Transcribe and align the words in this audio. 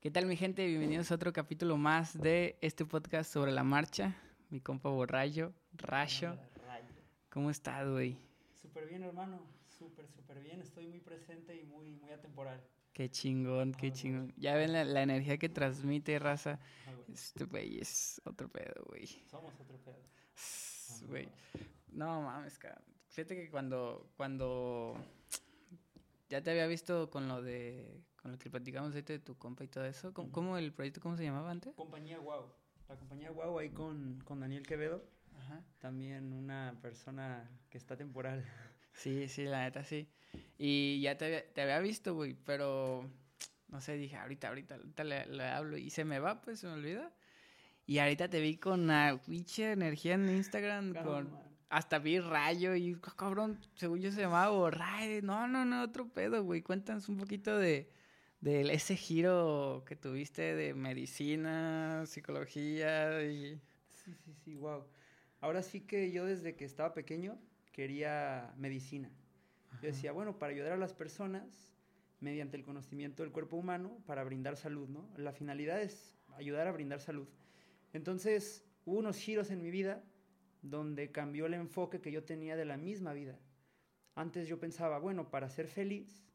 ¿Qué 0.00 0.12
tal 0.12 0.26
mi 0.26 0.36
gente? 0.36 0.64
Bienvenidos 0.64 1.10
a 1.10 1.16
otro 1.16 1.32
capítulo 1.32 1.76
más 1.76 2.16
de 2.16 2.56
este 2.60 2.84
podcast 2.84 3.32
sobre 3.32 3.50
la 3.50 3.64
marcha. 3.64 4.14
Mi 4.48 4.60
compa 4.60 4.90
Borrayo, 4.90 5.52
Rayo. 5.72 6.38
¿Cómo 7.28 7.50
estás, 7.50 7.90
güey? 7.90 8.16
Súper 8.54 8.86
bien, 8.86 9.02
hermano. 9.02 9.40
Súper, 9.66 10.06
súper 10.06 10.40
bien. 10.40 10.60
Estoy 10.60 10.86
muy 10.86 11.00
presente 11.00 11.56
y 11.56 11.64
muy, 11.64 11.90
muy 11.90 12.10
atemporal. 12.10 12.62
Qué 12.92 13.10
chingón, 13.10 13.72
qué 13.72 13.90
chingón. 13.90 14.32
Ya 14.36 14.54
ven 14.54 14.72
la, 14.72 15.02
energía 15.02 15.36
que 15.36 15.48
transmite, 15.48 16.16
raza. 16.20 16.60
Este 17.12 17.42
güey 17.46 17.80
es 17.80 18.22
otro 18.24 18.48
pedo, 18.48 18.84
güey. 18.86 19.08
Somos 19.28 19.52
otro 19.58 19.78
pedo. 19.78 19.98
Güey. 21.08 21.28
No 21.88 22.22
mames, 22.22 22.56
cara. 22.56 22.80
Fíjate 23.08 23.34
que 23.34 23.50
cuando, 23.50 24.08
cuando 24.16 24.96
ya 26.28 26.40
te 26.40 26.52
había 26.52 26.68
visto 26.68 27.10
con 27.10 27.26
lo 27.26 27.42
de 27.42 28.00
con 28.20 28.32
lo 28.32 28.38
que 28.38 28.50
platicamos 28.50 28.92
ahorita 28.92 29.12
de 29.12 29.18
tu 29.18 29.36
compa 29.36 29.64
y 29.64 29.68
todo 29.68 29.84
eso. 29.84 30.12
¿Cómo, 30.12 30.58
el 30.58 30.72
proyecto, 30.72 31.00
cómo 31.00 31.16
se 31.16 31.24
llamaba 31.24 31.50
antes? 31.50 31.74
Compañía 31.74 32.18
Wow. 32.18 32.52
La 32.88 32.96
compañía 32.96 33.30
Wow 33.30 33.58
ahí 33.58 33.70
con, 33.70 34.20
con 34.24 34.40
Daniel 34.40 34.66
Quevedo. 34.66 35.04
Ajá. 35.36 35.62
También 35.78 36.32
una 36.32 36.76
persona 36.82 37.48
que 37.70 37.78
está 37.78 37.96
temporal. 37.96 38.44
Sí, 38.92 39.28
sí, 39.28 39.44
la 39.44 39.62
neta 39.62 39.84
sí. 39.84 40.08
Y 40.58 41.00
ya 41.00 41.16
te 41.16 41.26
había, 41.26 41.52
te 41.52 41.62
había 41.62 41.78
visto, 41.78 42.14
güey, 42.14 42.34
pero 42.34 43.08
no 43.68 43.80
sé, 43.80 43.96
dije, 43.96 44.16
ahorita, 44.16 44.48
ahorita, 44.48 44.74
ahorita 44.74 45.04
le, 45.04 45.44
hablo 45.44 45.76
y 45.76 45.90
se 45.90 46.04
me 46.04 46.18
va, 46.18 46.40
pues 46.40 46.60
se 46.60 46.66
me 46.66 46.72
olvida. 46.72 47.12
Y 47.86 47.98
ahorita 47.98 48.28
te 48.28 48.40
vi 48.40 48.56
con 48.56 48.80
una 48.80 49.20
pinche 49.24 49.72
energía 49.72 50.14
en 50.14 50.28
Instagram, 50.28 50.94
con 50.94 51.30
hasta 51.70 51.98
vi 51.98 52.18
Rayo 52.18 52.74
y 52.74 52.98
cabrón, 53.16 53.60
según 53.74 54.00
yo 54.00 54.10
se 54.10 54.22
llamaba 54.22 54.70
Rayo. 54.70 55.22
No, 55.22 55.46
no, 55.46 55.64
no, 55.64 55.82
otro 55.82 56.08
pedo, 56.08 56.42
güey. 56.42 56.62
Cuéntanos 56.62 57.08
un 57.08 57.18
poquito 57.18 57.56
de, 57.58 57.90
de 58.40 58.72
ese 58.72 58.96
giro 58.96 59.84
que 59.86 59.96
tuviste 59.96 60.54
de 60.54 60.74
medicina, 60.74 62.04
psicología 62.06 63.22
y... 63.24 63.60
Sí, 63.88 64.14
sí, 64.14 64.34
sí, 64.44 64.54
wow. 64.54 64.84
Ahora 65.40 65.62
sí 65.62 65.80
que 65.80 66.10
yo 66.12 66.24
desde 66.24 66.56
que 66.56 66.64
estaba 66.64 66.94
pequeño 66.94 67.38
quería 67.72 68.52
medicina. 68.56 69.10
Yo 69.82 69.88
decía, 69.88 70.12
bueno, 70.12 70.38
para 70.38 70.52
ayudar 70.52 70.72
a 70.72 70.76
las 70.76 70.94
personas 70.94 71.74
mediante 72.20 72.56
el 72.56 72.64
conocimiento 72.64 73.22
del 73.22 73.32
cuerpo 73.32 73.56
humano 73.56 74.02
para 74.06 74.24
brindar 74.24 74.56
salud, 74.56 74.88
¿no? 74.88 75.08
La 75.16 75.32
finalidad 75.32 75.80
es 75.80 76.16
ayudar 76.36 76.66
a 76.66 76.72
brindar 76.72 77.00
salud. 77.00 77.28
Entonces, 77.92 78.64
hubo 78.84 78.98
unos 78.98 79.16
giros 79.16 79.50
en 79.50 79.62
mi 79.62 79.70
vida 79.70 80.04
donde 80.62 81.12
cambió 81.12 81.46
el 81.46 81.54
enfoque 81.54 82.00
que 82.00 82.10
yo 82.10 82.24
tenía 82.24 82.56
de 82.56 82.64
la 82.64 82.76
misma 82.76 83.12
vida. 83.12 83.38
Antes 84.14 84.48
yo 84.48 84.58
pensaba, 84.58 84.98
bueno, 84.98 85.30
para 85.30 85.48
ser 85.48 85.68
feliz 85.68 86.27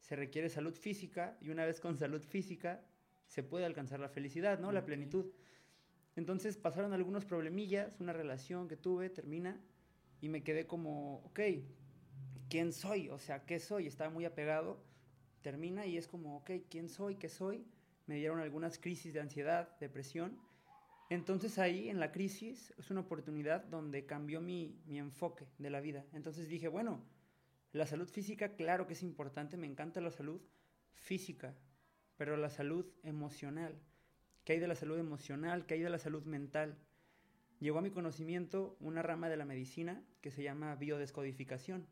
se 0.00 0.16
requiere 0.16 0.48
salud 0.48 0.74
física 0.74 1.36
y 1.40 1.50
una 1.50 1.64
vez 1.64 1.80
con 1.80 1.96
salud 1.96 2.22
física 2.22 2.82
se 3.26 3.42
puede 3.42 3.64
alcanzar 3.64 4.00
la 4.00 4.08
felicidad, 4.08 4.58
¿no? 4.58 4.72
La 4.72 4.84
plenitud. 4.84 5.26
Entonces 6.16 6.56
pasaron 6.56 6.92
algunos 6.92 7.24
problemillas, 7.24 8.00
una 8.00 8.12
relación 8.12 8.66
que 8.66 8.76
tuve 8.76 9.08
termina 9.10 9.60
y 10.20 10.28
me 10.28 10.42
quedé 10.42 10.66
como, 10.66 11.18
ok, 11.26 11.40
¿quién 12.48 12.72
soy? 12.72 13.08
O 13.10 13.18
sea, 13.18 13.44
¿qué 13.44 13.60
soy? 13.60 13.86
Estaba 13.86 14.10
muy 14.10 14.24
apegado, 14.24 14.82
termina 15.42 15.86
y 15.86 15.96
es 15.96 16.08
como, 16.08 16.36
ok, 16.38 16.50
¿quién 16.68 16.88
soy? 16.88 17.16
¿Qué 17.16 17.28
soy? 17.28 17.64
Me 18.06 18.16
dieron 18.16 18.40
algunas 18.40 18.78
crisis 18.78 19.14
de 19.14 19.20
ansiedad, 19.20 19.78
depresión. 19.78 20.38
Entonces 21.08 21.58
ahí 21.58 21.88
en 21.88 22.00
la 22.00 22.12
crisis 22.12 22.74
es 22.78 22.90
una 22.90 23.00
oportunidad 23.00 23.64
donde 23.64 24.06
cambió 24.06 24.40
mi, 24.40 24.80
mi 24.86 24.98
enfoque 24.98 25.46
de 25.58 25.70
la 25.70 25.80
vida. 25.80 26.04
Entonces 26.12 26.48
dije, 26.48 26.68
bueno, 26.68 27.04
la 27.72 27.86
salud 27.86 28.08
física, 28.08 28.56
claro 28.56 28.86
que 28.86 28.94
es 28.94 29.02
importante, 29.02 29.56
me 29.56 29.66
encanta 29.66 30.00
la 30.00 30.10
salud 30.10 30.40
física, 30.94 31.54
pero 32.16 32.36
la 32.36 32.50
salud 32.50 32.86
emocional. 33.02 33.80
¿Qué 34.44 34.54
hay 34.54 34.58
de 34.58 34.68
la 34.68 34.74
salud 34.74 34.98
emocional? 34.98 35.66
¿Qué 35.66 35.74
hay 35.74 35.80
de 35.80 35.90
la 35.90 35.98
salud 35.98 36.24
mental? 36.24 36.78
Llegó 37.60 37.78
a 37.78 37.82
mi 37.82 37.90
conocimiento 37.90 38.76
una 38.80 39.02
rama 39.02 39.28
de 39.28 39.36
la 39.36 39.44
medicina 39.44 40.02
que 40.20 40.30
se 40.30 40.42
llama 40.42 40.74
biodescodificación, 40.76 41.86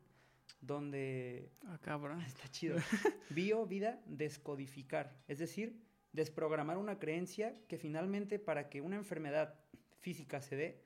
donde... 0.61 1.51
Ah, 1.65 1.79
cabrón. 1.81 2.21
Está 2.21 2.49
chido. 2.49 2.77
Bio, 3.29 3.65
vida, 3.65 4.01
descodificar. 4.05 5.15
Es 5.27 5.39
decir, 5.39 5.79
desprogramar 6.11 6.77
una 6.77 6.99
creencia 6.99 7.55
que 7.67 7.77
finalmente 7.77 8.39
para 8.39 8.69
que 8.69 8.81
una 8.81 8.95
enfermedad 8.95 9.59
física 9.99 10.41
se 10.41 10.55
dé, 10.55 10.83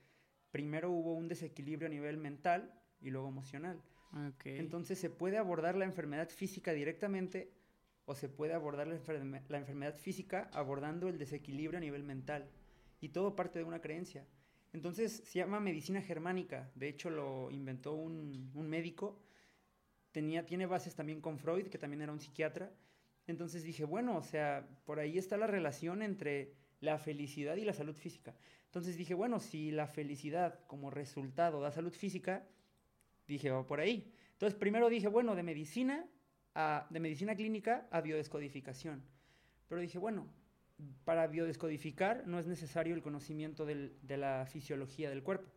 primero 0.51 0.91
hubo 0.91 1.13
un 1.13 1.27
desequilibrio 1.27 1.87
a 1.87 1.89
nivel 1.89 2.17
mental 2.17 2.73
y 2.99 3.09
luego 3.09 3.29
emocional. 3.29 3.81
Entonces 4.45 4.99
se 4.99 5.09
puede 5.09 5.37
abordar 5.37 5.75
la 5.75 5.85
enfermedad 5.85 6.29
física 6.29 6.73
directamente 6.73 7.51
o 8.05 8.15
se 8.15 8.29
puede 8.29 8.53
abordar 8.53 8.87
la, 8.87 9.57
enfermedad 9.57 9.95
física 9.95 10.49
abordando 10.53 11.07
el 11.07 11.17
desequilibrio 11.17 11.77
a 11.77 11.81
nivel 11.81 12.03
mental. 12.03 12.49
Y 12.99 13.09
todo 13.09 13.35
parte 13.35 13.59
de 13.59 13.65
una 13.65 13.81
creencia. 13.81 14.25
Entonces 14.71 15.23
se 15.25 15.39
llama 15.39 15.59
medicina 15.59 16.01
germánica. 16.01 16.71
De 16.75 16.89
hecho 16.89 17.09
lo 17.09 17.49
inventó 17.51 17.93
un, 17.93 18.51
médico. 18.53 19.19
Tenía, 20.11 20.45
tiene 20.45 20.65
bases 20.65 20.95
también 20.95 21.21
con 21.21 21.39
Freud, 21.39 21.67
que 21.67 21.77
también 21.77 22.01
era 22.01 22.11
un 22.11 22.19
psiquiatra. 22.19 22.71
Entonces 23.25 23.63
dije, 23.63 23.85
bueno, 23.85 24.17
o 24.17 24.23
sea, 24.23 24.67
por 24.85 24.99
ahí 24.99 25.17
está 25.17 25.37
la 25.37 25.47
relación 25.47 26.01
entre 26.01 26.53
la 26.81 26.97
felicidad 26.97 27.55
y 27.55 27.65
la 27.65 27.73
salud 27.73 27.95
física. 27.95 28.35
Entonces 28.65 28.97
dije, 28.97 29.13
bueno, 29.13 29.39
si 29.39 29.71
la 29.71 29.87
felicidad 29.87 30.59
como 30.67 30.89
resultado 30.89 31.61
da 31.61 31.71
salud 31.71 31.93
física, 31.93 32.45
Dije, 33.27 33.49
va 33.49 33.65
por 33.65 33.79
ahí. 33.79 34.13
Entonces, 34.33 34.57
primero 34.57 34.89
dije, 34.89 35.07
bueno, 35.07 35.35
de 35.35 35.43
medicina, 35.43 36.05
de 36.89 36.99
medicina 36.99 37.35
clínica 37.35 37.87
a 37.91 38.01
biodescodificación. 38.01 39.03
Pero 39.67 39.81
dije, 39.81 39.97
bueno, 39.97 40.27
para 41.05 41.27
biodescodificar 41.27 42.27
no 42.27 42.39
es 42.39 42.47
necesario 42.47 42.93
el 42.95 43.01
conocimiento 43.01 43.65
de 43.65 44.17
la 44.17 44.45
fisiología 44.45 45.09
del 45.09 45.23
cuerpo. 45.23 45.49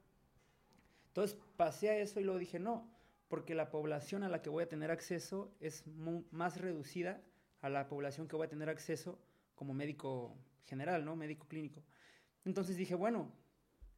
Entonces 1.09 1.38
pasé 1.56 1.91
a 1.91 1.99
eso 1.99 2.21
y 2.21 2.25
luego 2.25 2.38
dije, 2.38 2.59
no, 2.59 2.94
porque 3.28 3.55
la 3.55 3.71
población 3.71 4.22
a 4.22 4.28
la 4.28 4.43
que 4.43 4.50
voy 4.50 4.62
a 4.62 4.69
tener 4.69 4.91
acceso 4.91 5.55
es 5.59 5.84
más 6.31 6.60
reducida 6.60 7.22
a 7.60 7.69
la 7.69 7.88
población 7.88 8.28
que 8.28 8.37
voy 8.37 8.47
a 8.47 8.50
tener 8.50 8.69
acceso 8.69 9.19
como 9.55 9.75
médico 9.75 10.37
general, 10.66 11.05
¿no? 11.05 11.16
Médico 11.16 11.47
clínico. 11.49 11.82
Entonces 12.44 12.76
dije, 12.76 12.94
bueno, 12.94 13.32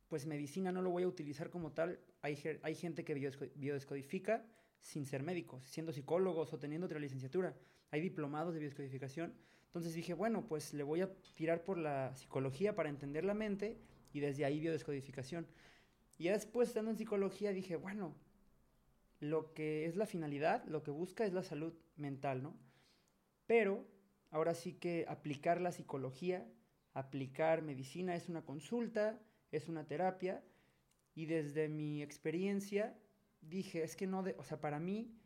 pues 0.08 0.24
medicina 0.24 0.72
no 0.72 0.80
lo 0.80 0.90
voy 0.90 1.02
a 1.02 1.08
utilizar 1.08 1.50
como 1.50 1.72
tal. 1.72 2.00
Hay, 2.22 2.74
gente 2.74 3.04
que 3.04 3.14
biodescodifica 3.54 4.44
sin 4.80 5.06
ser 5.06 5.22
médicos, 5.22 5.64
siendo 5.66 5.92
psicólogos 5.92 6.52
o 6.52 6.58
teniendo 6.58 6.86
otra 6.86 6.98
licenciatura. 6.98 7.56
Hay 7.90 8.00
diplomados 8.00 8.54
de 8.54 8.60
biodescodificación. 8.60 9.34
Entonces 9.66 9.94
dije, 9.94 10.14
bueno, 10.14 10.46
pues 10.46 10.74
le 10.74 10.82
voy 10.82 11.02
a 11.02 11.12
tirar 11.34 11.62
por 11.62 11.78
la 11.78 12.14
psicología 12.16 12.74
para 12.74 12.88
entender 12.88 13.24
la 13.24 13.34
mente 13.34 13.78
y 14.12 14.20
desde 14.20 14.44
ahí 14.44 14.58
biodescodificación. 14.58 15.46
Y 16.16 16.28
después, 16.28 16.68
estando 16.68 16.90
en 16.90 16.96
psicología, 16.96 17.52
dije, 17.52 17.76
bueno, 17.76 18.16
lo 19.20 19.52
que 19.54 19.86
es 19.86 19.96
la 19.96 20.06
finalidad, 20.06 20.64
lo 20.64 20.82
que 20.82 20.90
busca 20.90 21.24
es 21.24 21.32
la 21.32 21.42
salud 21.42 21.74
mental, 21.96 22.42
¿no? 22.42 22.56
Pero 23.46 23.86
ahora 24.30 24.54
sí 24.54 24.74
que 24.74 25.04
aplicar 25.08 25.60
la 25.60 25.70
psicología, 25.70 26.50
aplicar 26.92 27.62
medicina 27.62 28.16
es 28.16 28.28
una 28.28 28.44
consulta, 28.44 29.20
es 29.52 29.68
una 29.68 29.86
terapia 29.86 30.42
y 31.18 31.26
desde 31.26 31.68
mi 31.68 32.00
experiencia 32.00 32.96
dije, 33.40 33.82
es 33.82 33.96
que 33.96 34.06
no, 34.06 34.22
de, 34.22 34.36
o 34.38 34.44
sea, 34.44 34.60
para 34.60 34.78
mí, 34.78 35.18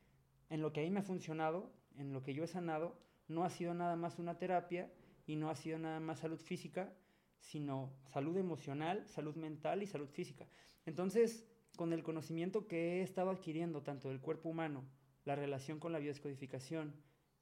en 0.48 0.62
lo 0.62 0.72
que 0.72 0.80
a 0.80 0.84
mí 0.84 0.90
me 0.90 1.00
ha 1.00 1.02
funcionado, 1.02 1.70
en 1.98 2.14
lo 2.14 2.22
que 2.22 2.32
yo 2.32 2.44
he 2.44 2.46
sanado, 2.46 2.98
no 3.28 3.44
ha 3.44 3.50
sido 3.50 3.74
nada 3.74 3.94
más 3.94 4.18
una 4.18 4.38
terapia 4.38 4.90
y 5.26 5.36
no 5.36 5.50
ha 5.50 5.54
sido 5.54 5.78
nada 5.78 6.00
más 6.00 6.20
salud 6.20 6.38
física, 6.38 6.94
sino 7.40 7.92
salud 8.10 8.38
emocional, 8.38 9.06
salud 9.06 9.36
mental 9.36 9.82
y 9.82 9.86
salud 9.86 10.08
física. 10.08 10.48
Entonces, 10.86 11.46
con 11.76 11.92
el 11.92 12.02
conocimiento 12.02 12.66
que 12.66 13.00
he 13.00 13.02
estado 13.02 13.28
adquiriendo 13.28 13.82
tanto 13.82 14.08
del 14.08 14.22
cuerpo 14.22 14.48
humano, 14.48 14.88
la 15.26 15.36
relación 15.36 15.78
con 15.78 15.92
la 15.92 15.98
biodescodificación, 15.98 16.94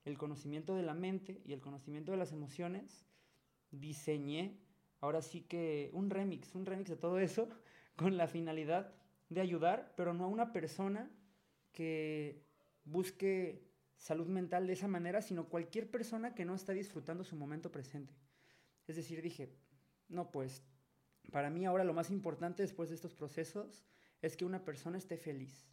el 0.05 0.19
conocimiento 0.19 0.75
de 0.75 0.83
la 0.83 0.94
mente 0.94 1.41
y 1.44 1.53
el 1.53 1.60
conocimiento 1.60 2.10
de 2.10 2.19
las 2.19 2.33
emociones, 2.33 3.06
diseñé 3.71 4.59
ahora 5.01 5.22
sí 5.22 5.42
que 5.42 5.91
un 5.92 6.10
remix, 6.10 6.53
un 6.57 6.66
remix 6.66 6.91
de 6.91 6.97
todo 6.97 7.21
eso 7.21 7.48
con 8.01 8.17
la 8.17 8.27
finalidad 8.27 8.95
de 9.29 9.43
ayudar, 9.43 9.93
pero 9.95 10.15
no 10.15 10.25
a 10.25 10.29
una 10.29 10.55
persona 10.55 11.11
que 11.71 12.47
busque 12.83 13.69
salud 13.99 14.27
mental 14.27 14.67
de 14.67 14.73
esa 14.73 14.89
manera, 14.89 15.21
sino 15.21 15.51
cualquier 15.51 15.91
persona 15.91 16.35
que 16.35 16.47
no 16.47 16.55
está 16.55 16.73
disfrutando 16.73 17.25
su 17.25 17.37
momento 17.37 17.71
presente. 17.71 18.15
Es 18.87 18.97
decir, 18.97 19.21
dije, 19.21 19.55
no, 20.09 20.31
pues 20.31 20.63
para 21.31 21.51
mí 21.51 21.67
ahora 21.67 21.85
lo 21.85 21.93
más 21.93 22.11
importante 22.11 22.63
después 22.63 22.89
de 22.89 22.95
estos 22.95 23.15
procesos 23.15 23.85
es 24.23 24.35
que 24.35 24.47
una 24.47 24.65
persona 24.65 24.97
esté 24.97 25.19
feliz. 25.19 25.69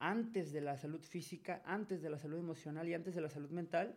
Antes 0.00 0.52
de 0.52 0.60
la 0.60 0.76
salud 0.76 1.00
física, 1.00 1.62
antes 1.64 2.02
de 2.02 2.10
la 2.10 2.18
salud 2.18 2.40
emocional 2.40 2.86
y 2.90 2.92
antes 2.92 3.14
de 3.14 3.22
la 3.22 3.30
salud 3.30 3.50
mental, 3.52 3.96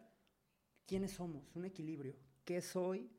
¿quiénes 0.85 1.11
somos? 1.11 1.53
Un 1.53 1.65
equilibrio. 1.65 2.15
¿Qué 2.45 2.61
soy? 2.61 3.11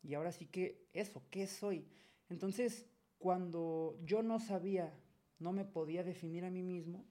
Y 0.00 0.14
ahora 0.14 0.30
sí 0.30 0.46
que 0.46 0.86
eso, 0.92 1.24
¿qué 1.28 1.48
soy? 1.48 1.88
Entonces, 2.28 2.86
cuando 3.22 3.96
yo 4.04 4.20
no 4.20 4.40
sabía, 4.40 4.92
no 5.38 5.52
me 5.52 5.64
podía 5.64 6.02
definir 6.02 6.44
a 6.44 6.50
mí 6.50 6.64
mismo, 6.64 7.06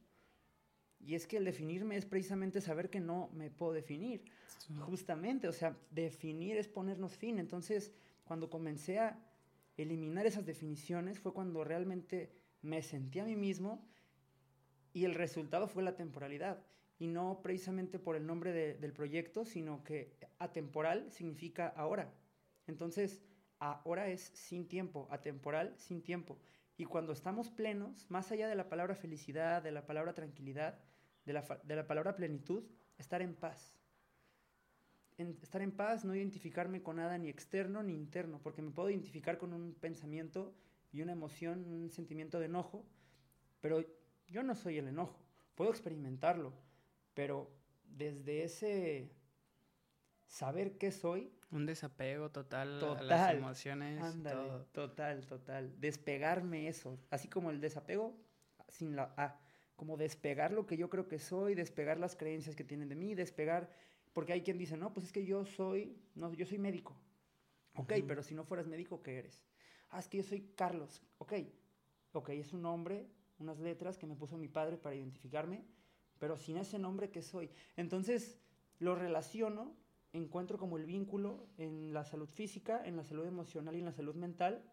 Y 1.04 1.16
es 1.16 1.26
que 1.26 1.38
el 1.38 1.46
definirme 1.46 1.96
es 1.98 2.06
precisamente 2.06 2.62
saber 2.62 2.90
que 2.90 3.00
no 3.00 3.30
me 3.34 3.50
puedo 3.50 3.74
definir. 3.74 4.24
Justamente, 4.82 5.48
o 5.48 5.54
sea, 5.54 5.76
definir 5.90 6.58
es 6.58 6.68
ponernos 6.68 7.16
fin. 7.16 7.40
Entonces, 7.40 7.92
cuando 8.24 8.50
comencé 8.50 9.00
a 9.00 9.20
eliminar 9.78 10.26
esas 10.28 10.46
definiciones 10.46 11.20
fue 11.20 11.34
cuando 11.34 11.64
realmente 11.64 12.32
me 12.62 12.82
sentí 12.84 13.20
a 13.20 13.26
mí 13.26 13.36
mismo 13.36 13.84
y 14.94 15.06
el 15.06 15.16
resultado 15.16 15.68
fue 15.68 15.82
la 15.82 15.96
temporalidad. 15.96 16.64
Y 17.00 17.08
no 17.08 17.42
precisamente 17.42 17.98
por 17.98 18.16
el 18.16 18.28
nombre 18.28 18.52
del 18.54 18.94
proyecto, 18.94 19.44
sino 19.44 19.84
que 19.84 20.14
atemporal 20.38 21.10
significa 21.10 21.68
ahora. 21.70 22.14
Entonces, 22.68 23.24
ahora 23.62 24.08
es 24.10 24.32
sin 24.34 24.68
tiempo, 24.68 25.08
atemporal, 25.12 25.74
sin 25.78 26.02
tiempo. 26.02 26.40
Y 26.78 26.86
cuando 26.86 27.14
estamos 27.14 27.52
plenos, 27.52 28.10
más 28.10 28.32
allá 28.32 28.48
de 28.48 28.56
la 28.56 28.68
palabra 28.70 28.96
felicidad, 28.96 29.62
de 29.62 29.72
la 29.72 29.86
palabra 29.86 30.14
tranquilidad, 30.14 30.80
de 31.26 31.34
la, 31.34 31.42
de 31.64 31.76
la 31.76 31.86
palabra 31.88 32.16
plenitud, 32.16 32.64
estar 32.98 33.22
en 33.22 33.36
paz. 33.36 33.76
estar 35.18 35.62
en 35.62 35.72
paz, 35.72 36.04
no 36.04 36.16
identificarme 36.16 36.82
con 36.82 36.96
nada 36.96 37.18
ni 37.20 37.30
externo 37.30 37.84
ni 37.84 37.94
interno, 37.94 38.40
porque 38.42 38.64
me 38.64 38.72
puedo 38.72 38.90
identificar 38.90 39.38
con 39.38 39.54
un 39.54 39.76
pensamiento 39.76 40.56
y 40.92 41.02
una 41.02 41.12
emoción, 41.12 41.64
un 41.66 41.92
sentimiento 41.92 42.40
de 42.40 42.48
enojo, 42.48 42.84
pero 43.62 43.86
yo 44.28 44.42
no 44.42 44.56
soy 44.56 44.80
el 44.80 44.88
enojo. 44.88 45.20
Puedo 45.54 45.70
experimentarlo, 45.70 46.54
pero 47.14 47.52
desde 47.84 48.44
ese 48.44 49.12
saber 50.26 50.78
qué 50.80 50.92
soy. 50.92 51.32
Un 51.52 51.66
desapego 51.66 52.32
total, 52.32 52.80
total 52.80 53.12
a 53.12 53.16
las 53.18 53.34
emociones. 53.34 54.02
Ándale, 54.02 54.66
total, 54.72 55.26
total. 55.28 55.80
Despegarme 55.80 56.68
eso. 56.68 56.98
Así 57.10 57.28
como 57.28 57.52
el 57.52 57.60
desapego 57.60 58.18
sin 58.70 58.96
la 58.96 59.14
A. 59.18 59.38
Como 59.76 59.98
despegar 59.98 60.54
lo 60.54 60.66
que 60.66 60.78
yo 60.78 60.90
creo 60.90 61.08
que 61.08 61.20
soy, 61.20 61.56
despegar 61.56 62.00
las 62.00 62.16
creencias 62.16 62.56
que 62.56 62.64
tienen 62.64 62.88
de 62.88 62.96
mí, 62.96 63.16
despegar. 63.16 63.70
Porque 64.14 64.34
hay 64.34 64.42
quien 64.42 64.58
dice, 64.58 64.78
no, 64.78 64.94
pues 64.94 65.08
es 65.08 65.12
que 65.12 65.26
yo 65.26 65.46
soy. 65.46 65.98
No, 66.16 66.34
yo 66.34 66.46
soy 66.46 66.58
médico. 66.58 66.96
Ok, 67.76 67.94
pero 68.08 68.24
si 68.24 68.34
no 68.34 68.46
fueras 68.46 68.68
médico, 68.68 69.02
¿qué 69.04 69.18
eres? 69.18 69.46
Ah, 69.90 70.00
es 70.00 70.08
que 70.08 70.18
yo 70.18 70.24
soy 70.24 70.54
Carlos. 70.56 71.02
Ok. 71.18 71.34
Ok, 72.14 72.30
es 72.30 72.54
un 72.54 72.62
nombre, 72.62 73.10
unas 73.40 73.60
letras 73.60 73.98
que 73.98 74.06
me 74.06 74.16
puso 74.16 74.38
mi 74.38 74.48
padre 74.48 74.78
para 74.78 74.96
identificarme, 74.96 75.66
pero 76.20 76.38
sin 76.38 76.58
ese 76.58 76.78
nombre, 76.78 77.10
¿qué 77.10 77.22
soy? 77.22 77.50
Entonces, 77.78 78.38
lo 78.80 78.96
relaciono 78.96 79.76
encuentro 80.14 80.58
como 80.58 80.78
el 80.78 80.86
vínculo 80.86 81.48
en 81.58 81.94
la 81.94 82.04
salud 82.04 82.30
física, 82.30 82.82
en 82.86 82.98
la 82.98 83.04
salud 83.04 83.26
emocional 83.26 83.76
y 83.76 83.80
en 83.80 83.86
la 83.86 83.92
salud 83.92 84.16
mental 84.16 84.64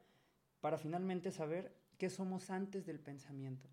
para 0.61 0.79
finalmente 0.79 1.31
saber 1.31 1.77
qué 1.97 2.11
somos 2.11 2.51
antes 2.51 2.87
del 2.87 2.99
pensamiento. 2.99 3.69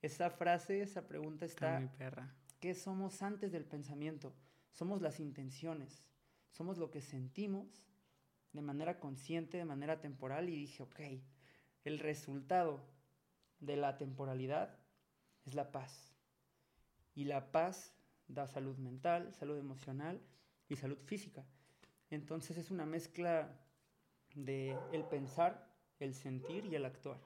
Esa 0.00 0.30
frase, 0.30 0.80
esa 0.80 1.06
pregunta 1.06 1.44
está... 1.44 1.80
Mi 1.80 1.88
perra. 1.88 2.34
¿Qué 2.60 2.74
somos 2.74 3.22
antes 3.22 3.52
del 3.52 3.64
pensamiento? 3.64 4.34
Somos 4.72 5.00
las 5.00 5.20
intenciones, 5.20 6.06
somos 6.50 6.78
lo 6.78 6.90
que 6.90 7.00
sentimos 7.00 7.86
de 8.52 8.62
manera 8.62 8.98
consciente, 8.98 9.58
de 9.58 9.64
manera 9.64 10.00
temporal 10.00 10.48
y 10.48 10.56
dije, 10.56 10.82
ok, 10.82 11.00
el 11.84 11.98
resultado 11.98 12.80
de 13.60 13.76
la 13.76 13.96
temporalidad 13.96 14.78
es 15.44 15.54
la 15.54 15.70
paz. 15.70 16.14
Y 17.14 17.24
la 17.24 17.50
paz 17.52 17.94
da 18.28 18.46
salud 18.46 18.76
mental, 18.78 19.32
salud 19.34 19.58
emocional 19.58 20.20
y 20.68 20.76
salud 20.76 20.98
física. 21.04 21.44
Entonces 22.10 22.56
es 22.56 22.70
una 22.70 22.86
mezcla 22.86 23.58
de 24.34 24.76
el 24.92 25.04
pensar, 25.04 25.68
el 25.98 26.14
sentir 26.14 26.66
y 26.66 26.74
el 26.74 26.84
actuar. 26.84 27.20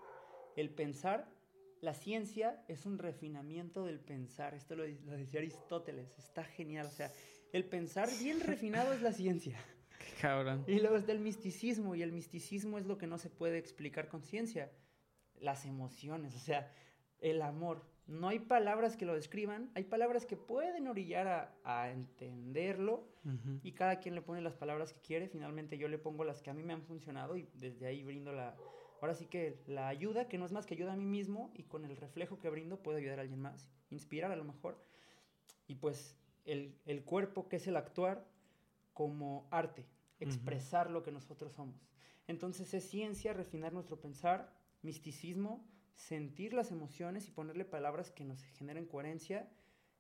El 0.57 0.71
pensar, 0.71 1.29
la 1.81 1.95
ciencia 1.95 2.65
es 2.69 2.87
un 2.87 2.99
refinamiento 2.99 3.85
del 3.85 4.01
pensar. 4.01 4.55
Esto 4.55 4.77
lo, 4.77 4.85
decía 4.85 5.41
Aristóteles, 5.41 6.19
está 6.19 6.45
genial. 6.45 6.87
O 6.87 6.91
sea, 6.91 7.11
el 7.53 7.65
pensar 7.65 8.09
bien 8.21 8.41
refinado 8.47 8.93
es 8.93 9.03
la 9.03 9.13
ciencia. 9.13 9.59
Qué 9.99 10.21
cabrón. 10.21 10.65
Y 10.67 10.81
luego 10.81 10.97
está 10.97 11.13
el 11.13 11.21
misticismo, 11.21 11.95
y 11.95 12.03
el 12.03 12.13
misticismo 12.13 12.79
es 12.79 12.87
lo 12.87 12.99
que 12.99 13.07
no 13.07 13.19
se 13.19 13.31
puede 13.31 13.59
explicar 13.59 14.09
con 14.09 14.23
ciencia. 14.23 14.71
Las 15.41 15.65
emociones, 15.67 16.35
o 16.35 16.39
sea, 16.39 16.73
el 17.19 17.43
amor. 17.43 17.92
No 18.13 18.29
hay 18.29 18.41
palabras 18.41 18.95
que 18.95 19.07
lo 19.07 19.15
describan, 19.15 19.71
hay 19.75 19.85
palabras 19.85 20.27
que 20.27 20.37
pueden 20.37 20.87
orillar 20.87 21.57
a, 21.65 21.91
entenderlo 21.91 23.09
y 23.63 23.73
cada 23.73 24.01
quien 24.01 24.15
le 24.15 24.21
pone 24.21 24.43
las 24.43 24.55
palabras 24.55 24.93
que 24.93 25.01
quiere. 25.01 25.29
Finalmente 25.29 25.79
yo 25.79 25.89
le 25.89 25.97
pongo 25.97 26.23
las 26.23 26.43
que 26.43 26.51
a 26.51 26.55
mí 26.55 26.63
me 26.63 26.75
han 26.75 26.83
funcionado 26.83 27.37
y 27.37 27.49
desde 27.55 27.87
ahí 27.87 28.05
brindo 28.05 28.31
la... 28.31 28.55
Ahora 29.01 29.15
sí 29.15 29.25
que 29.25 29.63
la 29.67 29.89
ayuda, 29.89 30.29
que 30.29 30.37
no 30.37 30.45
es 30.45 30.53
más 30.53 30.67
que 30.67 30.75
ayuda 30.75 30.93
a 30.93 30.97
mí 30.97 31.07
mismo 31.07 31.53
y 31.55 31.63
con 31.63 31.87
el 31.87 31.97
reflejo 31.97 32.39
que 32.39 32.51
brindo 32.51 32.83
puedo 32.83 32.99
ayudar 32.99 33.19
a 33.19 33.23
alguien 33.23 33.41
más, 33.41 33.73
inspirar 33.89 34.31
a 34.31 34.37
lo 34.37 34.45
mejor. 34.45 34.79
Y 35.67 35.77
pues 35.77 36.15
el, 36.45 37.03
cuerpo, 37.07 37.49
que 37.49 37.57
es 37.57 37.67
el 37.67 37.77
actuar, 37.77 38.29
como 38.93 39.49
arte, 39.51 39.87
expresar 40.21 40.91
lo 40.91 41.03
que 41.03 41.13
nosotros 41.13 41.53
somos. 41.55 41.89
Entonces 42.27 42.75
es 42.75 42.85
ciencia, 42.85 43.33
refinar 43.33 43.73
nuestro 43.73 43.99
pensar, 43.99 44.53
misticismo, 44.83 45.67
sentir 45.95 46.53
las 46.55 46.71
emociones 46.71 47.29
y 47.29 47.31
ponerle 47.31 47.65
palabras 47.65 48.11
que 48.11 48.25
nos 48.25 48.43
generen 48.43 48.87
coherencia, 48.87 49.51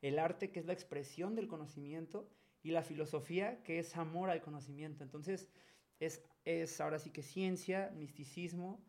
el 0.00 0.18
arte 0.18 0.50
que 0.50 0.60
es 0.60 0.66
la 0.66 0.72
expresión 0.72 1.34
del 1.34 1.48
conocimiento 1.48 2.28
y 2.62 2.70
la 2.70 2.82
filosofía 2.82 3.62
que 3.62 3.78
es 3.78 3.96
amor 3.96 4.30
al 4.30 4.42
conocimiento. 4.42 5.04
Entonces 5.04 5.48
es, 6.00 6.24
es 6.44 6.80
ahora 6.80 6.98
sí 6.98 7.10
que 7.10 7.22
ciencia, 7.22 7.90
misticismo, 7.94 8.84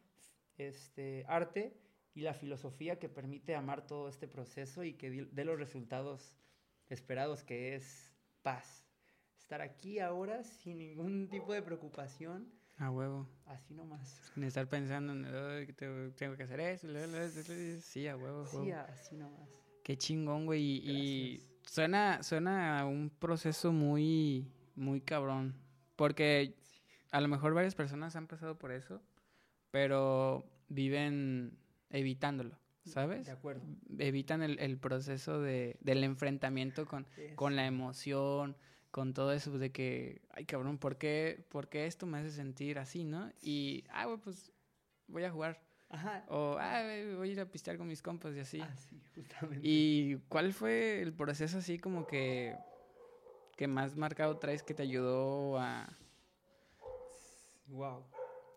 este, 0.57 1.25
arte 1.27 1.77
y 2.13 2.21
la 2.21 2.33
filosofía 2.33 2.99
que 2.99 3.09
permite 3.09 3.55
amar 3.55 3.85
todo 3.85 4.07
este 4.07 4.27
proceso 4.27 4.83
y 4.83 4.93
que 4.93 5.27
dé 5.31 5.45
los 5.45 5.57
resultados 5.57 6.37
esperados 6.89 7.43
que 7.43 7.75
es 7.75 8.13
paz. 8.41 8.85
Estar 9.37 9.61
aquí 9.61 9.99
ahora 9.99 10.43
sin 10.43 10.77
ningún 10.77 11.27
tipo 11.29 11.53
de 11.53 11.61
preocupación 11.61 12.51
a 12.83 12.91
huevo. 12.91 13.27
Así 13.45 13.73
nomás. 13.73 14.19
Sin 14.33 14.43
estar 14.43 14.67
pensando 14.67 15.13
en 15.13 15.65
que 15.65 15.73
tengo 15.73 16.35
que 16.35 16.43
hacer 16.43 16.59
eso. 16.59 16.87
Sí, 17.81 18.07
a 18.07 18.17
huevo. 18.17 18.45
Sí, 18.45 18.71
así 18.71 19.15
nomás. 19.15 19.49
Qué 19.83 19.97
chingón, 19.97 20.45
güey. 20.45 20.61
Y, 20.61 21.43
suena, 21.65 22.23
suena 22.23 22.79
a 22.79 22.85
un 22.85 23.09
proceso 23.09 23.71
muy, 23.71 24.47
muy 24.75 25.01
cabrón. 25.01 25.55
Porque 25.95 26.55
a 27.11 27.21
lo 27.21 27.27
mejor 27.27 27.53
varias 27.53 27.75
personas 27.75 28.15
han 28.15 28.27
pasado 28.27 28.57
por 28.57 28.71
eso, 28.71 29.01
pero 29.71 30.45
viven 30.69 31.57
evitándolo, 31.89 32.57
¿sabes? 32.85 33.27
De 33.27 33.31
acuerdo. 33.31 33.61
Evitan 33.99 34.41
el, 34.41 34.57
el 34.59 34.77
proceso 34.77 35.39
de, 35.39 35.77
del 35.81 36.03
enfrentamiento 36.03 36.87
con, 36.87 37.05
con 37.35 37.55
la 37.55 37.67
emoción, 37.67 38.57
con 38.93 39.15
todo 39.15 39.33
eso 39.33 39.57
de 39.57 39.71
que, 39.71 40.21
ay 40.29 40.45
cabrón, 40.45 40.77
¿por 40.77 40.99
qué, 40.99 41.43
¿por 41.49 41.67
qué 41.67 41.87
esto 41.87 42.05
me 42.05 42.19
hace 42.19 42.29
sentir 42.29 42.77
así, 42.77 43.03
no? 43.03 43.31
Y, 43.41 43.83
ah, 43.89 44.05
güey, 44.05 44.19
pues 44.19 44.53
voy 45.07 45.23
a 45.23 45.31
jugar. 45.31 45.59
Ajá. 45.89 46.23
O, 46.29 46.57
ah, 46.59 46.83
voy 47.17 47.29
a 47.29 47.31
ir 47.31 47.39
a 47.39 47.49
pistear 47.49 47.79
con 47.79 47.87
mis 47.87 48.03
compas 48.03 48.35
y 48.35 48.39
así. 48.41 48.61
Ah, 48.61 48.71
sí, 48.77 49.01
justamente. 49.15 49.67
¿Y 49.67 50.17
cuál 50.29 50.53
fue 50.53 51.01
el 51.01 51.11
proceso 51.11 51.57
así 51.57 51.79
como 51.79 52.05
que, 52.05 52.55
que 53.57 53.65
más 53.65 53.97
marcado 53.97 54.37
traes 54.37 54.61
que 54.61 54.75
te 54.75 54.83
ayudó 54.83 55.57
a... 55.57 55.97
Wow. 57.69 58.05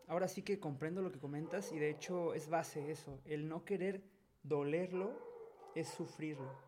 Ahora 0.07 0.29
sí 0.29 0.43
que 0.43 0.61
comprendo 0.61 1.01
lo 1.01 1.13
que 1.13 1.19
comentas 1.19 1.73
y 1.73 1.79
de 1.79 1.89
hecho 1.89 2.35
es 2.35 2.51
base 2.51 2.91
eso. 2.91 3.23
El 3.25 3.49
no 3.49 3.65
querer 3.65 4.03
dolerlo 4.43 5.19
es 5.75 5.89
sufrirlo 5.89 6.66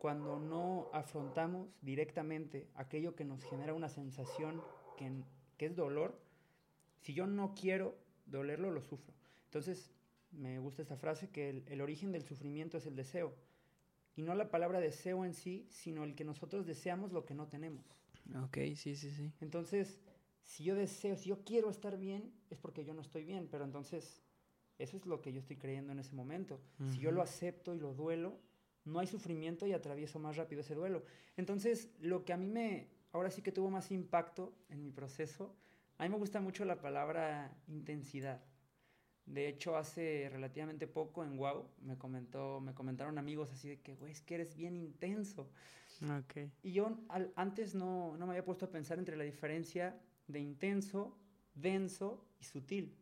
cuando 0.00 0.40
no 0.40 0.88
afrontamos 0.94 1.68
directamente 1.82 2.70
aquello 2.74 3.14
que 3.14 3.26
nos 3.26 3.44
genera 3.44 3.74
una 3.74 3.90
sensación 3.90 4.62
que, 4.96 5.12
que, 5.58 5.66
es 5.66 5.76
dolor, 5.76 6.18
si 7.02 7.12
yo 7.12 7.26
no 7.26 7.54
quiero 7.54 7.98
dolerlo, 8.24 8.70
lo 8.70 8.80
sufro. 8.80 9.12
Entonces, 9.44 9.92
me 10.32 10.58
gusta 10.58 10.80
esta 10.80 10.96
frase, 10.96 11.28
que 11.28 11.50
el, 11.50 11.64
el, 11.68 11.82
origen 11.82 12.12
del 12.12 12.22
sufrimiento 12.22 12.78
es 12.78 12.86
el 12.86 12.96
deseo. 12.96 13.34
Y 14.16 14.22
no 14.22 14.34
la 14.34 14.50
palabra 14.50 14.80
deseo 14.80 15.26
en 15.26 15.34
sí, 15.34 15.66
sino 15.68 16.02
el 16.04 16.14
que 16.14 16.24
nosotros 16.24 16.64
deseamos 16.64 17.12
lo 17.12 17.26
que 17.26 17.34
no 17.34 17.48
tenemos. 17.48 17.84
Ok, 18.42 18.56
sí, 18.76 18.96
sí, 18.96 19.10
sí. 19.10 19.30
Entonces, 19.42 20.00
si 20.44 20.64
yo 20.64 20.76
deseo, 20.76 21.18
si 21.18 21.28
yo 21.28 21.44
quiero 21.44 21.68
estar 21.68 21.98
bien, 21.98 22.32
es 22.48 22.56
porque 22.56 22.86
yo 22.86 22.94
no 22.94 23.02
estoy 23.02 23.24
bien, 23.24 23.48
pero 23.50 23.66
entonces 23.66 24.22
eso 24.78 24.96
es 24.96 25.04
lo 25.04 25.20
que 25.20 25.34
yo 25.34 25.40
estoy 25.40 25.58
creyendo 25.58 25.92
en 25.92 25.98
ese 25.98 26.14
momento. 26.14 26.58
Si 26.90 27.00
yo 27.00 27.10
lo 27.10 27.20
acepto 27.20 27.74
y 27.74 27.78
lo 27.78 27.92
duelo, 27.92 28.38
no 28.84 28.98
hay 28.98 29.06
sufrimiento 29.06 29.66
y 29.66 29.72
atravieso 29.72 30.18
más 30.18 30.36
rápido 30.36 30.60
ese 30.62 30.74
duelo. 30.74 31.04
Entonces, 31.36 31.90
lo 32.00 32.24
que 32.24 32.32
a 32.32 32.36
mí 32.36 32.46
me, 32.46 32.88
ahora 33.12 33.30
sí 33.30 33.42
que 33.42 33.52
tuvo 33.52 33.70
más 33.70 33.90
impacto 33.90 34.54
en 34.68 34.82
mi 34.82 34.90
proceso, 34.90 35.54
a 35.98 36.04
mí 36.04 36.08
me 36.08 36.16
gusta 36.16 36.40
mucho 36.40 36.64
la 36.64 36.80
palabra 36.80 37.54
intensidad. 37.68 38.42
De 39.26 39.48
hecho, 39.48 39.76
hace 39.76 40.28
relativamente 40.32 40.86
poco 40.86 41.22
en 41.22 41.36
Wow 41.36 41.68
me 41.82 41.96
comentó, 41.96 42.60
me 42.60 42.74
comentaron 42.74 43.18
amigos 43.18 43.50
así 43.52 43.68
de 43.68 43.80
que, 43.80 43.94
güey, 43.94 44.12
es 44.12 44.22
que 44.22 44.34
eres 44.36 44.56
bien 44.56 44.76
intenso. 44.76 45.50
Okay. 46.24 46.50
Y 46.62 46.72
yo 46.72 46.96
antes 47.36 47.74
no, 47.74 48.16
no 48.16 48.26
me 48.26 48.32
había 48.32 48.44
puesto 48.44 48.64
a 48.64 48.70
pensar 48.70 48.98
entre 48.98 49.16
la 49.16 49.24
diferencia 49.24 50.00
de 50.26 50.40
intenso, 50.40 51.16
denso 51.54 52.26
y 52.40 52.44
sutil. 52.44 52.96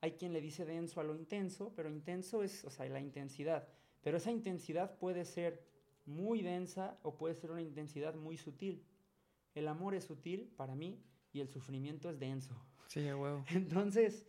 Hay 0.00 0.12
quien 0.12 0.32
le 0.32 0.40
dice 0.40 0.64
denso 0.64 1.00
a 1.00 1.04
lo 1.04 1.14
intenso, 1.14 1.72
pero 1.76 1.90
intenso 1.90 2.42
es, 2.42 2.64
o 2.64 2.70
sea, 2.70 2.88
la 2.88 3.00
intensidad. 3.00 3.68
Pero 4.02 4.16
esa 4.16 4.30
intensidad 4.30 4.96
puede 4.98 5.24
ser 5.24 5.64
muy 6.06 6.42
densa 6.42 6.98
o 7.02 7.16
puede 7.16 7.34
ser 7.34 7.50
una 7.50 7.62
intensidad 7.62 8.14
muy 8.14 8.36
sutil. 8.36 8.84
El 9.54 9.68
amor 9.68 9.94
es 9.94 10.04
sutil 10.04 10.52
para 10.56 10.74
mí 10.74 11.02
y 11.32 11.40
el 11.40 11.48
sufrimiento 11.48 12.10
es 12.10 12.18
denso. 12.18 12.54
Sí, 12.86 13.06
a 13.08 13.16
huevo. 13.16 13.44
Entonces, 13.50 14.26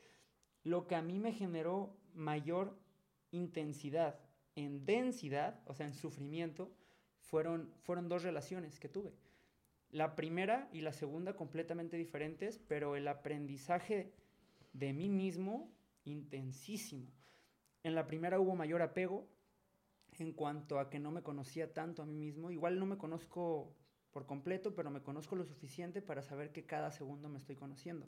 lo 0.63 0.87
que 0.87 0.95
a 0.95 1.01
mí 1.01 1.19
me 1.19 1.33
generó 1.33 1.97
mayor 2.13 2.77
intensidad 3.31 4.19
en 4.55 4.85
densidad, 4.85 5.61
o 5.65 5.73
sea, 5.73 5.87
en 5.87 5.93
sufrimiento, 5.93 6.71
fueron, 7.19 7.73
fueron 7.83 8.09
dos 8.09 8.23
relaciones 8.23 8.79
que 8.79 8.89
tuve. 8.89 9.13
La 9.89 10.15
primera 10.15 10.69
y 10.71 10.81
la 10.81 10.93
segunda 10.93 11.35
completamente 11.35 11.97
diferentes, 11.97 12.59
pero 12.67 12.95
el 12.95 13.07
aprendizaje 13.07 14.13
de 14.73 14.93
mí 14.93 15.09
mismo 15.09 15.71
intensísimo. 16.03 17.07
En 17.83 17.95
la 17.95 18.07
primera 18.07 18.39
hubo 18.39 18.55
mayor 18.55 18.81
apego 18.81 19.27
en 20.21 20.33
cuanto 20.33 20.79
a 20.79 20.89
que 20.89 20.99
no 20.99 21.11
me 21.11 21.23
conocía 21.23 21.73
tanto 21.73 22.01
a 22.01 22.05
mí 22.05 22.15
mismo. 22.15 22.51
Igual 22.51 22.79
no 22.79 22.85
me 22.85 22.97
conozco 22.97 23.73
por 24.11 24.25
completo, 24.25 24.75
pero 24.75 24.89
me 24.89 25.01
conozco 25.01 25.35
lo 25.35 25.43
suficiente 25.43 26.01
para 26.01 26.21
saber 26.21 26.51
que 26.51 26.65
cada 26.65 26.91
segundo 26.91 27.29
me 27.29 27.37
estoy 27.37 27.55
conociendo. 27.55 28.07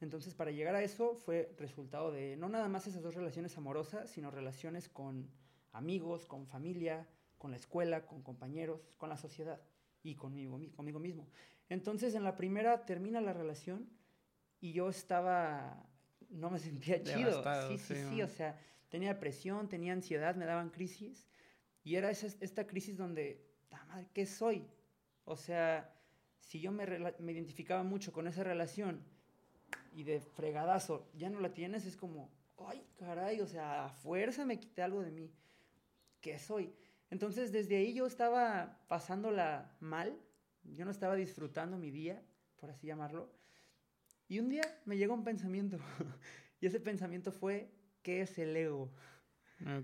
Entonces, 0.00 0.34
para 0.34 0.50
llegar 0.50 0.74
a 0.74 0.82
eso 0.82 1.14
fue 1.14 1.54
resultado 1.58 2.10
de 2.10 2.36
no 2.36 2.48
nada 2.48 2.68
más 2.68 2.86
esas 2.86 3.02
dos 3.02 3.14
relaciones 3.14 3.56
amorosas, 3.56 4.10
sino 4.10 4.30
relaciones 4.30 4.88
con 4.88 5.30
amigos, 5.72 6.26
con 6.26 6.46
familia, 6.46 7.06
con 7.38 7.52
la 7.52 7.56
escuela, 7.56 8.04
con 8.06 8.22
compañeros, 8.22 8.96
con 8.98 9.08
la 9.08 9.16
sociedad 9.16 9.60
y 10.02 10.16
conmigo, 10.16 10.60
conmigo 10.74 10.98
mismo. 10.98 11.28
Entonces, 11.68 12.14
en 12.14 12.24
la 12.24 12.36
primera 12.36 12.84
termina 12.84 13.20
la 13.20 13.32
relación 13.32 13.88
y 14.60 14.72
yo 14.72 14.88
estaba, 14.88 15.86
no 16.30 16.50
me 16.50 16.58
sentía 16.58 17.02
chido. 17.02 17.42
sí, 17.68 17.78
sí, 17.78 17.94
sí, 18.10 18.22
o 18.22 18.28
sea, 18.28 18.58
tenía 18.92 19.14
depresión, 19.14 19.70
tenía 19.70 19.94
ansiedad, 19.94 20.36
me 20.36 20.44
daban 20.44 20.68
crisis. 20.68 21.26
Y 21.82 21.96
era 21.96 22.10
esa, 22.10 22.26
esta 22.40 22.66
crisis 22.66 22.98
donde, 22.98 23.42
¿qué 24.12 24.26
soy? 24.26 24.68
O 25.24 25.34
sea, 25.34 25.98
si 26.40 26.60
yo 26.60 26.70
me, 26.70 26.86
me 27.18 27.32
identificaba 27.32 27.82
mucho 27.84 28.12
con 28.12 28.26
esa 28.26 28.44
relación 28.44 29.02
y 29.94 30.04
de 30.04 30.20
fregadazo 30.20 31.10
ya 31.14 31.30
no 31.30 31.40
la 31.40 31.54
tienes, 31.54 31.86
es 31.86 31.96
como, 31.96 32.30
ay, 32.58 32.86
caray, 32.98 33.40
o 33.40 33.46
sea, 33.46 33.86
a 33.86 33.88
fuerza 33.88 34.44
me 34.44 34.60
quité 34.60 34.82
algo 34.82 35.02
de 35.02 35.10
mí. 35.10 35.32
¿Qué 36.20 36.38
soy? 36.38 36.74
Entonces, 37.08 37.50
desde 37.50 37.76
ahí 37.76 37.94
yo 37.94 38.06
estaba 38.06 38.84
pasándola 38.88 39.74
mal, 39.80 40.20
yo 40.64 40.84
no 40.84 40.90
estaba 40.90 41.16
disfrutando 41.16 41.78
mi 41.78 41.90
día, 41.90 42.22
por 42.56 42.68
así 42.68 42.88
llamarlo. 42.88 43.32
Y 44.28 44.38
un 44.38 44.50
día 44.50 44.64
me 44.84 44.98
llegó 44.98 45.14
un 45.14 45.24
pensamiento, 45.24 45.78
y 46.60 46.66
ese 46.66 46.78
pensamiento 46.78 47.32
fue, 47.32 47.72
¿qué 48.02 48.22
es 48.22 48.38
el 48.38 48.56
ego? 48.56 48.90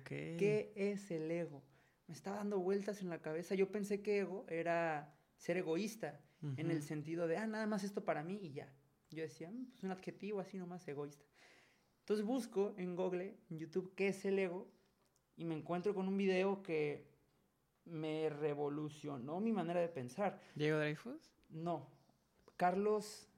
¿Qué 0.05 0.73
es 0.75 1.11
el 1.11 1.31
ego? 1.31 1.63
Me 2.07 2.15
estaba 2.15 2.39
dando 2.39 2.59
vueltas 2.59 3.03
en 3.03 3.11
la 3.11 3.21
cabeza. 3.21 3.55
Yo 3.55 3.71
pensé 3.71 4.03
que 4.03 4.19
ego 4.21 4.45
era 4.49 5.15
ser 5.37 5.57
egoísta, 5.57 6.21
en 6.57 6.71
el 6.71 6.83
sentido 6.83 7.27
de, 7.27 7.37
ah, 7.37 7.47
nada 7.47 7.67
más 7.67 7.83
esto 7.83 8.05
para 8.05 8.23
mí 8.23 8.39
y 8.43 8.53
ya. 8.53 8.73
Yo 9.11 9.23
decía, 9.23 9.51
mm, 9.51 9.67
pues 9.71 9.83
un 9.83 9.91
adjetivo 9.91 10.41
así 10.41 10.57
nomás 10.59 10.87
egoísta. 10.87 11.25
Entonces 12.01 12.25
busco 12.25 12.75
en 12.77 12.97
Google, 12.97 13.37
en 13.51 13.59
YouTube, 13.59 13.93
qué 13.95 14.09
es 14.09 14.25
el 14.25 14.39
ego 14.39 14.71
y 15.37 15.45
me 15.45 15.55
encuentro 15.55 15.95
con 15.95 16.09
un 16.09 16.17
video 16.17 16.63
que 16.63 17.07
me 17.85 18.29
revolucionó 18.29 19.41
mi 19.41 19.53
manera 19.53 19.81
de 19.81 19.89
pensar. 19.89 20.41
¿Diego 20.55 20.79
Dreyfus? 20.79 21.31
No, 21.51 21.89
Carlos 22.57 23.29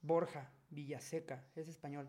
Borja 0.00 0.52
Villaseca, 0.70 1.44
es 1.54 1.68
español. 1.68 2.08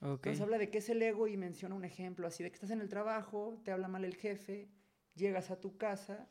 Entonces 0.00 0.40
habla 0.40 0.56
de 0.56 0.70
qué 0.70 0.78
es 0.78 0.88
el 0.88 1.02
ego 1.02 1.28
y 1.28 1.36
menciona 1.36 1.74
un 1.74 1.84
ejemplo 1.84 2.26
así 2.26 2.42
de 2.42 2.50
que 2.50 2.54
estás 2.54 2.70
en 2.70 2.80
el 2.80 2.88
trabajo, 2.88 3.60
te 3.64 3.70
habla 3.70 3.86
mal 3.86 4.04
el 4.04 4.16
jefe, 4.16 4.70
llegas 5.14 5.50
a 5.50 5.60
tu 5.60 5.76
casa 5.76 6.26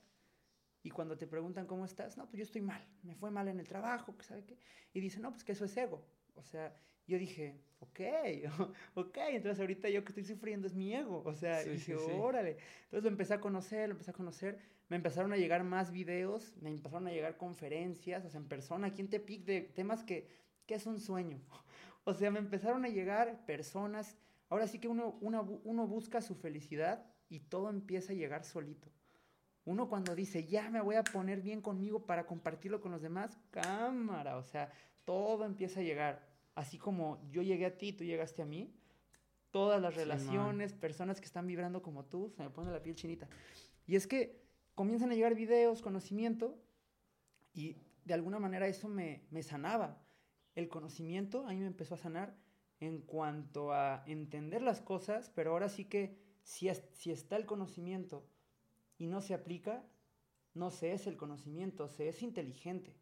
y 0.81 0.89
cuando 0.89 1.17
te 1.17 1.27
preguntan 1.27 1.67
cómo 1.67 1.85
estás, 1.85 2.17
no, 2.17 2.25
pues 2.25 2.37
yo 2.37 2.43
estoy 2.43 2.61
mal, 2.61 2.83
me 3.03 3.15
fue 3.15 3.29
mal 3.29 3.47
en 3.47 3.59
el 3.59 3.67
trabajo, 3.67 4.15
¿sabe 4.21 4.43
qué? 4.45 4.57
Y 4.93 4.99
dice, 4.99 5.19
no, 5.19 5.31
pues 5.31 5.43
que 5.43 5.51
eso 5.51 5.65
es 5.65 5.77
ego. 5.77 6.03
O 6.35 6.43
sea, 6.43 6.73
yo 7.05 7.19
dije, 7.19 7.59
ok, 7.79 7.99
ok, 8.95 9.17
entonces 9.29 9.59
ahorita 9.59 9.89
yo 9.89 10.03
que 10.03 10.09
estoy 10.09 10.23
sufriendo 10.23 10.67
es 10.67 10.73
mi 10.73 10.93
ego. 10.93 11.21
O 11.25 11.35
sea, 11.35 11.63
dije, 11.63 11.95
órale. 11.95 12.57
Entonces 12.85 13.03
lo 13.03 13.09
empecé 13.09 13.33
a 13.33 13.41
conocer, 13.41 13.89
lo 13.89 13.93
empecé 13.93 14.11
a 14.11 14.13
conocer. 14.13 14.59
Me 14.87 14.95
empezaron 14.95 15.33
a 15.33 15.37
llegar 15.37 15.63
más 15.63 15.91
videos, 15.91 16.55
me 16.57 16.69
empezaron 16.69 17.07
a 17.07 17.11
llegar 17.11 17.37
conferencias, 17.37 18.25
o 18.25 18.29
sea, 18.29 18.39
en 18.39 18.47
persona, 18.47 18.87
aquí 18.87 19.01
en 19.01 19.09
Tepic, 19.09 19.43
de 19.43 19.61
temas 19.61 20.03
que, 20.03 20.27
que 20.65 20.75
es 20.75 20.85
un 20.87 20.99
sueño. 20.99 21.39
O 22.09 22.13
sea, 22.13 22.31
me 22.31 22.39
empezaron 22.39 22.85
a 22.85 22.89
llegar 22.89 23.45
personas. 23.45 24.17
Ahora 24.49 24.67
sí 24.67 24.79
que 24.79 24.87
uno, 24.87 25.17
uno 25.21 25.87
busca 25.87 26.21
su 26.21 26.35
felicidad 26.35 27.05
y 27.29 27.39
todo 27.39 27.69
empieza 27.69 28.13
a 28.13 28.15
llegar 28.15 28.43
solito. 28.43 28.89
Uno 29.65 29.87
cuando 29.87 30.15
dice, 30.15 30.45
ya 30.45 30.69
me 30.71 30.81
voy 30.81 30.95
a 30.95 31.03
poner 31.03 31.41
bien 31.41 31.61
conmigo 31.61 32.05
para 32.05 32.25
compartirlo 32.25 32.81
con 32.81 32.91
los 32.91 33.03
demás, 33.03 33.37
cámara, 33.51 34.37
o 34.37 34.43
sea, 34.43 34.71
todo 35.05 35.45
empieza 35.45 35.79
a 35.79 35.83
llegar. 35.83 36.27
Así 36.55 36.79
como 36.79 37.21
yo 37.29 37.43
llegué 37.43 37.67
a 37.67 37.77
ti, 37.77 37.93
tú 37.93 38.03
llegaste 38.03 38.41
a 38.41 38.45
mí, 38.45 38.73
todas 39.51 39.79
las 39.79 39.95
relaciones, 39.95 40.73
personas 40.73 41.19
que 41.19 41.27
están 41.27 41.45
vibrando 41.45 41.83
como 41.83 42.05
tú, 42.05 42.31
se 42.35 42.41
me 42.41 42.49
pone 42.49 42.71
la 42.71 42.81
piel 42.81 42.95
chinita. 42.95 43.27
Y 43.85 43.95
es 43.95 44.07
que 44.07 44.41
comienzan 44.73 45.11
a 45.11 45.13
llegar 45.13 45.35
videos, 45.35 45.83
conocimiento, 45.83 46.57
y 47.53 47.75
de 48.05 48.13
alguna 48.15 48.39
manera 48.39 48.67
eso 48.67 48.87
me, 48.87 49.21
me 49.29 49.43
sanaba. 49.43 50.01
El 50.59 50.67
conocimiento 50.67 51.47
a 51.47 51.51
mí 51.51 51.59
me 51.59 51.67
empezó 51.67 51.93
a 51.93 51.97
sanar 51.97 52.35
en 52.81 52.99
cuanto 52.99 53.71
a 53.71 54.03
entender 54.07 54.61
las 54.61 54.81
cosas, 54.81 55.31
pero 55.33 55.51
ahora 55.51 55.69
sí 55.69 55.85
que 55.85 56.17
si, 56.43 56.69
si 56.91 57.11
está 57.11 57.37
el 57.37 57.45
conocimiento, 57.45 58.27
y 58.97 59.07
no 59.07 59.21
se 59.21 59.33
aplica, 59.33 59.85
no 60.53 60.69
se 60.69 60.91
es 60.91 61.07
el 61.07 61.15
conocimiento, 61.15 61.87
se 61.87 62.09
es 62.09 62.21
inteligente. 62.21 62.93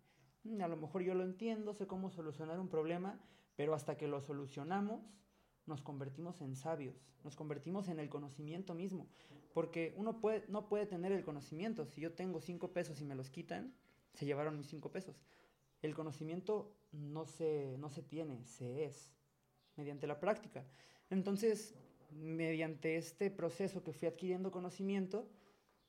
Mm, 0.43 0.61
a 0.61 0.67
lo 0.67 0.77
mejor 0.77 1.01
yo 1.01 1.15
lo 1.15 1.23
entiendo, 1.23 1.73
sé 1.73 1.87
cómo 1.87 2.11
solucionar 2.11 2.59
un 2.59 2.69
problema, 2.69 3.19
pero 3.55 3.73
hasta 3.73 3.97
que 3.97 4.07
lo 4.07 4.21
solucionamos, 4.21 5.01
nos 5.65 5.81
convertimos 5.81 6.39
en 6.41 6.55
sabios, 6.55 7.09
nos 7.23 7.35
convertimos 7.35 7.89
en 7.89 7.99
el 7.99 8.07
conocimiento 8.07 8.75
mismo. 8.75 9.07
Porque 9.55 9.95
uno 9.97 10.19
puede, 10.19 10.45
no 10.47 10.67
puede 10.67 10.85
tener 10.85 11.11
el 11.11 11.25
conocimiento. 11.25 11.87
Si 11.87 12.01
yo 12.01 12.13
tengo 12.13 12.39
cinco 12.39 12.71
pesos 12.71 13.01
y 13.01 13.05
me 13.05 13.15
los 13.15 13.31
quitan, 13.31 13.73
se 14.13 14.27
llevaron 14.27 14.55
mis 14.55 14.67
cinco 14.67 14.91
pesos. 14.91 15.19
El 15.87 15.95
conocimiento 15.95 16.75
no 16.91 17.25
se, 17.25 17.77
no 17.79 17.89
se 17.89 18.03
tiene, 18.03 18.45
se 18.45 18.85
es, 18.85 19.13
mediante 19.75 20.05
la 20.05 20.19
práctica. 20.19 20.65
Entonces, 21.09 21.75
mediante 22.11 22.97
este 22.97 23.31
proceso 23.31 23.83
que 23.83 23.93
fui 23.93 24.07
adquiriendo 24.07 24.51
conocimiento, 24.51 25.29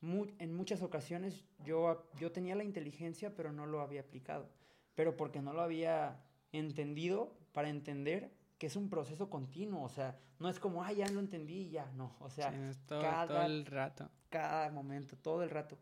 en 0.01 0.55
muchas 0.55 0.83
ocasiones 0.83 1.45
yo, 1.65 2.09
yo 2.21 2.31
tenía 2.31 2.55
la 2.55 2.63
inteligencia, 2.63 3.35
pero 3.35 3.53
no 3.53 3.67
lo 3.67 3.81
había 3.81 4.03
aplicado. 4.03 4.49
Pero 4.95 5.17
porque 5.17 5.43
no 5.43 5.53
lo 5.53 5.63
había 5.63 6.23
entendido 6.53 7.37
para 7.53 7.69
entender 7.69 8.31
que 8.59 8.69
es 8.69 8.77
un 8.77 8.89
proceso 8.89 9.29
continuo. 9.29 9.83
O 9.83 9.89
sea, 9.89 10.17
no 10.39 10.49
es 10.49 10.61
como, 10.61 10.85
ah, 10.85 10.93
ya 10.93 11.09
lo 11.09 11.21
entendí 11.21 11.63
y 11.63 11.71
ya. 11.71 11.91
No, 11.97 12.15
o 12.21 12.31
sea, 12.31 12.53
cada, 12.87 13.27
todo 13.27 13.43
el 13.43 13.67
rato. 13.67 14.11
Cada 14.29 14.71
momento, 14.71 15.17
todo 15.17 15.43
el 15.43 15.51
rato. 15.51 15.79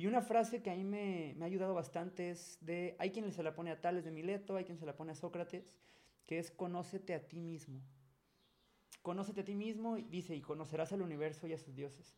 Y 0.00 0.06
una 0.06 0.22
frase 0.22 0.62
que 0.62 0.70
a 0.70 0.74
mí 0.74 0.82
me, 0.82 1.34
me, 1.36 1.44
ha 1.44 1.46
ayudado 1.46 1.74
bastante 1.74 2.30
es 2.30 2.56
de, 2.62 2.96
hay 2.98 3.10
quien 3.10 3.30
se 3.32 3.42
la 3.42 3.54
pone 3.54 3.70
a 3.70 3.82
Tales 3.82 4.02
de 4.02 4.10
Mileto, 4.10 4.56
hay 4.56 4.64
quien 4.64 4.78
se 4.78 4.86
la 4.86 4.96
pone 4.96 5.12
a 5.12 5.14
Sócrates, 5.14 5.76
que 6.24 6.38
es 6.38 6.50
conócete 6.50 7.12
a 7.12 7.28
ti 7.28 7.38
mismo. 7.38 7.82
Conócete 9.02 9.42
a 9.42 9.44
ti 9.44 9.54
mismo, 9.54 9.96
dice, 9.96 10.34
y 10.34 10.40
conocerás 10.40 10.94
al 10.94 11.02
universo 11.02 11.46
y 11.46 11.52
a 11.52 11.58
sus 11.58 11.74
dioses. 11.74 12.16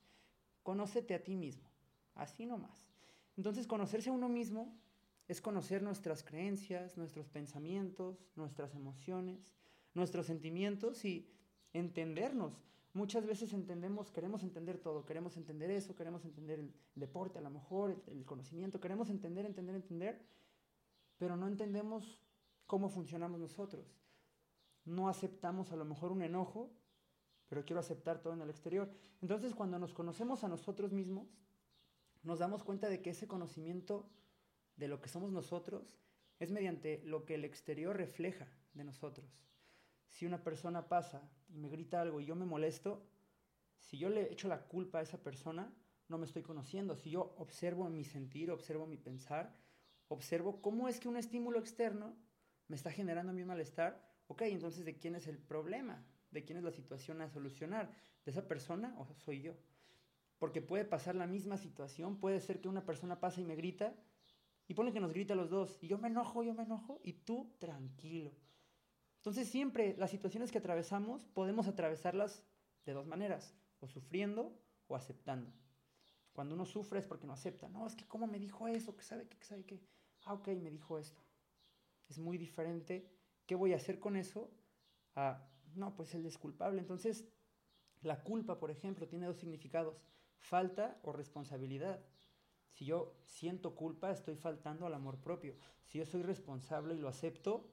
Conócete 0.63 1.13
a 1.13 1.25
ti 1.25 1.35
mismo, 1.35 1.69
así 2.15 2.47
nomás. 2.47 2.89
Entonces, 3.37 3.67
conocerse 3.67 4.11
a 4.11 4.13
uno 4.13 4.29
mismo 4.29 4.79
es 5.27 5.41
conocer 5.41 5.83
nuestras 5.83 6.23
creencias, 6.23 6.97
nuestros 6.97 7.29
pensamientos, 7.29 8.31
nuestras 8.37 8.77
emociones, 8.77 9.57
nuestros 9.93 10.27
sentimientos 10.27 11.05
y 11.05 11.29
entendernos. 11.73 12.63
Muchas 12.95 13.27
veces 13.27 13.53
entendemos, 13.55 14.11
queremos 14.11 14.43
entender 14.43 14.79
todo, 14.79 15.07
queremos 15.07 15.37
entender 15.37 15.71
eso, 15.71 15.95
queremos 15.95 16.25
entender 16.25 16.61
el 16.61 16.75
deporte, 16.95 17.39
a 17.39 17.43
lo 17.43 17.51
mejor, 17.51 18.03
el, 18.07 18.25
conocimiento, 18.25 18.81
queremos 18.81 19.09
entender, 19.09 19.47
entender, 19.47 19.75
entender, 19.75 20.21
pero 21.17 21.37
no 21.37 21.49
entendemos 21.49 22.21
cómo 22.67 22.91
funcionamos 22.91 23.41
nosotros. 23.41 23.97
No 24.85 25.09
aceptamos 25.09 25.73
a 25.73 25.77
lo 25.77 25.85
mejor 25.85 26.13
un 26.13 26.23
enojo 26.23 26.71
pero 27.53 27.67
quiero 27.67 27.81
aceptar 27.81 28.23
todo 28.23 28.33
en 28.33 28.41
el 28.41 28.49
exterior. 28.49 28.91
Entonces, 29.21 29.55
cuando 29.55 29.79
nos 29.79 29.93
conocemos 29.93 30.43
a 30.43 30.49
nosotros 30.49 30.91
mismos, 30.91 31.29
nos 32.23 32.39
damos 32.39 32.65
cuenta 32.65 32.89
de 32.89 33.03
que 33.03 33.11
ese 33.11 33.29
conocimiento 33.29 34.09
de 34.77 34.89
lo 34.89 35.03
que 35.03 35.11
somos 35.11 35.33
nosotros 35.33 35.99
es 36.39 36.51
mediante 36.51 37.03
lo 37.05 37.27
que 37.27 37.35
el 37.35 37.45
exterior 37.45 37.95
refleja 37.95 38.49
de 38.73 38.85
nosotros. 38.85 39.39
Si 40.09 40.25
una 40.25 40.43
persona 40.43 40.89
pasa 40.89 41.31
y 41.53 41.59
me 41.59 41.69
grita 41.69 42.01
algo 42.01 42.21
y 42.21 42.27
yo 42.27 42.35
me 42.35 42.47
molesto, 42.47 43.07
si 43.81 43.99
yo 43.99 44.09
le 44.09 44.33
echo 44.33 44.49
la 44.49 44.63
culpa 44.63 44.99
a 44.99 45.03
esa 45.03 45.23
persona, 45.23 45.73
no 46.09 46.19
me 46.19 46.27
estoy 46.27 46.43
conociendo. 46.43 46.97
Si 46.97 47.11
yo 47.11 47.35
observo 47.39 47.89
mi 47.89 48.05
sentir, 48.05 48.51
observo 48.51 48.87
mi 48.87 48.97
pensar, 48.97 49.55
observo 50.09 50.61
cómo 50.61 50.89
es 50.89 51.01
que 51.01 51.09
un 51.09 51.17
estímulo 51.17 51.59
externo 51.59 52.17
me 52.69 52.77
está 52.77 52.91
generando 52.91 53.33
mi 53.33 53.45
malestar, 53.45 54.03
ok, 54.29 54.43
entonces 54.43 54.85
¿de 54.85 54.99
quién 54.99 55.15
es 55.15 55.27
el 55.27 55.39
problema? 55.39 56.05
de 56.33 56.45
quién 56.45 56.59
es 56.59 56.65
la 56.65 56.73
situación 56.73 57.21
a 57.21 57.29
solucionar, 57.29 57.93
de 58.25 58.31
esa 58.31 58.49
persona 58.49 58.95
o 58.99 59.07
soy 59.15 59.43
yo. 59.43 59.55
porque 60.39 60.61
puede 60.61 60.85
pasar 60.85 61.15
la 61.15 61.29
misma 61.29 61.57
situación, 61.57 62.19
puede 62.19 62.41
ser 62.41 62.61
que 62.61 62.69
una 62.69 62.85
persona 62.85 63.21
pase 63.21 63.43
y 63.43 63.45
me 63.45 63.55
grita, 63.55 63.95
y 64.67 64.75
pone 64.75 64.93
que 64.93 64.99
nos 64.99 65.13
grita 65.13 65.37
los 65.37 65.51
dos, 65.51 65.79
y 65.81 65.87
yo 65.87 65.99
me 65.99 66.09
enojo, 66.09 66.43
yo 66.43 66.53
me 66.53 66.65
enojo, 66.65 67.01
y 67.05 67.13
tú 67.13 67.55
tranquilo. 67.61 68.33
Entonces 69.23 69.49
siempre 69.49 69.95
las 69.99 70.11
situaciones 70.11 70.51
que 70.51 70.59
atravesamos 70.59 71.25
podemos 71.27 71.69
atravesarlas 71.69 72.43
de 72.85 72.93
dos 72.93 73.07
maneras, 73.07 73.55
o 73.79 73.87
sufriendo 73.87 74.53
o 74.89 74.97
aceptando. 74.97 75.53
Cuando 76.33 76.57
uno 76.57 76.65
sufre 76.65 76.99
es 76.99 77.07
porque 77.07 77.29
no 77.29 77.33
acepta. 77.33 77.69
No, 77.69 77.87
es 77.87 77.95
que 77.95 78.05
cómo 78.09 78.27
me 78.27 78.41
dijo 78.41 78.67
eso, 78.67 78.97
que 78.97 79.05
sabe 79.05 79.29
que, 79.29 79.39
que 79.39 79.45
sabe 79.45 79.65
que. 79.65 79.81
Ah, 80.25 80.33
ok, 80.33 80.49
me 80.49 80.73
dijo 80.73 80.99
esto. 80.99 81.23
Es 82.09 82.19
muy 82.19 82.37
diferente. 82.37 83.09
¿Qué 83.47 83.55
voy 83.55 83.73
a 83.75 83.77
hacer 83.77 84.01
con 84.01 84.17
eso? 84.17 84.51
No, 85.77 85.95
pues 85.95 86.17
él 86.17 86.27
es 86.27 86.37
culpable. 86.37 86.81
Entonces, 86.81 87.29
la 88.01 88.25
culpa, 88.25 88.59
por 88.59 88.73
ejemplo, 88.73 89.07
tiene 89.07 89.27
dos 89.27 89.37
significados. 89.37 90.05
Falta 90.37 90.99
o 91.05 91.13
responsabilidad. 91.13 92.05
Si 92.73 92.87
yo 92.87 93.15
siento 93.25 93.77
culpa, 93.77 94.11
estoy 94.11 94.35
faltando 94.35 94.85
al 94.85 94.95
amor 94.95 95.21
propio. 95.21 95.55
Si 95.85 95.99
yo 95.99 96.07
soy 96.07 96.23
responsable 96.23 96.97
y 96.97 96.99
lo 96.99 97.07
acepto, 97.07 97.71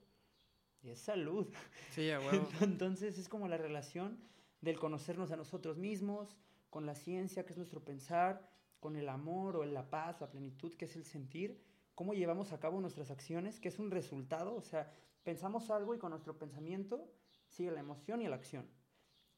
es 0.84 1.00
salud. 1.00 1.48
Sí, 1.92 2.10
a 2.12 2.20
huevo. 2.20 2.48
Entonces 2.62 3.18
es 3.18 3.28
como 3.28 3.48
la 3.48 3.58
relación 3.58 4.20
del 4.62 4.80
conocernos 4.80 5.32
a 5.32 5.38
nosotros 5.38 5.78
mismos, 5.78 6.38
con 6.70 6.86
la 6.86 6.96
ciencia, 6.96 7.46
que 7.46 7.54
es 7.54 7.58
nuestro 7.58 7.84
pensar, 7.84 8.50
con 8.80 8.96
el 8.96 9.10
amor 9.10 9.58
o 9.58 9.66
la 9.66 9.90
paz, 9.90 10.22
la 10.22 10.30
plenitud, 10.30 10.74
que 10.76 10.86
es 10.86 10.96
el 10.96 11.06
sentir, 11.06 11.62
cómo 11.96 12.14
llevamos 12.14 12.54
a 12.54 12.60
cabo 12.60 12.80
nuestras 12.80 13.12
acciones, 13.12 13.60
que 13.60 13.68
es 13.68 13.80
un 13.80 13.92
resultado, 13.92 14.56
o 14.56 14.62
sea, 14.62 14.92
pensamos 15.24 15.70
algo 15.70 15.94
y 15.94 16.00
con 16.00 16.12
nuestro 16.12 16.38
pensamiento 16.38 17.12
sigue 17.50 17.72
la 17.72 17.82
emoción 17.82 18.22
y 18.22 18.28
la 18.28 18.36
acción. 18.36 18.66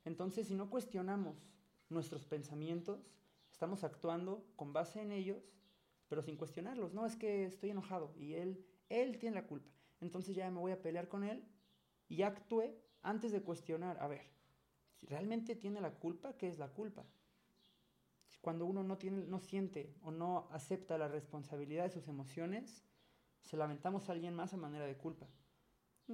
Entonces, 0.05 0.48
si 0.48 0.53
no 0.53 0.69
cuestionamos 0.69 1.48
nuestros 1.89 2.25
pensamientos, 2.25 3.12
estamos 3.51 3.83
actuando 3.83 4.45
con 4.55 4.74
base 4.74 5.01
en 5.01 5.12
ellos, 5.12 5.43
pero 6.07 6.21
sin 6.21 6.38
cuestionarlos. 6.38 6.93
No, 6.93 7.05
es 7.05 7.15
que 7.15 7.45
estoy 7.45 7.71
enojado 7.71 8.13
y 8.17 8.33
él, 8.33 8.65
él 8.89 9.17
tiene 9.17 9.36
la 9.36 9.48
culpa. 9.48 9.71
Entonces 10.01 10.36
ya 10.36 10.50
me 10.51 10.60
voy 10.60 10.72
a 10.72 10.81
pelear 10.81 11.08
con 11.08 11.24
él 11.24 11.43
y 12.10 12.24
actúe 12.24 12.75
antes 13.03 13.31
de 13.31 13.41
cuestionar. 13.41 13.98
A 14.01 14.08
ver, 14.08 14.22
realmente 15.03 15.55
tiene 15.55 15.79
la 15.79 15.93
culpa, 15.93 16.36
¿qué 16.38 16.48
es 16.48 16.60
la 16.60 16.70
culpa? 16.70 17.05
Cuando 18.41 18.65
uno 18.65 18.84
no, 18.84 18.98
tiene, 18.98 19.24
no 19.25 19.39
siente 19.39 19.96
o 20.01 20.12
no 20.12 20.48
acepta 20.51 20.98
la 20.98 21.08
responsabilidad 21.08 21.84
de 21.84 21.91
sus 21.91 22.08
emociones, 22.08 22.84
se 23.41 23.55
lamentamos 23.55 24.10
a 24.10 24.13
alguien 24.13 24.34
más 24.34 24.53
a 24.53 24.58
manera 24.58 24.86
de 24.86 24.98
culpa. 24.98 25.27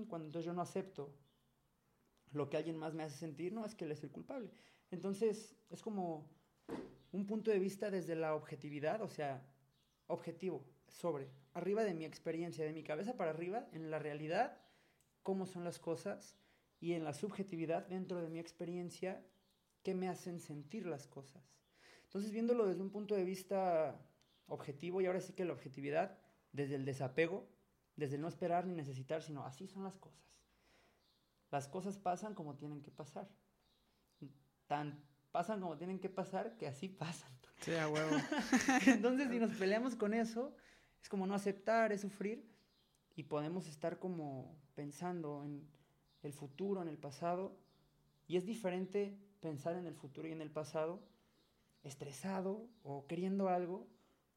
Cuando 0.08 0.27
entonces 0.27 0.46
yo 0.46 0.53
no 0.53 0.62
acepto 0.62 1.15
lo 2.34 2.50
que 2.50 2.58
alguien 2.58 2.77
más 2.77 2.94
me 2.94 3.03
hace 3.03 3.17
sentir, 3.17 3.53
no 3.53 3.65
es 3.65 3.74
que 3.74 3.86
él 3.86 3.91
es 3.91 4.03
el 4.03 4.12
culpable. 4.12 4.51
Entonces 4.91 5.56
es 5.70 5.82
como 5.82 6.29
un 7.12 7.25
punto 7.25 7.51
de 7.51 7.60
vista 7.60 7.89
desde 7.89 8.15
la 8.15 8.36
objetividad, 8.36 9.01
o 9.01 9.10
sea, 9.10 9.41
objetivo, 10.08 10.65
sobre, 10.88 11.29
arriba 11.57 11.83
de 11.83 11.93
mi 11.93 12.05
experiencia, 12.05 12.65
de 12.65 12.73
mi 12.73 12.83
cabeza 12.83 13.17
para 13.17 13.31
arriba, 13.31 13.67
en 13.71 13.91
la 13.91 13.99
realidad, 13.99 14.57
cómo 15.23 15.45
son 15.45 15.63
las 15.63 15.79
cosas, 15.79 16.37
y 16.79 16.93
en 16.93 17.03
la 17.03 17.13
subjetividad, 17.13 17.87
dentro 17.87 18.21
de 18.21 18.29
mi 18.29 18.39
experiencia, 18.39 19.25
qué 19.83 19.93
me 19.93 20.09
hacen 20.09 20.39
sentir 20.39 20.85
las 20.85 21.07
cosas. 21.07 21.43
Entonces, 22.03 22.31
viéndolo 22.31 22.67
desde 22.67 22.81
un 22.81 22.91
punto 22.91 23.15
de 23.15 23.25
vista 23.25 23.99
objetivo, 24.47 25.01
y 25.01 25.07
ahora 25.07 25.19
sí 25.19 25.33
que 25.33 25.45
la 25.45 25.53
objetividad, 25.53 26.17
desde 26.51 26.75
el 26.75 26.85
desapego, 26.85 27.49
desde 27.95 28.15
el 28.15 28.21
no 28.21 28.27
esperar 28.27 28.65
ni 28.65 28.75
necesitar, 28.75 29.21
sino 29.21 29.43
así 29.45 29.67
son 29.67 29.83
las 29.83 29.97
cosas. 29.97 30.23
Las 31.49 31.67
cosas 31.67 31.97
pasan 31.97 32.35
como 32.35 32.55
tienen 32.55 32.81
que 32.81 32.91
pasar. 32.91 33.27
Tan 34.67 35.01
pasan 35.31 35.61
como 35.61 35.77
tienen 35.77 35.99
que 35.99 36.09
pasar 36.09 36.57
que 36.57 36.67
así 36.67 36.89
pasan. 36.89 37.31
Sí, 37.61 37.73
a 37.73 37.87
huevo. 37.87 38.09
Entonces, 38.87 39.29
si 39.29 39.39
nos 39.39 39.51
peleamos 39.51 39.95
con 39.95 40.13
eso, 40.13 40.55
es 41.01 41.10
como 41.10 41.27
no 41.27 41.34
aceptar, 41.34 41.92
es 41.92 42.01
sufrir, 42.01 42.46
y 43.16 43.24
podemos 43.24 43.68
estar 43.68 44.00
como 44.00 44.56
pensando 44.75 45.44
en 45.44 45.68
el 46.24 46.34
futuro, 46.34 46.82
en 46.82 46.88
el 46.88 46.98
pasado, 46.98 47.58
y 48.27 48.38
es 48.38 48.46
diferente 48.46 49.18
pensar 49.40 49.75
en 49.75 49.88
el 49.88 49.96
futuro 49.96 50.27
y 50.27 50.31
en 50.31 50.42
el 50.42 50.51
pasado 50.51 51.01
estresado 51.83 52.68
o 52.83 53.07
queriendo 53.07 53.50
algo 53.50 53.88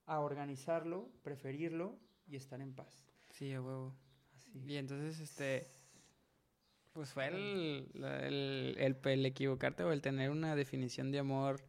a 0.06 0.20
organizarlo, 0.20 1.10
preferirlo 1.22 1.98
y 2.26 2.36
estar 2.36 2.60
en 2.60 2.74
paz. 2.74 3.04
Sí, 3.30 3.52
a 3.52 3.60
huevo. 3.60 3.94
Así. 4.34 4.50
Y 4.66 4.76
entonces, 4.76 5.20
este, 5.20 5.68
pues 6.92 7.10
fue 7.12 7.28
el, 7.28 7.90
el, 7.94 8.76
el, 8.78 8.96
el, 9.02 9.26
equivocarte 9.26 9.84
o 9.84 9.92
el 9.92 10.00
tener 10.00 10.30
una 10.30 10.56
definición 10.56 11.10
de 11.10 11.18
amor. 11.20 11.60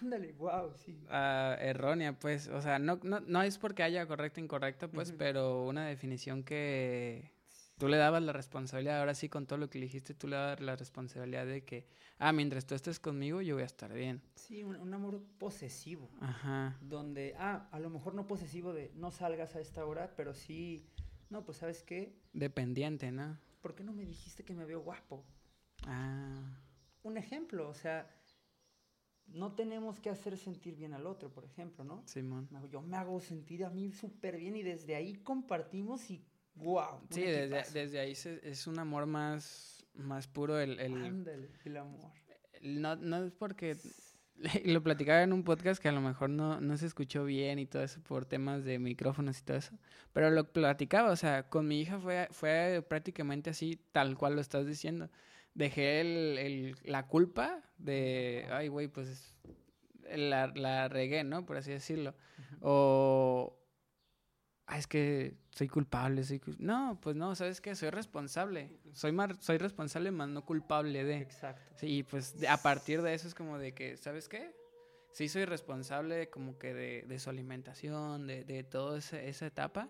Ándale, 0.00 0.32
wow, 0.32 0.72
sí. 0.74 0.98
Uh, 1.08 1.54
errónea, 1.60 2.18
pues, 2.18 2.48
o 2.48 2.60
sea, 2.60 2.78
no, 2.78 2.98
no, 3.02 3.20
no 3.20 3.42
es 3.42 3.58
porque 3.58 3.82
haya 3.82 4.06
correcta 4.06 4.40
o 4.40 4.44
incorrecta, 4.44 4.88
pues, 4.88 5.10
uh 5.10 5.14
-huh. 5.14 5.18
pero 5.18 5.64
una 5.66 5.86
definición 5.86 6.42
que 6.42 7.30
tú 7.78 7.88
le 7.88 7.96
dabas 7.96 8.22
la 8.22 8.32
responsabilidad, 8.32 9.00
ahora 9.00 9.14
sí 9.14 9.28
con 9.28 9.46
todo 9.46 9.58
lo 9.58 9.70
que 9.70 9.78
le 9.78 9.86
dijiste, 9.86 10.14
tú 10.14 10.26
le 10.26 10.36
dabas 10.36 10.60
la 10.60 10.76
responsabilidad 10.76 11.46
de 11.46 11.64
que, 11.64 11.86
ah, 12.18 12.32
mientras 12.32 12.66
tú 12.66 12.74
estés 12.74 12.98
conmigo, 12.98 13.40
yo 13.40 13.54
voy 13.54 13.62
a 13.62 13.66
estar 13.66 13.92
bien. 13.92 14.20
Sí, 14.34 14.64
un, 14.64 14.76
un 14.76 14.94
amor 14.94 15.22
posesivo. 15.38 16.10
Ajá. 16.20 16.76
Donde, 16.80 17.34
ah, 17.38 17.68
a 17.70 17.78
lo 17.78 17.90
mejor 17.90 18.14
no 18.14 18.26
posesivo 18.26 18.72
de 18.72 18.90
no 18.96 19.10
salgas 19.10 19.54
a 19.54 19.60
esta 19.60 19.84
hora, 19.86 20.12
pero 20.16 20.34
sí, 20.34 20.86
no, 21.30 21.44
pues 21.44 21.58
sabes 21.58 21.82
qué. 21.82 22.16
Dependiente, 22.32 23.10
¿no? 23.12 23.38
¿Por 23.60 23.74
qué 23.74 23.84
no 23.84 23.92
me 23.92 24.04
dijiste 24.04 24.44
que 24.44 24.54
me 24.54 24.64
veo 24.64 24.80
guapo? 24.80 25.24
Ah. 25.86 26.60
Un 27.02 27.16
ejemplo, 27.16 27.68
o 27.68 27.74
sea, 27.74 28.08
no 29.26 29.52
tenemos 29.52 30.00
que 30.00 30.10
hacer 30.10 30.36
sentir 30.36 30.76
bien 30.76 30.94
al 30.94 31.06
otro, 31.06 31.30
por 31.30 31.44
ejemplo, 31.44 31.84
¿no? 31.84 32.02
Simón. 32.06 32.48
Yo 32.70 32.82
me 32.82 32.96
hago 32.96 33.20
sentir 33.20 33.64
a 33.64 33.70
mí 33.70 33.90
súper 33.90 34.36
bien 34.36 34.56
y 34.56 34.62
desde 34.62 34.94
ahí 34.94 35.14
compartimos 35.14 36.10
y 36.10 36.24
wow. 36.56 37.00
Sí, 37.10 37.22
desde, 37.22 37.62
desde, 37.72 37.98
ahí 37.98 38.14
se, 38.14 38.40
es 38.48 38.66
un 38.66 38.78
amor 38.78 39.06
más, 39.06 39.84
más 39.94 40.26
puro 40.26 40.58
el... 40.58 40.78
el 40.78 40.94
Ándale, 40.94 41.50
el 41.64 41.76
amor. 41.76 42.12
No, 42.62 42.96
no 42.96 43.24
es 43.24 43.32
porque... 43.32 43.76
Lo 44.64 44.82
platicaba 44.82 45.22
en 45.22 45.32
un 45.32 45.44
podcast 45.44 45.80
que 45.80 45.88
a 45.88 45.92
lo 45.92 46.00
mejor 46.00 46.28
no, 46.28 46.60
no 46.60 46.76
se 46.76 46.86
escuchó 46.86 47.24
bien 47.24 47.60
y 47.60 47.66
todo 47.66 47.84
eso 47.84 48.00
por 48.02 48.26
temas 48.26 48.64
de 48.64 48.80
micrófonos 48.80 49.38
y 49.38 49.44
todo 49.44 49.56
eso. 49.56 49.78
Pero 50.12 50.30
lo 50.30 50.52
platicaba, 50.52 51.12
o 51.12 51.16
sea, 51.16 51.48
con 51.48 51.68
mi 51.68 51.80
hija 51.80 52.00
fue, 52.00 52.26
fue 52.32 52.84
prácticamente 52.88 53.50
así, 53.50 53.78
tal 53.92 54.18
cual 54.18 54.34
lo 54.34 54.40
estás 54.40 54.66
diciendo. 54.66 55.08
Dejé 55.54 56.00
el, 56.00 56.38
el, 56.38 56.76
la 56.82 57.06
culpa 57.06 57.62
de, 57.78 58.46
ay, 58.50 58.68
güey, 58.68 58.88
pues 58.88 59.36
la, 60.16 60.48
la 60.48 60.88
regué, 60.88 61.24
¿no? 61.24 61.46
Por 61.46 61.56
así 61.56 61.70
decirlo. 61.70 62.10
Uh 62.10 62.42
-huh. 62.42 62.58
O, 62.62 63.58
ah, 64.66 64.78
es 64.78 64.86
que 64.86 65.36
soy 65.50 65.68
culpable, 65.68 66.24
soy 66.24 66.40
cul 66.40 66.56
no, 66.58 66.98
pues 67.00 67.14
no, 67.14 67.34
¿sabes 67.34 67.60
qué? 67.60 67.76
Soy 67.76 67.90
responsable, 67.90 68.80
soy 68.92 69.12
más, 69.12 69.36
soy 69.40 69.58
responsable 69.58 70.10
más 70.10 70.28
no 70.28 70.44
culpable 70.44 71.04
de. 71.04 71.18
Exacto. 71.18 71.72
Sí, 71.76 72.02
pues 72.02 72.38
de, 72.40 72.48
a 72.48 72.56
partir 72.56 73.02
de 73.02 73.14
eso 73.14 73.28
es 73.28 73.34
como 73.34 73.58
de 73.58 73.72
que, 73.74 73.96
¿sabes 73.96 74.28
qué? 74.28 74.54
Sí 75.12 75.28
soy 75.28 75.44
responsable 75.44 76.28
como 76.28 76.58
que 76.58 76.74
de, 76.74 77.02
de 77.06 77.18
su 77.20 77.30
alimentación, 77.30 78.26
de, 78.26 78.44
de 78.44 78.64
toda 78.64 78.98
esa, 78.98 79.22
esa 79.22 79.46
etapa, 79.46 79.88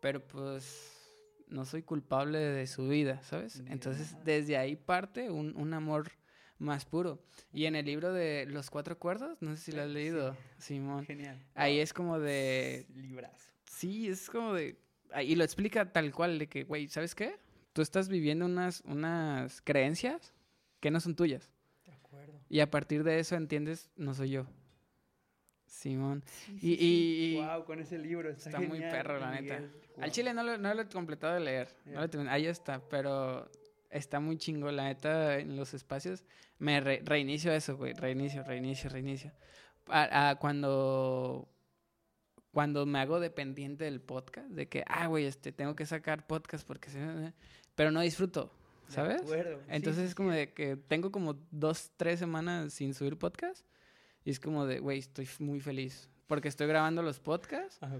pero 0.00 0.24
pues 0.24 1.01
no 1.52 1.64
soy 1.64 1.82
culpable 1.82 2.38
de 2.38 2.66
su 2.66 2.88
vida, 2.88 3.22
¿sabes? 3.22 3.62
Yeah. 3.62 3.72
Entonces 3.72 4.16
desde 4.24 4.56
ahí 4.56 4.76
parte 4.76 5.30
un, 5.30 5.54
un 5.56 5.74
amor 5.74 6.10
más 6.58 6.84
puro. 6.84 7.22
Y 7.52 7.66
en 7.66 7.76
el 7.76 7.84
libro 7.84 8.12
de 8.12 8.46
Los 8.46 8.70
Cuatro 8.70 8.98
Cuerdos, 8.98 9.36
no 9.42 9.56
sé 9.56 9.64
si 9.64 9.72
lo 9.72 9.82
has 9.82 9.90
leído, 9.90 10.32
sí. 10.58 10.74
Simón. 10.74 11.04
Genial. 11.04 11.38
Ahí 11.54 11.78
es 11.78 11.92
como 11.92 12.18
de... 12.18 12.86
Librazo. 12.94 13.52
Sí, 13.64 14.08
es 14.08 14.30
como 14.30 14.54
de... 14.54 14.78
Y 15.22 15.34
lo 15.34 15.44
explica 15.44 15.92
tal 15.92 16.12
cual, 16.14 16.38
de 16.38 16.48
que, 16.48 16.64
güey, 16.64 16.88
¿sabes 16.88 17.14
qué? 17.14 17.36
Tú 17.74 17.82
estás 17.82 18.08
viviendo 18.08 18.46
unas, 18.46 18.82
unas 18.86 19.60
creencias 19.60 20.32
que 20.80 20.90
no 20.90 21.00
son 21.00 21.16
tuyas. 21.16 21.50
De 21.84 21.92
acuerdo. 21.92 22.40
Y 22.48 22.60
a 22.60 22.70
partir 22.70 23.04
de 23.04 23.18
eso 23.18 23.36
entiendes, 23.36 23.90
no 23.96 24.14
soy 24.14 24.30
yo. 24.30 24.46
Simón. 25.72 26.22
Sí, 26.26 26.52
y, 26.60 26.76
sí, 26.76 27.36
y, 27.38 27.40
wow, 27.40 27.64
con 27.64 27.80
ese 27.80 27.98
libro. 27.98 28.28
Está, 28.28 28.50
está 28.50 28.60
genial, 28.60 28.78
muy 28.78 28.90
perro, 28.90 29.18
la 29.18 29.40
neta. 29.40 29.58
Wow. 29.58 30.04
Al 30.04 30.10
chile 30.12 30.34
no 30.34 30.42
lo, 30.42 30.58
no 30.58 30.74
lo 30.74 30.82
he 30.82 30.86
completado 30.86 31.34
de 31.34 31.40
leer. 31.40 31.68
Yeah. 31.86 32.06
No 32.06 32.24
lo 32.24 32.30
ahí 32.30 32.46
está, 32.46 32.80
pero 32.90 33.50
está 33.90 34.20
muy 34.20 34.36
chingo, 34.36 34.70
la 34.70 34.84
neta, 34.84 35.38
en 35.38 35.56
los 35.56 35.72
espacios. 35.72 36.24
Me 36.58 36.80
re, 36.80 37.00
reinicio 37.04 37.52
eso, 37.52 37.76
güey. 37.78 37.94
Reinicio, 37.94 38.44
reinicio, 38.44 38.90
reinicio. 38.90 39.32
A, 39.88 40.28
a, 40.28 40.36
cuando 40.36 41.48
cuando 42.52 42.84
me 42.84 42.98
hago 42.98 43.18
dependiente 43.18 43.84
del 43.84 44.02
podcast, 44.02 44.48
de 44.50 44.68
que, 44.68 44.84
ah, 44.86 45.06
güey, 45.06 45.24
este, 45.24 45.52
tengo 45.52 45.74
que 45.74 45.86
sacar 45.86 46.26
podcast 46.26 46.66
porque 46.66 46.90
se... 46.90 47.32
Pero 47.74 47.90
no 47.90 48.02
disfruto, 48.02 48.52
¿sabes? 48.88 49.22
De 49.22 49.22
acuerdo. 49.22 49.62
Entonces 49.68 50.02
sí, 50.02 50.08
es 50.08 50.14
como 50.14 50.32
sí. 50.32 50.36
de 50.36 50.52
que 50.52 50.76
tengo 50.76 51.10
como 51.10 51.38
dos, 51.50 51.90
tres 51.96 52.18
semanas 52.18 52.74
sin 52.74 52.92
subir 52.92 53.16
podcast 53.16 53.64
y 54.24 54.30
es 54.30 54.40
como 54.40 54.66
de, 54.66 54.78
güey, 54.80 54.98
estoy 54.98 55.28
muy 55.38 55.60
feliz 55.60 56.08
porque 56.26 56.48
estoy 56.48 56.66
grabando 56.66 57.02
los 57.02 57.20
podcasts 57.20 57.78
ah, 57.82 57.96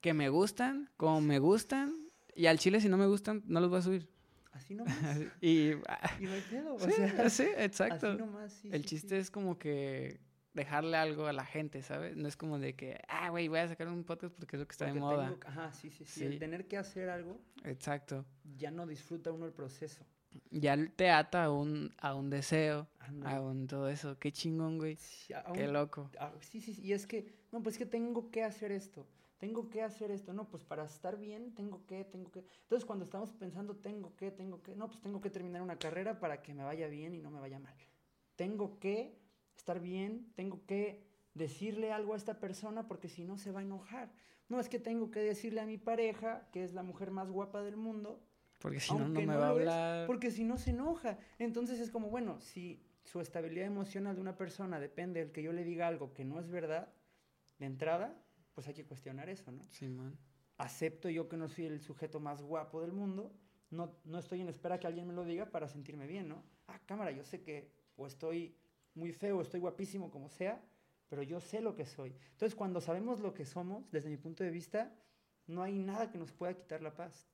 que 0.00 0.14
me 0.14 0.28
gustan, 0.28 0.90
como 0.96 1.20
me 1.20 1.38
gustan 1.38 1.94
y 2.34 2.46
al 2.46 2.58
chile 2.58 2.80
si 2.80 2.88
no 2.88 2.96
me 2.96 3.06
gustan 3.06 3.42
no 3.46 3.60
los 3.60 3.70
voy 3.70 3.78
a 3.78 3.82
subir. 3.82 4.08
Así 4.52 4.74
nomás. 4.74 4.94
y, 5.40 5.70
y 5.70 5.74
no 6.20 6.32
hay 6.32 6.44
pedo, 6.48 6.74
o 6.74 6.78
sí, 6.78 6.92
sea, 6.92 7.30
sí, 7.30 7.46
exacto. 7.56 8.10
Así 8.10 8.18
nomás, 8.18 8.52
sí, 8.52 8.68
El 8.70 8.82
sí, 8.82 8.88
chiste 8.90 9.18
es 9.18 9.30
como 9.30 9.58
que 9.58 10.20
dejarle 10.52 10.96
algo 10.96 11.26
a 11.26 11.32
la 11.32 11.44
gente, 11.44 11.82
¿sabes? 11.82 12.16
No 12.16 12.28
es 12.28 12.36
como 12.36 12.58
de 12.60 12.74
que, 12.76 13.00
ah, 13.08 13.30
güey, 13.30 13.48
voy 13.48 13.58
a 13.58 13.68
sacar 13.68 13.88
un 13.88 14.04
podcast 14.04 14.32
porque 14.36 14.56
es 14.56 14.60
lo 14.60 14.66
que 14.66 14.72
está 14.72 14.86
de 14.86 14.94
moda. 14.94 15.36
ajá, 15.44 15.72
sí, 15.72 15.90
sí, 15.90 16.04
sí, 16.04 16.24
El 16.24 16.38
tener 16.38 16.68
que 16.68 16.76
hacer 16.78 17.08
algo. 17.08 17.40
Exacto. 17.64 18.24
Ya 18.56 18.70
no 18.70 18.86
disfruta 18.86 19.32
uno 19.32 19.46
el 19.46 19.52
proceso. 19.52 20.06
Ya 20.50 20.76
te 20.96 21.10
ata 21.10 21.44
a 21.44 21.50
un, 21.50 21.92
a 21.98 22.14
un 22.14 22.30
deseo, 22.30 22.88
a 23.24 23.40
un 23.40 23.66
todo 23.66 23.88
eso. 23.88 24.18
Qué 24.18 24.32
chingón, 24.32 24.78
güey. 24.78 24.98
Qué 25.54 25.68
loco. 25.68 26.10
sí, 26.40 26.60
sí, 26.60 26.74
sí. 26.74 26.82
Y 26.82 26.92
es 26.92 27.06
que, 27.06 27.32
no, 27.52 27.62
pues 27.62 27.74
es 27.74 27.78
que 27.78 27.86
tengo 27.86 28.30
que 28.30 28.42
hacer 28.42 28.72
esto. 28.72 29.06
Tengo 29.38 29.68
que 29.68 29.82
hacer 29.82 30.10
esto. 30.10 30.32
No, 30.32 30.48
pues 30.48 30.64
para 30.64 30.84
estar 30.84 31.18
bien, 31.18 31.54
tengo 31.54 31.84
que, 31.86 32.04
tengo 32.04 32.30
que. 32.30 32.44
Entonces, 32.62 32.84
cuando 32.84 33.04
estamos 33.04 33.32
pensando, 33.32 33.76
tengo 33.76 34.14
que, 34.16 34.30
tengo 34.30 34.62
que. 34.62 34.74
No, 34.74 34.88
pues 34.88 35.00
tengo 35.00 35.20
que 35.20 35.30
terminar 35.30 35.62
una 35.62 35.76
carrera 35.76 36.18
para 36.18 36.42
que 36.42 36.54
me 36.54 36.64
vaya 36.64 36.88
bien 36.88 37.14
y 37.14 37.20
no 37.20 37.30
me 37.30 37.40
vaya 37.40 37.58
mal. 37.58 37.74
Tengo 38.36 38.78
que 38.78 39.18
estar 39.56 39.80
bien, 39.80 40.32
tengo 40.34 40.64
que 40.66 41.04
decirle 41.34 41.92
algo 41.92 42.14
a 42.14 42.16
esta 42.16 42.38
persona 42.40 42.86
porque 42.86 43.08
si 43.08 43.24
no 43.24 43.36
se 43.36 43.52
va 43.52 43.60
a 43.60 43.64
enojar. 43.64 44.12
No 44.48 44.60
es 44.60 44.68
que 44.68 44.78
tengo 44.78 45.10
que 45.10 45.20
decirle 45.20 45.60
a 45.60 45.66
mi 45.66 45.78
pareja, 45.78 46.48
que 46.52 46.64
es 46.64 46.74
la 46.74 46.82
mujer 46.82 47.10
más 47.10 47.30
guapa 47.30 47.62
del 47.62 47.76
mundo, 47.76 48.20
porque 48.64 48.80
si 48.80 48.94
no, 48.94 49.08
no 49.10 49.20
me 49.20 49.36
va 49.36 49.48
a 49.48 49.50
hablar. 49.50 50.06
porque 50.06 50.30
si 50.30 50.42
no 50.42 50.56
se 50.56 50.70
enoja. 50.70 51.18
Entonces 51.38 51.80
es 51.80 51.90
como, 51.90 52.08
bueno, 52.08 52.40
si 52.40 52.82
su 53.02 53.20
estabilidad 53.20 53.66
emocional 53.66 54.14
de 54.14 54.22
una 54.22 54.38
persona 54.38 54.80
depende 54.80 55.20
del 55.20 55.32
que 55.32 55.42
yo 55.42 55.52
le 55.52 55.64
diga 55.64 55.86
algo 55.86 56.14
que 56.14 56.24
no 56.24 56.40
es 56.40 56.48
verdad, 56.48 56.88
de 57.58 57.66
entrada, 57.66 58.18
pues 58.54 58.66
hay 58.66 58.72
que 58.72 58.86
cuestionar 58.86 59.28
eso, 59.28 59.52
¿no? 59.52 59.62
Sí, 59.64 59.86
man. 59.90 60.16
Acepto 60.56 61.10
yo 61.10 61.28
que 61.28 61.36
no 61.36 61.46
soy 61.46 61.66
el 61.66 61.82
sujeto 61.82 62.20
más 62.20 62.40
guapo 62.40 62.80
del 62.80 62.92
mundo, 62.92 63.36
no, 63.68 63.98
no 64.06 64.18
estoy 64.18 64.40
en 64.40 64.48
espera 64.48 64.80
que 64.80 64.86
alguien 64.86 65.06
me 65.06 65.12
lo 65.12 65.26
diga 65.26 65.50
para 65.50 65.68
sentirme 65.68 66.06
bien, 66.06 66.30
¿no? 66.30 66.42
Ah, 66.66 66.80
cámara, 66.86 67.10
yo 67.10 67.22
sé 67.22 67.42
que 67.42 67.70
o 67.96 68.06
estoy 68.06 68.56
muy 68.94 69.12
feo, 69.12 69.42
estoy 69.42 69.60
guapísimo, 69.60 70.10
como 70.10 70.30
sea, 70.30 70.64
pero 71.10 71.22
yo 71.22 71.38
sé 71.38 71.60
lo 71.60 71.74
que 71.74 71.84
soy. 71.84 72.16
Entonces, 72.30 72.54
cuando 72.54 72.80
sabemos 72.80 73.20
lo 73.20 73.34
que 73.34 73.44
somos, 73.44 73.90
desde 73.90 74.08
mi 74.08 74.16
punto 74.16 74.42
de 74.42 74.50
vista, 74.50 74.96
no 75.46 75.62
hay 75.62 75.78
nada 75.78 76.10
que 76.10 76.16
nos 76.16 76.32
pueda 76.32 76.56
quitar 76.56 76.80
la 76.80 76.94
paz. 76.94 77.28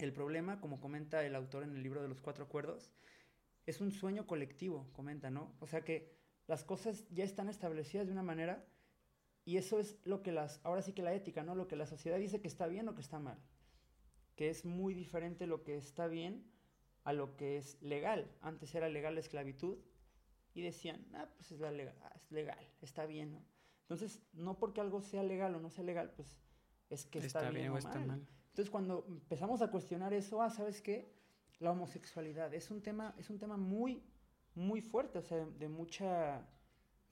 El 0.00 0.12
problema, 0.14 0.60
como 0.60 0.80
comenta 0.80 1.24
el 1.24 1.34
autor 1.34 1.62
en 1.62 1.76
el 1.76 1.82
libro 1.82 2.00
de 2.00 2.08
los 2.08 2.22
cuatro 2.22 2.44
acuerdos, 2.44 2.90
es 3.66 3.80
un 3.82 3.92
sueño 3.92 4.26
colectivo, 4.26 4.88
comenta, 4.92 5.30
¿no? 5.30 5.54
O 5.60 5.66
sea 5.66 5.82
que 5.82 6.16
las 6.46 6.64
cosas 6.64 7.06
ya 7.10 7.22
están 7.22 7.48
establecidas 7.48 8.06
de 8.06 8.12
una 8.12 8.22
manera 8.22 8.66
y 9.44 9.58
eso 9.58 9.78
es 9.78 9.98
lo 10.04 10.22
que 10.22 10.32
las, 10.32 10.58
ahora 10.64 10.80
sí 10.80 10.94
que 10.94 11.02
la 11.02 11.12
ética, 11.12 11.42
¿no? 11.42 11.54
Lo 11.54 11.68
que 11.68 11.76
la 11.76 11.86
sociedad 11.86 12.18
dice 12.18 12.40
que 12.40 12.48
está 12.48 12.66
bien 12.66 12.88
o 12.88 12.94
que 12.94 13.02
está 13.02 13.18
mal. 13.18 13.38
Que 14.36 14.48
es 14.48 14.64
muy 14.64 14.94
diferente 14.94 15.46
lo 15.46 15.62
que 15.64 15.76
está 15.76 16.06
bien 16.06 16.50
a 17.04 17.12
lo 17.12 17.36
que 17.36 17.58
es 17.58 17.80
legal. 17.82 18.30
Antes 18.40 18.74
era 18.74 18.88
legal 18.88 19.14
la 19.14 19.20
esclavitud 19.20 19.78
y 20.54 20.62
decían, 20.62 21.06
ah, 21.14 21.28
pues 21.36 21.52
es, 21.52 21.60
legal, 21.60 21.94
ah, 22.02 22.12
es 22.16 22.30
legal, 22.32 22.72
está 22.80 23.04
bien, 23.04 23.32
¿no? 23.32 23.44
Entonces, 23.82 24.22
no 24.32 24.58
porque 24.58 24.80
algo 24.80 25.02
sea 25.02 25.22
legal 25.22 25.54
o 25.54 25.60
no 25.60 25.68
sea 25.68 25.84
legal, 25.84 26.12
pues 26.16 26.40
es 26.88 27.06
que 27.06 27.18
está, 27.18 27.50
bien, 27.50 27.70
o, 27.70 27.78
está 27.78 27.98
mal. 28.00 28.26
Entonces, 28.50 28.70
cuando 28.70 29.04
empezamos 29.08 29.62
a 29.62 29.70
cuestionar 29.70 30.12
eso, 30.12 30.42
ah, 30.42 30.50
¿sabes 30.50 30.80
qué? 30.82 31.12
La 31.60 31.72
homosexualidad 31.72 32.52
es 32.52 32.70
un 32.70 32.82
tema, 32.82 33.14
es 33.18 33.30
un 33.30 33.38
tema 33.38 33.56
muy, 33.56 34.02
muy 34.54 34.80
fuerte, 34.80 35.18
o 35.18 35.22
sea, 35.22 35.46
de 35.46 35.68
mucha... 35.68 36.46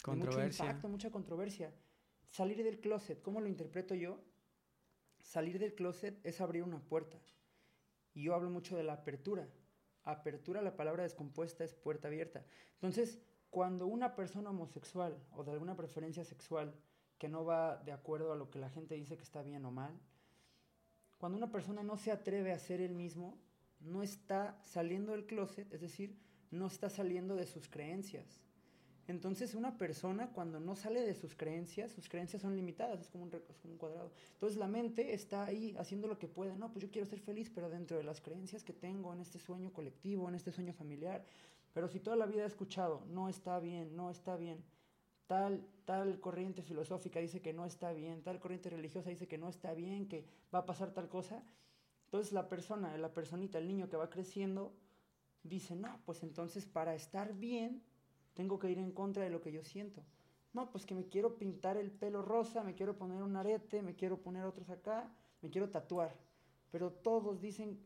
Controversia. 0.03 0.45
mucho 0.45 0.65
impacto, 0.65 0.89
mucha 0.89 1.11
controversia. 1.11 1.73
Salir 2.29 2.63
del 2.63 2.81
closet, 2.81 3.21
¿cómo 3.23 3.41
lo 3.41 3.49
interpreto 3.49 3.95
yo? 3.95 4.21
Salir 5.21 5.59
del 5.59 5.75
closet 5.75 6.21
es 6.25 6.41
abrir 6.41 6.63
una 6.63 6.81
puerta. 6.81 7.19
Y 8.15 8.25
yo 8.25 8.35
hablo 8.35 8.51
mucho 8.51 8.77
de 8.77 8.85
la 8.85 8.95
apertura. 8.95 9.49
Apertura, 10.05 10.63
la 10.63 10.77
palabra 10.77 11.03
descompuesta 11.03 11.65
es 11.65 11.75
puerta 11.75 12.09
abierta. 12.09 12.45
Entonces, 12.75 13.19
cuando 13.51 13.87
una 13.87 14.15
persona 14.15 14.51
homosexual 14.51 15.19
o 15.33 15.45
de 15.45 15.53
alguna 15.53 15.77
preferencia 15.77 16.25
sexual 16.25 16.75
que 17.19 17.29
no 17.29 17.45
va 17.45 17.77
de 17.79 17.93
acuerdo 17.93 18.33
a 18.33 18.37
lo 18.37 18.51
que 18.51 18.59
la 18.59 18.71
gente 18.71 18.95
dice 18.95 19.17
que 19.17 19.25
está 19.25 19.43
bien 19.43 19.65
o 19.65 19.71
mal, 19.71 19.99
cuando 21.19 21.37
una 21.37 21.51
persona 21.51 21.83
no 21.83 21.97
se 21.97 22.13
atreve 22.13 22.53
a 22.53 22.59
ser 22.59 22.81
él 22.81 22.95
mismo, 22.95 23.37
no 23.81 24.03
está 24.03 24.59
saliendo 24.63 25.13
del 25.13 25.27
closet, 25.27 25.73
es 25.73 25.81
decir, 25.81 26.17
no 26.51 26.67
está 26.67 26.89
saliendo 26.89 27.37
de 27.37 27.47
sus 27.47 27.69
creencias. 27.69 28.41
Entonces 29.09 29.55
una 29.55 29.79
persona 29.79 30.31
cuando 30.33 30.61
no 30.61 30.77
sale 30.77 31.01
de 31.01 31.15
sus 31.15 31.35
creencias, 31.35 31.93
sus 31.93 32.11
creencias 32.11 32.43
son 32.43 32.55
limitadas, 32.55 33.01
es 33.01 33.09
como 33.09 33.25
un, 33.25 33.79
cuadrado. 33.79 34.13
Entonces 34.35 34.59
la 34.59 34.69
mente 34.69 35.15
está 35.15 35.47
ahí 35.47 35.75
haciendo 35.79 36.09
lo 36.09 36.19
que 36.19 36.29
puede. 36.29 36.55
No, 36.57 36.71
pues 36.71 36.85
yo 36.85 36.91
quiero 36.91 37.07
ser 37.07 37.19
feliz, 37.19 37.51
pero 37.55 37.71
dentro 37.71 37.97
de 37.97 38.05
las 38.05 38.21
creencias 38.21 38.65
que 38.65 38.75
tengo 38.75 39.13
en 39.15 39.21
este 39.21 39.39
sueño 39.39 39.73
colectivo, 39.73 40.29
en 40.29 40.35
este 40.35 40.53
sueño 40.53 40.75
familiar, 40.75 41.25
pero 41.73 41.89
si 41.89 42.01
toda 42.01 42.17
la 42.17 42.27
vida 42.27 42.43
he 42.43 42.47
escuchado, 42.47 43.03
no 43.09 43.31
está 43.31 43.59
bien, 43.61 43.97
no 43.97 44.11
está 44.11 44.37
bien, 44.37 44.63
tal, 45.29 45.65
tal 45.85 46.19
corriente 46.19 46.63
filosófica 46.63 47.21
dice 47.21 47.41
que 47.41 47.53
no 47.53 47.65
está 47.65 47.93
bien, 47.93 48.23
tal 48.23 48.41
corriente 48.41 48.71
religiosa 48.71 49.11
dice 49.11 49.29
que 49.29 49.39
no 49.39 49.49
está 49.49 49.75
bien, 49.75 50.09
que 50.09 50.25
va 50.53 50.61
a 50.61 50.67
pasar 50.67 50.93
tal 50.93 51.09
cosa, 51.09 51.45
entonces 52.07 52.33
la 52.33 52.49
persona, 52.49 52.97
la 52.97 53.13
personita, 53.13 53.59
el 53.59 53.69
niño 53.69 53.89
que 53.89 53.99
va 53.99 54.09
creciendo, 54.09 54.73
dice, 55.45 55.77
no, 55.77 56.01
pues 56.07 56.23
entonces 56.23 56.65
para 56.65 56.95
estar 56.95 57.35
bien, 57.35 57.83
tengo 58.35 58.59
que 58.59 58.71
ir 58.71 58.79
en 58.79 58.91
contra 58.91 59.23
de 59.23 59.31
lo 59.31 59.43
que 59.43 59.53
yo 59.53 59.63
siento. 59.63 60.03
No, 60.55 60.71
pues 60.71 60.87
que 60.87 60.95
me 60.95 61.07
quiero 61.09 61.37
pintar 61.37 61.77
el 61.77 61.91
pelo 61.91 62.23
rosa, 62.23 62.65
me 62.65 62.75
quiero 62.75 62.97
poner 62.97 63.23
un 63.23 63.37
arete, 63.37 63.83
me 63.83 63.95
quiero 63.95 64.17
poner 64.17 64.45
otros 64.47 64.71
acá, 64.71 65.13
me 65.43 65.51
quiero 65.51 65.69
tatuar. 65.69 66.17
Pero 66.71 66.91
todos 66.91 67.43
dicen, 67.43 67.79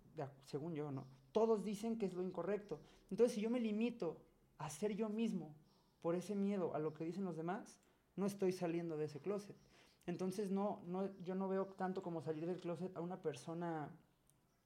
según 0.44 0.74
yo, 0.74 0.92
¿no? 0.92 1.04
Todos 1.32 1.64
dicen 1.64 1.98
que 1.98 2.06
es 2.06 2.14
lo 2.14 2.22
incorrecto. 2.22 2.78
Entonces, 3.10 3.34
si 3.34 3.40
yo 3.40 3.50
me 3.50 3.58
limito 3.58 4.18
a 4.58 4.70
ser 4.70 4.94
yo 4.94 5.08
mismo 5.08 5.56
por 6.02 6.14
ese 6.14 6.34
miedo 6.34 6.74
a 6.74 6.78
lo 6.78 6.92
que 6.92 7.04
dicen 7.04 7.24
los 7.24 7.36
demás, 7.36 7.78
no 8.16 8.26
estoy 8.26 8.52
saliendo 8.52 8.96
de 8.96 9.06
ese 9.06 9.20
closet. 9.20 9.56
Entonces, 10.04 10.50
no, 10.50 10.82
no, 10.86 11.16
yo 11.20 11.34
no 11.34 11.48
veo 11.48 11.66
tanto 11.66 12.02
como 12.02 12.20
salir 12.20 12.46
del 12.46 12.60
closet 12.60 12.94
a 12.96 13.00
una 13.00 13.22
persona 13.22 13.88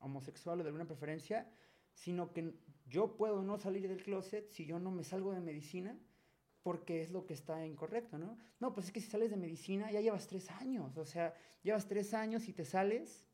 homosexual 0.00 0.60
o 0.60 0.62
de 0.62 0.68
alguna 0.68 0.86
preferencia, 0.86 1.48
sino 1.92 2.32
que 2.32 2.54
yo 2.86 3.16
puedo 3.16 3.42
no 3.42 3.58
salir 3.58 3.86
del 3.86 4.02
closet 4.02 4.50
si 4.50 4.64
yo 4.66 4.78
no 4.78 4.90
me 4.90 5.04
salgo 5.04 5.32
de 5.32 5.40
medicina 5.40 5.98
porque 6.62 7.00
es 7.00 7.12
lo 7.12 7.26
que 7.26 7.34
está 7.34 7.64
incorrecto, 7.64 8.18
¿no? 8.18 8.36
No, 8.58 8.74
pues 8.74 8.86
es 8.86 8.92
que 8.92 9.00
si 9.00 9.08
sales 9.08 9.30
de 9.30 9.36
medicina 9.36 9.90
ya 9.92 10.00
llevas 10.00 10.26
tres 10.26 10.50
años, 10.50 10.96
o 10.96 11.04
sea, 11.04 11.32
llevas 11.62 11.86
tres 11.86 12.12
años 12.12 12.48
y 12.48 12.52
te 12.52 12.64
sales, 12.64 13.24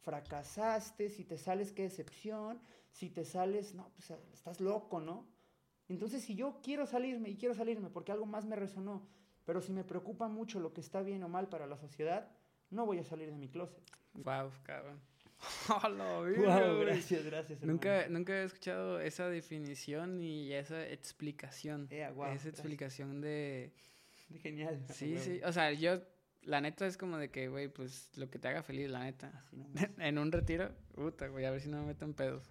fracasaste, 0.00 1.08
si 1.08 1.24
te 1.24 1.38
sales, 1.38 1.70
qué 1.70 1.82
decepción, 1.84 2.60
si 2.90 3.08
te 3.08 3.24
sales, 3.24 3.72
no, 3.74 3.92
pues 3.94 4.10
estás 4.32 4.60
loco, 4.60 5.00
¿no? 5.00 5.31
Entonces, 5.92 6.22
si 6.24 6.34
yo 6.34 6.58
quiero 6.62 6.86
salirme 6.86 7.28
y 7.28 7.36
quiero 7.36 7.54
salirme 7.54 7.90
porque 7.90 8.12
algo 8.12 8.26
más 8.26 8.46
me 8.46 8.56
resonó, 8.56 9.06
pero 9.44 9.60
si 9.60 9.72
me 9.72 9.84
preocupa 9.84 10.26
mucho 10.28 10.58
lo 10.58 10.72
que 10.72 10.80
está 10.80 11.02
bien 11.02 11.22
o 11.22 11.28
mal 11.28 11.48
para 11.48 11.66
la 11.66 11.76
sociedad, 11.76 12.30
no 12.70 12.86
voy 12.86 12.98
a 12.98 13.04
salir 13.04 13.30
de 13.30 13.36
mi 13.36 13.48
closet. 13.48 13.82
Wow, 14.14 14.50
cabrón. 14.62 15.00
wow, 15.68 16.80
gracias, 16.80 17.24
gracias. 17.24 17.62
Nunca, 17.62 18.08
nunca 18.08 18.32
he 18.32 18.44
escuchado 18.44 19.00
esa 19.00 19.28
definición 19.28 20.22
y 20.22 20.52
esa 20.52 20.88
explicación. 20.88 21.88
Eh, 21.90 22.08
esa 22.34 22.48
explicación 22.48 23.20
de... 23.20 23.72
de 24.30 24.38
genial. 24.38 24.82
Sí, 24.92 25.18
sí. 25.20 25.40
O 25.44 25.52
sea, 25.52 25.72
yo 25.72 26.00
la 26.42 26.60
neta 26.60 26.86
es 26.86 26.96
como 26.96 27.18
de 27.18 27.30
que, 27.30 27.48
güey, 27.48 27.68
pues 27.68 28.10
lo 28.16 28.30
que 28.30 28.38
te 28.38 28.48
haga 28.48 28.62
feliz, 28.62 28.88
la 28.88 29.04
neta. 29.04 29.44
en 29.98 30.18
un 30.18 30.32
retiro, 30.32 30.70
puta, 30.94 31.28
güey, 31.28 31.44
a 31.44 31.50
ver 31.50 31.60
si 31.60 31.68
no 31.68 31.80
me 31.80 31.88
meto 31.88 32.06
en 32.06 32.14
pedos. 32.14 32.48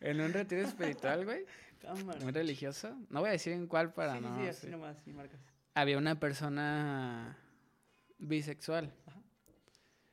En 0.00 0.20
un 0.20 0.32
retiro 0.32 0.62
espiritual, 0.62 1.24
güey. 1.24 1.44
Muy 2.22 2.32
religioso. 2.32 2.96
No 3.10 3.20
voy 3.20 3.28
a 3.28 3.32
decir 3.32 3.52
en 3.52 3.66
cuál 3.66 3.92
para 3.92 4.20
no. 4.20 4.40
Sí, 4.40 4.48
así 4.48 4.66
nomás, 4.68 4.96
sí, 5.04 5.12
marcas. 5.12 5.40
Había 5.74 5.98
una 5.98 6.18
persona 6.18 7.36
bisexual. 8.18 8.92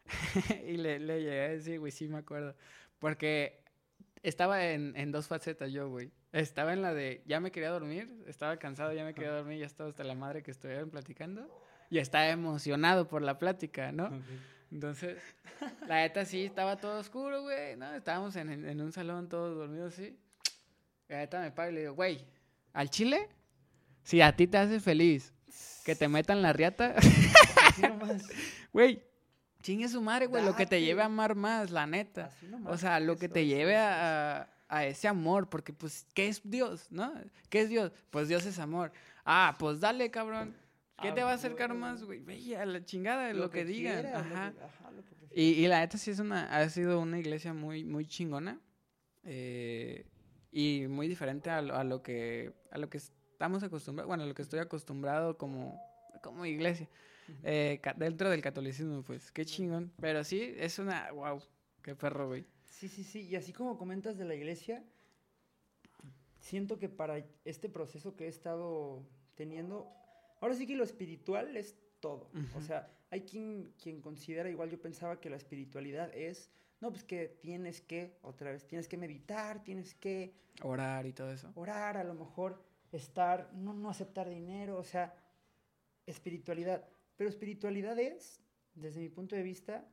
y 0.67 0.77
le, 0.77 0.99
le 0.99 1.21
llegué 1.21 1.41
a 1.41 1.49
decir, 1.49 1.79
güey, 1.79 1.91
sí 1.91 2.07
me 2.07 2.17
acuerdo. 2.17 2.55
Porque 2.99 3.63
estaba 4.23 4.65
en, 4.65 4.95
en 4.95 5.11
dos 5.11 5.27
facetas 5.27 5.71
yo, 5.71 5.89
güey. 5.89 6.11
Estaba 6.31 6.73
en 6.73 6.81
la 6.81 6.93
de 6.93 7.23
ya 7.25 7.39
me 7.39 7.51
quería 7.51 7.69
dormir, 7.69 8.23
estaba 8.25 8.57
cansado, 8.57 8.93
ya 8.93 9.03
me 9.03 9.13
quería 9.13 9.31
dormir, 9.31 9.59
ya 9.59 9.65
estaba 9.65 9.89
hasta 9.89 10.03
la 10.03 10.15
madre 10.15 10.43
que 10.43 10.51
estuvieran 10.51 10.89
platicando 10.89 11.49
y 11.89 11.97
estaba 11.97 12.29
emocionado 12.29 13.07
por 13.09 13.21
la 13.21 13.37
plática, 13.37 13.91
¿no? 13.91 14.09
Entonces, 14.71 15.21
la 15.87 15.95
neta 15.97 16.25
sí, 16.25 16.45
estaba 16.45 16.77
todo 16.77 16.99
oscuro, 16.99 17.41
güey, 17.41 17.75
¿no? 17.75 17.93
Estábamos 17.93 18.35
en, 18.35 18.49
en, 18.49 18.81
un 18.81 18.91
salón 18.91 19.27
todos 19.27 19.57
dormidos 19.57 19.93
así. 19.93 20.17
La 21.09 21.17
neta 21.17 21.41
me 21.41 21.51
paga 21.51 21.71
y 21.71 21.73
le 21.73 21.79
digo, 21.81 21.93
güey, 21.93 22.25
¿al 22.73 22.89
chile? 22.89 23.27
Si 24.03 24.21
a 24.21 24.35
ti 24.35 24.47
te 24.47 24.57
hace 24.57 24.79
feliz 24.79 25.33
que 25.83 25.95
te 25.95 26.07
metan 26.07 26.41
la 26.41 26.53
riata. 26.53 26.95
Güey, 28.73 29.01
chingue 29.61 29.89
su 29.89 30.01
madre, 30.01 30.27
güey, 30.27 30.45
lo 30.45 30.55
que 30.55 30.65
te 30.65 30.81
lleve 30.81 31.01
a 31.01 31.05
amar 31.05 31.35
más, 31.35 31.71
la 31.71 31.85
neta. 31.85 32.31
o 32.65 32.77
sea, 32.77 32.99
lo 32.99 33.17
que 33.17 33.27
te 33.27 33.45
lleve 33.45 33.77
a, 33.77 34.49
a, 34.69 34.85
ese 34.85 35.07
amor, 35.07 35.49
porque 35.49 35.73
pues, 35.73 36.05
¿qué 36.13 36.27
es 36.27 36.41
Dios, 36.43 36.87
no? 36.89 37.13
¿Qué 37.49 37.61
es 37.61 37.69
Dios? 37.69 37.91
Pues 38.09 38.27
Dios 38.27 38.45
es 38.45 38.59
amor. 38.59 38.91
Ah, 39.25 39.55
pues 39.59 39.79
dale, 39.79 40.09
cabrón. 40.09 40.55
¿Qué 41.01 41.09
ah, 41.09 41.13
te 41.13 41.23
va 41.23 41.31
a 41.31 41.35
acercar 41.35 41.73
más, 41.73 42.03
güey? 42.03 42.21
Ve 42.21 42.55
a 42.57 42.65
la 42.65 42.83
chingada 42.85 43.27
de 43.27 43.33
lo, 43.33 43.49
que, 43.49 43.65
digan. 43.65 44.05
ajá. 44.05 44.53
y, 45.33 45.43
y, 45.43 45.67
la 45.67 45.79
neta 45.79 45.97
sí 45.97 46.11
es 46.11 46.19
una, 46.19 46.55
ha 46.55 46.69
sido 46.69 46.99
una 46.99 47.19
iglesia 47.19 47.53
muy, 47.53 47.83
muy 47.83 48.05
chingona. 48.05 48.59
Eh, 49.23 50.05
y 50.51 50.87
muy 50.87 51.07
diferente 51.07 51.49
a 51.49 51.61
lo, 51.61 51.75
a 51.75 51.83
lo, 51.83 52.03
que, 52.03 52.53
a 52.71 52.77
lo 52.77 52.89
que 52.89 52.97
estamos 52.97 53.63
acostumbrados, 53.63 54.07
bueno, 54.07 54.25
lo 54.25 54.33
que 54.33 54.41
estoy 54.41 54.59
acostumbrado 54.59 55.37
como, 55.37 55.81
como 56.21 56.45
iglesia, 56.45 56.89
eh, 57.43 57.79
dentro 57.95 58.29
del 58.29 58.41
catolicismo, 58.41 59.03
pues, 59.03 59.31
qué 59.31 59.45
chingón. 59.45 59.93
Pero 59.99 60.23
sí, 60.23 60.53
es 60.57 60.77
una, 60.79 61.11
wow, 61.11 61.41
qué 61.81 61.95
perro, 61.95 62.27
güey. 62.27 62.45
Sí, 62.65 62.89
sí, 62.89 63.03
sí. 63.03 63.21
Y 63.27 63.35
así 63.35 63.53
como 63.53 63.77
comentas 63.77 64.17
de 64.17 64.25
la 64.25 64.35
iglesia, 64.35 64.83
siento 66.39 66.77
que 66.77 66.89
para 66.89 67.23
este 67.45 67.69
proceso 67.69 68.15
que 68.15 68.25
he 68.25 68.29
estado 68.29 69.07
teniendo, 69.35 69.89
ahora 70.41 70.55
sí 70.55 70.67
que 70.67 70.75
lo 70.75 70.83
espiritual 70.83 71.55
es 71.55 71.77
todo. 71.99 72.29
O 72.55 72.61
sea, 72.61 72.91
hay 73.09 73.21
quien, 73.21 73.73
quien 73.81 74.01
considera, 74.01 74.49
igual 74.49 74.69
yo 74.69 74.81
pensaba 74.81 75.21
que 75.21 75.29
la 75.29 75.37
espiritualidad 75.37 76.13
es, 76.13 76.49
no, 76.81 76.89
pues 76.91 77.03
que 77.03 77.27
tienes 77.41 77.79
que, 77.79 78.17
otra 78.23 78.51
vez, 78.51 78.67
tienes 78.67 78.87
que 78.87 78.97
meditar, 78.97 79.63
tienes 79.63 79.93
que... 79.93 80.33
Orar 80.63 81.05
y 81.05 81.13
todo 81.13 81.31
eso. 81.31 81.51
Orar, 81.55 81.95
a 81.95 82.03
lo 82.03 82.15
mejor 82.15 82.61
estar, 82.91 83.53
no, 83.53 83.73
no 83.73 83.89
aceptar 83.89 84.29
dinero, 84.29 84.77
o 84.77 84.83
sea, 84.83 85.15
espiritualidad. 86.05 86.85
Pero 87.15 87.29
espiritualidad 87.29 87.97
es, 87.99 88.41
desde 88.73 88.99
mi 88.99 89.09
punto 89.09 89.35
de 89.35 89.43
vista, 89.43 89.87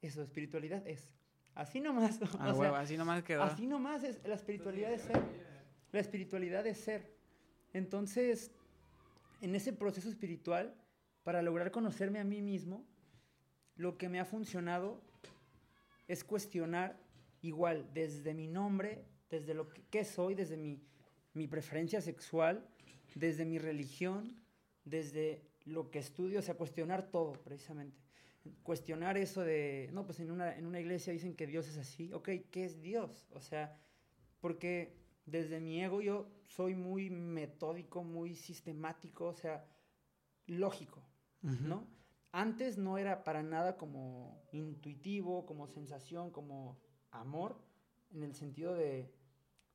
eso, 0.00 0.22
espiritualidad 0.22 0.86
es. 0.86 1.12
Así 1.54 1.80
nomás. 1.80 2.18
Ah, 2.38 2.54
o 2.56 2.62
así 2.74 2.96
nomás 2.96 3.22
quedó. 3.22 3.42
Así 3.42 3.66
nomás 3.66 4.02
es 4.04 4.26
la 4.26 4.34
espiritualidad 4.34 4.90
de 4.90 4.98
ser. 4.98 5.22
La 5.92 6.00
espiritualidad 6.00 6.64
de 6.64 6.74
ser. 6.74 7.14
Entonces, 7.74 8.50
en 9.42 9.54
ese 9.54 9.72
proceso 9.72 10.08
espiritual, 10.08 10.74
para 11.24 11.42
lograr 11.42 11.70
conocerme 11.70 12.20
a 12.20 12.24
mí 12.24 12.40
mismo, 12.40 12.86
lo 13.76 13.98
que 13.98 14.08
me 14.08 14.20
ha 14.20 14.24
funcionado 14.24 15.02
es 16.08 16.24
cuestionar 16.24 16.98
igual 17.42 17.90
desde 17.92 18.34
mi 18.34 18.46
nombre, 18.46 19.04
desde 19.30 19.54
lo 19.54 19.68
que, 19.68 20.04
soy, 20.04 20.34
desde 20.34 20.56
mi, 20.56 20.80
mi 21.34 21.48
preferencia 21.48 22.00
sexual, 22.00 22.66
desde 23.14 23.44
mi 23.44 23.58
religión, 23.58 24.36
desde 24.84 25.42
lo 25.64 25.90
que 25.90 25.98
estudio, 25.98 26.38
o 26.38 26.42
sea, 26.42 26.54
cuestionar 26.54 27.10
todo 27.10 27.32
precisamente. 27.32 28.00
Cuestionar 28.62 29.16
eso 29.16 29.42
de, 29.42 29.90
no, 29.92 30.04
pues 30.04 30.20
en 30.20 30.30
una, 30.30 30.56
en 30.56 30.66
una 30.66 30.80
iglesia 30.80 31.12
dicen 31.12 31.34
que 31.34 31.46
Dios 31.46 31.68
es 31.68 31.78
así, 31.78 32.12
ok, 32.12 32.28
¿qué 32.50 32.64
es 32.64 32.80
Dios? 32.80 33.28
O 33.32 33.40
sea, 33.40 33.76
porque 34.40 35.01
desde 35.24 35.60
mi 35.60 35.82
ego 35.82 36.00
yo 36.00 36.28
soy 36.46 36.74
muy 36.74 37.10
metódico, 37.10 38.02
muy 38.02 38.34
sistemático, 38.34 39.26
o 39.26 39.34
sea, 39.34 39.64
lógico, 40.46 41.02
¿no? 41.40 41.86
Antes 42.32 42.78
no 42.78 42.98
era 42.98 43.24
para 43.24 43.42
nada 43.42 43.76
como 43.76 44.42
intuitivo, 44.52 45.44
como 45.44 45.66
sensación, 45.66 46.30
como 46.30 46.80
amor, 47.10 47.60
en 48.10 48.22
el 48.22 48.34
sentido 48.34 48.74
de 48.74 49.12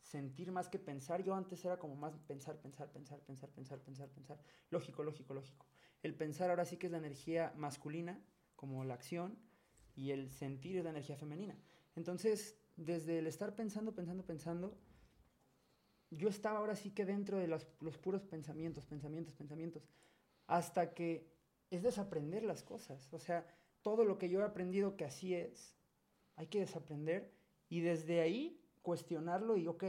sentir 0.01 0.51
más 0.51 0.69
que 0.69 0.79
pensar. 0.79 1.23
Yo 1.23 1.35
antes 1.35 1.63
era 1.65 1.77
como 1.77 1.95
más 1.95 2.17
pensar, 2.27 2.59
pensar, 2.59 2.91
pensar, 2.91 3.19
pensar, 3.21 3.49
pensar, 3.49 3.79
pensar, 3.79 4.09
pensar. 4.09 4.39
Lógico, 4.69 5.03
lógico, 5.03 5.33
lógico. 5.33 5.65
El 6.01 6.15
pensar 6.15 6.49
ahora 6.49 6.65
sí 6.65 6.77
que 6.77 6.87
es 6.87 6.91
la 6.91 6.97
energía 6.99 7.53
masculina, 7.57 8.19
como 8.55 8.83
la 8.85 8.93
acción, 8.93 9.37
y 9.95 10.11
el 10.11 10.31
sentir 10.31 10.77
es 10.77 10.83
la 10.83 10.91
energía 10.91 11.17
femenina. 11.17 11.57
Entonces, 11.95 12.59
desde 12.75 13.19
el 13.19 13.27
estar 13.27 13.55
pensando, 13.55 13.93
pensando, 13.93 14.25
pensando, 14.25 14.77
yo 16.09 16.29
estaba 16.29 16.59
ahora 16.59 16.75
sí 16.75 16.91
que 16.91 17.05
dentro 17.05 17.37
de 17.37 17.47
los, 17.47 17.67
los 17.79 17.97
puros 17.97 18.23
pensamientos, 18.23 18.85
pensamientos, 18.85 19.35
pensamientos, 19.35 19.87
hasta 20.47 20.93
que 20.93 21.27
es 21.69 21.83
desaprender 21.83 22.43
las 22.43 22.63
cosas. 22.63 23.13
O 23.13 23.19
sea, 23.19 23.45
todo 23.81 24.05
lo 24.05 24.17
que 24.17 24.29
yo 24.29 24.39
he 24.39 24.43
aprendido 24.43 24.95
que 24.95 25.05
así 25.05 25.33
es, 25.33 25.75
hay 26.35 26.47
que 26.47 26.59
desaprender 26.59 27.33
y 27.69 27.81
desde 27.81 28.21
ahí 28.21 28.61
cuestionarlo 28.81 29.57
y, 29.57 29.67
ok, 29.67 29.83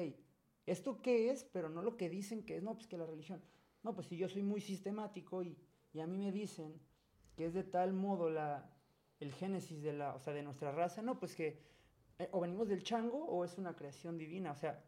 ¿esto 0.66 1.00
qué 1.00 1.30
es? 1.30 1.44
Pero 1.44 1.68
no 1.68 1.82
lo 1.82 1.96
que 1.96 2.10
dicen 2.10 2.42
que 2.42 2.56
es, 2.56 2.62
no, 2.62 2.74
pues 2.74 2.88
que 2.88 2.98
la 2.98 3.06
religión. 3.06 3.42
No, 3.82 3.94
pues 3.94 4.08
si 4.08 4.16
yo 4.16 4.28
soy 4.28 4.42
muy 4.42 4.60
sistemático 4.60 5.42
y, 5.42 5.56
y 5.92 6.00
a 6.00 6.06
mí 6.06 6.18
me 6.18 6.32
dicen 6.32 6.80
que 7.36 7.46
es 7.46 7.54
de 7.54 7.62
tal 7.62 7.92
modo 7.92 8.28
la, 8.28 8.68
el 9.20 9.32
génesis 9.32 9.82
de, 9.82 9.92
la, 9.92 10.14
o 10.14 10.18
sea, 10.18 10.32
de 10.32 10.42
nuestra 10.42 10.72
raza, 10.72 11.02
no, 11.02 11.18
pues 11.18 11.36
que 11.36 11.60
eh, 12.18 12.28
o 12.32 12.40
venimos 12.40 12.68
del 12.68 12.82
chango 12.82 13.24
o 13.24 13.44
es 13.44 13.58
una 13.58 13.76
creación 13.76 14.18
divina, 14.18 14.52
o 14.52 14.56
sea, 14.56 14.82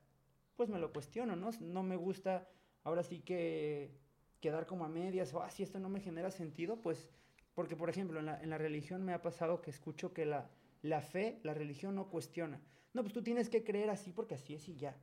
pues 0.60 0.68
me 0.68 0.78
lo 0.78 0.92
cuestiono, 0.92 1.36
¿no? 1.36 1.48
No 1.62 1.82
me 1.82 1.96
gusta 1.96 2.46
ahora 2.84 3.02
sí 3.02 3.20
que 3.20 3.96
quedar 4.40 4.66
como 4.66 4.84
a 4.84 4.90
medias, 4.90 5.32
o 5.32 5.42
ah, 5.42 5.50
si 5.50 5.62
esto 5.62 5.78
no 5.78 5.88
me 5.88 6.00
genera 6.00 6.30
sentido, 6.30 6.82
pues, 6.82 7.08
porque 7.54 7.76
por 7.76 7.88
ejemplo, 7.88 8.20
en 8.20 8.50
la, 8.50 8.58
religión 8.58 9.02
me 9.02 9.14
ha 9.14 9.22
pasado 9.22 9.62
que 9.62 9.70
escucho 9.70 10.12
que 10.12 10.26
la, 10.26 10.50
la 10.82 11.00
fe, 11.00 11.40
la 11.44 11.54
religión 11.54 11.94
no 11.94 12.10
cuestiona. 12.10 12.60
No, 12.92 13.00
pues 13.00 13.14
tú 13.14 13.22
tienes 13.22 13.48
que 13.48 13.64
creer 13.64 13.88
así 13.88 14.12
porque 14.12 14.34
así 14.34 14.52
es 14.52 14.68
y 14.68 14.76
ya. 14.76 14.94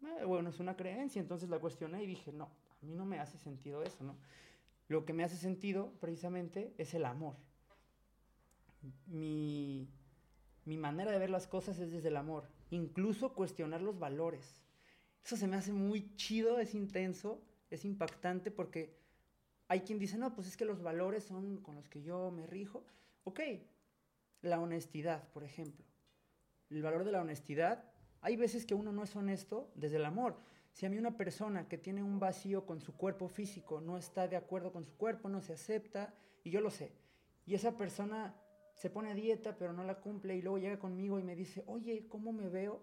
Eh, 0.00 0.24
bueno, 0.24 0.48
es 0.48 0.58
una 0.58 0.78
creencia, 0.78 1.20
entonces 1.20 1.50
la 1.50 1.58
cuestioné 1.58 2.02
y 2.02 2.06
dije, 2.06 2.32
no, 2.32 2.44
a 2.44 2.86
mí 2.86 2.94
no 2.94 3.04
me 3.04 3.20
hace 3.20 3.36
sentido 3.36 3.82
eso, 3.82 4.02
¿no? 4.02 4.16
Lo 4.88 5.04
que 5.04 5.12
me 5.12 5.24
hace 5.24 5.36
sentido 5.36 5.92
precisamente 6.00 6.72
es 6.78 6.94
el 6.94 7.04
amor. 7.04 7.36
Mi, 9.08 9.90
mi 10.64 10.78
manera 10.78 11.10
de 11.10 11.18
ver 11.18 11.28
las 11.28 11.46
cosas 11.46 11.78
es 11.78 11.92
desde 11.92 12.08
el 12.08 12.16
amor, 12.16 12.48
incluso 12.70 13.34
cuestionar 13.34 13.80
los 13.80 13.98
valores. 13.98 14.62
Eso 15.24 15.36
se 15.36 15.46
me 15.46 15.56
hace 15.56 15.72
muy 15.72 16.14
chido, 16.16 16.58
es 16.58 16.74
intenso, 16.74 17.42
es 17.70 17.84
impactante 17.84 18.50
porque 18.50 18.96
hay 19.68 19.80
quien 19.80 19.98
dice, 19.98 20.18
no, 20.18 20.34
pues 20.34 20.46
es 20.46 20.56
que 20.56 20.64
los 20.64 20.82
valores 20.82 21.24
son 21.24 21.58
con 21.58 21.74
los 21.74 21.88
que 21.88 22.02
yo 22.02 22.30
me 22.30 22.46
rijo. 22.46 22.84
Ok, 23.24 23.40
la 24.42 24.60
honestidad, 24.60 25.28
por 25.30 25.44
ejemplo. 25.44 25.84
El 26.70 26.82
valor 26.82 27.04
de 27.04 27.12
la 27.12 27.22
honestidad, 27.22 27.84
hay 28.20 28.36
veces 28.36 28.66
que 28.66 28.74
uno 28.74 28.92
no 28.92 29.02
es 29.02 29.16
honesto 29.16 29.70
desde 29.74 29.96
el 29.96 30.04
amor. 30.04 30.36
Si 30.72 30.86
a 30.86 30.90
mí 30.90 30.98
una 30.98 31.16
persona 31.16 31.68
que 31.68 31.78
tiene 31.78 32.02
un 32.02 32.18
vacío 32.18 32.66
con 32.66 32.80
su 32.80 32.96
cuerpo 32.96 33.28
físico 33.28 33.80
no 33.80 33.96
está 33.96 34.28
de 34.28 34.36
acuerdo 34.36 34.72
con 34.72 34.84
su 34.84 34.96
cuerpo, 34.96 35.28
no 35.28 35.40
se 35.40 35.52
acepta, 35.52 36.12
y 36.42 36.50
yo 36.50 36.60
lo 36.60 36.70
sé, 36.70 36.92
y 37.46 37.54
esa 37.54 37.76
persona 37.76 38.34
se 38.74 38.90
pone 38.90 39.10
a 39.10 39.14
dieta 39.14 39.56
pero 39.56 39.72
no 39.72 39.84
la 39.84 40.00
cumple 40.00 40.36
y 40.36 40.42
luego 40.42 40.58
llega 40.58 40.78
conmigo 40.78 41.18
y 41.18 41.22
me 41.22 41.36
dice, 41.36 41.62
oye, 41.66 42.06
¿cómo 42.08 42.32
me 42.32 42.48
veo? 42.48 42.82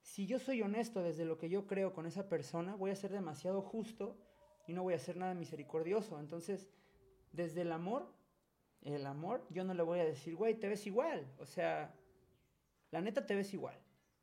Si 0.00 0.26
yo 0.26 0.38
soy 0.38 0.62
honesto 0.62 1.02
desde 1.02 1.24
lo 1.24 1.36
que 1.36 1.48
yo 1.48 1.66
creo 1.66 1.92
con 1.92 2.06
esa 2.06 2.28
persona, 2.28 2.76
voy 2.76 2.90
a 2.90 2.96
ser 2.96 3.10
demasiado 3.10 3.60
justo 3.60 4.16
y 4.66 4.72
no 4.72 4.82
voy 4.82 4.92
a 4.94 4.96
hacer 4.96 5.16
nada 5.16 5.34
misericordioso. 5.34 6.20
Entonces, 6.20 6.68
desde 7.32 7.62
el 7.62 7.72
amor, 7.72 8.06
el 8.82 9.06
amor, 9.06 9.44
yo 9.50 9.64
no 9.64 9.74
le 9.74 9.82
voy 9.82 9.98
a 9.98 10.04
decir, 10.04 10.36
güey, 10.36 10.54
te 10.54 10.68
ves 10.68 10.86
igual. 10.86 11.26
O 11.38 11.46
sea, 11.46 11.92
la 12.90 13.00
neta 13.00 13.26
te 13.26 13.34
ves 13.34 13.52
igual. 13.52 13.76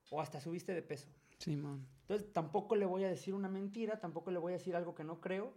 O 0.09 0.21
hasta 0.21 0.39
subiste 0.39 0.73
de 0.73 0.81
peso. 0.81 1.09
Sí, 1.37 1.55
man. 1.55 1.85
Entonces, 2.01 2.31
tampoco 2.31 2.75
le 2.75 2.85
voy 2.85 3.03
a 3.03 3.09
decir 3.09 3.33
una 3.33 3.49
mentira, 3.49 3.99
tampoco 3.99 4.31
le 4.31 4.39
voy 4.39 4.53
a 4.53 4.57
decir 4.57 4.75
algo 4.75 4.95
que 4.95 5.03
no 5.03 5.19
creo, 5.19 5.53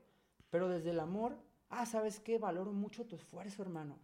pero 0.50 0.68
desde 0.68 0.90
el 0.90 1.00
amor, 1.00 1.36
ah, 1.68 1.86
¿sabes 1.86 2.20
qué? 2.20 2.38
Valoro 2.38 2.72
mucho 2.72 3.06
tu 3.06 3.16
esfuerzo, 3.16 3.62
hermano. 3.62 3.98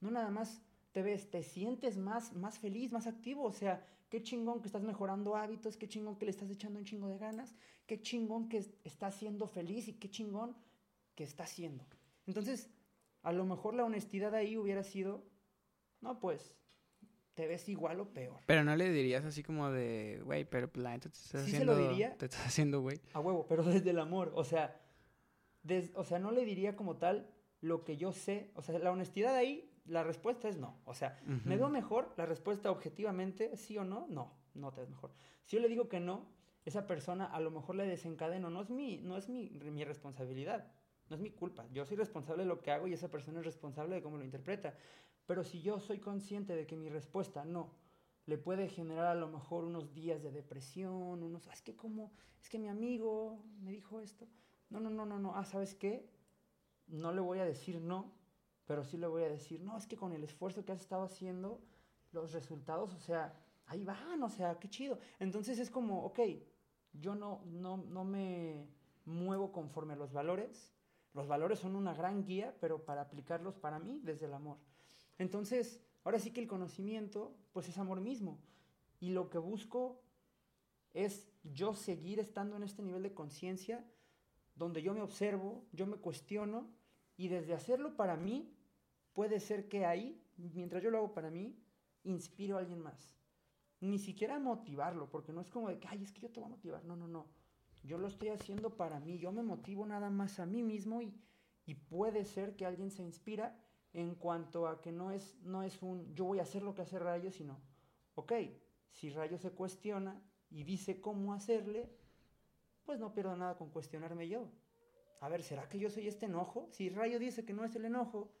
No 0.00 0.10
nada 0.10 0.30
más 0.30 0.62
te 0.92 1.02
ves, 1.02 1.30
te 1.30 1.42
sientes 1.42 1.96
más, 1.96 2.34
más 2.34 2.58
feliz, 2.58 2.92
más 2.92 3.06
activo. 3.06 3.44
O 3.44 3.52
sea, 3.52 3.84
qué 4.08 4.22
chingón 4.22 4.60
que 4.60 4.68
estás 4.68 4.82
mejorando 4.82 5.36
hábitos, 5.36 5.76
qué 5.76 5.88
chingón 5.88 6.16
que 6.16 6.24
le 6.24 6.30
estás 6.30 6.50
echando 6.50 6.78
un 6.78 6.84
chingo 6.84 7.08
de 7.08 7.18
ganas, 7.18 7.54
qué 7.86 8.00
chingón 8.00 8.48
que 8.48 8.64
estás 8.84 9.14
siendo 9.14 9.46
feliz 9.46 9.88
y 9.88 9.94
qué 9.94 10.10
chingón 10.10 10.56
que 11.14 11.24
estás 11.24 11.50
siendo. 11.50 11.84
Entonces, 12.26 12.70
a 13.22 13.32
lo 13.32 13.44
mejor 13.44 13.74
la 13.74 13.84
honestidad 13.84 14.34
ahí 14.34 14.56
hubiera 14.56 14.82
sido, 14.82 15.24
no, 16.00 16.20
pues, 16.20 16.54
te 17.34 17.46
ves 17.46 17.68
igual 17.68 18.00
o 18.00 18.12
peor. 18.12 18.40
Pero 18.46 18.64
no 18.64 18.74
le 18.74 18.90
dirías 18.90 19.24
así 19.24 19.42
como 19.42 19.70
de, 19.70 20.20
güey, 20.24 20.44
pero 20.44 20.70
pues, 20.70 20.82
la 20.82 20.90
neta 20.90 21.08
te 21.08 21.16
estás 21.16 21.42
¿Sí 21.42 21.54
haciendo. 21.54 21.74
Se 21.74 21.80
lo 21.80 21.88
diría? 21.88 22.16
Te 22.16 22.24
estás 22.24 22.46
haciendo, 22.46 22.80
güey. 22.80 23.00
A 23.12 23.20
huevo, 23.20 23.46
pero 23.46 23.62
desde 23.64 23.90
el 23.90 23.98
amor. 23.98 24.32
O 24.34 24.44
sea, 24.44 24.80
o 25.94 26.04
sea, 26.04 26.18
no 26.18 26.30
le 26.32 26.44
diría 26.44 26.74
como 26.74 26.96
tal 26.96 27.30
lo 27.60 27.84
que 27.84 27.96
yo 27.96 28.12
sé. 28.12 28.50
O 28.54 28.62
sea, 28.62 28.78
la 28.78 28.90
honestidad 28.90 29.34
ahí 29.34 29.70
la 29.88 30.02
respuesta 30.02 30.48
es 30.48 30.58
no. 30.58 30.76
O 30.84 30.94
sea, 30.94 31.18
¿me 31.44 31.56
veo 31.56 31.68
mejor? 31.68 32.12
La 32.16 32.26
respuesta 32.26 32.70
objetivamente, 32.70 33.56
sí 33.56 33.76
o 33.78 33.84
no, 33.84 34.06
no, 34.08 34.32
no 34.54 34.72
te 34.72 34.82
ves 34.82 34.90
mejor. 34.90 35.12
Si 35.44 35.56
yo 35.56 35.62
le 35.62 35.68
digo 35.68 35.88
que 35.88 36.00
no, 36.00 36.26
esa 36.64 36.86
persona 36.86 37.24
a 37.24 37.40
lo 37.40 37.50
mejor 37.50 37.76
le 37.76 37.86
desencadeno, 37.86 38.50
no 38.50 38.60
es 38.60 38.70
mi, 38.70 38.98
no 38.98 39.16
es 39.16 39.28
mi, 39.28 39.50
mi 39.50 39.84
responsabilidad, 39.84 40.70
no 41.08 41.16
es 41.16 41.22
mi 41.22 41.30
culpa. 41.30 41.66
Yo 41.72 41.84
soy 41.84 41.96
responsable 41.96 42.42
de 42.42 42.48
lo 42.48 42.60
que 42.60 42.70
hago 42.70 42.86
y 42.86 42.92
esa 42.92 43.10
persona 43.10 43.40
es 43.40 43.46
responsable 43.46 43.96
de 43.96 44.02
cómo 44.02 44.18
lo 44.18 44.24
interpreta. 44.24 44.74
Pero 45.26 45.44
si 45.44 45.60
yo 45.60 45.80
soy 45.80 45.98
consciente 45.98 46.54
de 46.54 46.66
que 46.66 46.76
mi 46.76 46.88
respuesta 46.88 47.44
no, 47.44 47.72
le 48.26 48.36
puede 48.36 48.68
generar 48.68 49.06
a 49.06 49.14
lo 49.14 49.28
mejor 49.28 49.64
unos 49.64 49.94
días 49.94 50.22
de 50.22 50.30
depresión, 50.30 51.22
unos, 51.22 51.46
ah, 51.48 51.52
es 51.54 51.62
que 51.62 51.74
como, 51.74 52.12
es 52.42 52.50
que 52.50 52.58
mi 52.58 52.68
amigo 52.68 53.42
me 53.60 53.72
dijo 53.72 54.00
esto. 54.00 54.26
No, 54.68 54.80
no, 54.80 54.90
no, 54.90 55.06
no, 55.06 55.18
no, 55.18 55.34
ah, 55.34 55.44
¿sabes 55.46 55.74
qué? 55.74 56.10
No 56.86 57.12
le 57.12 57.20
voy 57.20 57.38
a 57.38 57.46
decir 57.46 57.80
no, 57.80 58.12
pero 58.68 58.84
sí 58.84 58.98
le 58.98 59.06
voy 59.06 59.22
a 59.22 59.30
decir, 59.30 59.62
no, 59.62 59.78
es 59.78 59.86
que 59.86 59.96
con 59.96 60.12
el 60.12 60.22
esfuerzo 60.22 60.62
que 60.62 60.72
has 60.72 60.80
estado 60.82 61.02
haciendo, 61.02 61.58
los 62.12 62.32
resultados, 62.34 62.94
o 62.94 62.98
sea, 62.98 63.34
ahí 63.64 63.82
van, 63.82 64.22
o 64.22 64.28
sea, 64.28 64.58
qué 64.58 64.68
chido. 64.68 64.98
Entonces 65.18 65.58
es 65.58 65.70
como, 65.70 66.04
ok, 66.04 66.20
yo 66.92 67.14
no, 67.14 67.40
no, 67.46 67.78
no 67.78 68.04
me 68.04 68.68
muevo 69.06 69.52
conforme 69.52 69.94
a 69.94 69.96
los 69.96 70.12
valores. 70.12 70.74
Los 71.14 71.26
valores 71.26 71.60
son 71.60 71.76
una 71.76 71.94
gran 71.94 72.22
guía, 72.22 72.54
pero 72.60 72.84
para 72.84 73.00
aplicarlos 73.00 73.56
para 73.56 73.78
mí 73.78 74.00
desde 74.04 74.26
el 74.26 74.34
amor. 74.34 74.58
Entonces, 75.16 75.82
ahora 76.04 76.18
sí 76.18 76.30
que 76.30 76.42
el 76.42 76.46
conocimiento, 76.46 77.34
pues 77.54 77.70
es 77.70 77.78
amor 77.78 78.02
mismo. 78.02 78.38
Y 79.00 79.10
lo 79.10 79.30
que 79.30 79.38
busco 79.38 80.02
es 80.92 81.26
yo 81.42 81.74
seguir 81.74 82.20
estando 82.20 82.56
en 82.56 82.64
este 82.64 82.82
nivel 82.82 83.02
de 83.02 83.14
conciencia 83.14 83.82
donde 84.56 84.82
yo 84.82 84.92
me 84.92 85.00
observo, 85.00 85.64
yo 85.72 85.86
me 85.86 85.96
cuestiono 85.96 86.68
y 87.16 87.28
desde 87.28 87.54
hacerlo 87.54 87.96
para 87.96 88.16
mí, 88.16 88.54
puede 89.18 89.40
ser 89.40 89.68
que 89.68 89.84
ahí, 89.84 90.24
mientras 90.36 90.80
yo 90.80 90.92
lo 90.92 90.98
hago 90.98 91.12
para 91.12 91.28
mí, 91.28 91.52
inspiro 92.04 92.54
a 92.56 92.60
alguien 92.60 92.78
más. 92.78 93.18
Ni 93.80 93.98
siquiera 93.98 94.38
motivarlo, 94.38 95.10
porque 95.10 95.32
no 95.32 95.40
es 95.40 95.50
como 95.50 95.70
de 95.70 95.80
que, 95.80 95.88
ay, 95.88 96.04
es 96.04 96.12
que 96.12 96.20
yo 96.20 96.30
te 96.30 96.38
voy 96.38 96.46
a 96.46 96.50
motivar. 96.50 96.84
No, 96.84 96.94
no, 96.94 97.08
no. 97.08 97.26
Yo 97.82 97.98
lo 97.98 98.06
estoy 98.06 98.28
haciendo 98.28 98.76
para 98.76 99.00
mí. 99.00 99.18
Yo 99.18 99.32
me 99.32 99.42
motivo 99.42 99.84
nada 99.86 100.08
más 100.08 100.38
a 100.38 100.46
mí 100.46 100.62
mismo 100.62 101.02
y, 101.02 101.20
y 101.66 101.74
puede 101.74 102.24
ser 102.24 102.54
que 102.54 102.64
alguien 102.64 102.92
se 102.92 103.02
inspira 103.02 103.60
en 103.92 104.14
cuanto 104.14 104.68
a 104.68 104.80
que 104.80 104.92
no 104.92 105.10
es, 105.10 105.36
no 105.42 105.64
es 105.64 105.82
un 105.82 106.14
yo 106.14 106.24
voy 106.26 106.38
a 106.38 106.42
hacer 106.42 106.62
lo 106.62 106.76
que 106.76 106.82
hace 106.82 107.00
Rayo, 107.00 107.32
sino, 107.32 107.58
ok, 108.14 108.34
si 108.92 109.10
Rayo 109.10 109.36
se 109.36 109.50
cuestiona 109.50 110.22
y 110.48 110.62
dice 110.62 111.00
cómo 111.00 111.34
hacerle, 111.34 111.90
pues 112.84 113.00
no 113.00 113.12
pierdo 113.12 113.36
nada 113.36 113.58
con 113.58 113.70
cuestionarme 113.70 114.28
yo. 114.28 114.48
A 115.20 115.28
ver, 115.28 115.42
¿será 115.42 115.68
que 115.68 115.80
yo 115.80 115.90
soy 115.90 116.06
este 116.06 116.26
enojo? 116.26 116.68
Si 116.70 116.88
Rayo 116.88 117.18
dice 117.18 117.44
que 117.44 117.52
no 117.52 117.64
es 117.64 117.74
el 117.74 117.84
enojo 117.84 118.37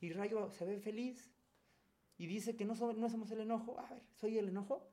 y 0.00 0.12
Rayo 0.12 0.50
se 0.50 0.64
ve 0.64 0.78
feliz 0.78 1.30
y 2.16 2.26
dice 2.26 2.56
que 2.56 2.64
no, 2.64 2.74
no 2.74 3.10
somos 3.10 3.30
el 3.30 3.40
enojo, 3.40 3.78
a 3.78 3.88
ver, 3.90 4.02
¿soy 4.14 4.38
el 4.38 4.48
enojo? 4.48 4.88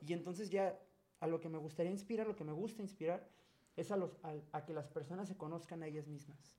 Y 0.00 0.12
entonces 0.12 0.50
ya 0.50 0.78
a 1.20 1.26
lo 1.26 1.40
que 1.40 1.48
me 1.48 1.58
gustaría 1.58 1.90
inspirar, 1.90 2.26
lo 2.26 2.36
que 2.36 2.44
me 2.44 2.52
gusta 2.52 2.82
inspirar, 2.82 3.28
es 3.76 3.90
a, 3.90 3.96
los, 3.96 4.16
a 4.52 4.64
que 4.64 4.72
las 4.72 4.88
personas 4.88 5.28
se 5.28 5.36
conozcan 5.36 5.82
a 5.82 5.86
ellas 5.86 6.08
mismas. 6.08 6.56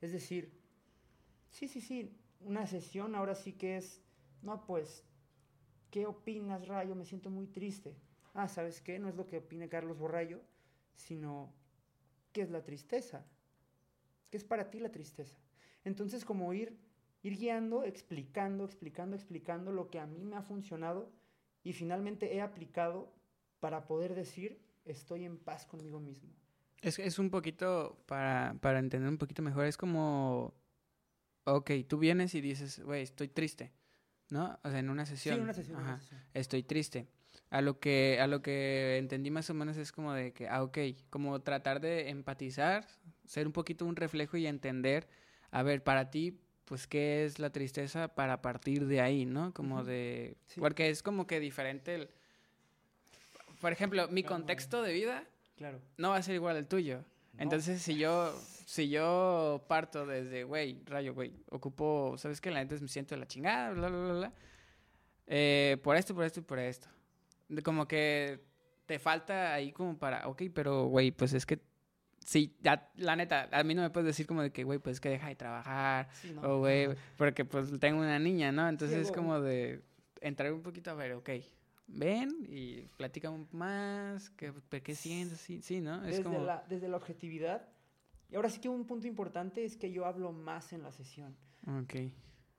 Es 0.00 0.12
decir, 0.12 0.60
sí, 1.50 1.68
sí, 1.68 1.80
sí, 1.80 2.16
una 2.40 2.66
sesión 2.66 3.14
ahora 3.14 3.34
sí 3.34 3.52
que 3.52 3.76
es, 3.76 4.02
no, 4.42 4.64
pues, 4.64 5.04
¿qué 5.90 6.06
opinas, 6.06 6.68
Rayo? 6.68 6.94
Me 6.94 7.04
siento 7.04 7.30
muy 7.30 7.46
triste. 7.46 7.96
Ah, 8.34 8.48
¿sabes 8.48 8.80
qué? 8.80 8.98
No 8.98 9.08
es 9.08 9.16
lo 9.16 9.26
que 9.26 9.38
opine 9.38 9.68
Carlos 9.68 9.98
Borrayo, 9.98 10.40
sino, 10.94 11.52
¿qué 12.32 12.42
es 12.42 12.50
la 12.50 12.62
tristeza? 12.62 13.26
¿Qué 14.30 14.36
es 14.36 14.44
para 14.44 14.70
ti 14.70 14.78
la 14.78 14.92
tristeza? 14.92 15.36
Entonces, 15.84 16.24
como 16.24 16.52
ir, 16.52 16.78
ir 17.22 17.36
guiando, 17.36 17.84
explicando, 17.84 18.64
explicando, 18.64 19.16
explicando 19.16 19.72
lo 19.72 19.90
que 19.90 19.98
a 19.98 20.06
mí 20.06 20.24
me 20.24 20.36
ha 20.36 20.42
funcionado 20.42 21.12
y 21.62 21.72
finalmente 21.72 22.34
he 22.34 22.40
aplicado 22.40 23.12
para 23.60 23.86
poder 23.86 24.14
decir, 24.14 24.60
estoy 24.84 25.24
en 25.24 25.38
paz 25.38 25.66
conmigo 25.66 26.00
mismo. 26.00 26.30
Es, 26.80 26.98
es 26.98 27.18
un 27.18 27.30
poquito, 27.30 28.02
para, 28.06 28.56
para 28.60 28.78
entender 28.78 29.08
un 29.08 29.18
poquito 29.18 29.42
mejor, 29.42 29.66
es 29.66 29.76
como 29.76 30.54
ok, 31.54 31.70
tú 31.86 31.98
vienes 31.98 32.34
y 32.34 32.40
dices, 32.40 32.80
güey, 32.80 33.02
estoy 33.02 33.28
triste, 33.28 33.72
¿no? 34.30 34.58
O 34.62 34.70
sea, 34.70 34.78
en 34.78 34.90
una 34.90 35.06
sesión. 35.06 35.36
Sí, 35.36 35.42
una 35.42 35.54
sesión, 35.54 35.80
Ajá, 35.80 36.00
Estoy 36.34 36.62
triste. 36.62 37.08
A 37.50 37.62
lo 37.62 37.80
que 37.80 38.20
a 38.20 38.26
lo 38.26 38.42
que 38.42 38.98
entendí 38.98 39.30
más 39.30 39.48
o 39.48 39.54
menos 39.54 39.76
es 39.76 39.90
como 39.90 40.12
de 40.12 40.32
que, 40.32 40.48
ah, 40.48 40.62
ok, 40.62 40.78
como 41.08 41.40
tratar 41.40 41.80
de 41.80 42.10
empatizar, 42.10 42.86
ser 43.24 43.46
un 43.46 43.52
poquito 43.52 43.86
un 43.86 43.96
reflejo 43.96 44.36
y 44.36 44.46
entender, 44.46 45.08
a 45.50 45.62
ver, 45.62 45.82
para 45.82 46.10
ti, 46.10 46.38
pues, 46.68 46.86
¿qué 46.86 47.24
es 47.24 47.38
la 47.38 47.50
tristeza 47.50 48.08
para 48.08 48.42
partir 48.42 48.86
de 48.86 49.00
ahí, 49.00 49.24
¿no? 49.24 49.54
Como 49.54 49.84
de... 49.84 50.36
Porque 50.58 50.90
es 50.90 51.02
como 51.02 51.26
que 51.26 51.40
diferente 51.40 51.94
el... 51.94 52.10
Por 53.60 53.72
ejemplo, 53.72 54.06
mi 54.08 54.22
contexto 54.22 54.82
de 54.82 54.92
vida 54.92 55.24
claro. 55.56 55.80
no 55.96 56.10
va 56.10 56.16
a 56.16 56.22
ser 56.22 56.34
igual 56.34 56.56
al 56.56 56.68
tuyo. 56.68 57.04
Entonces, 57.38 57.80
si 57.80 57.96
yo, 57.96 58.38
si 58.66 58.90
yo 58.90 59.64
parto 59.66 60.06
desde, 60.06 60.44
güey, 60.44 60.82
rayo, 60.84 61.14
güey, 61.14 61.32
ocupo, 61.50 62.16
¿sabes 62.18 62.40
qué? 62.40 62.50
La 62.50 62.62
neta 62.62 62.76
me 62.80 62.88
siento 62.88 63.14
de 63.14 63.20
la 63.20 63.26
chingada, 63.26 63.70
bla, 63.70 63.88
bla, 63.88 63.98
bla, 63.98 64.12
bla. 64.12 64.32
Eh, 65.26 65.78
por 65.82 65.96
esto, 65.96 66.14
por 66.14 66.24
esto 66.24 66.40
y 66.40 66.42
por 66.42 66.58
esto. 66.58 66.88
como 67.64 67.88
que 67.88 68.44
te 68.86 68.98
falta 68.98 69.54
ahí 69.54 69.72
como 69.72 69.98
para, 69.98 70.28
ok, 70.28 70.42
pero, 70.52 70.86
güey, 70.86 71.12
pues 71.12 71.32
es 71.32 71.46
que, 71.46 71.60
sí, 72.24 72.56
ya, 72.60 72.90
la 72.96 73.16
neta, 73.16 73.48
a 73.52 73.62
mí 73.64 73.74
no 73.74 73.82
me 73.82 73.90
puedes 73.90 74.06
decir 74.06 74.26
como 74.26 74.42
de 74.42 74.50
que, 74.50 74.64
güey, 74.64 74.78
pues 74.78 74.94
es 74.94 75.00
que 75.00 75.08
deja 75.08 75.28
de 75.28 75.36
trabajar, 75.36 76.08
o, 76.42 76.58
güey, 76.58 76.88
porque 77.16 77.44
pues 77.44 77.78
tengo 77.78 78.00
una 78.00 78.18
niña, 78.18 78.52
¿no? 78.52 78.68
Entonces 78.68 78.98
es 78.98 79.12
como 79.12 79.40
de 79.40 79.82
entrar 80.20 80.52
un 80.52 80.62
poquito 80.62 80.90
a 80.90 80.94
ver, 80.94 81.12
ok, 81.12 81.30
ven 81.88 82.46
y 82.48 82.82
platica 82.96 83.32
más, 83.52 84.30
qué, 84.30 84.52
qué 84.82 84.94
sientes, 84.94 85.40
sí, 85.40 85.62
sí, 85.62 85.80
¿no? 85.80 85.96
Es 86.04 86.18
desde, 86.18 86.22
como... 86.22 86.40
la, 86.40 86.64
desde 86.68 86.88
la 86.88 86.96
objetividad. 86.96 87.68
Y 88.30 88.36
ahora 88.36 88.50
sí 88.50 88.60
que 88.60 88.68
un 88.68 88.84
punto 88.84 89.06
importante 89.06 89.64
es 89.64 89.76
que 89.76 89.90
yo 89.90 90.04
hablo 90.04 90.32
más 90.32 90.72
en 90.72 90.82
la 90.82 90.92
sesión. 90.92 91.34
Ok. 91.66 91.94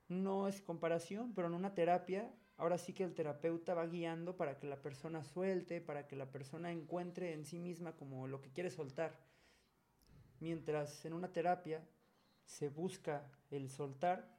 No 0.08 0.48
es 0.48 0.60
comparación, 0.60 1.32
pero 1.32 1.46
en 1.46 1.54
una 1.54 1.74
terapia, 1.74 2.28
ahora 2.56 2.76
sí 2.76 2.92
que 2.92 3.04
el 3.04 3.14
terapeuta 3.14 3.74
va 3.74 3.86
guiando 3.86 4.36
para 4.36 4.58
que 4.58 4.66
la 4.66 4.82
persona 4.82 5.22
suelte, 5.22 5.80
para 5.80 6.08
que 6.08 6.16
la 6.16 6.30
persona 6.32 6.72
encuentre 6.72 7.32
en 7.32 7.44
sí 7.44 7.60
misma 7.60 7.92
como 7.92 8.26
lo 8.26 8.40
que 8.40 8.50
quiere 8.50 8.70
soltar. 8.70 9.16
Mientras 10.40 11.04
en 11.04 11.12
una 11.12 11.32
terapia 11.32 11.86
se 12.44 12.68
busca 12.68 13.30
el 13.50 13.68
soltar, 13.68 14.36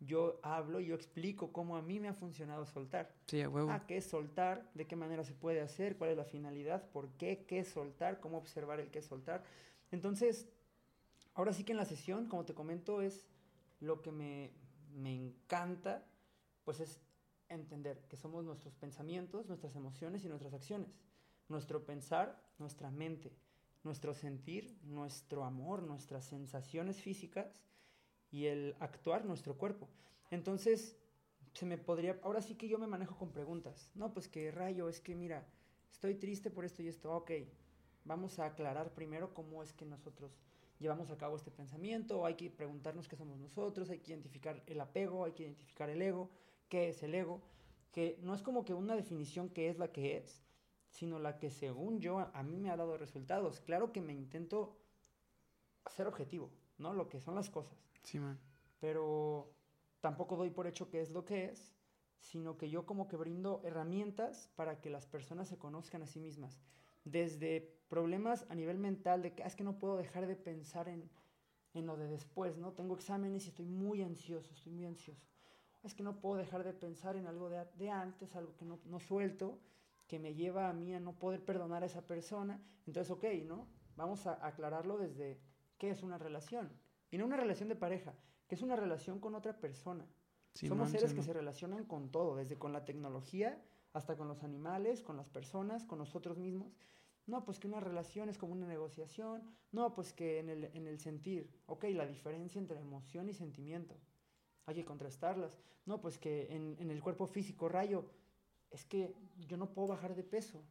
yo 0.00 0.40
hablo, 0.42 0.80
yo 0.80 0.94
explico 0.94 1.52
cómo 1.52 1.76
a 1.76 1.82
mí 1.82 2.00
me 2.00 2.08
ha 2.08 2.14
funcionado 2.14 2.66
soltar. 2.66 3.14
Sí, 3.26 3.40
a 3.40 3.48
huevo. 3.48 3.70
Ah, 3.70 3.86
qué 3.86 3.96
es 3.98 4.06
soltar, 4.06 4.68
de 4.74 4.86
qué 4.86 4.96
manera 4.96 5.24
se 5.24 5.32
puede 5.32 5.60
hacer, 5.60 5.96
cuál 5.96 6.10
es 6.10 6.16
la 6.16 6.24
finalidad, 6.24 6.90
por 6.90 7.08
qué, 7.12 7.44
qué 7.46 7.60
es 7.60 7.68
soltar, 7.68 8.20
cómo 8.20 8.36
observar 8.36 8.80
el 8.80 8.90
qué 8.90 8.98
es 8.98 9.06
soltar. 9.06 9.42
Entonces, 9.90 10.48
ahora 11.34 11.52
sí 11.52 11.64
que 11.64 11.72
en 11.72 11.78
la 11.78 11.84
sesión, 11.84 12.26
como 12.26 12.44
te 12.44 12.54
comento, 12.54 13.00
es 13.00 13.26
lo 13.80 14.02
que 14.02 14.10
me, 14.10 14.52
me 14.92 15.14
encanta, 15.14 16.04
pues 16.64 16.80
es 16.80 17.00
entender 17.48 18.02
que 18.08 18.16
somos 18.16 18.44
nuestros 18.44 18.74
pensamientos, 18.74 19.46
nuestras 19.46 19.76
emociones 19.76 20.24
y 20.24 20.28
nuestras 20.28 20.54
acciones. 20.54 20.98
Nuestro 21.48 21.84
pensar, 21.84 22.42
nuestra 22.58 22.90
mente, 22.90 23.32
nuestro 23.84 24.14
sentir, 24.14 24.76
nuestro 24.84 25.44
amor, 25.44 25.82
nuestras 25.82 26.24
sensaciones 26.24 27.00
físicas 27.00 27.60
y 28.30 28.46
el 28.46 28.76
actuar 28.80 29.24
nuestro 29.24 29.56
cuerpo. 29.56 29.88
Entonces, 30.30 30.96
se 31.52 31.66
me 31.66 31.78
podría, 31.78 32.18
ahora 32.22 32.40
sí 32.40 32.56
que 32.56 32.68
yo 32.68 32.78
me 32.78 32.86
manejo 32.86 33.16
con 33.16 33.30
preguntas. 33.30 33.90
No, 33.94 34.12
pues 34.12 34.28
que 34.28 34.50
rayo, 34.50 34.88
es 34.88 35.00
que 35.00 35.14
mira, 35.14 35.46
estoy 35.92 36.16
triste 36.16 36.50
por 36.50 36.64
esto 36.64 36.82
y 36.82 36.88
esto. 36.88 37.12
Ok, 37.12 37.30
vamos 38.04 38.38
a 38.38 38.46
aclarar 38.46 38.92
primero 38.94 39.32
cómo 39.32 39.62
es 39.62 39.72
que 39.72 39.84
nosotros 39.84 40.32
llevamos 40.78 41.10
a 41.10 41.16
cabo 41.16 41.36
este 41.36 41.50
pensamiento, 41.50 42.26
hay 42.26 42.34
que 42.34 42.50
preguntarnos 42.50 43.08
qué 43.08 43.16
somos 43.16 43.38
nosotros, 43.38 43.90
hay 43.90 44.00
que 44.00 44.12
identificar 44.12 44.62
el 44.66 44.80
apego, 44.80 45.24
hay 45.24 45.32
que 45.32 45.44
identificar 45.44 45.88
el 45.88 46.02
ego, 46.02 46.30
qué 46.68 46.88
es 46.88 47.02
el 47.02 47.14
ego, 47.14 47.40
que 47.92 48.18
no 48.22 48.34
es 48.34 48.42
como 48.42 48.64
que 48.64 48.74
una 48.74 48.96
definición 48.96 49.48
que 49.48 49.68
es 49.68 49.78
la 49.78 49.92
que 49.92 50.16
es, 50.16 50.43
sino 50.94 51.18
la 51.18 51.38
que 51.38 51.50
según 51.50 52.00
yo 52.00 52.20
a 52.20 52.42
mí 52.44 52.56
me 52.56 52.70
ha 52.70 52.76
dado 52.76 52.96
resultados. 52.96 53.60
Claro 53.60 53.90
que 53.92 54.00
me 54.00 54.14
intento 54.14 54.76
ser 55.90 56.06
objetivo, 56.06 56.52
¿no? 56.78 56.94
Lo 56.94 57.08
que 57.08 57.20
son 57.20 57.34
las 57.34 57.50
cosas. 57.50 57.76
Sí, 58.04 58.20
man. 58.20 58.38
Pero 58.78 59.50
tampoco 60.00 60.36
doy 60.36 60.50
por 60.50 60.68
hecho 60.68 60.90
que 60.90 61.00
es 61.00 61.10
lo 61.10 61.24
que 61.24 61.46
es, 61.46 61.74
sino 62.20 62.56
que 62.56 62.70
yo 62.70 62.86
como 62.86 63.08
que 63.08 63.16
brindo 63.16 63.60
herramientas 63.64 64.52
para 64.54 64.80
que 64.80 64.88
las 64.88 65.08
personas 65.08 65.48
se 65.48 65.58
conozcan 65.58 66.02
a 66.02 66.06
sí 66.06 66.20
mismas. 66.20 66.62
Desde 67.04 67.76
problemas 67.88 68.46
a 68.48 68.54
nivel 68.54 68.78
mental 68.78 69.20
de 69.20 69.34
que 69.34 69.42
ah, 69.42 69.48
es 69.48 69.56
que 69.56 69.64
no 69.64 69.80
puedo 69.80 69.96
dejar 69.96 70.28
de 70.28 70.36
pensar 70.36 70.88
en, 70.88 71.10
en 71.74 71.86
lo 71.86 71.96
de 71.96 72.06
después, 72.06 72.56
¿no? 72.56 72.72
Tengo 72.72 72.94
exámenes 72.94 73.46
y 73.46 73.48
estoy 73.48 73.66
muy 73.66 74.00
ansioso, 74.00 74.54
estoy 74.54 74.72
muy 74.72 74.86
ansioso. 74.86 75.26
Es 75.82 75.92
que 75.92 76.04
no 76.04 76.20
puedo 76.20 76.36
dejar 76.36 76.62
de 76.62 76.72
pensar 76.72 77.16
en 77.16 77.26
algo 77.26 77.50
de, 77.50 77.66
de 77.76 77.90
antes, 77.90 78.36
algo 78.36 78.54
que 78.56 78.64
no, 78.64 78.78
no 78.84 79.00
suelto, 79.00 79.58
que 80.06 80.18
me 80.18 80.34
lleva 80.34 80.68
a 80.68 80.72
mí 80.72 80.94
a 80.94 81.00
no 81.00 81.18
poder 81.18 81.44
perdonar 81.44 81.82
a 81.82 81.86
esa 81.86 82.06
persona. 82.06 82.60
Entonces, 82.86 83.10
ok, 83.10 83.24
¿no? 83.46 83.68
Vamos 83.96 84.26
a 84.26 84.44
aclararlo 84.46 84.98
desde 84.98 85.40
qué 85.78 85.90
es 85.90 86.02
una 86.02 86.18
relación 86.18 86.72
y 87.10 87.18
no 87.18 87.26
una 87.26 87.36
relación 87.36 87.68
de 87.68 87.76
pareja, 87.76 88.14
que 88.48 88.54
es 88.54 88.62
una 88.62 88.76
relación 88.76 89.20
con 89.20 89.34
otra 89.34 89.60
persona. 89.60 90.06
Somos 90.54 90.90
seres 90.90 91.14
que 91.14 91.22
se 91.22 91.32
relacionan 91.32 91.84
con 91.84 92.10
todo, 92.10 92.36
desde 92.36 92.56
con 92.56 92.72
la 92.72 92.84
tecnología 92.84 93.60
hasta 93.92 94.16
con 94.16 94.28
los 94.28 94.42
animales, 94.44 95.02
con 95.02 95.16
las 95.16 95.28
personas, 95.28 95.84
con 95.84 95.98
nosotros 95.98 96.38
mismos. 96.38 96.76
No, 97.26 97.44
pues 97.44 97.58
que 97.58 97.66
una 97.66 97.80
relación 97.80 98.28
es 98.28 98.38
como 98.38 98.52
una 98.52 98.66
negociación. 98.66 99.42
No, 99.72 99.94
pues 99.94 100.12
que 100.12 100.38
en 100.38 100.50
el, 100.50 100.64
en 100.74 100.86
el 100.86 100.98
sentir, 100.98 101.50
ok, 101.66 101.84
la 101.90 102.06
diferencia 102.06 102.58
entre 102.58 102.78
emoción 102.78 103.28
y 103.28 103.34
sentimiento. 103.34 103.96
Hay 104.66 104.74
que 104.74 104.84
contrastarlas. 104.84 105.56
No, 105.86 106.00
pues 106.00 106.18
que 106.18 106.54
en, 106.54 106.76
en 106.78 106.90
el 106.90 107.02
cuerpo 107.02 107.26
físico, 107.26 107.68
rayo, 107.68 108.10
es 108.74 108.84
que 108.84 109.14
yo 109.46 109.56
no 109.56 109.72
puedo 109.72 109.88
bajar 109.88 110.16
de 110.16 110.24
peso. 110.24 110.64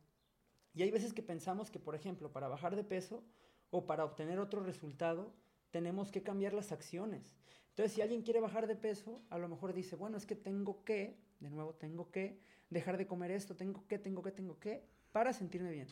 Y 0.73 0.83
hay 0.83 0.91
veces 0.91 1.13
que 1.13 1.23
pensamos 1.23 1.71
que, 1.71 1.79
por 1.79 1.95
ejemplo, 1.95 2.33
para 2.33 2.49
bajar 2.49 2.75
de 2.75 2.83
peso 2.83 3.23
o 3.69 3.85
para 3.85 4.03
obtener 4.03 4.39
otro 4.39 4.61
resultado, 4.61 5.33
tenemos 5.71 6.11
que 6.11 6.21
cambiar 6.21 6.53
las 6.53 6.71
acciones. 6.71 7.33
Entonces, 7.69 7.93
si 7.93 8.01
alguien 8.01 8.21
quiere 8.21 8.41
bajar 8.41 8.67
de 8.67 8.75
peso, 8.75 9.23
a 9.29 9.37
lo 9.37 9.47
mejor 9.47 9.73
dice, 9.73 9.95
bueno, 9.95 10.17
es 10.17 10.25
que 10.25 10.35
tengo 10.35 10.83
que, 10.83 11.17
de 11.39 11.49
nuevo, 11.49 11.75
tengo 11.75 12.11
que 12.11 12.39
dejar 12.69 12.97
de 12.97 13.07
comer 13.07 13.31
esto, 13.31 13.55
tengo 13.55 13.87
que, 13.87 13.97
tengo 13.97 14.21
que, 14.21 14.31
tengo 14.31 14.59
que, 14.59 14.83
para 15.11 15.31
sentirme 15.31 15.71
bien. 15.71 15.87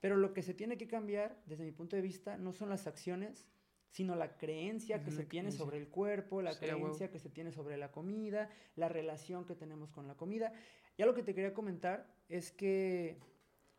Pero 0.00 0.16
lo 0.16 0.34
que 0.34 0.42
se 0.42 0.54
tiene 0.54 0.76
que 0.76 0.88
cambiar, 0.88 1.40
desde 1.46 1.64
mi 1.64 1.72
punto 1.72 1.94
de 1.94 2.02
vista, 2.02 2.36
no 2.36 2.52
son 2.52 2.68
las 2.68 2.86
acciones, 2.88 3.46
sino 3.94 4.16
la 4.16 4.36
creencia 4.36 5.04
que 5.04 5.12
se 5.12 5.24
tiene 5.24 5.52
sobre 5.52 5.78
el 5.78 5.86
cuerpo, 5.86 6.42
la 6.42 6.58
creencia 6.58 7.12
que 7.12 7.20
se 7.20 7.30
tiene 7.30 7.52
sobre 7.52 7.76
la 7.76 7.92
comida, 7.92 8.50
la 8.74 8.88
relación 8.88 9.44
que 9.44 9.54
tenemos 9.54 9.92
con 9.92 10.08
la 10.08 10.16
comida. 10.16 10.52
Ya 10.96 11.06
lo 11.06 11.14
que 11.14 11.22
te 11.22 11.34
quería 11.34 11.54
comentar 11.54 12.06
es 12.28 12.52
que 12.52 13.18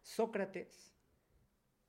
Sócrates, 0.02 0.94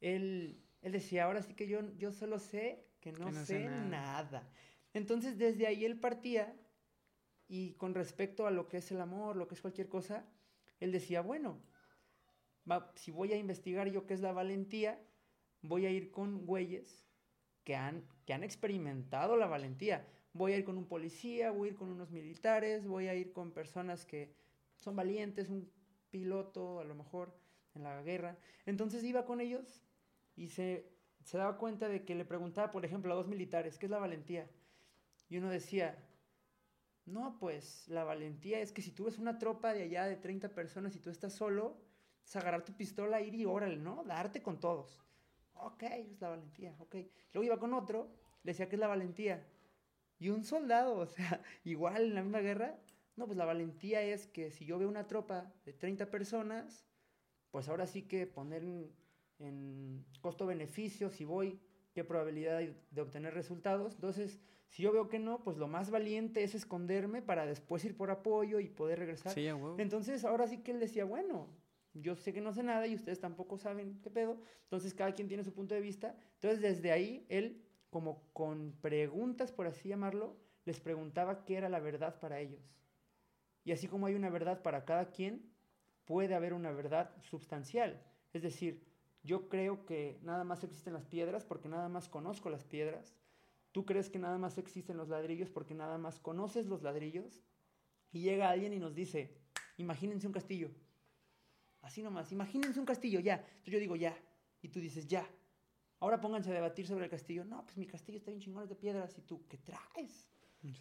él 0.01 0.63
Él 0.83 0.93
decía, 0.93 1.25
ahora 1.25 1.43
sí 1.43 1.55
que 1.55 1.67
yo, 1.67 1.81
yo 1.99 2.13
solo 2.13 2.39
sé 2.39 2.87
que 3.01 3.13
no, 3.13 3.33
sé, 3.33 3.69
nada. 3.69 4.49
Entonces 4.93 5.39
desde 5.39 5.67
ahí 5.67 5.85
él 5.85 5.99
partía 5.99 6.57
y 7.49 7.75
con 7.75 7.95
respecto 7.95 8.47
a 8.47 8.51
lo 8.51 8.69
que 8.69 8.79
es 8.79 8.91
el 8.91 9.01
amor, 9.01 9.37
lo 9.37 9.47
que 9.47 9.55
es 9.55 9.61
cualquier 9.61 9.89
cosa, 9.89 10.25
él 10.81 10.93
decía, 10.93 11.21
bueno, 11.21 11.61
si 12.95 13.11
voy 13.11 13.33
a 13.33 13.37
investigar 13.37 13.89
yo 13.89 14.07
qué 14.07 14.15
es 14.15 14.21
la 14.21 14.33
valentía, 14.33 15.01
voy 15.63 15.87
a 15.87 15.91
ir 15.91 16.11
con 16.11 16.47
güeyes 16.47 17.07
que 17.65 17.77
han, 17.77 18.05
que 18.25 18.33
han 18.33 18.43
experimentado 18.45 19.37
la 19.37 19.47
valentía. 19.47 20.07
Voy 20.33 20.53
a 20.53 20.59
ir 20.59 20.65
con 20.65 20.77
un 20.77 20.87
policía, 20.87 21.51
voy 21.51 21.69
a 21.69 21.71
ir 21.73 21.77
con 21.77 21.91
unos 21.91 22.11
militares, 22.11 22.87
voy 22.87 23.09
a 23.09 23.15
ir 23.15 23.33
con 23.33 23.53
personas 23.53 24.05
que 24.05 24.35
son 24.79 24.97
valientes, 24.97 25.49
un 25.49 25.71
piloto 26.11 26.81
a 26.81 26.85
lo 26.85 26.95
mejor 26.95 27.39
en 27.75 27.83
la 27.83 28.03
guerra. 28.03 28.39
Entonces 28.65 29.05
iba 29.05 29.25
con 29.25 29.41
ellos 29.41 29.83
y 30.35 30.49
se, 30.49 30.93
se 31.25 31.39
daba 31.39 31.59
cuenta 31.59 31.89
de 31.89 32.05
que 32.05 32.15
le 32.15 32.25
preguntaba, 32.25 32.71
por 32.71 32.85
ejemplo, 32.85 33.13
a 33.13 33.17
dos 33.17 33.29
militares, 33.29 33.79
¿qué 33.79 33.87
es 33.87 33.91
la 33.91 33.99
valentía? 33.99 34.49
Y 35.29 35.39
uno 35.39 35.51
decía, 35.51 35.99
no, 37.05 37.39
pues 37.39 37.87
la 37.89 38.05
valentía 38.05 38.61
es 38.61 38.73
que 38.73 38.83
si 38.83 38.91
tú 38.91 39.05
ves 39.05 39.19
una 39.19 39.39
tropa 39.39 39.73
de 39.73 39.83
allá 39.83 40.07
de 40.07 40.17
30 40.17 40.55
personas 40.55 40.95
y 40.97 41.01
tú 41.01 41.11
estás 41.11 41.33
solo, 41.33 41.81
es 42.25 42.35
agarrar 42.35 42.65
tu 42.65 42.77
pistola, 42.77 43.21
ir 43.21 43.35
y 43.35 43.45
órale, 43.45 43.77
¿no? 43.77 44.03
Darte 44.05 44.43
con 44.43 44.59
todos. 44.59 45.01
Ok, 45.55 45.85
es 45.85 46.21
la 46.21 46.31
valentía, 46.31 46.75
ok. 46.79 46.97
Luego 47.33 47.45
iba 47.45 47.59
con 47.59 47.73
otro, 47.75 48.11
le 48.43 48.53
decía 48.53 48.69
que 48.69 48.77
es 48.77 48.81
la 48.81 48.89
valentía. 48.89 49.47
Y 50.19 50.31
un 50.31 50.45
soldado, 50.45 50.97
o 50.99 51.07
sea, 51.07 51.41
igual 51.65 52.07
en 52.07 52.15
la 52.15 52.23
misma 52.23 52.41
guerra, 52.41 52.79
no, 53.17 53.27
pues 53.27 53.37
la 53.37 53.45
valentía 53.45 54.03
es 54.03 54.27
que 54.27 54.51
si 54.51 54.65
yo 54.65 54.79
veo 54.79 54.89
una 54.89 55.07
tropa 55.07 55.53
de 55.65 55.73
30 55.73 56.11
personas, 56.11 56.87
pues 57.51 57.69
ahora 57.69 57.87
sí 57.87 58.03
que 58.03 58.27
poner 58.27 58.63
en, 58.63 58.93
en 59.39 60.05
costo-beneficio, 60.21 61.11
si 61.11 61.25
voy, 61.25 61.61
qué 61.95 62.05
probabilidad 62.05 62.59
hay 62.59 62.77
de 62.91 63.01
obtener 63.01 63.33
resultados. 63.33 63.95
Entonces, 63.95 64.39
si 64.69 64.83
yo 64.83 64.93
veo 64.93 65.09
que 65.09 65.19
no, 65.19 65.43
pues 65.43 65.57
lo 65.57 65.69
más 65.69 65.91
valiente 65.91 66.43
es 66.43 66.55
esconderme 66.55 67.23
para 67.23 67.47
después 67.47 67.85
ir 67.85 67.97
por 67.97 68.11
apoyo 68.11 68.61
y 68.61 68.69
poder 68.69 68.99
regresar. 68.99 69.33
Sí, 69.33 69.49
Entonces, 69.79 70.25
ahora 70.25 70.47
sí 70.47 70.59
que 70.59 70.73
él 70.73 70.81
decía, 70.81 71.07
bueno, 71.07 71.49
yo 71.95 72.15
sé 72.15 72.35
que 72.35 72.43
no 72.43 72.53
sé 72.53 72.63
nada 72.63 72.87
y 72.87 72.95
ustedes 72.95 73.21
tampoco 73.21 73.57
saben 73.57 73.99
qué 74.03 74.11
pedo. 74.11 74.39
Entonces, 74.65 74.93
cada 74.93 75.15
quien 75.15 75.29
tiene 75.29 75.45
su 75.45 75.55
punto 75.55 75.75
de 75.75 75.81
vista. 75.81 76.15
Entonces, 76.35 76.61
desde 76.61 76.93
ahí, 76.93 77.25
él, 77.31 77.63
como 77.89 78.31
con 78.35 78.73
preguntas, 78.83 79.53
por 79.53 79.67
así 79.67 79.89
llamarlo, 79.89 80.37
les 80.67 80.81
preguntaba 80.81 81.45
qué 81.45 81.57
era 81.57 81.69
la 81.69 81.81
verdad 81.81 82.21
para 82.21 82.41
ellos. 82.41 82.77
Y 83.67 83.73
así 83.73 83.87
como 83.87 84.07
hay 84.07 84.15
una 84.15 84.31
verdad 84.31 84.63
para 84.63 84.87
cada 84.87 85.11
quien, 85.11 85.53
puede 86.07 86.35
haber 86.35 86.55
una 86.55 86.73
verdad 86.73 87.11
sustancial. 87.21 88.03
Es 88.33 88.41
decir, 88.41 88.83
yo 89.23 89.51
creo 89.51 89.85
que 89.85 90.19
nada 90.23 90.45
más 90.45 90.65
existen 90.65 90.95
las 90.95 91.05
piedras 91.05 91.45
porque 91.45 91.69
nada 91.69 91.91
más 91.91 92.09
conozco 92.09 92.49
las 92.49 92.65
piedras 92.65 93.15
Tú 93.77 93.85
crees 93.85 94.09
que 94.09 94.19
nada 94.19 94.39
más 94.39 94.57
existen 94.57 94.97
los 94.97 95.11
ladrillos 95.11 95.51
porque 95.51 95.75
nada 95.75 95.99
más 95.99 96.19
conoces 96.19 96.65
los 96.65 96.81
ladrillos. 96.81 97.43
Y 98.11 98.23
llega 98.23 98.49
alguien 98.49 98.73
y 98.73 98.79
nos 98.79 98.95
dice, 98.95 99.37
imagínense 99.77 100.27
un 100.27 100.33
castillo. 100.33 100.71
Así 101.83 102.03
nomás, 102.03 102.33
imagínense 102.33 102.81
un 102.81 102.87
castillo, 102.87 103.21
ya. 103.21 103.35
Entonces 103.35 103.75
yo 103.75 103.79
digo, 103.79 103.95
ya. 103.95 104.17
Y 104.63 104.71
tú 104.71 104.81
dices, 104.81 105.07
ya. 105.07 105.29
Ahora 106.01 106.23
pónganse 106.23 106.53
a 106.53 106.55
debatir 106.55 106.87
sobre 106.87 107.05
el 107.05 107.11
castillo. 107.11 107.45
No, 107.45 107.67
pues 107.67 107.77
mi 107.77 107.87
castillo 107.87 108.17
está 108.17 108.31
bien 108.31 108.41
chingón 108.41 108.67
de 108.67 108.77
piedras. 108.77 109.19
¿Y 109.19 109.21
tú 109.21 109.47
qué 109.47 109.59
traes? 109.59 110.27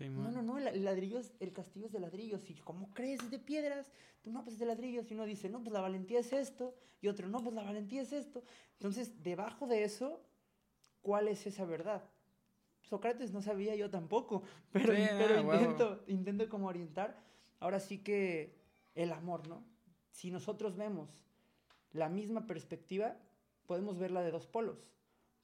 No, 0.10 0.32
no, 0.32 0.42
no, 0.42 0.58
el, 0.58 0.84
ladrillo 0.84 1.22
el 1.40 1.54
castillo 1.54 1.88
es 1.88 1.92
de 1.92 2.00
ladrillos. 2.00 2.50
¿Y 2.50 2.56
cómo 2.56 2.94
crees? 2.94 3.22
Es 3.22 3.32
de 3.32 3.40
piedras. 3.40 3.92
Tú, 4.22 4.32
no, 4.32 4.44
pues 4.44 4.54
es 4.54 4.60
de 4.60 4.66
ladrillos. 4.66 5.10
Y 5.12 5.14
uno 5.14 5.26
dice, 5.26 5.50
no, 5.50 5.62
pues 5.62 5.74
la 5.74 5.82
valentía 5.82 6.20
es 6.20 6.34
esto. 6.34 6.76
Y 7.02 7.08
otro, 7.08 7.28
no, 7.28 7.42
pues 7.42 7.54
la 7.54 7.64
valentía 7.64 8.02
es 8.02 8.12
esto. 8.14 8.44
Entonces, 8.74 9.22
debajo 9.24 9.68
de 9.68 9.84
eso, 9.84 10.22
¿cuál 11.02 11.28
es 11.28 11.46
esa 11.46 11.66
verdad? 11.66 12.04
Sócrates 12.82 13.32
no 13.32 13.42
sabía, 13.42 13.76
yo 13.76 13.90
tampoco, 13.90 14.44
pero, 14.72 14.94
pero 14.94 15.40
intento, 15.40 16.04
intento 16.08 16.50
como 16.50 16.68
orientar. 16.68 17.20
Ahora 17.60 17.80
sí 17.80 18.00
que 18.00 18.56
el 18.94 19.12
amor, 19.12 19.48
¿no? 19.48 19.64
Si 20.12 20.32
nosotros 20.32 20.76
vemos 20.76 21.10
la 21.92 22.10
misma 22.10 22.46
perspectiva, 22.46 23.18
podemos 23.66 23.98
verla 23.98 24.22
de 24.22 24.32
dos 24.32 24.48
polos. 24.48 24.88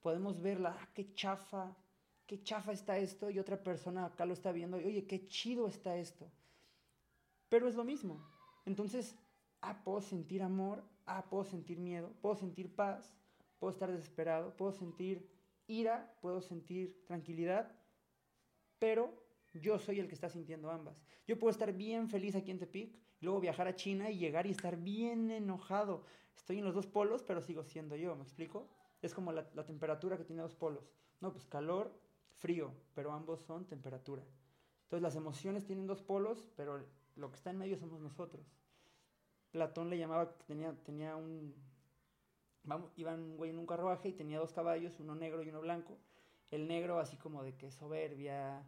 Podemos 0.01 0.41
verla, 0.41 0.77
ah, 0.79 0.89
qué 0.93 1.13
chafa, 1.13 1.75
qué 2.31 2.41
chafa 2.43 2.71
está 2.71 2.97
esto, 2.97 3.29
y 3.29 3.39
otra 3.39 3.61
persona 3.61 4.05
acá 4.05 4.25
lo 4.25 4.31
está 4.31 4.53
viendo, 4.53 4.79
y 4.79 4.85
oye, 4.85 5.05
qué 5.05 5.27
chido 5.27 5.67
está 5.67 5.97
esto. 5.97 6.31
Pero 7.49 7.67
es 7.67 7.75
lo 7.75 7.83
mismo. 7.83 8.25
Entonces, 8.65 9.17
ah, 9.59 9.83
puedo 9.83 9.99
sentir 9.99 10.41
amor, 10.41 10.81
ah, 11.05 11.25
puedo 11.29 11.43
sentir 11.43 11.77
miedo, 11.77 12.13
puedo 12.21 12.35
sentir 12.35 12.73
paz, 12.73 13.13
puedo 13.59 13.73
estar 13.73 13.91
desesperado, 13.91 14.55
puedo 14.55 14.71
sentir 14.71 15.29
ira, 15.67 16.17
puedo 16.21 16.39
sentir 16.39 17.03
tranquilidad, 17.05 17.77
pero 18.79 19.13
yo 19.53 19.77
soy 19.77 19.99
el 19.99 20.07
que 20.07 20.15
está 20.15 20.29
sintiendo 20.29 20.71
ambas. 20.71 21.03
Yo 21.27 21.37
puedo 21.37 21.51
estar 21.51 21.73
bien 21.73 22.07
feliz 22.07 22.33
aquí 22.35 22.51
en 22.51 22.59
Tepic, 22.59 22.97
luego 23.19 23.41
viajar 23.41 23.67
a 23.67 23.75
China 23.75 24.09
y 24.09 24.19
llegar 24.19 24.47
y 24.47 24.51
estar 24.51 24.77
bien 24.77 25.31
enojado. 25.31 26.05
Estoy 26.37 26.59
en 26.59 26.63
los 26.63 26.75
dos 26.75 26.87
polos, 26.87 27.23
pero 27.23 27.41
sigo 27.41 27.65
siendo 27.65 27.97
yo, 27.97 28.15
¿me 28.15 28.23
explico? 28.23 28.69
Es 29.01 29.13
como 29.13 29.33
la, 29.33 29.65
temperatura 29.65 30.17
que 30.17 30.23
tiene 30.23 30.43
dos 30.43 30.55
polos. 30.55 30.93
No, 31.19 31.33
pues 31.33 31.45
calor, 31.45 31.93
frío, 32.41 32.73
pero 32.93 33.13
ambos 33.13 33.39
son 33.41 33.65
temperatura. 33.65 34.23
Entonces 34.83 35.03
las 35.03 35.15
emociones 35.15 35.63
tienen 35.63 35.87
dos 35.87 36.01
polos, 36.01 36.45
pero 36.57 36.85
lo 37.15 37.29
que 37.29 37.37
está 37.37 37.51
en 37.51 37.59
medio 37.59 37.77
somos 37.77 38.01
nosotros. 38.01 38.45
Platón 39.51 39.89
le 39.89 39.97
llamaba, 39.97 40.35
tenía, 40.47 40.73
tenía 40.83 41.15
un, 41.15 41.55
vamos, 42.63 42.91
iban 42.97 43.21
un 43.21 43.37
güey 43.37 43.51
en 43.51 43.59
un 43.59 43.65
carruaje 43.65 44.09
y 44.09 44.13
tenía 44.13 44.39
dos 44.39 44.53
caballos, 44.53 44.99
uno 44.99 45.15
negro 45.15 45.43
y 45.43 45.49
uno 45.49 45.61
blanco. 45.61 45.97
El 46.49 46.67
negro 46.67 46.99
así 46.99 47.15
como 47.17 47.43
de 47.43 47.55
que 47.55 47.71
soberbia, 47.71 48.65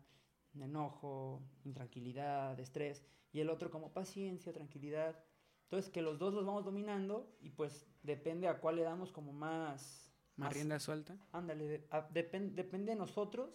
enojo, 0.56 1.42
intranquilidad, 1.66 2.60
estrés, 2.60 3.04
y 3.32 3.40
el 3.40 3.50
otro 3.50 3.72
como 3.72 3.92
paciencia, 3.92 4.54
tranquilidad. 4.54 5.20
Entonces 5.64 5.92
que 5.92 6.02
los 6.02 6.20
dos 6.20 6.34
los 6.34 6.46
vamos 6.46 6.66
dominando 6.66 7.36
y 7.42 7.50
pues 7.50 7.88
depende 8.04 8.48
a 8.48 8.60
cuál 8.60 8.76
le 8.78 8.84
damos 8.84 9.12
como 9.12 9.34
más... 9.34 10.03
Más, 10.36 10.54
rienda 10.54 10.80
suelta. 10.80 11.16
Ándale, 11.32 11.86
depende 12.12 12.92
de 12.92 12.96
nosotros 12.96 13.50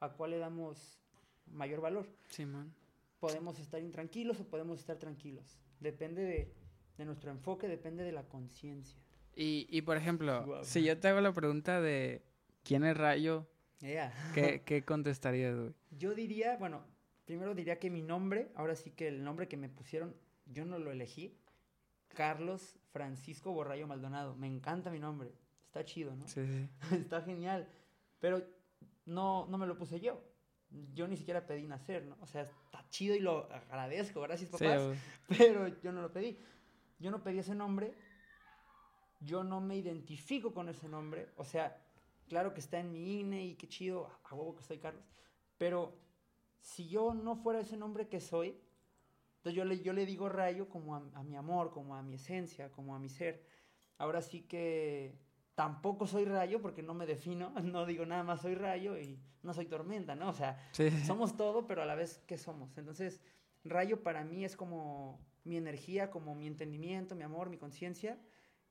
a 0.00 0.10
cuál 0.10 0.32
le 0.32 0.38
damos 0.38 1.00
mayor 1.46 1.80
valor. 1.80 2.06
Sí, 2.28 2.44
man. 2.44 2.74
Podemos 3.18 3.58
estar 3.58 3.80
intranquilos 3.80 4.40
o 4.40 4.44
podemos 4.48 4.78
estar 4.78 4.96
tranquilos. 4.98 5.60
Depende 5.80 6.22
de, 6.22 6.54
de 6.96 7.04
nuestro 7.04 7.30
enfoque, 7.30 7.68
depende 7.68 8.04
de 8.04 8.12
la 8.12 8.24
conciencia. 8.24 8.98
Y, 9.34 9.66
y 9.70 9.82
por 9.82 9.96
ejemplo, 9.96 10.62
si 10.64 10.82
yo 10.82 10.98
te 10.98 11.08
hago 11.08 11.20
la 11.20 11.32
pregunta 11.32 11.80
de 11.80 12.22
quién 12.62 12.84
es 12.84 12.96
Rayo, 12.96 13.46
¿qué, 13.78 14.10
¿qué, 14.66 14.84
contestarías, 14.84 15.56
güey? 15.56 15.74
Yo 15.90 16.14
diría, 16.14 16.56
bueno, 16.56 16.84
primero 17.24 17.54
diría 17.54 17.78
que 17.78 17.90
mi 17.90 18.02
nombre, 18.02 18.50
ahora 18.54 18.74
sí 18.74 18.90
que 18.90 19.08
el 19.08 19.22
nombre 19.22 19.48
que 19.48 19.56
me 19.56 19.68
pusieron, 19.68 20.14
yo 20.46 20.64
no 20.64 20.78
lo 20.78 20.90
elegí. 20.90 21.36
Carlos 22.08 22.78
Francisco 22.92 23.52
Borrayo 23.52 23.86
Maldonado. 23.86 24.34
Me 24.34 24.48
encanta 24.48 24.90
mi 24.90 24.98
nombre. 24.98 25.32
Está 25.70 25.84
chido, 25.84 26.14
¿no? 26.16 26.26
Sí, 26.26 26.46
sí. 26.46 26.68
Está 26.96 27.22
genial. 27.22 27.68
Pero 28.18 28.44
no, 29.06 29.46
no 29.46 29.56
me 29.56 29.66
lo 29.66 29.78
puse 29.78 30.00
yo. 30.00 30.22
Yo 30.94 31.08
ni 31.08 31.16
siquiera 31.16 31.46
pedí 31.46 31.66
nacer, 31.66 32.04
¿no? 32.04 32.16
O 32.20 32.26
sea, 32.26 32.42
está 32.42 32.84
chido 32.90 33.16
y 33.16 33.20
lo 33.20 33.52
agradezco, 33.52 34.20
gracias 34.20 34.50
papás. 34.50 34.96
pero 35.38 35.66
yo 35.80 35.90
no 35.90 36.00
lo 36.00 36.12
pedí. 36.12 36.38
Yo 37.00 37.10
no 37.10 37.22
pedí 37.22 37.38
ese 37.38 37.56
nombre 37.56 37.94
yo 39.20 39.44
no 39.44 39.60
me 39.60 39.76
identifico 39.76 40.52
con 40.52 40.68
ese 40.68 40.88
nombre. 40.88 41.28
O 41.36 41.44
sea, 41.44 41.76
claro 42.28 42.54
que 42.54 42.60
está 42.60 42.78
en 42.80 42.92
mi 42.92 43.20
INE 43.20 43.44
y 43.44 43.54
qué 43.54 43.68
chido, 43.68 44.10
a 44.24 44.34
huevo 44.34 44.56
que 44.56 44.62
soy 44.62 44.78
Carlos. 44.78 45.04
Pero 45.58 45.94
si 46.60 46.88
yo 46.88 47.14
no 47.14 47.36
fuera 47.36 47.60
ese 47.60 47.76
nombre 47.76 48.08
que 48.08 48.20
soy, 48.20 48.58
entonces 49.36 49.56
yo 49.56 49.64
le, 49.64 49.80
yo 49.80 49.92
le 49.92 50.06
digo 50.06 50.28
rayo 50.28 50.68
como 50.68 50.96
a, 50.96 51.22
mi 51.22 51.36
amor, 51.36 51.70
como 51.70 51.94
a 51.94 52.02
mi 52.02 52.14
esencia, 52.14 52.70
como 52.72 52.94
a 52.94 52.98
mi 52.98 53.08
ser. 53.08 53.44
Ahora 53.98 54.22
sí 54.22 54.42
que 54.42 55.18
tampoco 55.60 56.06
soy 56.06 56.24
rayo 56.24 56.62
porque 56.62 56.82
no 56.82 56.94
me 56.94 57.04
defino, 57.04 57.50
no 57.62 57.84
digo 57.84 58.06
nada 58.06 58.22
más 58.22 58.40
soy 58.40 58.54
rayo 58.54 58.96
y 58.96 59.18
no 59.42 59.52
soy 59.52 59.66
tormenta, 59.66 60.14
¿no? 60.14 60.30
O 60.30 60.32
sea, 60.32 60.56
somos 61.06 61.36
todo, 61.36 61.66
pero 61.66 61.82
a 61.82 61.84
la 61.84 61.94
vez, 61.94 62.22
¿qué 62.26 62.38
somos? 62.38 62.78
Entonces, 62.78 63.20
rayo 63.62 64.02
para 64.02 64.24
mí 64.24 64.42
es 64.42 64.56
como 64.56 65.20
mi 65.44 65.58
energía, 65.58 66.10
como 66.10 66.34
mi 66.34 66.46
entendimiento, 66.46 67.14
mi 67.14 67.24
amor, 67.24 67.50
mi 67.50 67.58
conciencia 67.58 68.18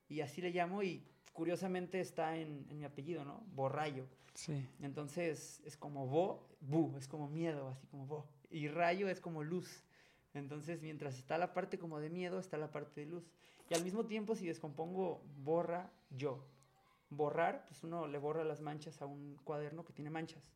y 0.08 0.22
así 0.22 0.42
le 0.42 0.50
llamo 0.50 0.82
y 0.82 1.06
curiosamente 1.32 2.00
está 2.00 2.36
en, 2.36 2.66
mi 2.76 2.86
apellido, 2.86 3.24
¿no? 3.24 3.44
Borrayo. 3.54 4.08
Sí. 4.34 4.68
Entonces 4.82 5.62
es 5.66 5.78
como 5.78 6.08
bo, 6.08 6.50
bu, 6.60 6.96
es 6.98 7.08
como 7.08 7.28
miedo, 7.28 7.70
así 7.70 7.86
como 7.86 8.08
bo. 8.08 8.28
Y 8.50 8.68
rayo 8.68 9.10
es 9.10 9.22
como 9.22 9.44
luz. 9.44 9.84
Entonces 10.34 10.82
mientras 10.82 11.20
está 11.20 11.38
la 11.38 11.54
parte 11.54 11.78
como 11.78 12.00
de 12.00 12.10
miedo, 12.10 12.40
está 12.40 12.58
la 12.58 12.72
parte 12.72 13.02
de 13.02 13.06
luz. 13.06 13.30
Y 13.70 13.76
al 13.76 13.84
mismo 13.84 14.08
tiempo 14.08 14.36
si 14.36 14.48
descompongo 14.48 15.22
borra 15.44 15.92
yo. 16.10 16.44
Borrar, 17.10 17.66
pues 17.66 17.84
uno 17.84 18.08
le 18.08 18.18
borra 18.18 18.44
las 18.44 18.62
manchas 18.62 19.02
a 19.02 19.06
un 19.06 19.38
cuaderno 19.44 19.84
que 19.84 19.94
tiene 19.94 20.10
manchas. 20.10 20.52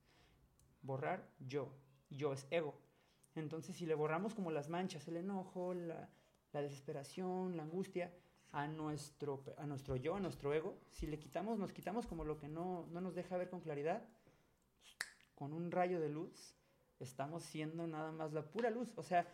Borrar 0.82 1.28
yo. 1.39 1.70
Yo 2.10 2.34
es 2.34 2.47
ego. 2.51 2.76
Entonces 3.36 3.76
si 3.76 3.86
le 3.86 3.95
borramos 3.95 4.36
como 4.36 4.51
las 4.51 4.70
manchas, 4.70 5.08
el 5.08 5.18
enojo, 5.18 5.74
la, 5.74 6.10
la 6.51 6.62
desesperación, 6.62 7.58
la 7.58 7.64
angustia, 7.64 8.14
a 8.51 8.68
nuestro, 8.68 9.43
a 9.58 9.66
nuestro 9.66 9.95
yo, 9.95 10.16
a 10.16 10.20
nuestro 10.20 10.54
ego, 10.54 10.78
si 10.91 11.08
le 11.08 11.18
quitamos, 11.18 11.58
nos 11.58 11.74
quitamos 11.74 12.06
como 12.06 12.24
lo 12.24 12.38
que 12.38 12.47
no, 12.47 12.86
no 12.91 13.01
nos 13.01 13.16
deja 13.16 13.36
ver 13.36 13.49
con 13.49 13.62
claridad, 13.62 14.08
con 15.34 15.54
un 15.54 15.72
rayo 15.72 15.99
de 15.99 16.10
luz, 16.10 16.56
estamos 16.99 17.43
siendo 17.43 17.88
nada 17.88 18.12
más 18.12 18.32
la 18.32 18.43
pura 18.43 18.70
luz. 18.70 18.93
O 18.95 19.01
sea, 19.01 19.28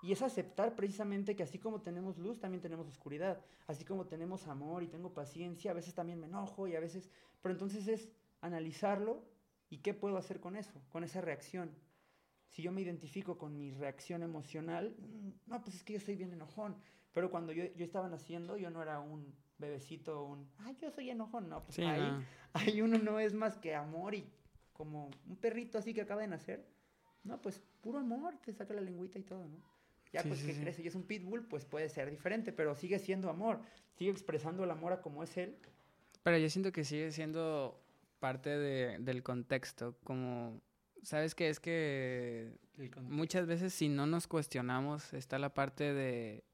y 0.00 0.12
es 0.12 0.22
aceptar 0.22 0.76
precisamente 0.76 1.34
que 1.34 1.42
así 1.42 1.58
como 1.58 1.80
tenemos 1.80 2.18
luz, 2.18 2.38
también 2.38 2.62
tenemos 2.62 2.86
oscuridad. 2.86 3.40
Así 3.66 3.84
como 3.84 4.06
tenemos 4.06 4.46
amor 4.46 4.82
y 4.82 4.88
tengo 4.88 5.12
paciencia, 5.12 5.72
a 5.72 5.74
veces 5.74 5.94
también 5.94 6.20
me 6.20 6.26
enojo 6.26 6.68
y 6.68 6.76
a 6.76 6.80
veces... 6.80 7.10
Pero 7.42 7.52
entonces 7.52 7.88
es 7.88 8.08
analizarlo 8.40 9.24
y 9.70 9.78
qué 9.78 9.94
puedo 9.94 10.16
hacer 10.16 10.40
con 10.40 10.56
eso, 10.56 10.80
con 10.90 11.02
esa 11.02 11.20
reacción. 11.20 11.70
Si 12.50 12.62
yo 12.62 12.70
me 12.70 12.80
identifico 12.80 13.38
con 13.38 13.56
mi 13.58 13.72
reacción 13.72 14.22
emocional, 14.22 14.94
mm, 14.98 15.50
no, 15.50 15.62
pues 15.62 15.74
es 15.76 15.82
que 15.82 15.94
yo 15.94 16.00
soy 16.00 16.14
bien 16.14 16.32
enojón. 16.32 16.76
Pero 17.12 17.30
cuando 17.30 17.52
yo, 17.52 17.64
yo 17.74 17.84
estaba 17.84 18.08
naciendo, 18.08 18.56
yo 18.56 18.70
no 18.70 18.80
era 18.82 19.00
un 19.00 19.34
bebecito, 19.58 20.24
un, 20.24 20.48
ay, 20.58 20.76
yo 20.80 20.90
soy 20.92 21.10
enojón. 21.10 21.48
No, 21.48 21.64
pues 21.64 21.78
ahí, 21.80 22.24
ahí 22.52 22.80
uno 22.80 22.98
no 22.98 23.18
es 23.18 23.34
más 23.34 23.58
que 23.58 23.74
amor 23.74 24.14
y 24.14 24.30
como 24.72 25.10
un 25.26 25.36
perrito 25.36 25.78
así 25.78 25.92
que 25.92 26.02
acaba 26.02 26.20
de 26.20 26.28
nacer. 26.28 26.64
No, 27.24 27.42
pues 27.42 27.60
puro 27.80 27.98
amor, 27.98 28.38
te 28.44 28.52
saca 28.52 28.74
la 28.74 28.80
lengüita 28.80 29.18
y 29.18 29.24
todo, 29.24 29.46
¿no? 29.46 29.58
Ya 30.12 30.22
pues 30.22 30.42
que 30.42 30.54
crece 30.54 30.82
y 30.82 30.86
es 30.86 30.94
un 30.94 31.02
pitbull, 31.02 31.46
pues 31.46 31.64
puede 31.64 31.88
ser 31.88 32.10
diferente, 32.10 32.52
pero 32.52 32.74
sigue 32.74 32.98
siendo 32.98 33.28
amor, 33.28 33.60
sigue 33.94 34.10
expresando 34.10 34.64
el 34.64 34.70
amor 34.70 34.92
a 34.92 35.02
como 35.02 35.22
es 35.22 35.36
él. 35.36 35.56
Pero 36.22 36.38
yo 36.38 36.48
siento 36.48 36.72
que 36.72 36.84
sigue 36.84 37.12
siendo 37.12 37.80
parte 38.18 38.50
de, 38.50 38.98
del 39.00 39.22
contexto, 39.22 39.96
como, 40.04 40.60
¿sabes 41.02 41.34
qué? 41.34 41.48
Es 41.48 41.60
que 41.60 42.52
muchas 43.02 43.46
veces 43.46 43.74
si 43.74 43.88
no 43.88 44.06
nos 44.06 44.26
cuestionamos 44.26 45.12
está 45.12 45.38
la 45.38 45.52
parte 45.52 45.92
de, 45.92 46.44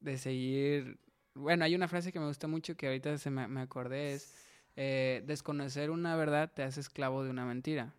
de 0.00 0.18
seguir, 0.18 0.98
bueno, 1.34 1.64
hay 1.64 1.74
una 1.74 1.88
frase 1.88 2.12
que 2.12 2.20
me 2.20 2.26
gusta 2.26 2.48
mucho 2.48 2.76
que 2.76 2.86
ahorita 2.86 3.16
se 3.18 3.30
me, 3.30 3.46
me 3.46 3.60
acordé, 3.60 4.14
es, 4.14 4.34
eh, 4.76 5.22
desconocer 5.26 5.90
una 5.90 6.16
verdad 6.16 6.50
te 6.52 6.62
hace 6.62 6.80
esclavo 6.80 7.22
de 7.24 7.30
una 7.30 7.44
mentira. 7.44 7.94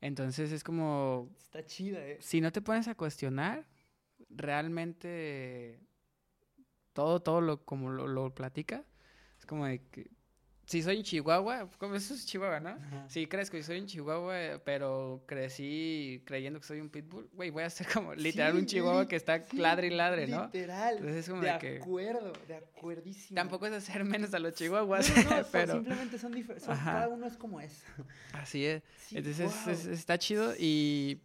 Entonces 0.00 0.50
es 0.50 0.64
como... 0.64 1.28
Está 1.38 1.64
chida, 1.64 2.04
¿eh? 2.04 2.16
Si 2.20 2.40
no 2.40 2.50
te 2.52 2.62
pones 2.62 2.88
a 2.88 2.94
cuestionar, 2.94 3.66
realmente 4.30 5.80
todo, 6.92 7.20
todo 7.20 7.40
lo 7.40 7.64
como 7.64 7.90
lo, 7.90 8.06
lo 8.06 8.34
platica, 8.34 8.84
es 9.38 9.46
como 9.46 9.66
de 9.66 9.82
que 9.90 10.10
si 10.70 10.84
soy 10.84 10.98
en 10.98 11.02
Chihuahua, 11.02 11.68
como 11.78 11.96
eso 11.96 12.14
es 12.14 12.24
Chihuahua, 12.24 12.60
¿no? 12.60 12.78
Si 13.08 13.26
crees 13.26 13.50
que 13.50 13.60
soy 13.60 13.78
en 13.78 13.86
Chihuahua, 13.86 14.60
pero 14.64 15.24
crecí 15.26 16.22
creyendo 16.24 16.60
que 16.60 16.66
soy 16.66 16.80
un 16.80 16.88
pitbull, 16.88 17.28
güey, 17.32 17.50
voy 17.50 17.64
a 17.64 17.70
ser 17.70 17.88
como 17.88 18.14
literal 18.14 18.54
un 18.54 18.66
Chihuahua 18.66 19.08
que 19.08 19.16
está 19.16 19.42
ladre 19.50 19.88
y 19.88 19.90
ladre, 19.90 20.28
¿no? 20.28 20.44
Literal. 20.44 20.98
Entonces 20.98 21.18
es 21.18 21.28
como 21.28 21.42
de, 21.42 21.50
acuerdo, 21.50 22.32
de 22.46 22.54
acuerdísimo. 22.54 23.34
Tampoco 23.34 23.66
es 23.66 23.72
hacer 23.72 24.04
menos 24.04 24.32
a 24.32 24.38
los 24.38 24.54
chihuahuas, 24.54 25.10
pero 25.50 25.72
simplemente 25.72 26.20
son 26.20 26.30
diferentes, 26.30 26.68
cada 26.68 27.08
uno 27.08 27.26
es 27.26 27.36
como 27.36 27.60
es. 27.60 27.82
Así 28.32 28.64
es. 28.64 28.84
Entonces 29.10 29.86
está 29.86 30.18
chido 30.18 30.54
y 30.56 31.20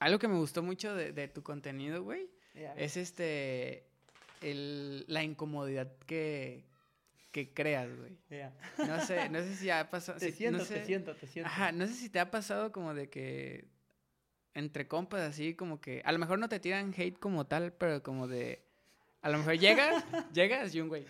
algo 0.00 0.18
que 0.18 0.28
me 0.28 0.36
gustó 0.36 0.62
mucho 0.62 0.94
de, 0.94 1.12
de 1.14 1.28
tu 1.28 1.42
contenido, 1.42 2.02
güey, 2.02 2.28
es 2.54 2.96
este 2.96 3.84
el, 4.40 5.04
la 5.08 5.22
incomodidad 5.22 5.92
que, 6.06 6.64
que 7.30 7.52
creas, 7.52 7.88
güey. 7.96 8.12
No 8.78 9.00
sé, 9.04 9.28
no 9.28 9.40
sé 9.40 9.54
si 9.56 9.70
ha 9.70 9.88
pasado. 9.90 10.18
Te 10.18 10.32
siento, 10.32 10.64
te 10.64 10.84
siento, 10.84 11.14
te 11.14 11.26
siento. 11.26 11.48
Ajá, 11.48 11.72
no 11.72 11.86
sé 11.86 11.94
si 11.94 12.08
te 12.08 12.20
ha 12.20 12.30
pasado 12.30 12.72
como 12.72 12.94
de 12.94 13.08
que 13.08 13.66
entre 14.54 14.86
compas 14.86 15.22
así 15.22 15.54
como 15.54 15.80
que 15.80 16.02
a 16.04 16.12
lo 16.12 16.18
mejor 16.18 16.38
no 16.38 16.48
te 16.48 16.60
tiran 16.60 16.92
hate 16.96 17.18
como 17.18 17.46
tal, 17.46 17.72
pero 17.72 18.02
como 18.02 18.28
de 18.28 18.62
a 19.22 19.30
lo 19.30 19.38
mejor 19.38 19.58
llegas, 19.58 20.04
llegas 20.32 20.74
y 20.74 20.80
un 20.80 20.88
güey. 20.88 21.06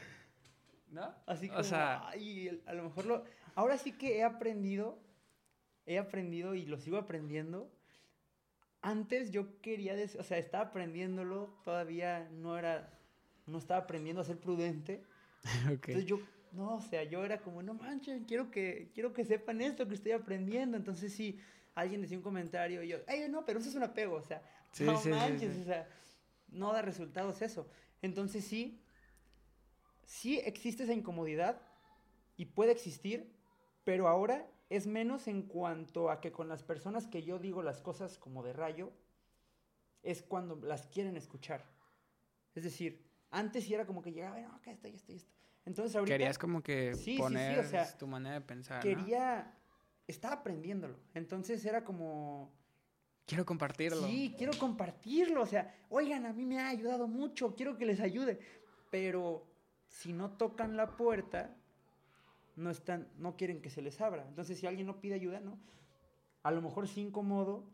¿No? 0.91 1.15
Así 1.27 1.49
como, 1.49 1.61
o 1.61 1.65
sea, 1.65 2.07
ay, 2.09 2.63
a 2.67 2.75
lo 2.75 2.85
mejor 2.85 3.07
lo 3.07 3.25
ahora 3.55 3.79
sí 3.79 3.93
que 3.93 4.19
he 4.19 4.23
aprendido 4.25 4.99
he 5.87 5.99
aprendido 5.99 6.55
y 6.55 6.67
lo 6.67 6.79
sigo 6.79 6.97
aprendiendo. 6.97 7.71
Antes 8.83 9.31
yo 9.31 9.61
quería, 9.61 9.95
o 10.19 10.23
sea, 10.23 10.39
estaba 10.39 10.65
aprendiéndolo, 10.65 11.55
todavía 11.65 12.29
no 12.31 12.59
era 12.59 12.99
no 13.47 13.59
estaba 13.59 13.81
aprendiendo 13.81 14.21
a 14.23 14.25
ser 14.25 14.39
prudente 14.39 15.03
Entonces 15.69 16.07
yo, 16.07 16.21
no, 16.53 16.77
o 16.77 16.81
sea, 16.81 17.05
yo 17.05 17.25
era 17.25 17.41
como, 17.41 17.63
no 17.63 17.75
manches, 17.75 18.23
quiero 18.27 18.51
que, 18.51 18.91
quiero 18.95 19.13
que 19.13 19.25
sepan 19.25 19.61
esto 19.61 19.89
que 19.89 19.95
estoy 19.95 20.13
aprendiendo. 20.13 20.77
Entonces 20.77 21.13
si 21.13 21.39
alguien 21.75 22.03
decía 22.03 22.17
un 22.17 22.23
comentario 22.23 22.83
y 22.83 22.89
yo, 22.89 22.99
ay, 23.07 23.29
no, 23.29 23.45
pero 23.45 23.59
eso 23.59 23.69
es 23.69 23.75
un 23.75 23.83
apego, 23.83 24.17
o 24.17 24.23
sea, 24.23 24.43
no 24.81 25.01
manches, 25.05 25.57
o 25.59 25.65
sea, 25.65 25.89
no 26.49 26.73
da 26.73 26.83
resultados 26.83 27.41
eso. 27.43 27.69
Entonces 28.03 28.45
sí, 28.45 28.81
sí 30.05 30.39
existe 30.45 30.85
esa 30.85 30.93
incomodidad 30.93 31.61
y 32.37 32.47
puede 32.47 32.73
existir, 32.73 33.33
pero 33.85 34.09
ahora 34.09 34.47
es 34.73 34.87
menos 34.87 35.29
en 35.29 35.43
cuanto 35.43 36.11
a 36.11 36.19
que 36.23 36.33
con 36.33 36.49
las 36.49 36.63
personas 36.63 37.07
que 37.07 37.23
yo 37.23 37.39
digo 37.39 37.63
las 37.63 37.83
cosas 37.83 38.17
como 38.17 38.43
de 38.43 38.55
rayo, 38.55 38.91
es 40.03 40.23
cuando 40.23 40.57
las 40.57 40.87
quieren 40.87 41.15
escuchar. 41.19 41.63
Es 42.55 42.65
decir, 42.65 43.05
antes 43.31 43.65
sí 43.65 43.75
era 43.75 43.85
como 43.85 44.01
que 44.01 44.13
llegaba, 44.13 44.41
no, 44.41 44.55
acá 44.55 44.71
esto 44.71 44.89
y 44.89 44.95
esto 44.95 45.13
y 45.13 45.17
esto. 45.17 45.31
Entonces 45.67 45.95
ahorita... 45.95 46.15
Querías 46.15 46.39
como 46.39 46.63
que 46.63 46.97
poner 47.19 47.69
tu 47.99 48.07
manera 48.07 48.37
de 48.37 48.41
pensar, 48.41 48.83
Quería... 48.83 49.59
Estaba 50.09 50.37
aprendiéndolo. 50.37 50.97
Entonces 51.13 51.63
era 51.67 51.85
como... 51.85 52.51
Quiero 53.27 53.45
compartirlo. 53.45 54.07
Sí, 54.07 54.35
quiero 54.39 54.59
compartirlo. 54.59 55.43
O 55.43 55.47
sea, 55.47 55.75
oigan, 55.91 56.25
a 56.25 56.33
mí 56.33 56.47
me 56.47 56.59
ha 56.59 56.69
ayudado 56.69 57.07
mucho, 57.07 57.55
quiero 57.55 57.77
que 57.77 57.85
les 57.85 58.01
ayude. 58.01 58.41
Pero 58.91 59.47
si 59.87 60.15
no 60.15 60.31
tocan 60.31 60.79
la 60.79 60.97
puerta, 60.97 61.55
no 62.57 62.71
están, 62.71 63.09
no 63.19 63.37
quieren 63.37 63.63
que 63.63 63.71
se 63.71 63.83
les 63.83 64.01
abra. 64.01 64.27
Entonces, 64.29 64.59
si 64.59 64.67
alguien 64.67 64.87
no 64.87 65.01
pide 65.01 65.15
ayuda, 65.15 65.41
¿no? 65.41 65.59
A 66.43 66.51
lo 66.51 66.61
mejor 66.61 66.89
sí 66.89 67.01
incómodo, 67.01 67.65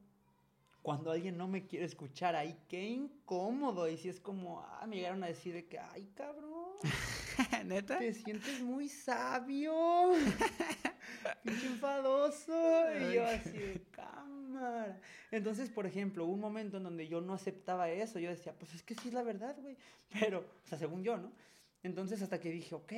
cuando 0.82 1.10
alguien 1.10 1.36
no 1.36 1.48
me 1.48 1.66
quiere 1.66 1.84
escuchar, 1.84 2.36
ay, 2.36 2.56
qué 2.68 2.86
incómodo. 2.86 3.88
Y 3.88 3.96
si 3.96 4.08
es 4.08 4.20
como, 4.20 4.60
ah, 4.60 4.86
me 4.86 4.96
llegaron 4.96 5.22
a 5.24 5.26
decir 5.26 5.54
de 5.54 5.66
que, 5.66 5.78
ay, 5.78 6.10
cabrón. 6.14 6.64
¿Neta? 7.66 7.98
Te 7.98 8.12
sientes 8.14 8.62
muy 8.62 8.88
sabio. 8.88 10.12
Pinche 11.42 11.66
enfadoso. 11.66 12.52
Y 13.00 13.14
yo 13.14 13.24
así 13.26 13.58
de 13.58 13.82
cámara. 13.90 15.00
Entonces, 15.30 15.68
por 15.68 15.86
ejemplo, 15.86 16.24
un 16.24 16.40
momento 16.40 16.78
en 16.78 16.84
donde 16.84 17.06
yo 17.06 17.20
no 17.20 17.34
aceptaba 17.34 17.90
eso, 17.90 18.18
yo 18.18 18.30
decía, 18.30 18.54
pues 18.58 18.74
es 18.74 18.82
que 18.82 18.94
sí 18.94 19.08
es 19.08 19.14
la 19.14 19.22
verdad, 19.22 19.56
güey. 19.60 19.76
Pero, 20.20 20.40
o 20.40 20.66
sea, 20.66 20.78
según 20.78 21.02
yo, 21.02 21.18
¿no? 21.18 21.32
Entonces, 21.82 22.22
hasta 22.22 22.40
que 22.40 22.50
dije, 22.50 22.74
ok, 22.74 22.92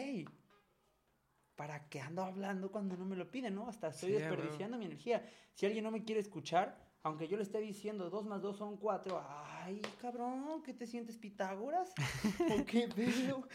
¿para 1.60 1.90
qué 1.90 2.00
ando 2.00 2.24
hablando 2.24 2.72
cuando 2.72 2.96
no 2.96 3.04
me 3.04 3.16
lo 3.16 3.30
piden, 3.30 3.54
no? 3.54 3.68
Hasta 3.68 3.88
estoy 3.88 4.12
desperdiciando 4.12 4.78
mi 4.78 4.86
energía. 4.86 5.22
Si 5.52 5.66
alguien 5.66 5.84
no 5.84 5.90
me 5.90 6.04
quiere 6.04 6.18
escuchar, 6.18 6.74
aunque 7.02 7.28
yo 7.28 7.36
le 7.36 7.42
esté 7.42 7.60
diciendo 7.60 8.08
2 8.08 8.24
más 8.24 8.40
2 8.40 8.56
son 8.56 8.78
4, 8.78 9.22
ay, 9.28 9.82
cabrón, 10.00 10.62
¿qué 10.62 10.72
te 10.72 10.86
sientes 10.86 11.18
Pitágoras? 11.18 11.92
¿O 12.50 12.64
qué 12.64 12.86
veo? 12.86 13.46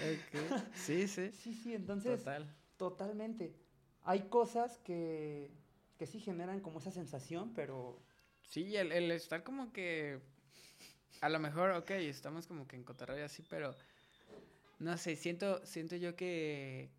Sí, 0.76 1.08
sí. 1.08 1.32
Sí, 1.42 1.56
sí, 1.56 1.74
entonces, 1.74 2.20
Total. 2.20 2.56
totalmente. 2.78 3.56
Hay 4.04 4.30
cosas 4.30 4.78
que, 4.78 5.50
que 5.98 6.06
sí 6.06 6.20
generan 6.20 6.60
como 6.60 6.78
esa 6.78 6.92
sensación, 6.92 7.54
pero... 7.56 8.04
Sí, 8.44 8.76
el, 8.76 8.92
el 8.92 9.10
estar 9.10 9.44
como 9.44 9.74
que, 9.74 10.20
a 11.22 11.30
lo 11.30 11.40
mejor, 11.40 11.72
ok, 11.72 11.90
estamos 11.90 12.46
como 12.46 12.68
que 12.68 12.76
en 12.76 12.84
cotorreo 12.84 13.26
así, 13.26 13.44
pero, 13.50 13.74
no 14.78 14.96
sé, 14.96 15.16
siento, 15.16 15.66
siento 15.66 15.96
yo 15.96 16.16
que, 16.16 16.92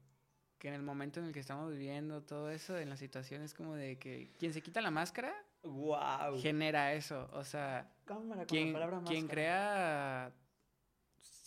que 0.58 0.68
en 0.68 0.74
el 0.74 0.82
momento 0.82 1.20
en 1.20 1.26
el 1.26 1.32
que 1.32 1.40
estamos 1.40 1.70
viviendo 1.70 2.22
todo 2.22 2.50
eso, 2.50 2.78
en 2.78 2.88
la 2.88 2.96
situación 2.96 3.42
es 3.42 3.54
como 3.54 3.74
de 3.74 3.98
que 3.98 4.32
quien 4.38 4.52
se 4.52 4.62
quita 4.62 4.80
la 4.80 4.90
máscara 4.90 5.34
wow. 5.62 6.40
genera 6.40 6.94
eso. 6.94 7.28
O 7.32 7.44
sea, 7.44 7.92
Cámara, 8.04 8.46
quien, 8.46 8.74
quien 9.06 9.26
crea, 9.26 10.32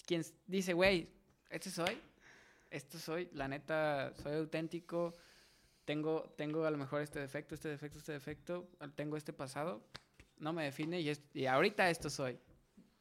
quien 0.05 0.23
dice, 0.45 0.73
güey, 0.73 1.09
este 1.49 1.69
soy, 1.69 1.97
esto 2.69 2.99
soy, 2.99 3.29
la 3.33 3.47
neta, 3.47 4.13
soy 4.21 4.33
auténtico, 4.33 5.15
tengo, 5.85 6.33
tengo 6.37 6.65
a 6.65 6.71
lo 6.71 6.77
mejor 6.77 7.01
este 7.01 7.19
defecto, 7.19 7.55
este 7.55 7.69
defecto, 7.69 7.97
este 7.97 8.11
defecto, 8.11 8.69
tengo 8.95 9.17
este 9.17 9.33
pasado, 9.33 9.83
no 10.37 10.53
me 10.53 10.63
define 10.63 11.01
y, 11.01 11.09
es, 11.09 11.23
y 11.33 11.45
ahorita 11.45 11.89
esto 11.89 12.09
soy. 12.09 12.39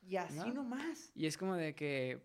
Y 0.03 0.17
así 0.17 0.51
nomás. 0.53 1.13
Y 1.15 1.27
es 1.27 1.37
como 1.37 1.55
de 1.55 1.75
que, 1.75 2.23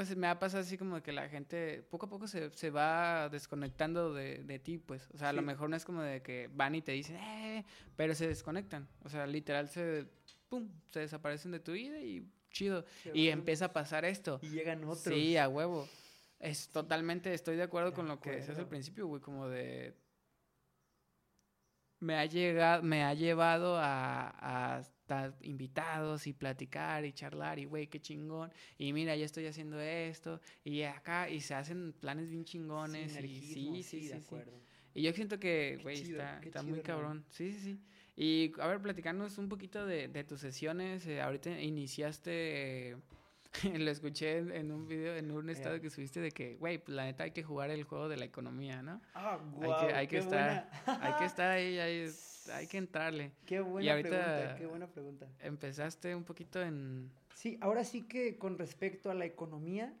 pues 0.00 0.16
me 0.16 0.28
ha 0.28 0.38
pasado 0.38 0.62
así 0.62 0.78
como 0.78 1.02
que 1.02 1.12
la 1.12 1.28
gente 1.28 1.82
poco 1.90 2.06
a 2.06 2.08
poco 2.08 2.26
se, 2.26 2.48
se 2.54 2.70
va 2.70 3.28
desconectando 3.28 4.14
de, 4.14 4.38
de, 4.38 4.58
ti, 4.58 4.78
pues. 4.78 5.06
O 5.12 5.18
sea, 5.18 5.28
a 5.28 5.32
lo 5.34 5.42
mejor 5.42 5.68
no 5.68 5.76
es 5.76 5.84
como 5.84 6.00
de 6.00 6.22
que 6.22 6.48
van 6.54 6.74
y 6.74 6.80
te 6.80 6.92
dicen, 6.92 7.16
eh, 7.16 7.66
pero 7.96 8.14
se 8.14 8.26
desconectan. 8.26 8.88
O 9.04 9.10
sea, 9.10 9.26
literal 9.26 9.68
se, 9.68 10.06
pum, 10.48 10.70
se 10.90 11.00
desaparecen 11.00 11.50
de 11.50 11.60
tu 11.60 11.72
vida 11.72 12.00
y 12.00 12.26
chido. 12.50 12.86
y 13.12 13.28
empieza 13.28 13.66
a 13.66 13.72
pasar 13.74 14.06
esto. 14.06 14.38
Y 14.40 14.48
llegan 14.48 14.84
otros. 14.84 15.14
Sí, 15.14 15.36
a 15.36 15.50
huevo. 15.50 15.86
Es 16.38 16.70
totalmente, 16.70 17.34
estoy 17.34 17.56
de 17.56 17.64
acuerdo 17.64 17.92
con 17.92 18.08
lo 18.08 18.22
que 18.22 18.30
decías 18.30 18.58
al 18.58 18.68
principio, 18.68 19.06
güey, 19.06 19.20
como 19.20 19.50
de... 19.50 19.94
Me 21.98 22.16
ha 22.16 22.24
llegado, 22.24 22.82
me 22.82 23.04
ha 23.04 23.12
llevado 23.12 23.76
a, 23.76 24.78
a 24.78 24.82
ta- 25.10 25.34
invitados 25.42 26.28
y 26.28 26.32
platicar 26.32 27.04
y 27.04 27.12
charlar 27.12 27.58
y 27.58 27.64
güey, 27.64 27.88
qué 27.88 28.00
chingón. 28.00 28.52
Y 28.78 28.92
mira, 28.92 29.16
ya 29.16 29.24
estoy 29.24 29.46
haciendo 29.46 29.80
esto 29.80 30.40
y 30.62 30.82
acá 30.82 31.28
y 31.28 31.40
se 31.40 31.54
hacen 31.54 31.92
planes 32.00 32.30
bien 32.30 32.44
chingones 32.44 33.16
y 33.20 33.40
sí, 33.40 33.54
sí, 33.54 33.82
sí, 33.82 34.00
de 34.08 34.20
sí. 34.20 34.24
acuerdo. 34.24 34.52
Y 34.94 35.02
yo 35.02 35.12
siento 35.12 35.40
que, 35.40 35.78
güey, 35.82 36.00
está, 36.00 36.40
está 36.42 36.60
chido, 36.60 36.70
muy 36.74 36.80
cabrón. 36.82 37.24
Sí, 37.30 37.52
sí, 37.52 37.58
sí. 37.60 37.80
Y 38.16 38.52
a 38.60 38.66
ver, 38.68 38.80
platicarnos 38.80 39.36
un 39.38 39.48
poquito 39.48 39.84
de, 39.84 40.06
de 40.08 40.22
tus 40.24 40.40
sesiones. 40.40 41.06
eh, 41.06 41.20
ahorita 41.20 41.50
iniciaste, 41.60 42.90
eh, 42.92 42.96
lo 43.78 43.90
escuché 43.90 44.38
en, 44.38 44.70
un 44.70 44.86
video, 44.86 45.16
en 45.16 45.30
un 45.32 45.50
estado 45.50 45.76
Ya. 45.76 45.82
que 45.82 45.90
subiste 45.90 46.20
de 46.20 46.30
que, 46.30 46.54
güey, 46.56 46.78
pues 46.78 46.94
la 46.94 47.04
neta 47.04 47.24
hay 47.24 47.32
que 47.32 47.42
jugar 47.42 47.70
el 47.70 47.82
juego 47.84 48.08
de 48.08 48.16
la 48.16 48.24
economía, 48.26 48.80
¿no? 48.82 49.00
Ah, 49.14 49.40
Hay 49.60 49.86
que, 49.88 49.94
hay 49.94 50.06
que 50.06 50.18
estar, 50.18 50.68
buena- 50.86 51.04
hay 51.04 51.12
que 51.18 51.24
estar 51.24 51.50
ahí, 51.50 51.78
hay, 51.78 52.08
hay 52.48 52.66
que 52.66 52.78
entrarle. 52.78 53.32
Qué 53.46 53.60
buena 53.60 53.92
ahorita- 53.92 54.08
pregunta, 54.08 54.56
qué 54.56 54.66
buena 54.66 54.86
pregunta. 54.86 55.28
Empezaste 55.40 56.14
un 56.14 56.24
poquito 56.24 56.62
en... 56.62 57.10
Sí, 57.34 57.58
ahora 57.60 57.84
sí 57.84 58.02
que 58.02 58.38
con 58.38 58.58
respecto 58.58 59.10
a 59.10 59.14
la 59.14 59.24
economía, 59.24 59.92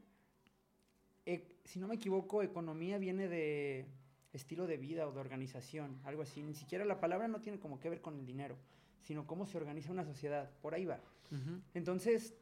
e- 1.26 1.56
si 1.64 1.78
no 1.78 1.88
me 1.88 1.94
equivoco, 1.96 2.42
economía 2.42 2.98
viene 2.98 3.28
de 3.28 3.86
estilo 4.32 4.66
de 4.66 4.76
vida 4.76 5.06
o 5.08 5.12
de 5.12 5.20
organización, 5.20 6.00
algo 6.04 6.22
así. 6.22 6.42
Ni 6.42 6.54
siquiera 6.54 6.84
la 6.84 7.00
palabra 7.00 7.28
no 7.28 7.40
tiene 7.40 7.58
como 7.58 7.80
que 7.80 7.88
ver 7.90 8.00
con 8.00 8.18
el 8.18 8.26
dinero, 8.26 8.56
sino 9.02 9.26
cómo 9.26 9.46
se 9.46 9.56
organiza 9.56 9.90
una 9.92 10.04
sociedad. 10.04 10.50
Por 10.62 10.74
ahí 10.74 10.84
va. 10.84 11.00
Ujú. 11.30 11.60
Entonces, 11.74 12.34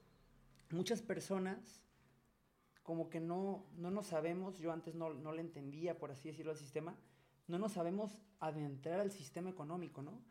muchas 0.71 1.03
personas 1.03 1.83
como 2.83 3.11
que 3.11 3.21
no, 3.21 3.67
no 3.77 3.91
nos 3.91 4.07
sabemos, 4.07 4.59
yo 4.59 4.73
antes 4.73 4.95
no, 4.95 5.13
no 5.13 5.33
le 5.33 5.43
entendía, 5.43 5.99
por 5.99 6.11
así 6.11 6.29
decirlo, 6.29 6.53
al 6.53 6.59
sistema, 6.59 6.97
no 7.47 7.59
nos 7.59 7.73
sabemos 7.73 8.19
adentrar 8.41 9.01
al 9.01 9.11
sistema 9.11 9.51
económico, 9.51 10.03
¿no? 10.03 10.23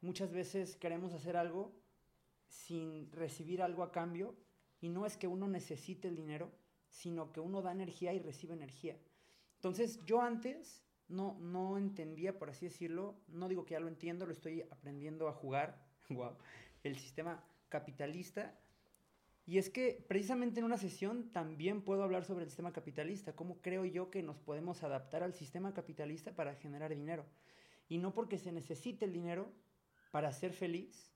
Muchas 0.00 0.32
veces 0.32 0.76
queremos 0.76 1.12
hacer 1.12 1.36
algo 1.36 1.74
sin 2.46 3.10
recibir 3.12 3.62
algo 3.62 3.82
a 3.82 3.92
cambio 3.92 4.36
y 4.80 4.88
no 4.88 5.06
es 5.06 5.16
que 5.16 5.26
uno 5.26 5.48
necesite 5.48 6.08
el 6.08 6.16
dinero, 6.16 6.52
sino 6.88 7.32
que 7.32 7.40
uno 7.40 7.62
da 7.62 7.72
energía 7.72 8.12
y 8.12 8.20
recibe 8.20 8.54
energía. 8.54 8.96
Entonces, 9.56 10.04
yo 10.04 10.20
antes 10.20 10.84
no, 11.08 11.36
no 11.40 11.78
entendía, 11.78 12.38
por 12.38 12.50
así 12.50 12.66
decirlo, 12.66 13.20
no 13.28 13.48
digo 13.48 13.64
que 13.64 13.72
ya 13.72 13.80
lo 13.80 13.88
entiendo, 13.88 14.24
lo 14.26 14.32
estoy 14.32 14.62
aprendiendo 14.62 15.28
a 15.28 15.32
jugar, 15.32 15.84
wow, 16.10 16.36
el 16.84 16.96
sistema 16.98 17.44
capitalista. 17.68 18.58
Y 19.48 19.56
es 19.56 19.70
que 19.70 20.04
precisamente 20.06 20.60
en 20.60 20.66
una 20.66 20.76
sesión 20.76 21.32
también 21.32 21.80
puedo 21.80 22.02
hablar 22.02 22.26
sobre 22.26 22.44
el 22.44 22.50
sistema 22.50 22.70
capitalista, 22.70 23.34
cómo 23.34 23.62
creo 23.62 23.86
yo 23.86 24.10
que 24.10 24.22
nos 24.22 24.36
podemos 24.36 24.82
adaptar 24.82 25.22
al 25.22 25.32
sistema 25.32 25.72
capitalista 25.72 26.36
para 26.36 26.54
generar 26.54 26.94
dinero. 26.94 27.24
Y 27.88 27.96
no 27.96 28.12
porque 28.12 28.36
se 28.36 28.52
necesite 28.52 29.06
el 29.06 29.14
dinero 29.14 29.50
para 30.10 30.34
ser 30.34 30.52
feliz, 30.52 31.14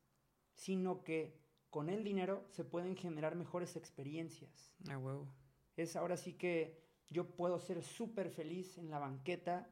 sino 0.54 1.04
que 1.04 1.42
con 1.68 1.90
el 1.90 2.04
dinero 2.04 2.46
se 2.48 2.64
pueden 2.64 2.96
generar 2.96 3.36
mejores 3.36 3.76
experiencias. 3.76 4.72
A 4.88 4.96
huevo. 4.96 5.28
Es 5.76 5.94
ahora 5.94 6.16
sí 6.16 6.32
que 6.32 6.82
yo 7.10 7.36
puedo 7.36 7.58
ser 7.58 7.82
súper 7.82 8.30
feliz 8.30 8.78
en 8.78 8.88
la 8.88 8.98
banqueta 8.98 9.68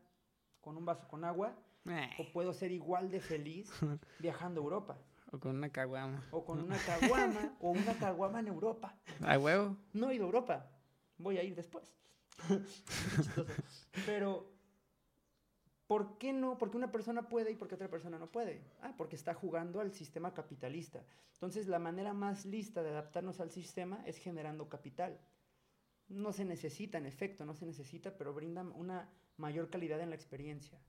con 0.60 0.76
un 0.76 0.84
vaso 0.84 1.08
con 1.08 1.24
agua 1.24 1.56
Eh, 1.86 2.10
o 2.18 2.30
puedo 2.30 2.52
ser 2.52 2.72
igual 2.72 3.10
de 3.10 3.20
feliz 3.20 3.70
viajando 4.20 4.60
a 4.60 4.64
Europa 4.64 4.98
o 5.32 5.38
con 5.38 5.56
una 5.56 5.70
caguama. 5.70 6.22
o 6.30 6.44
con 6.44 6.60
una 6.60 6.76
caguama 6.78 7.56
o 7.60 7.70
una 7.70 7.94
caguama 7.98 8.40
en 8.40 8.48
Europa. 8.48 8.94
A 9.22 9.38
huevo. 9.38 9.76
No 9.92 10.10
he 10.10 10.16
ido 10.16 10.24
a 10.24 10.26
Europa, 10.26 10.70
voy 11.18 11.38
a 11.38 11.42
ir 11.42 11.54
después. 11.54 11.94
Pero, 14.06 14.50
¿por 15.86 16.18
qué 16.18 16.32
no? 16.32 16.58
Porque 16.58 16.76
una 16.76 16.90
persona 16.90 17.28
puede 17.28 17.52
y 17.52 17.54
porque 17.54 17.74
otra 17.74 17.88
persona 17.88 18.18
no 18.18 18.30
puede. 18.30 18.62
Ah, 18.82 18.94
porque 18.96 19.16
está 19.16 19.34
jugando 19.34 19.80
al 19.80 19.92
sistema 19.92 20.34
capitalista. 20.34 21.04
Entonces, 21.34 21.68
la 21.68 21.78
manera 21.78 22.12
más 22.12 22.44
lista 22.44 22.82
de 22.82 22.90
adaptarnos 22.90 23.40
al 23.40 23.50
sistema 23.50 24.02
es 24.06 24.16
generando 24.18 24.68
capital. 24.68 25.18
No 26.08 26.32
se 26.32 26.44
necesita, 26.44 26.98
en 26.98 27.06
efecto, 27.06 27.44
no 27.44 27.54
se 27.54 27.66
necesita, 27.66 28.16
pero 28.16 28.34
brinda 28.34 28.62
una 28.62 29.08
mayor 29.36 29.70
calidad 29.70 30.00
en 30.00 30.10
la 30.10 30.16
experiencia. 30.16 30.80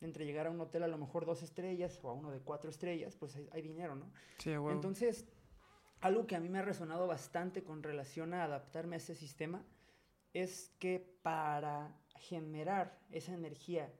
Entre 0.00 0.24
llegar 0.24 0.46
a 0.46 0.50
un 0.50 0.60
hotel 0.60 0.82
a 0.82 0.88
lo 0.88 0.96
mejor 0.96 1.26
dos 1.26 1.42
estrellas 1.42 1.98
o 2.02 2.08
a 2.08 2.12
uno 2.14 2.30
de 2.30 2.40
cuatro 2.40 2.70
estrellas, 2.70 3.16
pues 3.16 3.36
hay, 3.36 3.48
hay 3.52 3.62
dinero, 3.62 3.94
¿no? 3.96 4.10
Sí. 4.38 4.50
Entonces, 4.50 5.26
algo 6.00 6.26
que 6.26 6.36
a 6.36 6.40
mí 6.40 6.48
me 6.48 6.60
ha 6.60 6.62
resonado 6.62 7.06
bastante 7.06 7.62
con 7.62 7.82
relación 7.82 8.32
a 8.32 8.44
adaptarme 8.44 8.96
a 8.96 8.98
ese 8.98 9.14
sistema 9.14 9.64
es 10.32 10.74
que 10.78 11.18
para 11.22 11.94
generar 12.16 12.98
esa 13.10 13.34
energía 13.34 13.92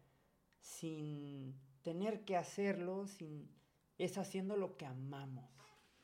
sin 0.60 1.58
tener 1.82 2.24
que 2.24 2.36
hacerlo, 2.36 3.06
sin, 3.06 3.50
es 3.98 4.18
haciendo 4.18 4.56
lo 4.56 4.76
que 4.76 4.86
amamos, 4.86 5.50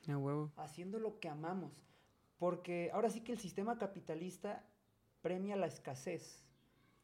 a 0.09 0.17
huevo. 0.17 0.53
haciendo 0.57 0.99
lo 0.99 1.19
que 1.21 1.29
amamos. 1.29 1.87
Porque 2.39 2.91
ahora 2.93 3.11
sí 3.11 3.23
que 3.23 3.33
el 3.33 3.39
sistema 3.39 3.79
capitalista 3.79 4.67
premia 5.23 5.57
la 5.57 5.67
escasez. 5.67 6.46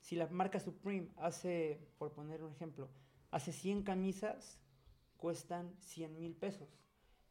Si 0.03 0.17
la 0.17 0.27
marca 0.27 0.59
Supreme 0.59 1.09
hace, 1.17 1.81
por 1.97 2.13
poner 2.13 2.43
un 2.43 2.51
ejemplo, 2.51 2.91
hace 3.31 3.53
100 3.53 3.85
camisas, 3.85 4.59
cuestan 5.17 5.73
100 5.79 6.19
mil 6.19 6.35
pesos. 6.35 6.69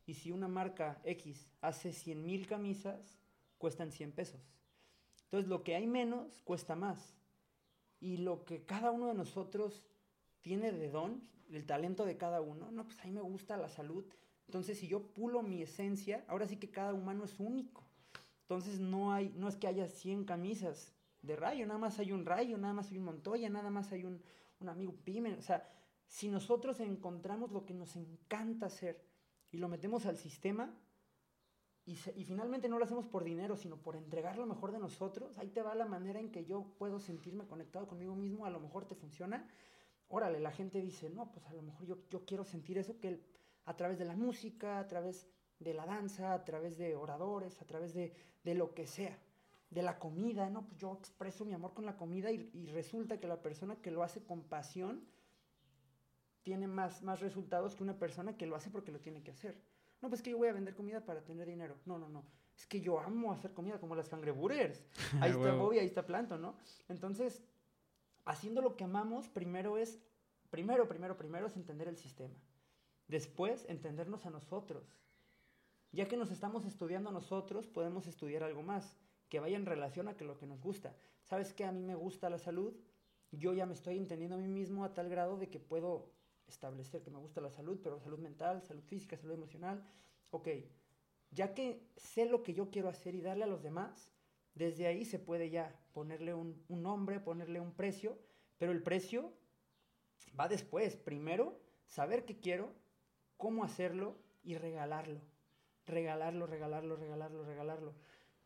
Y 0.06 0.14
si 0.14 0.32
una 0.32 0.48
marca 0.48 1.02
X 1.04 1.52
hace 1.60 1.92
100 1.92 2.26
mil 2.26 2.48
camisas, 2.48 3.20
cuestan 3.58 3.92
100 3.92 4.14
pesos. 4.14 4.42
Entonces 5.26 5.50
lo 5.50 5.64
que 5.64 5.76
hay 5.76 5.86
menos 5.86 6.42
cuesta 6.44 6.78
más. 6.78 7.14
Y 8.00 8.18
lo 8.18 8.46
que 8.46 8.64
cada 8.64 8.92
uno 8.92 9.08
de 9.08 9.16
nosotros 9.16 9.86
tiene 10.40 10.72
de 10.72 10.90
don, 10.90 11.22
el 11.52 11.66
talento 11.66 12.06
de 12.06 12.16
cada 12.16 12.40
uno, 12.40 12.72
no, 12.72 12.86
pues 12.86 12.98
a 13.02 13.04
mí 13.04 13.12
me 13.12 13.22
gusta 13.22 13.58
la 13.58 13.68
salud. 13.68 14.06
Entonces 14.48 14.80
si 14.80 14.88
yo 14.88 15.12
pulo 15.12 15.44
mi 15.44 15.62
esencia, 15.62 16.24
ahora 16.30 16.48
sí 16.48 16.56
que 16.56 16.72
cada 16.72 16.94
humano 16.94 17.26
es 17.26 17.38
único. 17.38 17.84
Entonces 18.44 18.80
no 18.80 19.12
hay, 19.12 19.34
no 19.36 19.50
es 19.50 19.58
que 19.58 19.68
haya 19.68 19.90
100 19.90 20.24
camisas 20.24 20.94
de 21.22 21.36
rayo, 21.36 21.66
nada 21.66 21.80
más 21.80 22.00
hay 22.00 22.12
un 22.12 22.26
rayo, 22.26 22.58
nada 22.58 22.74
más 22.74 22.92
hay 22.92 22.98
un 22.98 23.06
Montoya, 23.06 23.50
nada 23.50 23.70
más 23.70 23.92
hay 23.92 24.06
un, 24.06 24.22
un 24.60 24.70
amigo 24.70 24.94
Pimen. 25.04 25.38
O 25.38 25.42
sea, 25.42 25.70
si 26.06 26.30
nosotros 26.30 26.80
encontramos 26.80 27.52
lo 27.52 27.66
que 27.66 27.74
nos 27.74 27.96
encanta 27.96 28.66
hacer 28.68 29.06
y 29.52 29.58
lo 29.58 29.68
metemos 29.68 30.06
al 30.06 30.18
sistema 30.18 30.76
y, 31.86 31.94
y 32.16 32.24
finalmente 32.24 32.70
no 32.70 32.78
lo 32.78 32.86
hacemos 32.86 33.08
por 33.08 33.24
dinero, 33.24 33.56
sino 33.56 33.78
por 33.78 33.96
entregar 33.96 34.38
lo 34.38 34.46
mejor 34.46 34.72
de 34.72 34.80
nosotros, 34.80 35.38
ahí 35.38 35.50
te 35.50 35.62
va 35.62 35.76
la 35.76 35.86
manera 35.86 36.20
en 36.20 36.32
que 36.32 36.46
yo 36.46 36.76
puedo 36.78 37.00
sentirme 37.00 37.48
conectado 37.48 37.88
conmigo 37.88 38.16
mismo, 38.16 38.46
a 38.46 38.50
lo 38.50 38.60
mejor 38.60 38.86
te 38.86 38.96
funciona. 38.96 39.48
Órale, 40.08 40.40
la 40.40 40.52
gente 40.52 40.82
dice, 40.82 41.10
no, 41.10 41.32
pues 41.32 41.46
a 41.48 41.54
lo 41.54 41.62
mejor 41.62 41.86
yo, 41.86 41.98
yo 42.10 42.26
quiero 42.26 42.44
sentir 42.44 42.78
eso 42.78 43.00
que 43.00 43.24
a 43.66 43.76
través 43.76 43.98
de 43.98 44.06
la 44.06 44.16
música, 44.16 44.80
a 44.80 44.88
través 44.88 45.28
de 45.60 45.74
la 45.74 45.86
danza, 45.86 46.34
a 46.34 46.44
través 46.44 46.78
de 46.78 46.96
oradores, 46.96 47.62
a 47.62 47.66
través 47.66 47.94
de, 47.94 48.14
de 48.44 48.56
lo 48.56 48.74
que 48.74 48.88
sea, 48.88 49.18
de 49.72 49.82
la 49.82 49.98
comida, 49.98 50.50
¿no? 50.50 50.68
Pues 50.68 50.78
yo 50.78 50.94
expreso 50.94 51.46
mi 51.46 51.54
amor 51.54 51.74
con 51.74 51.86
la 51.86 51.98
comida 51.98 52.30
y, 52.32 52.52
y 52.54 52.68
resulta 52.68 53.20
que 53.20 53.28
la 53.28 53.42
persona 53.42 53.78
que 53.78 53.90
lo 53.90 54.04
hace 54.04 54.24
con 54.24 54.44
pasión 54.44 55.04
tiene 56.44 56.68
más, 56.68 57.02
más 57.04 57.22
resultados 57.22 57.76
que 57.76 57.84
una 57.84 57.98
persona 57.98 58.38
que 58.38 58.46
lo 58.46 58.56
hace 58.56 58.70
porque 58.70 58.92
lo 58.92 59.00
tiene 59.00 59.24
que 59.24 59.32
hacer. 59.32 59.60
No, 60.02 60.10
pues 60.10 60.22
que 60.22 60.32
yo 60.32 60.38
voy 60.38 60.48
a 60.48 60.54
vender 60.54 60.76
comida 60.76 61.06
para 61.06 61.22
tener 61.24 61.48
dinero. 61.48 61.78
No, 61.86 61.98
no, 61.98 62.10
no. 62.10 62.26
Es 62.58 62.66
que 62.66 62.82
yo 62.82 63.00
amo 63.00 63.32
hacer 63.32 63.54
comida 63.54 63.80
como 63.80 63.96
las 63.96 64.10
cangreburgers. 64.10 64.84
Ahí 65.22 65.32
está. 65.32 65.54
Bobby, 65.54 65.80
ahí 65.80 65.86
está 65.86 66.06
Planto, 66.06 66.38
¿no? 66.38 66.56
Entonces, 66.90 67.44
haciendo 68.26 68.62
lo 68.62 68.76
que 68.76 68.84
amamos, 68.84 69.30
primero 69.30 69.78
es, 69.78 70.00
primero, 70.50 70.88
primero, 70.88 71.18
primero 71.18 71.48
es 71.48 71.56
entender 71.56 71.88
el 71.88 71.98
sistema. 71.98 72.36
Después, 73.08 73.66
entendernos 73.70 74.26
a 74.26 74.30
nosotros. 74.30 74.96
Ya 75.92 76.08
que 76.08 76.18
nos 76.18 76.32
estamos 76.32 76.66
estudiando 76.66 77.10
a 77.10 77.14
nosotros, 77.14 77.68
podemos 77.68 78.08
estudiar 78.08 78.44
algo 78.44 78.64
más, 78.64 78.98
que 79.32 79.40
vaya 79.40 79.56
en 79.56 79.66
relación 79.66 80.10
a 80.10 80.18
que 80.18 80.26
lo 80.26 80.38
que 80.38 80.46
nos 80.46 80.60
gusta. 80.60 80.94
¿Sabes 81.24 81.54
qué? 81.54 81.64
A 81.64 81.72
mí 81.72 81.82
me 81.82 81.96
gusta 81.96 82.30
la 82.30 82.38
salud. 82.38 82.76
Yo 83.32 83.54
ya 83.54 83.66
me 83.66 83.74
estoy 83.74 83.98
entendiendo 83.98 84.36
a 84.36 84.40
mí 84.40 84.50
mismo 84.50 84.84
a 84.84 84.94
tal 84.94 85.08
grado 85.08 85.38
de 85.38 85.50
que 85.50 85.58
puedo 85.58 86.12
establecer 86.48 87.02
que 87.02 87.12
me 87.12 87.18
gusta 87.18 87.40
la 87.40 87.50
salud, 87.50 87.80
pero 87.82 87.98
salud 87.98 88.20
mental, 88.20 88.62
salud 88.62 88.84
física, 88.84 89.16
salud 89.16 89.36
emocional. 89.36 89.86
Ok, 90.32 90.50
ya 91.30 91.54
que 91.54 91.88
sé 91.96 92.26
lo 92.26 92.44
que 92.44 92.54
yo 92.54 92.72
quiero 92.72 92.90
hacer 92.90 93.16
y 93.16 93.22
darle 93.22 93.46
a 93.46 93.48
los 93.48 93.64
demás, 93.64 94.12
desde 94.54 94.86
ahí 94.86 95.06
se 95.06 95.18
puede 95.18 95.50
ya 95.50 95.80
ponerle 95.94 96.34
un, 96.34 96.62
un 96.68 96.84
nombre, 96.84 97.22
ponerle 97.22 97.62
un 97.62 97.72
precio, 97.72 98.20
pero 98.58 98.74
el 98.74 98.84
precio 98.84 99.32
va 100.38 100.50
después. 100.50 100.98
Primero, 100.98 101.58
saber 101.86 102.26
qué 102.26 102.42
quiero, 102.42 102.74
cómo 103.38 103.64
hacerlo 103.64 104.18
y 104.44 104.58
regalarlo. 104.58 105.22
Regalarlo, 105.86 106.48
regalarlo, 106.48 106.98
regalarlo, 106.98 107.46
regalarlo. 107.46 107.96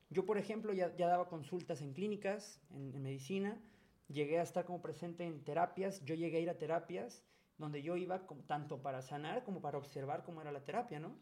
Yo, 0.10 0.26
por 0.26 0.38
ejemplo, 0.38 0.74
ya, 0.74 0.96
ya 0.96 1.08
daba 1.08 1.28
consultas 1.28 1.82
en 1.82 1.94
clínicas, 1.94 2.62
en, 2.70 2.94
en 2.96 3.02
medicina, 3.02 3.62
llegué 4.08 4.40
a 4.40 4.44
estar 4.44 4.66
como 4.66 4.82
presente 4.82 5.24
en 5.26 5.44
terapias, 5.44 6.04
yo 6.06 6.16
llegué 6.16 6.38
a 6.38 6.42
ir 6.42 6.50
a 6.50 6.58
terapias 6.58 7.24
donde 7.58 7.82
yo 7.82 7.96
iba 7.96 8.26
como, 8.28 8.44
tanto 8.44 8.82
para 8.82 9.02
sanar 9.02 9.44
como 9.44 9.62
para 9.62 9.78
observar 9.78 10.24
cómo 10.24 10.42
era 10.42 10.52
la 10.52 10.64
terapia, 10.64 11.00
¿no? 11.00 11.16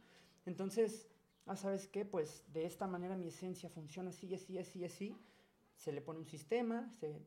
Entonces, 0.45 1.07
ah, 1.45 1.55
¿sabes 1.55 1.87
qué? 1.87 2.05
Pues 2.05 2.43
de 2.51 2.65
esta 2.65 2.87
manera 2.87 3.15
mi 3.15 3.27
esencia 3.27 3.69
funciona 3.69 4.09
así, 4.09 4.33
así, 4.33 4.57
así, 4.57 4.83
así. 4.83 5.17
Se 5.75 5.91
le 5.91 6.01
pone 6.01 6.19
un 6.19 6.25
sistema, 6.25 6.91
se, 6.99 7.21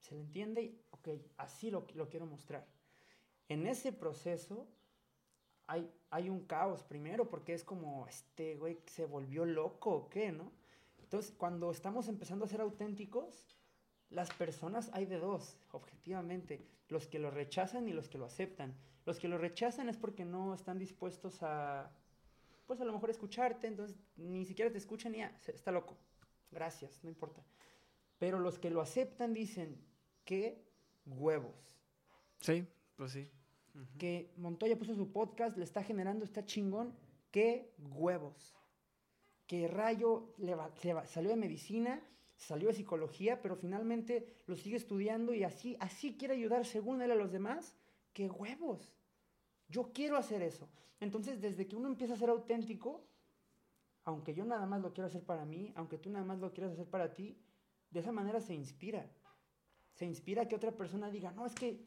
se 0.00 0.14
le 0.14 0.22
entiende 0.22 0.62
y, 0.62 0.80
ok, 0.90 1.08
así 1.36 1.70
lo, 1.70 1.86
lo 1.94 2.08
quiero 2.08 2.26
mostrar. 2.26 2.66
En 3.48 3.66
ese 3.66 3.92
proceso, 3.92 4.68
hay, 5.66 5.90
hay 6.10 6.28
un 6.28 6.46
caos 6.46 6.82
primero, 6.82 7.28
porque 7.28 7.54
es 7.54 7.64
como, 7.64 8.06
este 8.06 8.56
güey 8.56 8.78
se 8.86 9.04
volvió 9.04 9.44
loco 9.44 9.90
o 9.90 10.08
qué, 10.08 10.32
¿no? 10.32 10.52
Entonces, 11.08 11.32
cuando 11.38 11.70
estamos 11.70 12.06
empezando 12.06 12.44
a 12.44 12.48
ser 12.48 12.60
auténticos, 12.60 13.56
las 14.10 14.28
personas 14.28 14.90
hay 14.92 15.06
de 15.06 15.18
dos, 15.18 15.56
objetivamente, 15.72 16.68
los 16.88 17.06
que 17.06 17.18
lo 17.18 17.30
rechazan 17.30 17.88
y 17.88 17.94
los 17.94 18.10
que 18.10 18.18
lo 18.18 18.26
aceptan. 18.26 18.76
Los 19.06 19.18
que 19.18 19.26
lo 19.26 19.38
rechazan 19.38 19.88
es 19.88 19.96
porque 19.96 20.26
no 20.26 20.52
están 20.52 20.78
dispuestos 20.78 21.42
a, 21.42 21.90
pues 22.66 22.78
a 22.82 22.84
lo 22.84 22.92
mejor 22.92 23.08
escucharte, 23.08 23.68
entonces 23.68 23.96
ni 24.16 24.44
siquiera 24.44 24.70
te 24.70 24.76
escuchan 24.76 25.14
y 25.14 25.18
ya, 25.18 25.34
está 25.46 25.72
loco. 25.72 25.96
Gracias, 26.50 27.02
no 27.02 27.08
importa. 27.08 27.42
Pero 28.18 28.38
los 28.38 28.58
que 28.58 28.68
lo 28.68 28.82
aceptan 28.82 29.32
dicen, 29.32 29.82
qué 30.26 30.62
huevos. 31.06 31.80
Sí, 32.40 32.66
pues 32.96 33.12
sí. 33.12 33.30
Que 33.96 34.30
Montoya 34.36 34.78
puso 34.78 34.94
su 34.94 35.10
podcast, 35.10 35.56
le 35.56 35.64
está 35.64 35.82
generando, 35.82 36.26
está 36.26 36.44
chingón, 36.44 36.94
qué 37.30 37.72
huevos. 37.78 38.57
Que 39.48 39.66
Rayo 39.66 40.34
le 40.38 40.54
salió 41.06 41.30
de 41.30 41.36
medicina, 41.36 42.00
salió 42.36 42.68
de 42.68 42.74
psicología, 42.74 43.42
pero 43.42 43.56
finalmente 43.56 44.28
lo 44.46 44.54
sigue 44.54 44.76
estudiando 44.76 45.34
y 45.34 45.42
así, 45.42 45.76
así 45.80 46.16
quiere 46.16 46.34
ayudar 46.34 46.64
según 46.64 47.02
él 47.02 47.10
a 47.10 47.16
los 47.16 47.32
demás, 47.32 47.74
qué 48.12 48.30
huevos. 48.30 48.94
Yo 49.68 49.92
quiero 49.92 50.16
hacer 50.16 50.42
eso. 50.42 50.68
Entonces, 51.00 51.40
desde 51.40 51.66
que 51.66 51.74
uno 51.74 51.88
empieza 51.88 52.14
a 52.14 52.16
ser 52.16 52.30
auténtico, 52.30 53.04
aunque 54.04 54.34
yo 54.34 54.44
nada 54.44 54.66
más 54.66 54.80
lo 54.80 54.92
quiero 54.92 55.08
hacer 55.08 55.24
para 55.24 55.44
mí, 55.44 55.72
aunque 55.74 55.98
tú 55.98 56.10
nada 56.10 56.24
más 56.24 56.38
lo 56.38 56.52
quieras 56.52 56.72
hacer 56.72 56.86
para 56.86 57.12
ti, 57.12 57.36
de 57.90 58.00
esa 58.00 58.12
manera 58.12 58.40
se 58.40 58.54
inspira. 58.54 59.10
Se 59.94 60.04
inspira 60.04 60.46
que 60.46 60.56
otra 60.56 60.72
persona 60.72 61.10
diga, 61.10 61.32
no, 61.32 61.44
es 61.46 61.54
que 61.54 61.84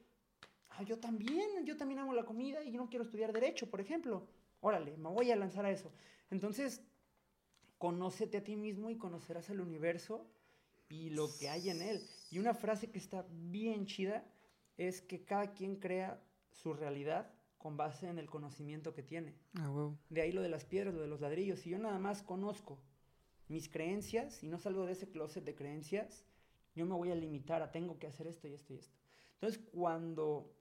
ah, 0.70 0.84
yo 0.84 0.99
también, 0.99 1.66
yo 1.66 1.78
también 1.78 1.99
amo 1.99 2.14
la 2.14 2.26
comida 2.26 2.64
y 2.64 2.72
yo 2.72 2.80
no 2.80 2.89
quiero 2.89 3.05
estudiar 3.05 3.32
derecho, 3.32 3.70
por 3.70 3.82
ejemplo. 3.82 4.28
Órale, 4.59 4.97
me 4.97 5.09
voy 5.09 5.32
a 5.32 5.36
lanzar 5.36 5.66
a 5.66 5.72
eso. 5.72 5.91
Entonces, 6.30 6.82
conócete 7.82 8.38
a 8.38 8.44
ti 8.44 8.56
mismo 8.56 8.92
y 8.92 8.96
conocerás 8.96 9.50
al 9.50 9.60
universo 9.60 10.30
y 10.88 11.10
lo 11.10 11.28
que 11.40 11.50
hay 11.50 11.72
en 11.72 11.82
él. 11.82 12.08
Y 12.30 12.38
una 12.38 12.54
frase 12.54 12.92
que 12.92 13.00
está 13.00 13.26
bien 13.32 13.88
chida 13.88 14.24
es 14.78 15.02
que 15.02 15.26
cada 15.26 15.52
quien 15.52 15.78
crea 15.78 16.22
su 16.52 16.76
realidad 16.76 17.34
con 17.58 17.78
base 17.78 18.08
en 18.08 18.20
el 18.20 18.30
conocimiento 18.30 18.94
que 18.94 19.02
tiene. 19.02 19.34
Ah, 19.56 19.90
de 20.10 20.22
ahí 20.22 20.32
lo 20.32 20.44
de 20.44 20.50
las 20.50 20.64
piedras, 20.64 20.94
lo 20.94 21.02
de 21.02 21.08
los 21.08 21.22
ladrillos. 21.22 21.58
Si 21.58 21.72
yo 21.72 21.80
nada 21.80 21.98
más 21.98 22.22
conozco 22.22 22.78
mis 23.48 23.68
creencias 23.68 24.44
y 24.44 24.48
no 24.48 24.60
salgo 24.60 24.86
de 24.86 24.92
ese 24.92 25.10
closet 25.10 25.44
de 25.44 25.56
creencias, 25.56 26.24
yo 26.76 26.86
me 26.86 26.94
voy 26.94 27.10
a 27.10 27.16
limitar 27.16 27.64
a 27.64 27.72
tengo 27.72 27.98
que 27.98 28.06
hacer 28.06 28.28
esto 28.28 28.48
y 28.48 28.54
esto 28.54 28.74
y 28.74 28.78
esto. 28.78 28.96
Entonces, 29.34 29.60
cuando 29.74 30.56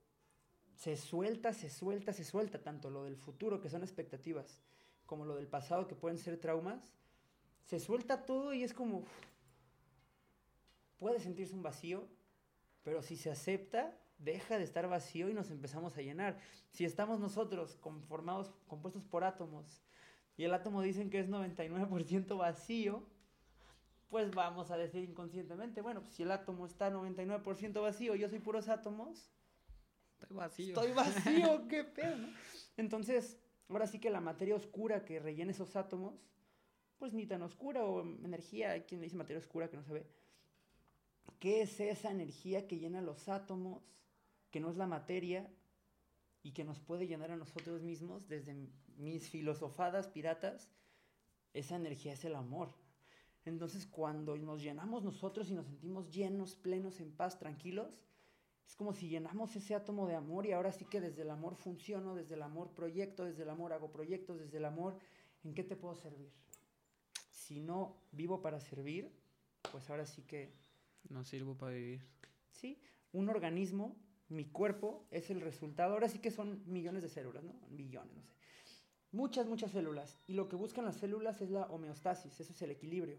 se 0.75 0.97
suelta, 0.97 1.53
se 1.53 1.69
suelta, 1.69 2.15
se 2.15 2.25
suelta, 2.25 2.63
tanto 2.63 2.89
lo 2.89 3.05
del 3.05 3.19
futuro, 3.19 3.61
que 3.61 3.69
son 3.69 3.83
expectativas, 3.83 4.63
como 5.05 5.27
lo 5.27 5.37
del 5.37 5.49
pasado, 5.49 5.87
que 5.87 5.95
pueden 5.95 6.17
ser 6.17 6.41
traumas, 6.41 6.95
se 7.65 7.81
suelta 7.81 8.25
todo 8.25 8.53
y 8.53 8.63
es 8.63 8.75
como, 8.75 9.05
puede 10.99 11.21
sentirse 11.21 11.55
un 11.55 11.63
vacío, 11.63 12.09
pero 12.83 13.03
si 13.03 13.17
se 13.17 13.31
acepta, 13.31 13.97
deja 14.19 14.59
de 14.59 14.65
estar 14.65 14.89
vacío 14.89 15.29
y 15.29 15.35
nos 15.35 15.51
empezamos 15.51 15.97
a 15.97 16.03
llenar. 16.03 16.39
Si 16.71 16.85
estamos 16.85 17.21
nosotros 17.21 17.77
conformados, 17.77 18.53
compuestos 18.67 19.05
por 19.05 19.25
átomos, 19.25 19.83
y 20.37 20.45
el 20.45 20.55
átomo 20.55 20.83
dicen 20.83 21.11
que 21.11 21.21
es 21.21 21.29
99% 21.29 22.37
vacío, 22.39 23.05
pues 24.09 24.31
vamos 24.33 24.71
a 24.71 24.77
decir 24.77 25.05
inconscientemente, 25.05 25.83
bueno, 25.83 26.03
pues 26.03 26.15
si 26.15 26.23
el 26.23 26.31
átomo 26.31 26.67
está 26.67 26.91
99% 26.91 27.81
vacío, 27.81 28.15
yo 28.15 28.29
soy 28.29 28.41
puros 28.41 28.69
átomos. 28.69 29.31
Estoy 30.19 30.37
vacío. 30.37 30.75
Estoy 30.75 30.93
vacío, 30.93 31.67
qué 31.69 31.85
pedo, 31.85 32.27
Entonces, 32.77 33.39
ahora 33.69 33.87
sí 33.87 33.99
que 34.01 34.11
la 34.11 34.21
materia 34.21 34.55
oscura 34.55 35.05
que 35.05 35.21
rellena 35.21 35.53
esos 35.53 35.77
átomos, 35.77 36.15
pues 37.01 37.13
ni 37.13 37.27
tan 37.27 37.43
oscura 37.43 37.85
o 37.85 38.03
energía, 38.03 38.71
hay 38.71 38.83
quien 38.83 39.01
le 39.01 39.07
dice 39.07 39.17
materia 39.17 39.41
oscura 39.41 39.69
que 39.69 39.77
no 39.77 39.83
se 39.83 39.95
ve. 39.95 40.07
¿Qué 41.41 41.63
es 41.63 41.81
esa 41.81 42.13
energía 42.13 42.69
que 42.69 42.79
llena 42.79 43.03
los 43.03 43.29
átomos? 43.29 43.83
que 44.51 44.61
no 44.61 44.71
es 44.71 44.77
la 44.77 44.87
materia 44.87 45.49
y 46.43 46.53
que 46.53 46.65
nos 46.65 46.81
puede 46.81 47.07
llenar 47.07 47.31
a 47.31 47.37
nosotros 47.37 47.83
mismos 47.83 48.27
desde 48.29 48.57
mis 48.97 49.29
filosofadas 49.29 50.09
piratas, 50.09 50.71
esa 51.53 51.77
energía 51.77 52.13
es 52.13 52.25
el 52.25 52.35
amor. 52.35 52.75
Entonces 53.45 53.87
cuando 53.87 54.37
nos 54.37 54.63
llenamos 54.63 55.03
nosotros 55.03 55.51
y 55.51 55.55
nos 55.55 55.67
sentimos 55.67 56.11
llenos, 56.11 56.55
plenos, 56.57 57.01
en 57.01 57.13
paz, 57.13 57.39
tranquilos, 57.39 58.05
es 58.67 58.77
como 58.77 58.93
si 58.93 59.09
llenamos 59.09 59.57
ese 59.57 59.75
átomo 59.75 60.07
de 60.07 60.15
amor 60.15 60.47
y 60.47 60.53
ahora 60.53 60.73
sí 60.73 60.85
que 60.85 61.01
desde 61.01 61.23
el 61.23 61.31
amor 61.31 61.57
funciono, 61.57 62.15
desde 62.15 62.35
el 62.35 62.43
amor 62.43 62.71
proyecto, 62.71 63.25
desde 63.25 63.43
el 63.43 63.51
amor 63.51 63.73
hago 63.73 63.91
proyectos, 63.91 64.39
desde 64.39 64.59
el 64.59 64.65
amor, 64.65 64.99
¿en 65.43 65.55
qué 65.55 65.65
te 65.65 65.77
puedo 65.77 65.97
servir? 65.97 66.31
Si 67.51 67.59
no 67.59 67.97
vivo 68.13 68.41
para 68.41 68.61
servir, 68.61 69.11
pues 69.73 69.91
ahora 69.91 70.07
sí 70.07 70.23
que... 70.23 70.55
No 71.09 71.25
sirvo 71.25 71.59
para 71.59 71.73
vivir. 71.73 72.07
Sí, 72.53 72.81
un 73.11 73.29
organismo 73.29 73.97
mi 74.29 74.45
cuerpo 74.45 75.09
es 75.11 75.31
el 75.31 75.41
resultado, 75.41 75.95
ahora 75.95 76.09
sí 76.09 76.21
que 76.21 76.31
son 76.31 76.63
millones 76.67 77.03
de 77.03 77.09
células, 77.09 77.43
¿no? 77.43 77.55
Billones, 77.71 78.15
no 78.15 78.23
sé. 78.23 78.37
Muchas, 79.11 79.49
muchas 79.49 79.73
células. 79.73 80.17
Y 80.29 80.35
lo 80.35 80.49
que 80.49 80.55
buscan 80.55 80.85
las 80.85 80.99
células 80.99 81.41
es 81.41 81.51
la 81.51 81.67
homeostasis, 81.67 82.39
eso 82.39 82.53
es 82.53 82.63
el 82.63 82.71
equilibrio. 82.71 83.19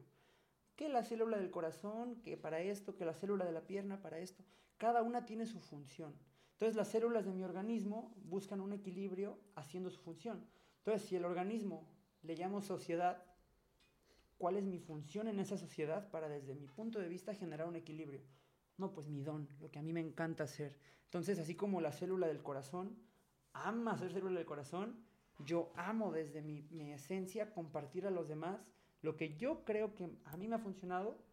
Que 0.78 0.88
la 0.88 1.04
célula 1.04 1.38
del 1.38 1.52
corazón, 1.52 2.22
que 2.22 2.38
para 2.38 2.62
esto, 2.62 2.96
que 2.96 3.04
la 3.04 3.14
célula 3.14 3.44
de 3.44 3.52
la 3.52 3.68
pierna, 3.68 4.02
para 4.02 4.20
esto. 4.20 4.46
Cada 4.78 5.02
una 5.02 5.26
tiene 5.26 5.46
su 5.46 5.60
función. 5.60 6.16
Entonces 6.54 6.78
las 6.78 6.88
células 6.88 7.26
de 7.26 7.34
mi 7.34 7.44
organismo 7.44 8.16
buscan 8.24 8.62
un 8.62 8.72
equilibrio 8.72 9.42
haciendo 9.56 9.90
su 9.90 10.00
función. 10.00 10.48
Entonces 10.78 11.10
si 11.10 11.18
el 11.18 11.26
organismo 11.26 11.86
le 12.22 12.38
llamo 12.38 12.62
sociedad, 12.62 13.26
¿cuál 14.42 14.58
es 14.58 14.66
mi 14.66 14.80
función 14.80 15.28
en 15.28 15.40
esa 15.40 15.56
sociedad 15.56 16.10
para 16.10 16.28
desde 16.28 16.56
mi 16.56 16.66
punto 16.66 16.98
de 16.98 17.08
vista 17.08 17.36
generar 17.36 17.68
un 17.68 17.76
equilibrio? 17.76 18.22
No, 18.76 18.92
pues 18.92 19.08
mi 19.08 19.22
don, 19.22 19.48
lo 19.60 19.70
que 19.70 19.78
a 19.78 19.84
mí 19.84 19.94
me 19.94 20.00
encanta 20.00 20.46
hacer. 20.46 20.80
Entonces, 21.06 21.38
así 21.38 21.54
como 21.54 21.80
la 21.80 21.92
célula 21.92 22.26
del 22.26 22.42
corazón 22.42 22.98
ama 23.54 23.96
ser 24.00 24.12
célula 24.12 24.40
del 24.40 24.48
corazón, 24.48 25.06
yo 25.46 25.72
amo 25.76 26.12
desde 26.12 26.42
mi, 26.42 26.92
esencia 26.92 27.54
compartir 27.54 28.08
a 28.08 28.10
los 28.10 28.28
demás 28.28 28.66
lo 29.04 29.16
que 29.16 29.38
yo 29.38 29.64
creo 29.64 29.94
que 29.94 30.10
a 30.26 30.38
mí 30.38 30.48
me 30.48 30.56
ha 30.56 30.60
funcionado 30.60 31.24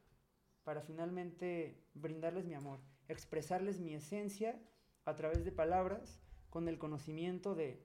para 0.63 0.83
finalmente 0.83 1.83
brindarles 1.95 2.45
mi 2.45 2.57
amor, 2.57 2.79
expresarles 3.09 3.81
mi 3.81 3.95
esencia 3.95 4.61
a 5.07 5.17
través 5.17 5.47
de 5.47 5.53
palabras 5.53 6.21
con 6.51 6.69
el 6.69 6.79
conocimiento 6.79 7.55
de 7.55 7.83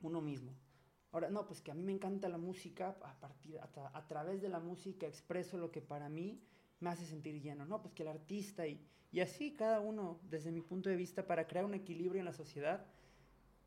uno 0.00 0.20
mismo. 0.20 0.56
Ahora, 1.12 1.28
no, 1.30 1.46
pues 1.46 1.60
que 1.60 1.70
a 1.70 1.74
mí 1.74 1.82
me 1.82 1.92
encanta 1.92 2.28
la 2.28 2.38
música, 2.38 2.96
a, 3.02 3.18
partir, 3.18 3.58
a 3.58 4.06
través 4.06 4.40
de 4.40 4.48
la 4.48 4.60
música 4.60 5.06
expreso 5.06 5.58
lo 5.58 5.70
que 5.70 5.80
para 5.82 6.08
mí 6.08 6.40
me 6.78 6.90
hace 6.90 7.04
sentir 7.04 7.40
lleno, 7.40 7.66
¿no? 7.66 7.82
Pues 7.82 7.94
que 7.94 8.02
el 8.02 8.08
artista 8.08 8.66
y, 8.66 8.80
y 9.12 9.20
así 9.20 9.54
cada 9.54 9.80
uno, 9.80 10.20
desde 10.28 10.50
mi 10.50 10.62
punto 10.62 10.88
de 10.88 10.96
vista, 10.96 11.26
para 11.26 11.46
crear 11.46 11.64
un 11.64 11.74
equilibrio 11.74 12.20
en 12.20 12.24
la 12.24 12.32
sociedad, 12.32 12.86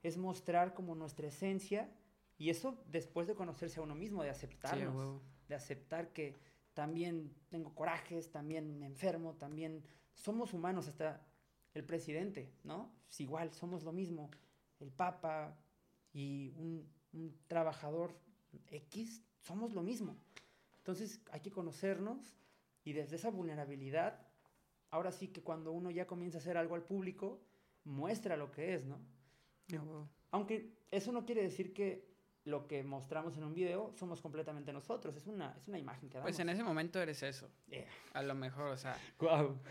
es 0.02 0.18
mostrar 0.18 0.74
como 0.74 0.96
nuestra 0.96 1.28
esencia 1.28 1.89
y 2.38 2.50
eso 2.50 2.84
después 2.89 3.28
de 3.28 3.36
conocerse 3.36 3.80
a 3.80 3.84
uno 3.84 3.96
mismo, 3.96 4.24
de 4.24 4.30
aceptarnos, 4.30 5.22
de 5.48 5.56
aceptar 5.56 6.12
que 6.12 6.36
también 6.74 7.34
tengo 7.50 7.74
corajes, 7.76 8.32
también 8.32 8.80
me 8.80 8.86
enfermo, 8.86 9.36
también 9.36 9.84
somos 10.14 10.54
humanos, 10.54 10.88
hasta 10.88 11.22
el 11.74 11.84
presidente, 11.84 12.52
¿no? 12.64 12.91
Es 13.10 13.22
igual, 13.22 13.54
somos 13.54 13.84
lo 13.84 13.91
mismo, 13.91 14.30
el 14.80 14.91
papa 14.91 15.56
y 16.12 16.54
un, 16.58 16.88
un 17.14 17.38
trabajador 17.47 18.20
X, 18.68 19.22
somos 19.39 19.74
lo 19.74 19.82
mismo. 19.82 20.18
Entonces 20.78 21.22
hay 21.32 21.39
que 21.39 21.51
conocernos 21.51 22.36
y 22.84 22.93
desde 22.93 23.16
esa 23.16 23.30
vulnerabilidad, 23.30 24.28
ahora 24.89 25.11
sí 25.11 25.30
que 25.30 25.41
cuando 25.41 25.72
uno 25.72 25.91
ya 25.91 26.05
comienza 26.05 26.38
a 26.38 26.41
hacer 26.41 26.57
algo 26.57 26.76
al 26.76 26.84
público, 26.84 27.41
muestra 27.86 28.36
lo 28.36 28.51
que 28.51 28.74
es, 28.74 28.86
¿no? 28.86 28.99
Aunque 30.32 30.74
eso 30.91 31.11
no 31.11 31.26
quiere 31.26 31.41
decir 31.41 31.74
que 31.74 32.14
lo 32.45 32.68
que 32.68 32.84
mostramos 32.84 33.38
en 33.38 33.43
un 33.45 33.53
video 33.53 33.93
somos 33.95 34.22
completamente 34.22 34.74
nosotros, 34.74 35.16
es 35.16 35.28
una, 35.28 35.55
es 35.57 35.68
una 35.68 35.80
imagen 35.80 36.09
que 36.09 36.18
damos. 36.18 36.30
Pues 36.30 36.39
en 36.39 36.49
ese 36.49 36.64
momento 36.64 37.01
eres 37.01 37.24
eso. 37.24 37.49
A 38.14 38.22
lo 38.22 38.36
mejor, 38.36 38.72
o 38.72 38.78
sea. 38.78 38.97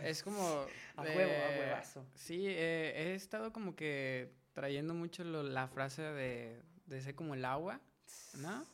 Es 0.03 0.23
como. 0.23 0.41
A 0.97 1.03
huevo, 1.03 1.33
a 1.33 1.59
huevazo. 1.59 2.07
Sí, 2.15 2.47
eh, 2.47 2.93
he 2.97 3.15
estado 3.15 3.53
como 3.53 3.75
que 3.75 4.33
trayendo 4.53 4.95
mucho 4.95 5.25
la 5.25 5.69
frase 5.69 6.03
de, 6.03 6.63
de 6.93 7.01
ser 7.03 7.15
como 7.15 7.35
el 7.35 7.45
agua, 7.45 7.81
¿no? 8.39 8.67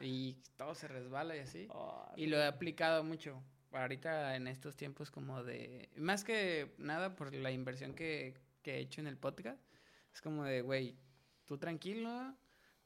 Y 0.00 0.36
todo 0.56 0.74
se 0.74 0.88
resbala 0.88 1.36
y 1.36 1.40
así. 1.40 1.68
y 2.16 2.26
lo 2.26 2.38
he 2.38 2.46
aplicado 2.46 3.04
mucho 3.04 3.42
ahorita 3.72 4.36
en 4.36 4.48
estos 4.48 4.76
tiempos 4.76 5.10
como 5.10 5.44
de... 5.44 5.88
Más 5.96 6.24
que 6.24 6.74
nada 6.78 7.14
por 7.14 7.32
la 7.34 7.50
inversión 7.50 7.94
que, 7.94 8.34
he 8.64 8.78
hecho 8.78 9.00
en 9.00 9.06
el 9.06 9.16
podcast. 9.16 9.60
Es 10.12 10.20
como 10.20 10.44
de, 10.44 10.62
güey, 10.62 10.96
tú 11.44 11.58
tranquilo, 11.58 12.34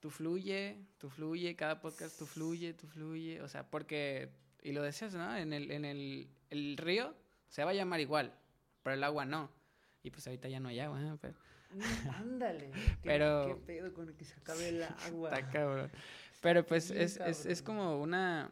tú 0.00 0.10
fluye, 0.10 0.84
tú 0.98 1.08
fluye, 1.08 1.56
cada 1.56 1.80
podcast 1.80 2.18
tú 2.18 2.26
fluye, 2.26 2.74
tú 2.74 2.86
fluye. 2.86 3.40
O 3.40 3.48
sea, 3.48 3.70
porque... 3.70 4.30
Y 4.62 4.72
lo 4.72 4.82
decías, 4.82 5.14
¿no? 5.14 5.36
En 5.36 5.54
el, 5.54 5.70
en 5.70 5.86
el, 5.86 6.28
el 6.50 6.76
río 6.76 7.14
se 7.48 7.64
va 7.64 7.70
a 7.70 7.74
llamar 7.74 8.00
igual, 8.00 8.34
pero 8.82 8.94
el 8.94 9.04
agua 9.04 9.24
no. 9.24 9.50
Y 10.02 10.10
pues 10.10 10.26
ahorita 10.26 10.48
ya 10.48 10.60
no 10.60 10.68
hay 10.68 10.80
agua, 10.80 11.00
¿eh? 11.00 11.34
Ándale. 12.16 12.70
Pero- 13.02 13.46
¿Qué 13.46 13.54
pedo 13.66 13.92
con 13.94 14.08
el 14.08 14.14
que 14.16 14.24
se 14.24 14.34
acabe 14.34 14.68
el 14.68 14.82
agua? 15.06 15.30
Está 15.30 15.50
cabrón. 15.50 15.90
Pero 16.40 16.64
pues 16.64 16.90
es, 16.90 17.18
es, 17.18 17.44
es 17.46 17.62
como 17.62 18.00
una, 18.00 18.50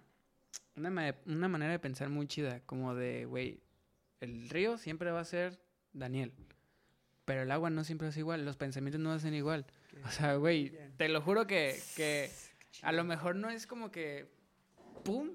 una, 0.76 0.90
ma- 0.90 1.14
una 1.26 1.48
manera 1.48 1.72
de 1.72 1.78
pensar 1.78 2.08
muy 2.10 2.26
chida, 2.26 2.60
como 2.66 2.94
de, 2.94 3.24
güey, 3.24 3.60
el 4.20 4.48
río 4.50 4.76
siempre 4.76 5.10
va 5.10 5.20
a 5.20 5.24
ser 5.24 5.58
Daniel, 5.94 6.32
pero 7.24 7.42
el 7.42 7.50
agua 7.50 7.70
no 7.70 7.84
siempre 7.84 8.08
es 8.08 8.16
igual, 8.18 8.44
los 8.44 8.56
pensamientos 8.58 9.00
no 9.00 9.10
hacen 9.12 9.32
igual. 9.32 9.64
Qué 9.90 10.02
O 10.04 10.10
sea, 10.10 10.34
güey, 10.34 10.76
te 10.98 11.08
lo 11.08 11.22
juro 11.22 11.46
que, 11.46 11.80
que 11.96 12.30
a 12.82 12.92
lo 12.92 13.04
mejor 13.04 13.36
no 13.36 13.48
es 13.48 13.66
como 13.66 13.90
que, 13.90 14.28
¡pum! 15.02 15.30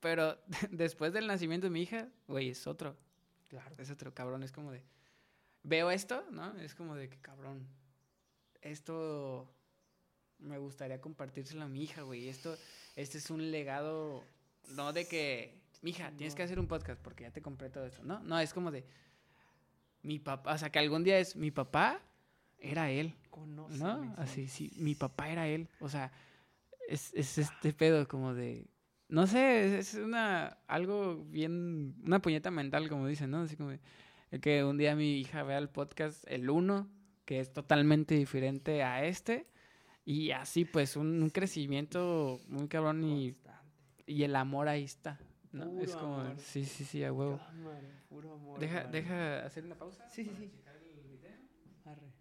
Pero 0.00 0.38
después 0.72 1.12
del 1.12 1.28
nacimiento 1.28 1.66
de 1.68 1.70
mi 1.70 1.82
hija, 1.82 2.08
güey, 2.26 2.48
es 2.50 2.66
otro, 2.66 2.96
Claro. 3.48 3.76
es 3.78 3.90
otro 3.92 4.12
cabrón, 4.12 4.42
es 4.42 4.50
como 4.50 4.72
de, 4.72 4.82
veo 5.62 5.90
esto, 5.90 6.24
¿no? 6.30 6.56
Es 6.58 6.74
como 6.74 6.94
de 6.94 7.08
que, 7.08 7.18
cabrón, 7.18 7.66
esto 8.60 9.52
me 10.38 10.58
gustaría 10.58 11.00
compartírselo 11.00 11.62
a 11.62 11.68
mi 11.68 11.82
hija, 11.82 12.02
güey. 12.02 12.28
Esto, 12.28 12.56
este 12.96 13.18
es 13.18 13.30
un 13.30 13.50
legado, 13.50 14.24
no 14.70 14.92
de 14.92 15.06
que, 15.06 15.60
mija, 15.82 16.10
tienes 16.16 16.34
que 16.34 16.42
hacer 16.42 16.58
un 16.58 16.66
podcast 16.66 17.00
porque 17.00 17.24
ya 17.24 17.30
te 17.30 17.42
compré 17.42 17.70
todo 17.70 17.86
esto, 17.86 18.02
¿no? 18.04 18.20
No, 18.20 18.38
es 18.38 18.52
como 18.52 18.70
de, 18.70 18.84
mi 20.02 20.18
papá, 20.18 20.54
o 20.54 20.58
sea, 20.58 20.70
que 20.70 20.78
algún 20.78 21.04
día 21.04 21.18
es, 21.18 21.36
mi 21.36 21.50
papá 21.50 22.00
era 22.58 22.90
él, 22.90 23.14
Conóceme, 23.30 23.78
¿no? 23.78 24.04
sí. 24.04 24.12
Así, 24.16 24.48
sí, 24.48 24.72
mi 24.76 24.94
papá 24.94 25.30
era 25.30 25.48
él, 25.48 25.68
o 25.80 25.88
sea, 25.88 26.12
es, 26.88 27.12
es 27.14 27.38
este 27.38 27.72
pedo 27.72 28.06
como 28.08 28.34
de, 28.34 28.66
no 29.08 29.26
sé, 29.26 29.78
es 29.78 29.94
es 29.94 30.02
una, 30.02 30.58
algo 30.66 31.24
bien, 31.24 31.94
una 32.04 32.20
puñeta 32.20 32.50
mental, 32.50 32.88
como 32.88 33.06
dicen, 33.06 33.30
¿no? 33.30 33.42
Así 33.42 33.56
como 33.56 33.70
de, 33.70 33.80
que 34.40 34.64
un 34.64 34.78
día 34.78 34.96
mi 34.96 35.18
hija 35.18 35.42
vea 35.42 35.58
el 35.58 35.68
podcast, 35.68 36.24
el 36.28 36.48
uno, 36.48 36.88
que 37.24 37.40
es 37.40 37.52
totalmente 37.52 38.14
diferente 38.14 38.82
a 38.82 39.04
este, 39.04 39.46
y 40.04 40.30
así 40.30 40.64
pues 40.64 40.96
un, 40.96 41.22
un 41.22 41.30
crecimiento 41.30 42.40
muy 42.48 42.68
cabrón 42.68 43.04
y, 43.04 43.36
y 44.06 44.24
el 44.24 44.34
amor 44.36 44.68
ahí 44.68 44.84
está, 44.84 45.20
¿no? 45.52 45.70
Puro 45.70 45.82
es 45.82 45.94
como, 45.94 46.20
amor. 46.20 46.38
sí, 46.38 46.64
sí, 46.64 46.84
sí, 46.84 47.04
a 47.04 47.12
huevo. 47.12 47.38
Cámara, 47.38 48.04
puro 48.08 48.32
amor, 48.34 48.58
Deja, 48.58 48.84
deja 48.84 49.44
hacer 49.44 49.64
una 49.64 49.76
pausa. 49.76 50.08
Sí, 50.08 50.24
sí, 50.24 50.34
sí. 50.36 50.50
Arre. 51.84 52.12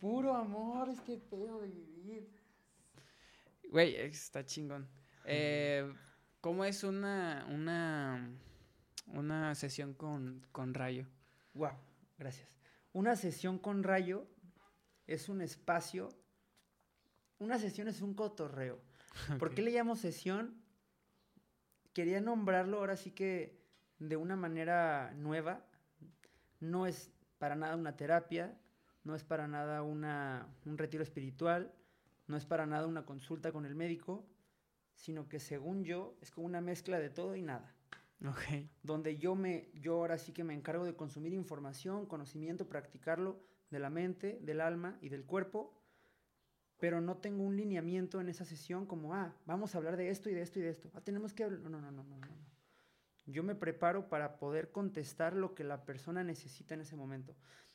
Puro 0.00 0.34
amor, 0.34 0.88
este 0.88 1.16
pedo 1.18 1.60
de 1.60 1.68
vivir. 1.68 2.28
Güey, 3.70 3.96
está 3.96 4.44
chingón. 4.44 4.88
Eh, 5.24 5.92
¿Cómo 6.40 6.64
es 6.64 6.84
una, 6.84 7.46
una, 7.50 8.30
una 9.06 9.54
sesión 9.54 9.94
con, 9.94 10.46
con 10.52 10.74
Rayo? 10.74 11.06
Wow, 11.54 11.72
gracias. 12.18 12.48
Una 12.92 13.16
sesión 13.16 13.58
con 13.58 13.82
rayo 13.82 14.26
es 15.06 15.28
un 15.28 15.40
espacio. 15.40 16.08
Una 17.38 17.58
sesión 17.58 17.88
es 17.88 18.02
un 18.02 18.14
cotorreo. 18.14 18.80
¿Por 19.38 19.54
qué 19.54 19.62
le 19.62 19.70
llamo 19.70 19.96
sesión? 19.96 20.62
Quería 21.92 22.20
nombrarlo 22.20 22.78
ahora 22.78 22.96
sí 22.96 23.10
que 23.10 23.60
de 23.98 24.16
una 24.16 24.36
manera 24.36 25.12
nueva. 25.14 25.64
No 26.60 26.86
es 26.86 27.10
para 27.38 27.54
nada 27.54 27.76
una 27.76 27.96
terapia, 27.96 28.58
no 29.04 29.14
es 29.14 29.24
para 29.24 29.46
nada 29.46 29.82
una, 29.82 30.48
un 30.64 30.78
retiro 30.78 31.02
espiritual, 31.02 31.74
no 32.26 32.36
es 32.36 32.46
para 32.46 32.66
nada 32.66 32.86
una 32.86 33.04
consulta 33.04 33.52
con 33.52 33.66
el 33.66 33.74
médico, 33.74 34.26
sino 34.94 35.28
que 35.28 35.38
según 35.38 35.84
yo 35.84 36.16
es 36.22 36.30
como 36.30 36.46
una 36.46 36.62
mezcla 36.62 36.98
de 36.98 37.10
todo 37.10 37.36
y 37.36 37.42
nada 37.42 37.75
Ok. 38.24 38.68
donde 38.82 39.18
yo 39.18 39.34
me 39.34 39.70
yo 39.74 39.94
ahora 39.94 40.18
sí 40.18 40.32
que 40.32 40.44
me 40.44 40.54
encargo 40.54 40.84
de 40.84 40.96
consumir 40.96 41.34
información, 41.34 42.06
conocimiento, 42.06 42.68
practicarlo 42.68 43.40
de 43.70 43.78
la 43.78 43.90
mente, 43.90 44.38
del 44.40 44.60
alma 44.60 44.98
y 45.02 45.10
del 45.10 45.24
cuerpo, 45.24 45.74
pero 46.78 47.00
no 47.00 47.18
tengo 47.18 47.42
un 47.42 47.56
lineamiento 47.56 48.20
en 48.20 48.28
esa 48.28 48.44
sesión 48.44 48.86
como, 48.86 49.14
ah, 49.14 49.34
vamos 49.44 49.74
a 49.74 49.78
hablar 49.78 49.96
de 49.96 50.10
esto 50.10 50.30
y 50.30 50.34
de 50.34 50.42
esto 50.42 50.58
y 50.58 50.62
de 50.62 50.70
esto. 50.70 50.90
Ah, 50.94 51.00
tenemos 51.00 51.32
que 51.32 51.44
hablar. 51.44 51.60
No, 51.60 51.68
no, 51.68 51.80
no, 51.80 51.90
no, 51.90 52.04
no. 52.04 52.16
no. 52.18 52.26
Yo 53.26 53.42
me 53.42 53.54
preparo 53.54 54.08
para 54.08 54.38
poder 54.38 54.70
contestar 54.70 55.34
lo 55.34 55.54
que 55.54 55.64
la 55.64 55.84
persona 55.84 56.22
necesita 56.22 56.74
en 56.74 56.82
ese 56.82 56.96
momento. 56.96 57.34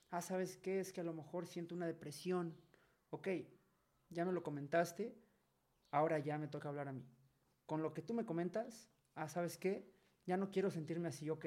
Ah, 0.10 0.22
¿sabes 0.22 0.58
qué? 0.58 0.80
Es 0.80 0.94
que 0.94 1.02
a 1.02 1.04
lo 1.04 1.14
mejor 1.14 1.46
siento 1.46 1.76
una 1.76 1.88
depresión. 1.88 2.56
Ok, 3.10 3.28
ya 4.10 4.24
me 4.24 4.32
lo 4.32 4.44
comentaste, 4.44 5.14
ahora 5.90 6.20
ya 6.20 6.38
me 6.38 6.48
toca 6.48 6.70
hablar 6.70 6.88
a 6.88 6.94
mí. 6.94 7.06
Con 7.66 7.82
lo 7.82 7.94
que 7.94 8.02
tú 8.02 8.14
me 8.14 8.26
comentas, 8.26 8.90
ah, 9.16 9.28
¿sabes 9.28 9.58
qué? 9.58 9.91
Ya 10.26 10.38
no 10.38 10.52
quiero 10.52 10.70
sentirme 10.70 11.08
así, 11.10 11.30
ok. 11.30 11.46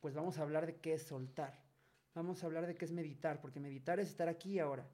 Pues 0.00 0.14
vamos 0.14 0.38
a 0.38 0.42
hablar 0.42 0.66
de 0.66 0.76
qué 0.76 0.94
es 0.94 1.02
soltar. 1.02 1.62
Vamos 2.14 2.42
a 2.42 2.46
hablar 2.46 2.66
de 2.66 2.74
qué 2.74 2.84
es 2.84 2.92
meditar, 2.92 3.40
porque 3.40 3.60
meditar 3.60 4.00
es 4.00 4.08
estar 4.08 4.28
aquí 4.28 4.54
y 4.54 4.58
ahora. 4.58 4.88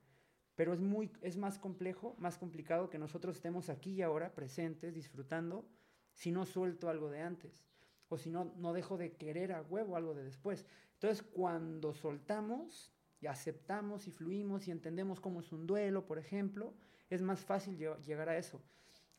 Pero 0.54 0.72
es 0.72 0.80
muy 0.80 1.10
es 1.22 1.36
más 1.36 1.58
complejo, 1.58 2.14
más 2.18 2.38
complicado 2.38 2.88
que 2.90 2.98
nosotros 2.98 3.36
estemos 3.36 3.68
aquí 3.68 3.92
y 3.94 4.02
ahora 4.02 4.34
presentes, 4.34 4.94
disfrutando, 4.94 5.68
si 6.12 6.30
no 6.32 6.44
suelto 6.46 6.88
algo 6.88 7.10
de 7.10 7.20
antes 7.20 7.66
o 8.08 8.16
si 8.16 8.30
no 8.30 8.52
no 8.56 8.72
dejo 8.72 8.96
de 8.96 9.16
querer 9.16 9.52
a 9.52 9.62
huevo 9.62 9.96
algo 9.96 10.14
de 10.14 10.24
después. 10.24 10.66
Entonces, 10.94 11.22
cuando 11.22 11.92
soltamos 11.92 12.92
y 13.20 13.26
aceptamos 13.26 14.06
y 14.08 14.10
fluimos 14.12 14.66
y 14.68 14.70
entendemos 14.70 15.20
cómo 15.20 15.40
es 15.40 15.52
un 15.52 15.66
duelo, 15.66 16.06
por 16.06 16.18
ejemplo, 16.18 16.74
es 17.10 17.22
más 17.22 17.44
fácil 17.44 17.78
lle- 17.78 18.00
llegar 18.02 18.28
a 18.28 18.36
eso. 18.38 18.62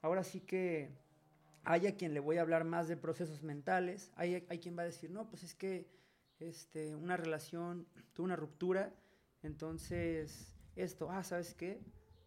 Ahora 0.02 0.24
sí 0.24 0.42
que 0.42 0.98
hay 1.70 1.86
a 1.86 1.98
quien 1.98 2.14
le 2.14 2.22
voy 2.22 2.38
a 2.38 2.42
hablar 2.42 2.64
más 2.64 2.88
de 2.88 2.96
procesos 2.96 3.44
mentales, 3.44 4.10
hay, 4.16 4.46
hay 4.48 4.60
quien 4.60 4.78
va 4.78 4.84
a 4.84 4.86
decir, 4.86 5.12
no, 5.12 5.30
pues 5.30 5.44
es 5.44 5.54
que 5.54 5.92
este, 6.40 6.96
una 6.96 7.18
relación, 7.18 7.86
tuvo 8.14 8.24
una 8.24 8.38
ruptura, 8.38 8.96
entonces 9.44 10.56
esto, 10.78 11.12
ah, 11.12 11.26
¿sabes 11.26 11.54
qué? 11.54 11.82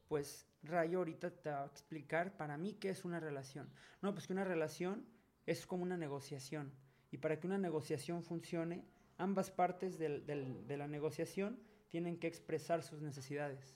Pues 0.09 0.47
Rayo 0.62 0.99
ahorita 0.99 1.30
te 1.30 1.49
va 1.49 1.62
a 1.62 1.66
explicar 1.66 2.36
para 2.36 2.59
mí 2.59 2.74
qué 2.74 2.91
es 2.91 3.07
una 3.07 3.18
relación. 3.18 3.70
No, 4.03 4.12
pues 4.12 4.26
que 4.26 4.34
una 4.34 4.45
relación 4.45 5.07
es 5.47 5.66
como 5.66 5.84
una 5.84 5.97
negociación. 5.97 6.70
Y 7.11 7.16
para 7.16 7.41
que 7.41 7.47
una 7.47 7.57
negociación 7.57 8.22
funcione, 8.22 8.84
ambas 9.16 9.51
partes 9.51 9.99
de 9.99 10.76
la 10.76 10.86
negociación 10.86 11.59
tienen 11.88 12.18
que 12.18 12.26
expresar 12.26 12.82
sus 12.82 13.01
necesidades. 13.01 13.74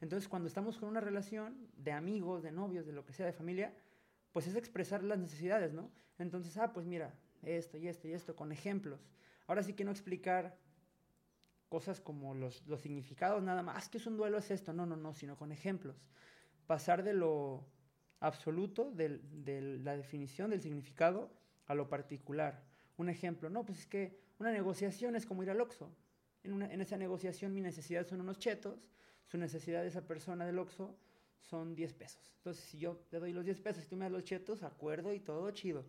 Entonces, 0.00 0.28
cuando 0.28 0.46
estamos 0.46 0.78
con 0.78 0.88
una 0.88 1.00
relación 1.00 1.68
de 1.76 1.90
amigos, 1.90 2.44
de 2.44 2.52
novios, 2.52 2.86
de 2.86 2.92
lo 2.92 3.04
que 3.04 3.12
sea, 3.12 3.26
de 3.26 3.32
familia, 3.32 3.74
pues 4.34 4.48
es 4.48 4.56
expresar 4.56 5.04
las 5.04 5.16
necesidades, 5.20 5.72
¿no? 5.72 5.92
Entonces, 6.18 6.56
ah, 6.56 6.72
pues 6.72 6.84
mira, 6.86 7.14
esto 7.44 7.78
y 7.78 7.86
esto 7.86 8.08
y 8.08 8.14
esto, 8.14 8.34
con 8.34 8.50
ejemplos. 8.50 9.00
Ahora 9.46 9.62
sí 9.62 9.74
que 9.74 9.84
no 9.84 9.92
explicar 9.92 10.58
cosas 11.68 12.00
como 12.00 12.34
los, 12.34 12.66
los 12.66 12.80
significados 12.80 13.40
nada 13.44 13.62
más, 13.62 13.86
"Ah, 13.86 13.90
que 13.90 13.98
es 13.98 14.06
un 14.08 14.16
duelo, 14.16 14.36
es 14.38 14.50
esto, 14.50 14.72
no, 14.72 14.86
no, 14.86 14.96
no, 14.96 15.14
sino 15.14 15.36
con 15.36 15.52
ejemplos. 15.52 16.10
Pasar 16.66 17.04
de 17.04 17.14
lo 17.14 17.64
absoluto, 18.18 18.90
de 18.90 19.78
la 19.84 19.96
definición 19.96 20.50
del 20.50 20.60
significado, 20.60 21.30
a 21.66 21.76
lo 21.76 21.88
particular. 21.88 22.64
Un 22.96 23.08
ejemplo, 23.10 23.50
no, 23.50 23.64
pues 23.64 23.78
es 23.80 23.86
que 23.86 24.18
una 24.40 24.50
negociación 24.50 25.14
es 25.14 25.26
como 25.26 25.44
ir 25.44 25.50
al 25.50 25.60
Oxxo. 25.60 25.94
En 26.42 26.80
esa 26.80 26.96
negociación 26.96 27.54
mi 27.54 27.60
necesidad 27.60 28.04
son 28.08 28.20
unos 28.20 28.38
chetos, 28.40 28.88
su 29.26 29.38
necesidad 29.38 29.82
de 29.82 29.88
esa 29.88 30.06
persona 30.08 30.44
del 30.44 30.58
Oxxo 30.58 30.98
son 31.44 31.74
10 31.74 31.94
pesos. 31.94 32.32
Entonces, 32.36 32.64
si 32.64 32.78
yo 32.78 32.96
te 33.10 33.18
doy 33.18 33.32
los 33.32 33.44
10 33.44 33.60
pesos 33.60 33.84
y 33.84 33.88
tú 33.88 33.96
me 33.96 34.04
das 34.04 34.12
los 34.12 34.24
chetos, 34.24 34.62
acuerdo 34.62 35.12
y 35.12 35.20
todo 35.20 35.50
chido. 35.50 35.84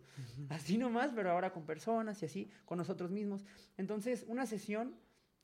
Así 0.48 0.78
nomás, 0.78 1.12
pero 1.14 1.30
ahora 1.30 1.52
con 1.52 1.66
personas 1.66 2.22
y 2.22 2.26
así, 2.26 2.50
con 2.64 2.78
nosotros 2.78 3.10
mismos. 3.10 3.44
Entonces, 3.76 4.24
una 4.28 4.46
sesión 4.46 4.96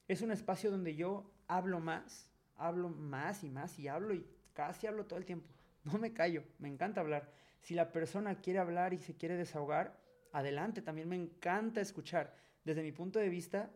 es 0.08 0.22
un 0.22 0.30
espacio 0.30 0.70
donde 0.70 0.94
yo 0.94 1.30
hablo 1.46 1.80
más, 1.80 2.30
hablo 2.56 2.88
más 2.88 3.44
y 3.44 3.48
más 3.48 3.78
y 3.78 3.88
hablo 3.88 4.14
y 4.14 4.26
casi 4.52 4.86
hablo 4.86 5.06
todo 5.06 5.18
el 5.18 5.24
tiempo. 5.24 5.48
No 5.84 5.98
me 5.98 6.12
callo, 6.12 6.44
me 6.58 6.68
encanta 6.68 7.00
hablar. 7.00 7.32
Si 7.60 7.74
la 7.74 7.90
persona 7.92 8.40
quiere 8.40 8.58
hablar 8.58 8.94
y 8.94 8.98
se 8.98 9.16
quiere 9.16 9.36
desahogar, 9.36 10.00
adelante, 10.32 10.82
también 10.82 11.08
me 11.08 11.16
encanta 11.16 11.80
escuchar. 11.80 12.34
Desde 12.64 12.82
mi 12.82 12.92
punto 12.92 13.18
de 13.18 13.28
vista, 13.28 13.70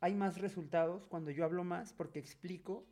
hay 0.00 0.14
más 0.14 0.38
resultados 0.38 1.06
cuando 1.06 1.30
yo 1.30 1.44
hablo 1.44 1.64
más 1.64 1.92
porque 1.92 2.18
explico 2.18 2.86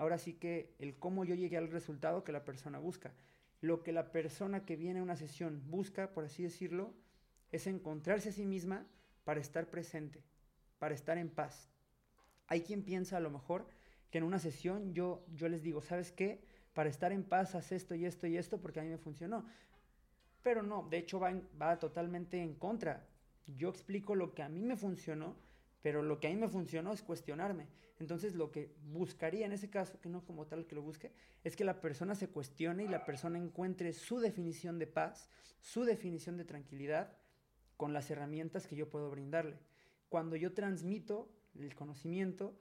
ahora 0.00 0.16
sí 0.16 0.32
que 0.32 0.74
el 0.78 0.98
cómo 0.98 1.26
yo 1.26 1.34
llegué 1.34 1.58
al 1.58 1.70
resultado 1.70 2.24
que 2.24 2.32
la 2.32 2.42
persona 2.42 2.78
busca. 2.78 3.12
Lo 3.60 3.82
que 3.82 3.92
la 3.92 4.12
persona 4.12 4.64
que 4.64 4.74
viene 4.74 5.00
a 5.00 5.02
una 5.02 5.14
sesión 5.14 5.62
busca, 5.66 6.14
por 6.14 6.24
así 6.24 6.42
decirlo, 6.42 6.94
es 7.52 7.66
encontrarse 7.66 8.30
a 8.30 8.32
sí 8.32 8.46
misma 8.46 8.86
para 9.24 9.40
estar 9.40 9.68
presente, 9.68 10.24
para 10.78 10.94
estar 10.94 11.18
en 11.18 11.28
paz. 11.28 11.68
Hay 12.46 12.62
quien 12.62 12.82
piensa 12.82 13.18
a 13.18 13.20
lo 13.20 13.28
mejor 13.28 13.68
que 14.10 14.16
en 14.16 14.24
una 14.24 14.38
sesión 14.38 14.94
yo, 14.94 15.22
yo 15.34 15.50
les 15.50 15.62
digo, 15.62 15.82
¿sabes 15.82 16.12
qué? 16.12 16.46
Para 16.72 16.88
estar 16.88 17.12
en 17.12 17.22
paz 17.22 17.54
haz 17.54 17.70
esto 17.70 17.94
y 17.94 18.06
esto 18.06 18.26
y 18.26 18.38
esto 18.38 18.58
porque 18.58 18.80
a 18.80 18.82
mí 18.82 18.88
me 18.88 18.96
funcionó. 18.96 19.44
Pero 20.42 20.62
no, 20.62 20.88
de 20.88 20.96
hecho 20.96 21.20
va, 21.20 21.38
va 21.60 21.78
totalmente 21.78 22.42
en 22.42 22.54
contra. 22.54 23.06
Yo 23.46 23.68
explico 23.68 24.14
lo 24.14 24.32
que 24.32 24.42
a 24.42 24.48
mí 24.48 24.62
me 24.62 24.76
funcionó, 24.76 25.36
pero 25.82 26.02
lo 26.02 26.20
que 26.20 26.28
a 26.28 26.30
mí 26.30 26.36
me 26.36 26.48
funcionó 26.48 26.92
es 26.92 27.02
cuestionarme. 27.02 27.66
Entonces 27.98 28.34
lo 28.34 28.50
que 28.50 28.74
buscaría 28.92 29.46
en 29.46 29.52
ese 29.52 29.70
caso, 29.70 30.00
que 30.00 30.08
no 30.08 30.24
como 30.24 30.46
tal 30.46 30.66
que 30.66 30.74
lo 30.74 30.82
busque, 30.82 31.12
es 31.44 31.56
que 31.56 31.64
la 31.64 31.80
persona 31.80 32.14
se 32.14 32.28
cuestione 32.28 32.84
y 32.84 32.88
la 32.88 33.04
persona 33.04 33.38
encuentre 33.38 33.92
su 33.92 34.20
definición 34.20 34.78
de 34.78 34.86
paz, 34.86 35.28
su 35.60 35.84
definición 35.84 36.36
de 36.36 36.44
tranquilidad 36.44 37.12
con 37.76 37.92
las 37.92 38.10
herramientas 38.10 38.66
que 38.66 38.76
yo 38.76 38.88
puedo 38.90 39.10
brindarle. 39.10 39.58
Cuando 40.08 40.36
yo 40.36 40.52
transmito 40.52 41.30
el 41.58 41.74
conocimiento, 41.74 42.58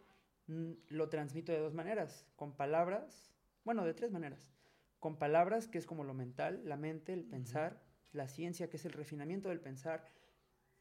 mm, 0.48 0.72
lo 0.90 1.10
transmito 1.10 1.52
de 1.52 1.60
dos 1.60 1.74
maneras, 1.74 2.26
con 2.36 2.56
palabras, 2.56 3.32
bueno, 3.64 3.86
de 3.86 3.94
tres 3.94 4.12
maneras. 4.12 4.52
Con 5.00 5.18
palabras, 5.18 5.68
que 5.68 5.78
es 5.78 5.86
como 5.86 6.04
lo 6.04 6.14
mental, 6.14 6.62
la 6.66 6.76
mente, 6.76 7.14
el 7.14 7.24
pensar, 7.24 7.82
la 8.12 8.28
ciencia, 8.28 8.70
que 8.70 8.78
es 8.78 8.86
el 8.86 8.94
refinamiento 8.94 9.50
del 9.50 9.62
pensar, 9.62 10.06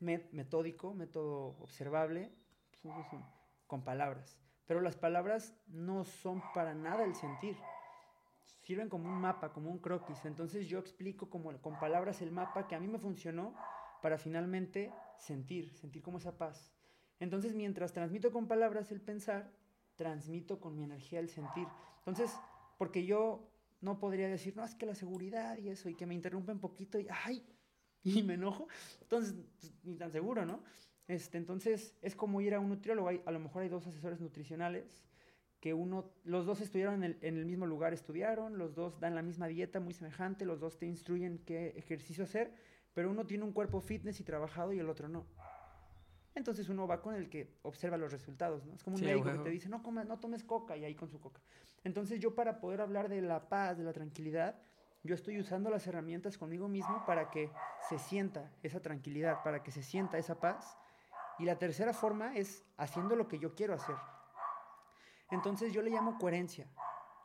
metódico, 0.00 0.94
método 0.94 1.58
observable, 1.60 2.32
con 3.66 3.84
palabras. 3.84 4.38
Pero 4.66 4.80
las 4.80 4.96
palabras 4.96 5.54
no 5.66 6.04
son 6.04 6.42
para 6.54 6.74
nada 6.74 7.04
el 7.04 7.14
sentir. 7.14 7.56
Sirven 8.62 8.88
como 8.88 9.08
un 9.08 9.20
mapa, 9.20 9.52
como 9.52 9.70
un 9.70 9.78
croquis. 9.78 10.24
Entonces 10.24 10.68
yo 10.68 10.78
explico 10.78 11.30
con 11.30 11.78
palabras 11.78 12.20
el 12.22 12.32
mapa 12.32 12.66
que 12.66 12.74
a 12.74 12.80
mí 12.80 12.86
me 12.86 12.98
funcionó 12.98 13.54
para 14.02 14.18
finalmente 14.18 14.92
sentir, 15.16 15.74
sentir 15.74 16.02
como 16.02 16.18
esa 16.18 16.36
paz. 16.36 16.72
Entonces 17.18 17.54
mientras 17.54 17.92
transmito 17.92 18.30
con 18.30 18.46
palabras 18.46 18.92
el 18.92 19.00
pensar, 19.00 19.50
transmito 19.96 20.60
con 20.60 20.76
mi 20.76 20.84
energía 20.84 21.18
el 21.18 21.28
sentir. 21.28 21.66
Entonces, 21.98 22.38
porque 22.76 23.04
yo 23.04 23.50
no 23.80 23.98
podría 23.98 24.28
decir, 24.28 24.56
no, 24.56 24.64
es 24.64 24.74
que 24.74 24.86
la 24.86 24.94
seguridad 24.94 25.58
y 25.58 25.70
eso, 25.70 25.88
y 25.88 25.94
que 25.94 26.06
me 26.06 26.14
interrumpe 26.14 26.52
un 26.52 26.60
poquito 26.60 26.98
y, 26.98 27.08
ay, 27.24 27.44
y 28.16 28.22
me 28.22 28.34
enojo. 28.34 28.68
Entonces, 29.02 29.34
pues, 29.60 29.72
ni 29.84 29.96
tan 29.96 30.10
seguro, 30.10 30.44
¿no? 30.44 30.62
Este, 31.06 31.38
entonces, 31.38 31.94
es 32.02 32.14
como 32.14 32.40
ir 32.40 32.54
a 32.54 32.60
un 32.60 32.68
nutriólogo. 32.68 33.08
a 33.08 33.30
lo 33.30 33.40
mejor 33.40 33.62
hay 33.62 33.68
dos 33.68 33.86
asesores 33.86 34.20
nutricionales 34.20 35.04
que 35.60 35.74
uno, 35.74 36.12
los 36.24 36.46
dos 36.46 36.60
estudiaron 36.60 37.02
en 37.02 37.04
el, 37.04 37.18
en 37.20 37.36
el, 37.36 37.44
mismo 37.44 37.66
lugar, 37.66 37.92
estudiaron, 37.92 38.58
los 38.58 38.74
dos 38.74 39.00
dan 39.00 39.14
la 39.14 39.22
misma 39.22 39.48
dieta 39.48 39.80
muy 39.80 39.92
semejante, 39.92 40.44
los 40.44 40.60
dos 40.60 40.78
te 40.78 40.86
instruyen 40.86 41.38
qué 41.38 41.70
ejercicio 41.76 42.24
hacer, 42.24 42.52
pero 42.94 43.10
uno 43.10 43.26
tiene 43.26 43.44
un 43.44 43.52
cuerpo 43.52 43.80
fitness 43.80 44.20
y 44.20 44.24
trabajado 44.24 44.72
y 44.72 44.78
el 44.78 44.88
otro 44.88 45.08
no. 45.08 45.26
Entonces 46.34 46.68
uno 46.68 46.86
va 46.86 47.02
con 47.02 47.16
el 47.16 47.28
que 47.28 47.58
observa 47.62 47.96
los 47.96 48.12
resultados, 48.12 48.64
¿no? 48.64 48.74
Es 48.74 48.84
como 48.84 48.96
un 48.96 49.02
médico 49.02 49.32
que 49.32 49.38
te 49.38 49.50
dice, 49.50 49.68
no, 49.68 49.82
comas, 49.82 50.06
no 50.06 50.20
tomes 50.20 50.44
coca 50.44 50.76
y 50.76 50.84
ahí 50.84 50.94
con 50.94 51.08
su 51.08 51.18
coca. 51.18 51.40
Entonces 51.82 52.20
yo 52.20 52.36
para 52.36 52.60
poder 52.60 52.80
hablar 52.80 53.08
de 53.08 53.20
la 53.20 53.48
paz, 53.48 53.76
de 53.76 53.82
la 53.82 53.92
tranquilidad, 53.92 54.60
yo 55.08 55.14
estoy 55.14 55.40
usando 55.40 55.70
las 55.70 55.86
herramientas 55.86 56.36
conmigo 56.36 56.68
mismo 56.68 57.02
para 57.06 57.30
que 57.30 57.50
se 57.88 57.98
sienta 57.98 58.52
esa 58.62 58.80
tranquilidad, 58.80 59.42
para 59.42 59.62
que 59.62 59.70
se 59.70 59.82
sienta 59.82 60.18
esa 60.18 60.38
paz. 60.38 60.76
Y 61.38 61.46
la 61.46 61.58
tercera 61.58 61.94
forma 61.94 62.36
es 62.36 62.62
haciendo 62.76 63.16
lo 63.16 63.26
que 63.26 63.38
yo 63.38 63.54
quiero 63.54 63.72
hacer. 63.72 63.96
Entonces 65.30 65.72
yo 65.72 65.80
le 65.80 65.88
llamo 65.88 66.18
coherencia. 66.18 66.66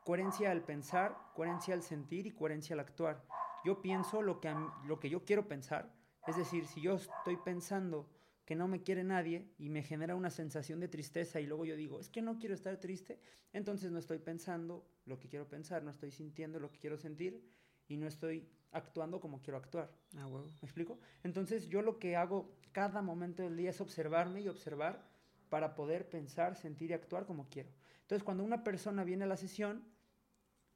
Coherencia 0.06 0.52
al 0.52 0.64
pensar, 0.64 1.18
coherencia 1.36 1.74
al 1.74 1.84
sentir 1.84 2.26
y 2.26 2.32
coherencia 2.32 2.74
al 2.74 2.80
actuar. 2.80 3.26
Yo 3.66 3.82
pienso 3.82 4.22
lo 4.22 4.40
que, 4.40 4.56
lo 4.86 5.02
que 5.02 5.10
yo 5.10 5.26
quiero 5.26 5.50
pensar. 5.50 5.94
Es 6.26 6.38
decir, 6.38 6.68
si 6.68 6.80
yo 6.80 6.96
estoy 6.96 7.36
pensando 7.36 8.10
que 8.46 8.56
no 8.56 8.70
me 8.70 8.82
quiere 8.82 9.04
nadie 9.04 9.52
y 9.58 9.68
me 9.68 9.84
genera 9.84 10.16
una 10.16 10.30
sensación 10.30 10.80
de 10.80 10.88
tristeza 10.88 11.42
y 11.42 11.48
luego 11.48 11.66
yo 11.66 11.76
digo, 11.76 12.00
es 12.00 12.10
que 12.10 12.22
no 12.22 12.40
quiero 12.40 12.56
estar 12.56 12.78
triste, 12.78 13.20
entonces 13.52 13.92
no 13.92 14.00
estoy 14.00 14.20
pensando 14.20 14.86
lo 15.06 15.20
que 15.20 15.28
quiero 15.28 15.50
pensar, 15.50 15.84
no 15.84 15.92
estoy 15.92 16.12
sintiendo 16.12 16.62
lo 16.62 16.70
que 16.72 16.80
quiero 16.80 16.98
sentir 16.98 17.42
y 17.88 17.98
no 17.98 18.08
estoy 18.08 18.48
actuando 18.72 19.20
como 19.20 19.42
quiero 19.42 19.58
actuar. 19.58 19.92
Ah, 20.18 20.28
huevo. 20.28 20.48
¿Me 20.62 20.66
explico? 20.66 21.00
Entonces 21.24 21.68
yo 21.68 21.82
lo 21.82 22.00
que 22.00 22.16
hago 22.16 22.56
cada 22.72 23.02
momento 23.02 23.44
del 23.44 23.56
día 23.56 23.70
es 23.70 23.82
observarme 23.82 24.42
y 24.42 24.48
observar 24.48 25.06
para 25.50 25.76
poder 25.76 26.10
pensar, 26.10 26.56
sentir 26.56 26.92
y 26.92 26.94
actuar 26.94 27.26
como 27.26 27.48
quiero. 27.50 27.70
Entonces 28.02 28.24
cuando 28.24 28.44
una 28.44 28.64
persona 28.64 29.04
viene 29.04 29.26
a 29.26 29.28
la 29.28 29.38
sesión, 29.38 29.84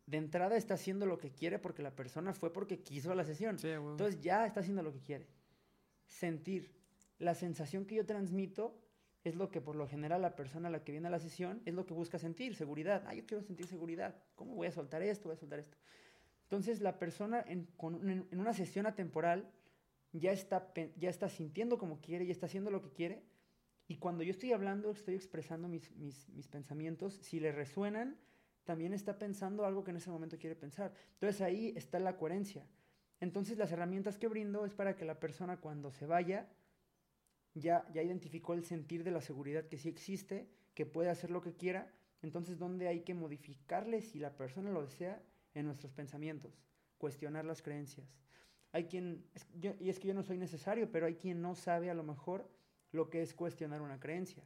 de 0.05 0.17
entrada 0.17 0.55
está 0.55 0.75
haciendo 0.75 1.05
lo 1.05 1.17
que 1.17 1.31
quiere 1.31 1.59
porque 1.59 1.83
la 1.83 1.95
persona 1.95 2.33
fue 2.33 2.53
porque 2.53 2.81
quiso 2.81 3.11
a 3.11 3.15
la 3.15 3.25
sesión. 3.25 3.57
Entonces 3.61 4.21
ya 4.21 4.45
está 4.45 4.61
haciendo 4.61 4.81
lo 4.81 4.93
que 4.93 5.01
quiere. 5.01 5.27
Sentir, 6.05 6.73
la 7.19 7.35
sensación 7.35 7.85
que 7.85 7.95
yo 7.95 8.05
transmito 8.05 8.79
es 9.23 9.35
lo 9.35 9.49
que 9.49 9.59
por 9.59 9.75
lo 9.75 9.87
general 9.87 10.21
la 10.21 10.35
persona 10.35 10.69
a 10.69 10.71
la 10.71 10.83
que 10.83 10.93
viene 10.93 11.07
a 11.07 11.11
la 11.11 11.19
sesión 11.19 11.61
es 11.65 11.73
lo 11.73 11.85
que 11.85 11.93
busca 11.93 12.17
sentir, 12.17 12.55
seguridad. 12.55 13.03
Ah, 13.07 13.13
yo 13.13 13.25
quiero 13.25 13.43
sentir 13.43 13.67
seguridad. 13.67 14.15
¿Cómo 14.35 14.55
voy 14.55 14.67
a 14.67 14.71
soltar 14.71 15.01
esto? 15.01 15.27
Voy 15.27 15.35
a 15.35 15.39
soltar 15.39 15.59
esto. 15.59 15.77
Entonces 16.47 16.79
la 16.79 16.97
persona 16.97 17.43
en, 17.45 17.67
una 18.31 18.53
sesión 18.53 18.85
atemporal 18.85 19.51
ya 20.13 20.31
está, 20.31 20.71
ya 20.95 21.09
está 21.09 21.27
sintiendo 21.27 21.77
como 21.77 21.99
quiere, 21.99 22.25
ya 22.25 22.31
está 22.31 22.45
haciendo 22.45 22.71
lo 22.71 22.81
que 22.81 22.93
quiere. 22.93 23.25
Y 23.85 23.97
cuando 23.97 24.23
yo 24.23 24.31
estoy 24.31 24.53
hablando, 24.53 24.91
estoy 24.91 25.15
expresando 25.15 25.67
mis, 25.67 25.91
mis, 25.97 26.47
pensamientos, 26.47 27.15
si 27.15 27.41
le 27.41 27.51
resuenan, 27.51 28.17
también 28.63 28.93
está 28.93 29.17
pensando 29.17 29.65
algo 29.65 29.83
que 29.83 29.91
en 29.91 29.97
ese 29.97 30.09
momento 30.09 30.37
quiere 30.37 30.55
pensar. 30.55 30.93
Entonces 31.15 31.41
ahí 31.41 31.73
está 31.75 31.99
la 31.99 32.15
coherencia. 32.15 32.65
Entonces 33.19 33.57
las 33.57 33.73
herramientas 33.73 34.17
que 34.17 34.29
brindo 34.29 34.65
es 34.65 34.73
para 34.73 34.95
que 34.95 35.03
la 35.03 35.19
persona 35.19 35.57
cuando 35.57 35.91
se 35.91 36.05
vaya 36.05 36.47
ya, 37.55 37.85
ya 37.91 38.03
identificó 38.03 38.53
el 38.53 38.63
sentir 38.63 39.03
de 39.03 39.11
la 39.11 39.19
seguridad 39.19 39.67
que 39.67 39.77
sí 39.77 39.89
existe, 39.89 40.49
que 40.73 40.85
puede 40.85 41.09
hacer 41.09 41.29
lo 41.29 41.41
que 41.41 41.55
quiera, 41.55 41.91
entonces 42.21 42.57
¿dónde 42.57 42.87
hay 42.87 43.01
que 43.01 43.13
modificarle 43.13 44.01
si 44.01 44.19
la 44.19 44.37
persona 44.37 44.71
lo 44.71 44.83
desea 44.83 45.21
en 45.59 45.65
nuestros 45.65 45.91
pensamientos? 45.91 46.61
Cuestionar 46.97 47.45
las 47.45 47.61
creencias. 47.61 48.07
Hay 48.71 48.85
quien, 48.85 49.25
y 49.79 49.89
es 49.89 49.99
que 49.99 50.07
yo 50.07 50.13
no 50.13 50.23
soy 50.23 50.37
necesario, 50.37 50.91
pero 50.91 51.05
hay 51.05 51.15
quien 51.15 51.41
no 51.41 51.55
sabe 51.55 51.89
a 51.89 51.93
lo 51.93 52.03
mejor 52.03 52.49
lo 52.91 53.09
que 53.09 53.21
es 53.21 53.33
cuestionar 53.33 53.81
una 53.81 53.99
creencia. 53.99 54.43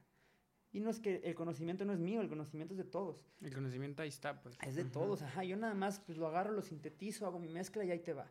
Y 0.71 0.79
no 0.79 0.89
es 0.89 0.99
que 0.99 1.17
el 1.25 1.35
conocimiento 1.35 1.83
no 1.83 1.91
es 1.91 1.99
mío, 1.99 2.21
el 2.21 2.29
conocimiento 2.29 2.73
es 2.73 2.77
de 2.77 2.85
todos. 2.85 3.25
El 3.41 3.53
conocimiento 3.53 4.03
ahí 4.03 4.09
está, 4.09 4.41
pues. 4.41 4.57
Es 4.65 4.75
de 4.75 4.85
todos, 4.85 5.21
ajá. 5.21 5.43
Yo 5.43 5.57
nada 5.57 5.73
más 5.73 5.99
pues 5.99 6.17
lo 6.17 6.27
agarro, 6.27 6.53
lo 6.53 6.61
sintetizo, 6.61 7.25
hago 7.25 7.39
mi 7.39 7.49
mezcla 7.49 7.83
y 7.83 7.91
ahí 7.91 7.99
te 7.99 8.13
va. 8.13 8.27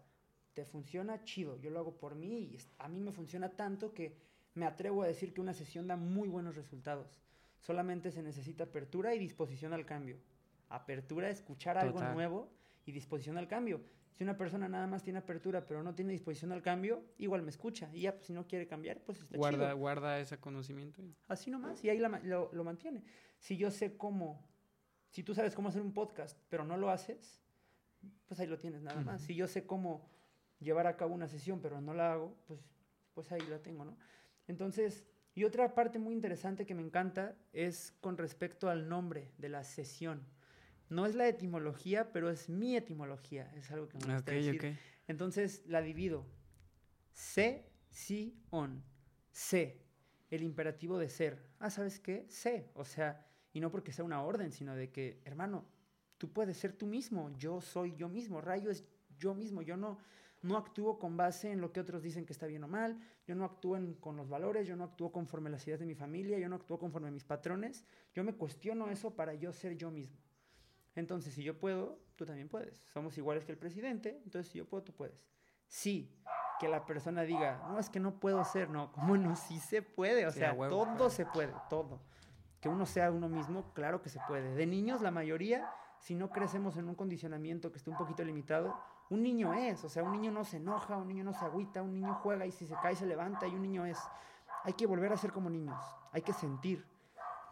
Te 0.54 0.64
funciona 0.64 1.22
chido, 1.22 1.58
yo 1.58 1.70
lo 1.70 1.80
hago 1.80 1.98
por 1.98 2.14
mí 2.14 2.38
y 2.38 2.58
a 2.78 2.88
mí 2.88 3.00
me 3.00 3.12
funciona 3.12 3.50
tanto 3.50 3.92
que 3.92 4.16
me 4.54 4.64
atrevo 4.64 5.02
a 5.02 5.06
decir 5.06 5.34
que 5.34 5.40
una 5.40 5.52
sesión 5.52 5.86
da 5.86 5.96
muy 5.96 6.28
buenos 6.28 6.56
resultados. 6.56 7.14
Solamente 7.60 8.10
se 8.10 8.22
necesita 8.22 8.64
apertura 8.64 9.14
y 9.14 9.18
disposición 9.18 9.74
al 9.74 9.84
cambio. 9.84 10.18
Apertura, 10.70 11.28
escuchar 11.28 11.76
algo 11.76 12.00
nuevo 12.00 12.50
y 12.91 12.93
disposición 12.93 13.38
al 13.38 13.49
cambio. 13.49 13.80
Si 14.12 14.24
una 14.24 14.36
persona 14.36 14.68
nada 14.68 14.86
más 14.86 15.03
tiene 15.03 15.20
apertura 15.20 15.64
pero 15.64 15.82
no 15.82 15.95
tiene 15.95 16.12
disposición 16.12 16.53
al 16.53 16.61
cambio, 16.61 17.03
igual 17.18 17.43
me 17.43 17.51
escucha. 17.51 17.88
Y 17.95 18.03
ya, 18.03 18.14
pues, 18.14 18.26
si 18.26 18.32
no 18.32 18.47
quiere 18.47 18.66
cambiar, 18.66 19.03
pues 19.03 19.22
está 19.22 19.38
guarda, 19.38 19.68
chido. 19.68 19.78
Guarda 19.78 20.20
ese 20.20 20.38
conocimiento. 20.38 21.03
Así 21.28 21.51
nomás, 21.51 21.82
y 21.82 21.88
ahí 21.88 21.99
lo, 21.99 22.51
lo 22.53 22.64
mantiene. 22.64 23.03
Si 23.38 23.57
yo 23.57 23.70
sé 23.70 23.97
cómo, 23.97 24.47
si 25.09 25.22
tú 25.22 25.34
sabes 25.34 25.55
cómo 25.55 25.68
hacer 25.70 25.80
un 25.80 25.95
podcast, 25.95 26.38
pero 26.51 26.64
no 26.64 26.76
lo 26.76 26.91
haces, 26.91 27.41
pues 28.26 28.41
ahí 28.41 28.47
lo 28.47 28.59
tienes 28.59 28.82
nada 28.82 29.01
más. 29.01 29.22
Si 29.22 29.34
yo 29.34 29.47
sé 29.47 29.64
cómo 29.64 30.09
llevar 30.59 30.86
a 30.86 30.97
cabo 30.97 31.14
una 31.14 31.28
sesión, 31.28 31.61
pero 31.61 31.80
no 31.80 31.95
la 31.95 32.12
hago, 32.12 32.36
pues, 32.47 32.61
pues 33.14 33.32
ahí 33.32 33.41
la 33.49 33.61
tengo, 33.62 33.84
¿no? 33.84 33.97
Entonces, 34.47 35.07
y 35.34 35.45
otra 35.45 35.74
parte 35.74 35.99
muy 35.99 36.14
interesante 36.14 36.66
que 36.66 36.74
me 36.74 36.82
encanta 36.82 37.36
es 37.53 37.93
con 38.01 38.18
respecto 38.18 38.68
al 38.68 38.88
nombre 38.88 39.32
de 39.38 39.49
la 39.49 39.64
sesión. 39.64 40.26
No 40.91 41.07
es 41.07 41.14
la 41.14 41.28
etimología, 41.28 42.12
pero 42.12 42.30
es 42.30 42.49
mi 42.49 42.76
etimología. 42.76 43.51
Es 43.57 43.70
algo 43.70 43.88
que 43.88 43.99
me 43.99 44.14
gusta 44.14 44.32
decir. 44.32 44.76
Entonces 45.07 45.64
la 45.66 45.80
divido. 45.80 46.26
Se, 47.12 47.70
si, 47.88 48.43
on. 48.51 48.82
Se. 49.30 49.80
El 50.30 50.43
imperativo 50.43 50.99
de 50.99 51.09
ser. 51.09 51.43
Ah, 51.61 51.70
¿sabes 51.70 52.01
qué? 52.01 52.26
Se. 52.28 52.70
O 52.74 52.84
sea, 52.84 53.26
y 53.53 53.61
no 53.61 53.70
porque 53.70 53.93
sea 53.93 54.05
una 54.05 54.22
orden, 54.22 54.53
sino 54.53 54.74
de 54.74 54.91
que, 54.91 55.20
hermano, 55.24 55.64
tú 56.18 56.32
puedes 56.32 56.57
ser 56.57 56.72
tú 56.72 56.86
mismo. 56.86 57.30
Yo 57.38 57.61
soy 57.61 57.95
yo 57.97 58.09
mismo. 58.09 58.41
Rayo 58.41 58.70
es 58.70 58.84
yo 59.16 59.34
mismo. 59.34 59.62
Yo 59.62 59.76
no, 59.76 59.99
no 60.43 60.57
actúo 60.57 60.99
con 60.99 61.16
base 61.16 61.53
en 61.53 61.61
lo 61.61 61.72
que 61.72 61.80
otros 61.80 62.03
dicen 62.03 62.26
que 62.26 62.32
está 62.32 62.47
bien 62.47 62.64
o 62.64 62.68
mal, 62.68 62.99
yo 63.26 63.34
no 63.34 63.45
actúo 63.45 63.78
con 64.01 64.16
los 64.16 64.28
valores, 64.28 64.66
yo 64.66 64.74
no 64.74 64.84
actúo 64.84 65.12
conforme 65.12 65.49
a 65.49 65.53
las 65.53 65.66
ideas 65.66 65.80
de 65.80 65.86
mi 65.86 65.95
familia, 65.95 66.38
yo 66.38 66.49
no 66.49 66.57
actúo 66.57 66.78
conforme 66.78 67.09
a 67.09 67.11
mis 67.11 67.24
patrones, 67.24 67.84
yo 68.14 68.24
me 68.24 68.34
cuestiono 68.34 68.88
eso 68.88 69.14
para 69.14 69.34
yo 69.34 69.53
ser 69.53 69.76
yo 69.76 69.91
mismo. 69.91 70.16
Entonces, 70.95 71.34
si 71.34 71.43
yo 71.43 71.59
puedo, 71.59 71.99
tú 72.16 72.26
también 72.26 72.49
puedes. 72.49 72.78
Somos 72.93 73.16
iguales 73.16 73.45
que 73.45 73.53
el 73.53 73.59
presidente, 73.59 74.20
entonces 74.24 74.51
si 74.51 74.59
yo 74.59 74.66
puedo, 74.66 74.82
tú 74.82 74.93
puedes. 74.93 75.26
Sí, 75.66 76.20
que 76.59 76.68
la 76.68 76.84
persona 76.84 77.22
diga, 77.22 77.62
no, 77.68 77.78
es 77.78 77.88
que 77.88 78.01
no 78.01 78.20
puedo 78.20 78.45
ser, 78.45 78.68
no, 78.68 78.93
como 78.93 79.16
no, 79.16 79.36
sí 79.36 79.59
se 79.59 79.82
puede, 79.82 80.26
o 80.26 80.32
sea, 80.32 80.55
todo 80.55 81.09
se 81.09 81.24
puede, 81.24 81.55
todo. 81.68 82.01
Que 82.61 82.68
uno 82.68 82.84
sea 82.84 83.11
uno 83.11 83.28
mismo, 83.28 83.72
claro 83.72 84.03
que 84.03 84.11
se 84.11 84.20
puede. 84.28 84.55
De 84.55 84.66
niños, 84.66 85.01
la 85.01 85.11
mayoría, 85.11 85.70
si 85.99 86.14
no 86.14 86.30
crecemos 86.30 86.76
en 86.76 86.88
un 86.88 86.95
condicionamiento 86.95 87.72
que 87.72 87.78
esté 87.78 87.88
un 87.88 87.97
poquito 87.97 88.22
limitado, 88.22 88.78
un 89.09 89.22
niño 89.22 89.55
es, 89.55 89.82
o 89.84 89.88
sea, 89.88 90.03
un 90.03 90.12
niño 90.12 90.30
no 90.30 90.45
se 90.45 90.59
enoja, 90.59 90.97
un 90.97 91.09
niño 91.09 91.24
no 91.24 91.32
se 91.32 91.45
agüita, 91.45 91.82
un 91.82 91.95
niño 91.95 92.14
juega 92.22 92.45
y 92.45 92.53
si 92.53 92.66
se 92.66 92.74
cae 92.82 92.95
se 92.95 93.07
levanta 93.07 93.47
y 93.47 93.55
un 93.55 93.62
niño 93.62 93.86
es. 93.86 93.99
Hay 94.64 94.74
que 94.74 94.86
volver 94.86 95.12
a 95.12 95.16
ser 95.16 95.32
como 95.32 95.49
niños, 95.49 95.80
hay 96.12 96.20
que 96.20 96.34
sentir, 96.34 96.86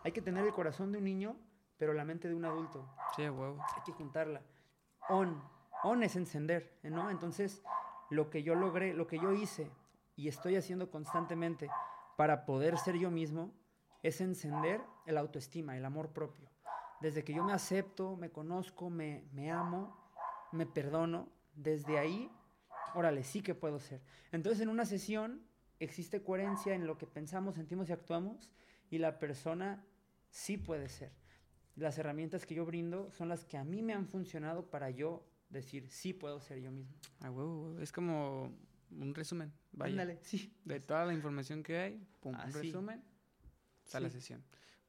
hay 0.05 0.13
que 0.13 0.21
tener 0.21 0.45
el 0.45 0.53
corazón 0.53 0.93
de 0.93 0.99
un 0.99 1.05
niño, 1.05 1.37
pero 1.79 1.93
la 1.93 2.05
mente 2.05 2.29
de 2.29 2.35
un 2.35 2.45
adulto. 2.45 2.87
Sí, 3.17 3.23
huevo. 3.23 3.65
Hay 3.77 3.83
que 3.85 3.93
juntarla. 3.93 4.43
On, 5.09 5.43
on 5.85 6.03
es 6.03 6.17
encender, 6.17 6.79
¿no? 6.83 7.11
Entonces, 7.11 7.63
lo 8.11 8.29
que 8.29 8.43
yo 8.43 8.55
logré, 8.55 8.93
lo 8.93 9.07
que 9.07 9.19
yo 9.19 9.33
hice 9.33 9.71
y 10.17 10.29
estoy 10.29 10.57
haciendo 10.57 10.91
constantemente 10.91 11.71
para 12.17 12.45
poder 12.45 12.77
ser 12.79 12.97
yo 12.97 13.11
mismo 13.11 13.53
es 14.03 14.21
encender 14.21 14.81
el 15.07 15.17
autoestima, 15.17 15.77
el 15.77 15.85
amor 15.85 16.13
propio. 16.13 16.51
Desde 17.01 17.23
que 17.23 17.33
yo 17.33 17.45
me 17.45 17.53
acepto, 17.53 18.17
me 18.17 18.31
conozco, 18.31 18.91
me, 18.91 19.29
me 19.33 19.53
amo, 19.53 19.97
me 20.51 20.67
perdono, 20.67 21.29
desde 21.55 21.99
ahí, 21.99 22.31
órale, 22.95 23.23
sí 23.23 23.41
que 23.41 23.55
puedo 23.55 23.79
ser. 23.79 24.03
Entonces 24.33 24.61
en 24.61 24.69
una 24.69 24.85
sesión 24.85 25.47
existe 25.79 26.23
coherencia 26.23 26.75
en 26.75 26.87
lo 26.87 26.99
que 26.99 27.07
pensamos, 27.07 27.55
sentimos 27.55 27.89
y 27.89 27.93
actuamos 27.93 28.51
y 28.91 28.99
la 28.99 29.19
persona 29.19 29.85
sí 30.31 30.57
puede 30.57 30.89
ser. 30.89 31.13
Las 31.79 31.97
herramientas 31.99 32.45
que 32.45 32.55
yo 32.57 32.67
brindo 32.67 33.11
son 33.13 33.29
las 33.29 33.45
que 33.45 33.57
a 33.57 33.65
mí 33.65 33.83
me 33.83 33.93
han 33.95 34.07
funcionado 34.09 34.69
para 34.69 34.91
yo 34.91 35.25
decir, 35.49 35.89
sí 35.89 36.13
puedo 36.13 36.41
ser 36.41 36.61
yo 36.61 36.73
mismo. 36.73 36.95
Ah, 37.21 37.31
huevo, 37.31 37.79
Es 37.81 37.93
como 37.93 38.53
un 38.91 39.15
resumen. 39.15 39.53
Vaya. 39.73 39.93
Ándale, 39.93 40.19
sí. 40.23 40.53
De 40.65 40.81
toda 40.81 41.07
la 41.07 41.15
información 41.15 41.63
que 41.63 41.79
hay, 41.79 42.07
pum, 42.21 42.35
un 42.35 42.41
Así. 42.41 42.59
resumen, 42.63 43.03
está 43.85 44.01
la 44.01 44.09
Sí. 44.09 44.15
sesión. 44.17 44.43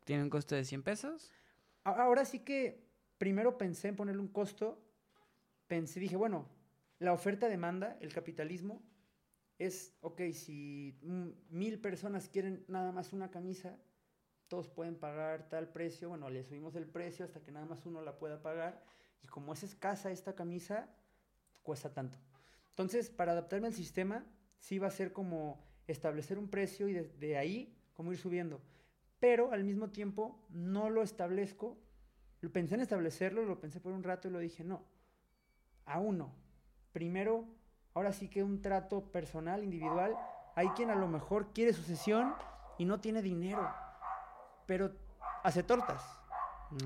Tiene 0.03 0.23
un 0.23 0.29
costo 0.31 0.55
de 0.55 0.65
100 0.65 0.81
pesos. 0.81 1.31
Ahora 1.83 2.25
sí 2.25 2.39
que 2.39 2.83
primero 3.19 3.57
pensé 3.57 3.89
en 3.89 3.95
ponerle 3.95 4.21
un 4.21 4.27
costo. 4.27 4.83
Pensé, 5.67 5.99
dije, 5.99 6.15
bueno, 6.15 6.47
la 6.97 7.13
oferta-demanda, 7.13 7.97
el 8.01 8.11
capitalismo, 8.11 8.81
es, 9.59 9.93
ok, 10.01 10.21
si 10.33 10.97
mil 11.51 11.79
personas 11.79 12.29
quieren 12.29 12.65
nada 12.67 12.91
más 12.91 13.13
una 13.13 13.29
camisa, 13.29 13.77
todos 14.50 14.68
pueden 14.68 14.95
pagar 14.95 15.47
tal 15.47 15.70
precio. 15.70 16.10
Bueno, 16.10 16.30
le 16.30 16.43
subimos 16.43 16.76
el 16.76 16.88
precio 16.88 17.24
hasta 17.24 17.39
que 17.39 17.52
nada 17.52 17.66
más 17.66 17.86
uno 17.86 18.02
la 18.02 18.18
pueda 18.18 18.41
pagar. 18.41 18.84
Y 19.24 19.28
como 19.28 19.54
es 19.54 19.64
escasa 19.64 20.12
esta 20.12 20.34
camisa, 20.34 20.89
cuesta 21.64 21.93
tanto. 21.93 22.18
Entonces, 22.72 23.10
para 23.10 23.32
adaptarme 23.32 23.68
al 23.68 23.74
sistema, 23.74 24.26
sí 24.58 24.80
va 24.80 24.88
a 24.88 24.91
ser 24.91 25.14
como 25.14 25.64
establecer 25.88 26.38
un 26.38 26.50
precio 26.50 26.88
y 26.88 26.93
de, 26.93 27.04
de 27.04 27.38
ahí 27.38 27.78
como 27.93 28.12
ir 28.12 28.18
subiendo. 28.18 28.62
Pero 29.20 29.52
al 29.52 29.64
mismo 29.64 29.91
tiempo 29.91 30.45
no 30.50 30.89
lo 30.89 31.04
establezco. 31.04 31.78
Lo 32.41 32.52
pensé 32.52 32.76
en 32.76 32.82
establecerlo, 32.82 33.45
lo 33.45 33.60
pensé 33.60 33.80
por 33.80 33.93
un 33.93 34.04
rato 34.04 34.28
y 34.28 34.32
lo 34.32 34.39
dije, 34.39 34.64
no, 34.64 34.86
aún 35.86 36.18
no. 36.18 36.34
Primero, 36.91 37.45
ahora 37.93 38.14
sí 38.14 38.30
que 38.30 38.43
un 38.43 38.62
trato 38.62 39.12
personal, 39.12 39.64
individual. 39.64 40.16
Hay 40.56 40.70
quien 40.70 40.89
a 40.89 40.95
lo 40.95 41.08
mejor 41.08 41.54
quiere 41.54 41.74
su 41.74 41.84
sesión 41.84 42.34
y 42.78 42.86
no 42.86 43.02
tiene 43.02 43.22
dinero, 43.22 43.70
pero 44.70 44.91
hace 45.43 45.63
tortas. 45.63 45.99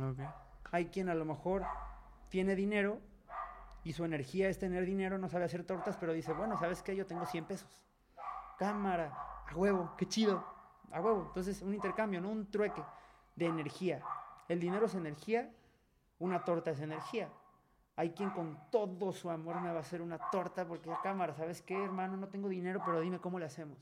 Ok. 0.02 0.20
Hay 0.72 0.86
quien 0.86 1.10
a 1.10 1.14
lo 1.14 1.26
mejor 1.26 1.66
tiene 2.30 2.56
dinero 2.56 3.02
y 3.84 3.92
su 3.92 4.06
energía 4.06 4.48
es 4.48 4.58
tener 4.58 4.86
dinero, 4.86 5.18
no 5.18 5.28
sabe 5.28 5.44
hacer 5.44 5.66
tortas, 5.66 5.98
pero 5.98 6.14
dice, 6.14 6.32
bueno, 6.32 6.58
¿sabes 6.58 6.82
qué? 6.82 6.96
Yo 6.96 7.06
tengo 7.06 7.26
100 7.26 7.44
pesos. 7.44 7.86
Cámara, 8.58 9.12
a 9.46 9.54
huevo, 9.54 9.94
qué 9.98 10.08
chido, 10.08 10.46
a 10.94 11.02
huevo. 11.02 11.26
Entonces, 11.28 11.62
un 11.62 11.74
intercambio, 11.74 12.22
¿no? 12.22 12.30
Un 12.30 12.50
trueque 12.50 12.82
de 13.36 13.48
energía. 13.48 14.02
El 14.48 14.62
dinero 14.62 14.86
es 14.86 14.96
energía, 14.96 15.54
una 16.20 16.46
torta 16.46 16.72
es 16.72 16.80
energía. 16.80 17.28
Hay 17.98 18.12
quien 18.12 18.30
con 18.30 18.58
todo 18.72 19.12
su 19.12 19.30
amor 19.30 19.60
me 19.60 19.72
va 19.74 19.80
a 19.80 19.82
hacer 19.82 20.02
una 20.02 20.20
torta 20.32 20.66
porque 20.66 20.90
a 20.90 21.02
cámara, 21.02 21.34
¿sabes 21.34 21.62
qué, 21.62 21.84
hermano? 21.84 22.16
No 22.16 22.30
tengo 22.30 22.48
dinero, 22.48 22.82
pero 22.86 23.02
dime 23.02 23.20
cómo 23.20 23.40
le 23.40 23.46
hacemos. 23.46 23.78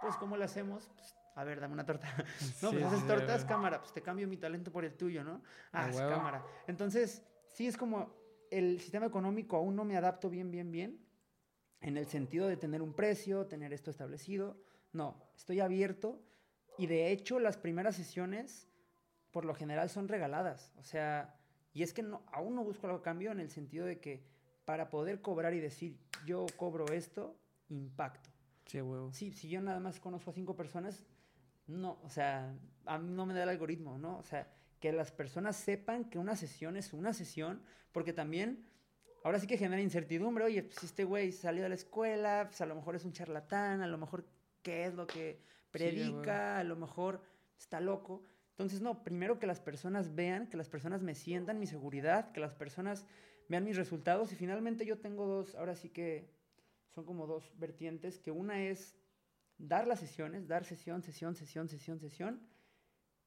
Pues, 0.00 0.16
¿cómo 0.18 0.36
le 0.36 0.44
hacemos? 0.44 0.88
Pues, 0.94 1.16
a 1.36 1.44
ver, 1.44 1.60
dame 1.60 1.74
una 1.74 1.84
torta. 1.86 2.08
No, 2.62 2.70
Sí, 2.70 2.76
pues 2.78 2.84
haces 2.84 3.06
tortas, 3.06 3.42
sí. 3.42 3.46
cámara, 3.46 3.80
pues 3.80 3.92
te 3.92 4.02
cambio 4.02 4.26
mi 4.26 4.38
talento 4.38 4.72
por 4.72 4.84
el 4.84 4.94
tuyo, 4.96 5.22
¿no? 5.22 5.42
Ah, 5.70 5.88
es 5.88 5.96
cámara. 5.96 6.44
Entonces, 6.66 7.22
sí 7.46 7.66
es 7.66 7.76
como 7.76 8.14
el 8.50 8.80
sistema 8.80 9.06
económico 9.06 9.56
aún 9.56 9.76
no 9.76 9.84
me 9.84 9.96
adapto 9.96 10.30
bien, 10.30 10.50
bien, 10.50 10.72
bien, 10.72 10.98
en 11.80 11.96
el 11.96 12.06
sentido 12.06 12.48
de 12.48 12.56
tener 12.56 12.80
un 12.80 12.94
precio, 12.94 13.46
tener 13.46 13.72
esto 13.72 13.90
establecido. 13.90 14.56
No, 14.92 15.30
estoy 15.36 15.60
abierto 15.60 16.22
y 16.78 16.86
de 16.86 17.10
hecho 17.10 17.38
las 17.38 17.58
primeras 17.58 17.96
sesiones 17.96 18.68
por 19.30 19.44
lo 19.44 19.54
general 19.54 19.90
son 19.90 20.08
regaladas. 20.08 20.72
O 20.78 20.82
sea, 20.82 21.38
y 21.74 21.82
es 21.82 21.92
que 21.92 22.02
no, 22.02 22.24
aún 22.32 22.54
no 22.54 22.64
busco 22.64 22.86
algo 22.86 23.00
a 23.00 23.02
cambio 23.02 23.30
en 23.30 23.40
el 23.40 23.50
sentido 23.50 23.84
de 23.84 24.00
que 24.00 24.24
para 24.64 24.88
poder 24.88 25.20
cobrar 25.20 25.52
y 25.52 25.60
decir 25.60 25.98
yo 26.24 26.46
cobro 26.56 26.86
esto, 26.86 27.36
impacto. 27.68 28.30
Sí, 28.64 28.80
huevo. 28.80 29.12
Sí, 29.12 29.32
si 29.32 29.48
yo 29.48 29.60
nada 29.60 29.78
más 29.80 30.00
conozco 30.00 30.30
a 30.30 30.32
cinco 30.32 30.56
personas, 30.56 31.04
no, 31.66 31.98
o 32.02 32.08
sea, 32.08 32.54
a 32.84 32.98
mí 32.98 33.10
no 33.10 33.26
me 33.26 33.34
da 33.34 33.42
el 33.42 33.48
algoritmo, 33.48 33.98
¿no? 33.98 34.18
O 34.18 34.22
sea, 34.22 34.48
que 34.80 34.92
las 34.92 35.10
personas 35.12 35.56
sepan 35.56 36.04
que 36.04 36.18
una 36.18 36.36
sesión 36.36 36.76
es 36.76 36.92
una 36.92 37.12
sesión, 37.12 37.62
porque 37.92 38.12
también, 38.12 38.66
ahora 39.24 39.38
sí 39.40 39.46
que 39.46 39.58
genera 39.58 39.82
incertidumbre, 39.82 40.44
oye, 40.44 40.62
pues 40.62 40.84
este 40.84 41.04
güey 41.04 41.32
salió 41.32 41.62
de 41.62 41.70
la 41.70 41.74
escuela, 41.74 42.44
pues 42.48 42.60
a 42.60 42.66
lo 42.66 42.74
mejor 42.74 42.96
es 42.96 43.04
un 43.04 43.12
charlatán, 43.12 43.80
a 43.80 43.86
lo 43.86 43.98
mejor 43.98 44.24
qué 44.62 44.86
es 44.86 44.94
lo 44.94 45.06
que 45.06 45.40
predica, 45.70 46.58
a 46.58 46.64
lo 46.64 46.76
mejor 46.76 47.22
está 47.58 47.80
loco. 47.80 48.22
Entonces, 48.50 48.80
no, 48.80 49.02
primero 49.02 49.38
que 49.38 49.46
las 49.46 49.60
personas 49.60 50.14
vean, 50.14 50.48
que 50.48 50.56
las 50.56 50.68
personas 50.68 51.02
me 51.02 51.14
sientan 51.14 51.58
mi 51.58 51.66
seguridad, 51.66 52.32
que 52.32 52.40
las 52.40 52.54
personas 52.54 53.04
vean 53.48 53.64
mis 53.64 53.76
resultados 53.76 54.32
y 54.32 54.36
finalmente 54.36 54.86
yo 54.86 54.98
tengo 54.98 55.26
dos, 55.26 55.54
ahora 55.54 55.76
sí 55.76 55.88
que 55.88 56.28
son 56.94 57.04
como 57.04 57.26
dos 57.26 57.52
vertientes, 57.58 58.18
que 58.18 58.30
una 58.30 58.62
es 58.62 58.96
dar 59.58 59.86
las 59.86 60.00
sesiones, 60.00 60.48
dar 60.48 60.64
sesión, 60.64 61.02
sesión, 61.02 61.34
sesión, 61.34 61.68
sesión, 61.68 61.98
sesión, 61.98 62.40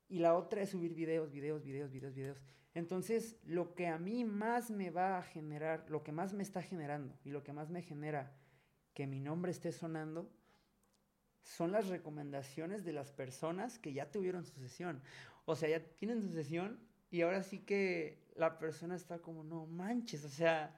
y 0.07 0.19
la 0.19 0.35
otra 0.35 0.61
es 0.61 0.69
subir 0.69 0.93
videos, 0.93 1.31
videos, 1.31 1.63
videos, 1.63 1.91
videos, 1.91 2.15
videos. 2.15 2.41
Entonces, 2.73 3.37
lo 3.43 3.75
que 3.75 3.87
a 3.87 3.97
mí 3.97 4.25
más 4.25 4.71
me 4.71 4.89
va 4.89 5.17
a 5.17 5.23
generar, 5.23 5.85
lo 5.89 6.03
que 6.03 6.11
más 6.11 6.33
me 6.33 6.43
está 6.43 6.61
generando 6.61 7.17
y 7.23 7.29
lo 7.29 7.43
que 7.43 7.53
más 7.53 7.69
me 7.69 7.81
genera 7.81 8.35
que 8.93 9.07
mi 9.07 9.19
nombre 9.19 9.51
esté 9.51 9.71
sonando, 9.71 10.31
son 11.43 11.71
las 11.71 11.87
recomendaciones 11.87 12.83
de 12.83 12.93
las 12.93 13.11
personas 13.11 13.79
que 13.79 13.93
ya 13.93 14.11
tuvieron 14.11 14.45
su 14.45 14.59
sesión. 14.59 15.01
O 15.45 15.55
sea, 15.55 15.69
ya 15.69 15.83
tienen 15.97 16.21
su 16.21 16.31
sesión 16.31 16.79
y 17.09 17.21
ahora 17.21 17.43
sí 17.43 17.59
que 17.59 18.27
la 18.35 18.59
persona 18.59 18.95
está 18.95 19.19
como, 19.19 19.43
no 19.43 19.65
manches, 19.65 20.23
o 20.25 20.29
sea, 20.29 20.75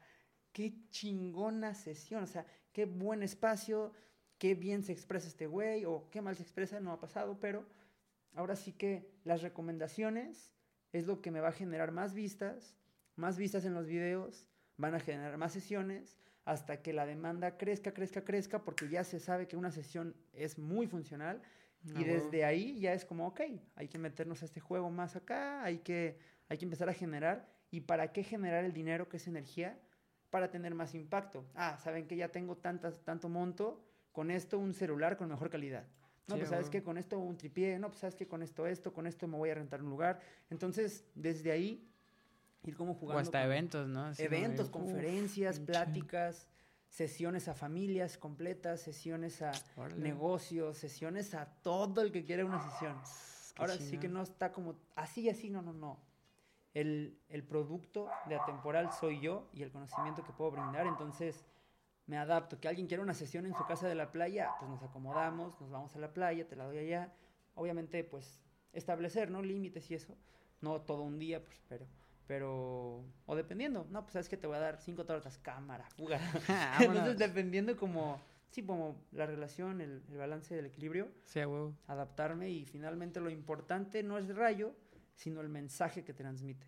qué 0.53 0.73
chingona 0.89 1.73
sesión, 1.73 2.23
o 2.23 2.27
sea, 2.27 2.45
qué 2.71 2.85
buen 2.85 3.21
espacio, 3.23 3.93
qué 4.41 4.55
bien 4.55 4.81
se 4.81 4.91
expresa 4.91 5.27
este 5.27 5.45
güey 5.45 5.85
o 5.85 6.09
qué 6.09 6.19
mal 6.19 6.35
se 6.35 6.41
expresa, 6.41 6.79
no 6.79 6.91
ha 6.91 6.99
pasado, 6.99 7.39
pero 7.39 7.63
ahora 8.33 8.55
sí 8.55 8.73
que 8.73 9.07
las 9.23 9.43
recomendaciones 9.43 10.51
es 10.91 11.05
lo 11.05 11.21
que 11.21 11.29
me 11.29 11.41
va 11.41 11.49
a 11.49 11.53
generar 11.53 11.91
más 11.91 12.15
vistas, 12.15 12.75
más 13.15 13.37
vistas 13.37 13.65
en 13.65 13.75
los 13.75 13.85
videos, 13.85 14.49
van 14.77 14.95
a 14.95 14.99
generar 14.99 15.37
más 15.37 15.53
sesiones 15.53 16.17
hasta 16.43 16.81
que 16.81 16.91
la 16.91 17.05
demanda 17.05 17.57
crezca, 17.57 17.93
crezca, 17.93 18.25
crezca, 18.25 18.63
porque 18.63 18.89
ya 18.89 19.03
se 19.03 19.19
sabe 19.19 19.47
que 19.47 19.57
una 19.57 19.71
sesión 19.71 20.15
es 20.33 20.57
muy 20.57 20.87
funcional 20.87 21.41
Ah, 21.83 21.99
y 21.99 22.03
desde 22.03 22.45
ahí 22.45 22.79
ya 22.79 22.93
es 22.93 23.05
como, 23.05 23.27
ok, 23.27 23.41
hay 23.75 23.87
que 23.87 23.97
meternos 23.97 24.41
a 24.41 24.45
este 24.45 24.59
juego 24.59 24.89
más 24.89 25.15
acá, 25.15 25.63
hay 25.63 25.79
que, 25.79 26.19
hay 26.49 26.57
que 26.57 26.65
empezar 26.65 26.89
a 26.89 26.93
generar. 26.93 27.47
¿Y 27.71 27.81
para 27.81 28.11
qué 28.11 28.23
generar 28.23 28.65
el 28.65 28.73
dinero, 28.73 29.07
que 29.09 29.17
es 29.17 29.27
energía? 29.27 29.79
Para 30.29 30.51
tener 30.51 30.75
más 30.75 30.93
impacto. 30.93 31.45
Ah, 31.55 31.77
saben 31.77 32.07
que 32.07 32.15
ya 32.15 32.29
tengo 32.29 32.57
tantas, 32.57 33.03
tanto 33.03 33.29
monto, 33.29 33.83
con 34.11 34.31
esto 34.31 34.59
un 34.59 34.73
celular 34.73 35.17
con 35.17 35.29
mejor 35.29 35.49
calidad. 35.49 35.85
No, 36.27 36.35
Sí, 36.35 36.39
pues 36.41 36.49
sabes 36.49 36.65
huevo. 36.65 36.71
que 36.71 36.83
con 36.83 36.97
esto 36.97 37.19
un 37.19 37.37
tripié, 37.37 37.79
no, 37.79 37.87
pues 37.89 37.99
sabes 37.99 38.15
que 38.15 38.27
con 38.27 38.41
esto 38.43 38.67
esto, 38.67 38.93
con 38.93 39.07
esto 39.07 39.27
me 39.27 39.37
voy 39.37 39.49
a 39.49 39.55
rentar 39.55 39.81
un 39.81 39.89
lugar. 39.89 40.19
Entonces, 40.49 41.03
desde 41.15 41.51
ahí, 41.51 41.87
ir 42.63 42.75
como 42.75 42.93
jugando. 42.93 43.17
O 43.17 43.21
hasta 43.21 43.39
con- 43.39 43.45
eventos, 43.51 43.87
¿no? 43.87 44.11
De, 44.13 44.23
eventos, 44.23 44.67
uf, 44.67 44.71
conferencias, 44.71 45.57
pinche. 45.57 45.71
pláticas, 45.73 46.47
sesiones 46.89 47.47
a 47.47 47.53
familias 47.53 48.17
completas, 48.17 48.81
sesiones 48.81 49.41
a 49.41 49.51
Órale. 49.77 50.01
negocios, 50.01 50.77
sesiones 50.77 51.33
a 51.33 51.45
todo 51.63 52.01
el 52.01 52.11
que 52.11 52.23
quiera 52.23 52.45
una 52.45 52.59
sesión. 52.71 52.95
Qué 53.55 53.61
Ahora 53.61 53.77
sí 53.77 53.97
que 53.97 54.07
no 54.07 54.21
está 54.21 54.51
como 54.51 54.75
así, 54.95 55.29
así, 55.29 55.49
no, 55.49 55.61
no, 55.61 55.73
no. 55.73 55.99
El, 56.73 57.17
el 57.29 57.43
producto 57.43 58.09
de 58.29 58.35
atemporal 58.35 58.91
soy 58.93 59.19
yo 59.19 59.49
y 59.53 59.61
el 59.63 59.71
conocimiento 59.71 60.23
que 60.23 60.31
puedo 60.31 60.51
brindar, 60.51 60.85
entonces 60.87 61.43
me 62.07 62.17
adapto. 62.17 62.59
Que 62.59 62.67
alguien 62.67 62.87
quiera 62.87 63.03
una 63.03 63.13
sesión 63.13 63.45
en 63.45 63.53
su 63.55 63.65
casa 63.65 63.87
de 63.87 63.95
la 63.95 64.11
playa, 64.11 64.49
pues 64.59 64.69
nos 64.69 64.81
acomodamos, 64.83 65.59
nos 65.61 65.69
vamos 65.69 65.95
a 65.95 65.99
la 65.99 66.13
playa, 66.13 66.47
te 66.47 66.55
la 66.55 66.65
doy 66.65 66.77
allá. 66.79 67.13
Obviamente, 67.55 68.03
pues 68.03 68.39
establecer, 68.73 69.29
¿no? 69.31 69.41
Límites 69.41 69.89
y 69.91 69.95
eso. 69.95 70.15
No 70.61 70.81
todo 70.81 71.01
un 71.03 71.17
día, 71.19 71.43
pues, 71.43 71.59
pero, 71.67 71.87
pero, 72.27 73.03
o 73.25 73.35
dependiendo, 73.35 73.87
no, 73.89 74.03
pues 74.03 74.13
sabes 74.13 74.29
que 74.29 74.37
te 74.37 74.47
voy 74.47 74.57
a 74.57 74.59
dar 74.59 74.77
cinco 74.79 75.05
tortas, 75.05 75.37
cámara, 75.39 75.89
fuga. 75.95 76.19
Entonces, 76.79 77.17
dependiendo 77.17 77.75
como, 77.75 78.19
sí, 78.51 78.63
como 78.63 78.95
la 79.11 79.25
relación, 79.25 79.81
el, 79.81 80.03
el 80.09 80.17
balance 80.17 80.55
del 80.55 80.65
equilibrio, 80.67 81.09
Sí, 81.25 81.39
huevo. 81.39 81.75
adaptarme 81.87 82.49
y 82.49 82.65
finalmente 82.65 83.19
lo 83.19 83.29
importante 83.29 84.03
no 84.03 84.17
es 84.17 84.29
el 84.29 84.35
rayo, 84.35 84.73
sino 85.15 85.41
el 85.41 85.49
mensaje 85.49 86.03
que 86.03 86.13
transmite. 86.13 86.65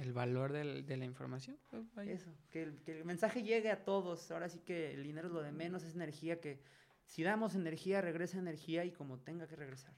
El 0.00 0.12
valor 0.12 0.52
del- 0.52 0.86
de 0.86 0.96
la 0.96 1.04
información. 1.04 1.58
pues. 1.94 2.08
Eso, 2.08 2.30
que 2.50 2.62
el, 2.62 2.80
que 2.82 2.98
el 2.98 3.04
mensaje 3.04 3.42
llegue 3.42 3.70
a 3.70 3.84
todos. 3.84 4.30
Ahora 4.30 4.48
sí 4.48 4.60
que 4.60 4.92
el 4.94 5.02
dinero 5.02 5.28
es 5.28 5.34
lo 5.34 5.42
de 5.42 5.52
menos, 5.52 5.82
es 5.84 5.94
energía 5.94 6.40
que 6.40 6.60
si 7.04 7.22
damos 7.22 7.54
energía, 7.54 8.00
regresa 8.00 8.38
energía 8.38 8.84
y 8.84 8.92
como 8.92 9.18
tenga 9.18 9.46
que 9.46 9.56
regresar. 9.56 9.92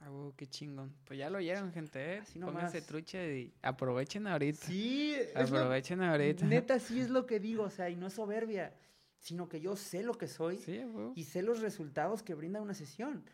Ah, 0.00 0.10
huevo, 0.10 0.34
qué 0.36 0.46
chingón. 0.46 0.94
Pues 1.06 1.18
ya 1.18 1.28
lo 1.30 1.38
oyeron, 1.38 1.72
gente, 1.72 2.16
¿eh? 2.18 2.22
Pónganse 2.40 2.82
trucha 2.82 3.24
y 3.26 3.52
aprovechen 3.62 4.26
ahorita. 4.26 4.66
Sí, 4.66 5.12
es 5.14 5.34
lo- 5.50 5.58
Aprovechen 5.58 6.02
ahorita. 6.02 6.44
neta 6.46 6.78
sí 6.78 7.00
es 7.00 7.10
lo 7.10 7.26
que 7.26 7.40
digo, 7.40 7.64
o 7.64 7.70
sea, 7.70 7.88
y 7.90 7.96
no 7.96 8.06
es 8.08 8.12
soberbia, 8.14 8.74
sino 9.18 9.48
que 9.48 9.60
yo 9.60 9.74
sé 9.76 10.02
lo 10.04 10.14
que 10.14 10.28
soy 10.28 10.58
Sí, 10.58 10.82
y 11.16 11.24
sé 11.24 11.42
los 11.42 11.60
resultados 11.60 12.22
que 12.22 12.34
brinda 12.34 12.60
una 12.60 12.74
sesión. 12.74 13.24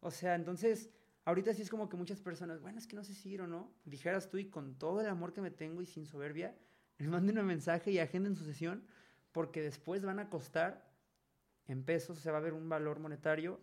O 0.00 0.10
sea, 0.10 0.34
entonces, 0.34 0.90
ahorita 1.28 1.52
sí 1.52 1.60
es 1.60 1.68
como 1.68 1.90
que 1.90 1.96
muchas 1.98 2.22
personas, 2.22 2.62
bueno, 2.62 2.78
es 2.78 2.86
que 2.86 2.96
no 2.96 3.04
sé 3.04 3.12
si 3.12 3.30
ir 3.30 3.42
o 3.42 3.46
no. 3.46 3.70
Dijeras 3.84 4.30
tú 4.30 4.38
y 4.38 4.48
con 4.48 4.78
todo 4.78 5.02
el 5.02 5.08
amor 5.08 5.34
que 5.34 5.42
me 5.42 5.50
tengo 5.50 5.82
y 5.82 5.86
sin 5.86 6.06
soberbia, 6.06 6.56
me 6.98 7.08
manden 7.08 7.38
un 7.38 7.46
mensaje 7.46 7.90
y 7.90 7.98
agenden 7.98 8.34
su 8.34 8.44
sesión, 8.44 8.86
porque 9.32 9.60
después 9.60 10.04
van 10.04 10.20
a 10.20 10.30
costar 10.30 10.90
en 11.66 11.84
pesos, 11.84 12.16
o 12.16 12.20
sea, 12.20 12.32
va 12.32 12.38
a 12.38 12.40
haber 12.40 12.54
un 12.54 12.70
valor 12.70 12.98
monetario 12.98 13.60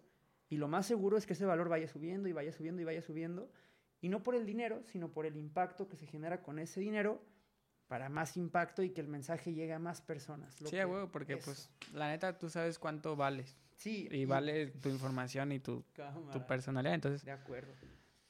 Y 0.47 0.57
lo 0.57 0.67
más 0.67 0.85
seguro 0.85 1.17
es 1.17 1.25
que 1.25 1.33
ese 1.33 1.45
valor 1.45 1.69
vaya 1.69 1.87
subiendo 1.87 2.29
y 2.29 2.33
vaya 2.33 2.51
subiendo 2.51 2.83
y 2.83 2.85
vaya 2.85 3.01
subiendo. 3.01 3.51
Y 3.99 4.09
no 4.09 4.21
por 4.21 4.35
el 4.35 4.45
dinero, 4.45 4.83
sino 4.83 5.11
por 5.11 5.25
el 5.25 5.35
impacto 5.35 5.89
que 5.89 5.97
se 5.97 6.05
genera 6.05 6.43
con 6.43 6.59
ese 6.59 6.79
dinero 6.79 7.25
para 7.87 8.09
más 8.09 8.37
impacto 8.37 8.83
y 8.83 8.91
que 8.91 9.01
el 9.01 9.07
mensaje 9.07 9.53
llegue 9.53 9.73
a 9.73 9.79
más 9.79 10.01
personas. 10.01 10.53
sí, 10.53 10.77
a 10.77 10.85
huevo, 10.85 11.11
porque 11.11 11.37
pues 11.37 11.71
la 11.93 12.09
neta 12.09 12.37
tú 12.37 12.47
sabes 12.47 12.77
cuánto 12.77 13.15
vales. 13.15 13.57
Sí. 13.75 14.07
Y, 14.11 14.25
vale 14.25 14.67
tu 14.67 14.89
información 14.89 15.51
y 15.51 15.59
tu, 15.59 15.83
tu, 16.31 16.45
personalidad. 16.45 16.95
Entonces, 16.95 17.23
de 17.23 17.31
acuerdo. 17.31 17.73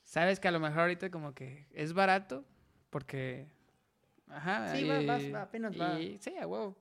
Sabes 0.04 0.40
que 0.40 0.48
a 0.48 0.52
lo 0.52 0.60
mejor 0.60 0.82
ahorita 0.82 1.10
como 1.10 1.34
que 1.34 1.68
es 1.74 1.94
barato 1.94 2.46
porque... 2.90 3.48
Ajá. 4.28 4.76
Sí, 4.76 4.88
va, 4.88 5.42
apenas 5.42 5.80
va. 5.80 5.98
sí, 5.98 6.36
a 6.42 6.48
huevo. 6.48 6.76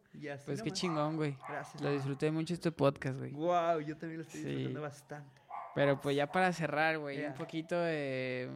pues 0.46 0.62
qué 0.62 0.70
chingón, 0.70 1.16
güey. 1.16 1.36
Gracias. 1.46 1.82
Lo 1.82 1.92
disfruté 1.92 2.30
mucho 2.30 2.54
este 2.54 2.72
podcast, 2.72 3.18
güey. 3.18 3.32
Wow, 3.32 3.80
yo 3.80 3.96
también 3.96 4.20
lo 4.20 4.22
estoy 4.22 4.44
disfrutando 4.44 4.80
bastante. 4.80 5.42
Pero 5.74 6.00
pues 6.00 6.16
ya 6.16 6.30
para 6.30 6.52
cerrar, 6.52 6.98
güey, 6.98 7.24
un 7.24 7.34
poquito 7.34 7.78
de... 7.78 8.50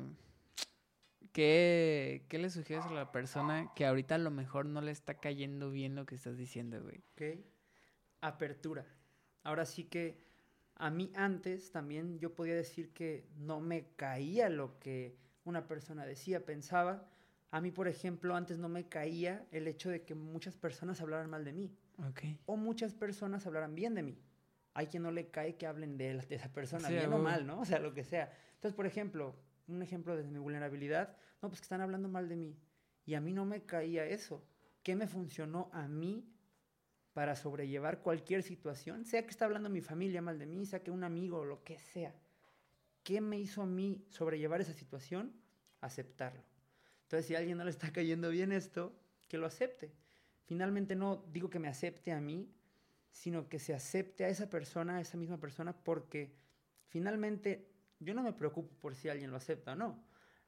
¿Qué, 1.32 2.24
¿Qué 2.28 2.38
le 2.38 2.48
sugieres 2.50 2.86
a 2.86 2.90
la 2.90 3.12
persona 3.12 3.70
que 3.76 3.86
ahorita 3.86 4.14
a 4.14 4.18
lo 4.18 4.30
mejor 4.30 4.66
no 4.66 4.80
le 4.80 4.90
está 4.90 5.14
cayendo 5.14 5.70
bien 5.70 5.94
lo 5.94 6.06
que 6.06 6.14
estás 6.14 6.36
diciendo, 6.36 6.82
güey? 6.82 7.02
Ok. 7.12 7.44
Apertura. 8.22 8.86
Ahora 9.42 9.64
sí 9.64 9.84
que 9.84 10.18
a 10.76 10.90
mí 10.90 11.12
antes 11.14 11.70
también 11.72 12.18
yo 12.18 12.34
podía 12.34 12.54
decir 12.54 12.92
que 12.92 13.28
no 13.36 13.60
me 13.60 13.88
caía 13.96 14.48
lo 14.48 14.78
que 14.78 15.16
una 15.44 15.66
persona 15.66 16.06
decía, 16.06 16.44
pensaba. 16.44 17.08
A 17.50 17.60
mí, 17.60 17.70
por 17.70 17.88
ejemplo, 17.88 18.36
antes 18.36 18.58
no 18.58 18.68
me 18.68 18.88
caía 18.88 19.46
el 19.50 19.66
hecho 19.66 19.90
de 19.90 20.04
que 20.04 20.14
muchas 20.14 20.56
personas 20.56 21.00
hablaran 21.00 21.30
mal 21.30 21.44
de 21.44 21.52
mí. 21.52 21.74
Okay. 22.10 22.38
O 22.46 22.56
muchas 22.56 22.94
personas 22.94 23.46
hablaran 23.46 23.74
bien 23.74 23.94
de 23.94 24.02
mí. 24.02 24.18
Hay 24.74 24.86
quien 24.86 25.02
no 25.02 25.10
le 25.10 25.30
cae 25.30 25.56
que 25.56 25.66
hablen 25.66 25.96
de, 25.96 26.14
de 26.18 26.34
esa 26.36 26.52
persona, 26.52 26.88
bien 26.88 27.12
o 27.12 27.18
mal, 27.18 27.46
¿no? 27.46 27.60
O 27.60 27.64
sea, 27.64 27.80
lo 27.80 27.94
que 27.94 28.04
sea. 28.04 28.30
Entonces, 28.54 28.74
por 28.74 28.86
ejemplo, 28.86 29.34
un 29.66 29.82
ejemplo 29.82 30.16
desde 30.16 30.30
mi 30.30 30.38
vulnerabilidad, 30.38 31.16
no, 31.42 31.48
pues 31.48 31.60
que 31.60 31.64
están 31.64 31.80
hablando 31.80 32.08
mal 32.08 32.28
de 32.28 32.36
mí. 32.36 32.56
Y 33.04 33.14
a 33.14 33.20
mí 33.20 33.32
no 33.32 33.44
me 33.44 33.64
caía 33.64 34.06
eso. 34.06 34.44
¿Qué 34.82 34.94
me 34.94 35.08
funcionó 35.08 35.70
a 35.72 35.88
mí 35.88 36.28
para 37.18 37.34
sobrellevar 37.34 37.98
cualquier 37.98 38.44
situación? 38.44 39.04
Sea 39.04 39.24
que 39.24 39.30
está 39.30 39.44
hablando 39.44 39.68
mi 39.68 39.80
familia 39.80 40.22
mal 40.22 40.38
de 40.38 40.46
mí, 40.46 40.64
sea 40.64 40.84
que 40.84 40.92
un 40.92 41.02
amigo, 41.02 41.44
lo 41.44 41.64
que 41.64 41.76
sea. 41.76 42.14
¿Qué 43.02 43.20
me 43.20 43.40
hizo 43.40 43.62
a 43.62 43.66
mí 43.66 44.06
sobrellevar 44.08 44.60
esa 44.60 44.72
situación? 44.72 45.32
Aceptarlo. 45.80 46.44
Entonces, 47.02 47.26
si 47.26 47.34
a 47.34 47.38
alguien 47.38 47.58
no 47.58 47.64
le 47.64 47.70
está 47.70 47.90
cayendo 47.92 48.30
bien 48.30 48.52
esto, 48.52 48.96
que 49.26 49.36
lo 49.36 49.46
acepte. 49.48 49.90
Finalmente 50.44 50.94
no 50.94 51.24
digo 51.32 51.50
que 51.50 51.58
me 51.58 51.66
acepte 51.66 52.12
a 52.12 52.20
mí, 52.20 52.54
sino 53.10 53.48
que 53.48 53.58
se 53.58 53.74
acepte 53.74 54.24
a 54.24 54.28
esa 54.28 54.48
persona, 54.48 54.98
a 54.98 55.00
esa 55.00 55.16
misma 55.16 55.40
persona, 55.40 55.72
porque 55.76 56.36
finalmente 56.86 57.68
yo 57.98 58.14
no 58.14 58.22
me 58.22 58.32
preocupo 58.32 58.76
por 58.76 58.94
si 58.94 59.08
alguien 59.08 59.32
lo 59.32 59.38
acepta 59.38 59.72
o 59.72 59.74
no. 59.74 60.04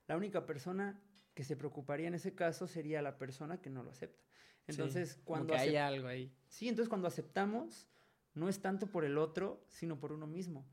La 0.06 0.16
única 0.16 0.46
persona 0.46 1.02
que 1.34 1.42
se 1.42 1.56
preocuparía 1.56 2.06
en 2.06 2.14
ese 2.14 2.36
caso 2.36 2.68
sería 2.68 3.02
la 3.02 3.18
persona 3.18 3.60
que 3.60 3.70
no 3.70 3.82
lo 3.82 3.90
acepta. 3.90 4.29
Entonces, 4.70 5.20
cuando 5.24 5.54
hay 5.54 5.76
algo 5.76 6.08
ahí. 6.08 6.32
Sí, 6.48 6.68
entonces 6.68 6.88
cuando 6.88 7.08
aceptamos 7.08 7.88
no 8.34 8.48
es 8.48 8.60
tanto 8.60 8.86
por 8.86 9.04
el 9.04 9.18
otro, 9.18 9.64
sino 9.68 9.98
por 9.98 10.12
uno 10.12 10.26
mismo. 10.26 10.66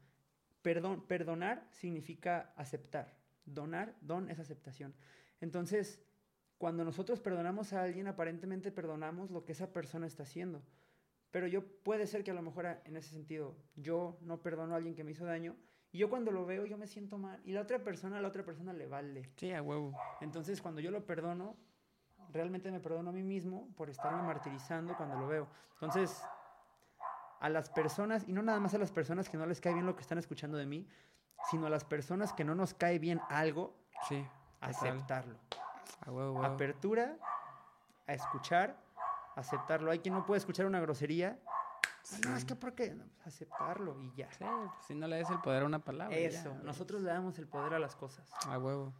Perdón, 0.61 1.05
perdonar 1.07 1.67
significa 1.71 2.53
aceptar. 2.55 3.17
Donar, 3.45 3.95
don 4.01 4.29
es 4.29 4.39
aceptación. 4.39 4.93
Entonces, 5.39 6.01
cuando 6.57 6.83
nosotros 6.83 7.19
perdonamos 7.19 7.73
a 7.73 7.83
alguien, 7.83 8.07
aparentemente 8.07 8.71
perdonamos 8.71 9.31
lo 9.31 9.45
que 9.45 9.51
esa 9.51 9.71
persona 9.71 10.07
está 10.07 10.23
haciendo. 10.23 10.63
Pero 11.31 11.47
yo 11.47 11.65
puede 11.83 12.07
ser 12.07 12.23
que 12.23 12.31
a 12.31 12.33
lo 12.33 12.41
mejor 12.41 12.65
en 12.85 12.97
ese 12.97 13.09
sentido 13.09 13.57
yo 13.75 14.17
no 14.21 14.41
perdono 14.41 14.73
a 14.73 14.77
alguien 14.77 14.95
que 14.95 15.03
me 15.03 15.11
hizo 15.11 15.25
daño 15.25 15.55
y 15.91 15.99
yo 15.99 16.09
cuando 16.09 16.31
lo 16.31 16.45
veo, 16.45 16.65
yo 16.65 16.77
me 16.77 16.87
siento 16.87 17.17
mal. 17.17 17.41
Y 17.45 17.53
la 17.53 17.61
otra 17.61 17.83
persona, 17.83 18.17
a 18.17 18.21
la 18.21 18.27
otra 18.27 18.43
persona 18.43 18.73
le 18.73 18.87
vale. 18.87 19.29
Sí, 19.37 19.51
a 19.51 19.61
huevo. 19.61 19.93
Entonces, 20.21 20.61
cuando 20.61 20.81
yo 20.81 20.91
lo 20.91 21.05
perdono, 21.05 21.57
realmente 22.31 22.71
me 22.71 22.79
perdono 22.79 23.09
a 23.09 23.13
mí 23.13 23.23
mismo 23.23 23.67
por 23.75 23.89
estarme 23.89 24.21
martirizando 24.23 24.95
cuando 24.95 25.17
lo 25.17 25.27
veo. 25.27 25.47
Entonces, 25.73 26.23
a 27.39 27.49
las 27.49 27.69
personas, 27.69 28.27
y 28.27 28.33
no 28.33 28.41
nada 28.41 28.59
más 28.59 28.73
a 28.73 28.77
las 28.77 28.91
personas 28.91 29.29
que 29.29 29.37
no 29.37 29.45
les 29.45 29.61
cae 29.61 29.73
bien 29.73 29.85
lo 29.85 29.95
que 29.95 30.01
están 30.01 30.17
escuchando 30.17 30.57
de 30.57 30.65
mí, 30.65 30.87
sino 31.49 31.67
a 31.67 31.69
las 31.69 31.83
personas 31.83 32.33
que 32.33 32.43
no 32.43 32.55
nos 32.55 32.73
cae 32.73 32.99
bien 32.99 33.21
algo, 33.29 33.75
sí, 34.07 34.25
aceptarlo. 34.61 35.37
Apertura 36.43 37.17
a 38.07 38.13
escuchar, 38.13 38.75
aceptarlo. 39.35 39.91
Hay 39.91 39.99
quien 39.99 40.13
no 40.13 40.25
puede 40.25 40.39
escuchar 40.39 40.65
una 40.65 40.79
grosería 40.79 41.37
no, 42.25 42.37
es 42.37 42.45
que 42.45 42.55
¿por 42.55 42.73
qué? 42.73 42.95
Pues, 42.95 43.27
aceptarlo 43.27 44.01
y 44.01 44.13
ya. 44.15 44.31
Sí, 44.31 44.45
pues, 44.45 44.71
si 44.87 44.95
no 44.95 45.07
le 45.07 45.19
das 45.19 45.29
el 45.29 45.39
poder 45.39 45.63
a 45.63 45.65
una 45.65 45.79
palabra. 45.79 46.15
Eso, 46.15 46.55
nosotros 46.63 47.01
le 47.01 47.11
damos 47.11 47.37
el 47.37 47.47
poder 47.47 47.73
a 47.73 47.79
las 47.79 47.95
cosas. 47.95 48.29
A 48.47 48.57
huevo. 48.57 48.93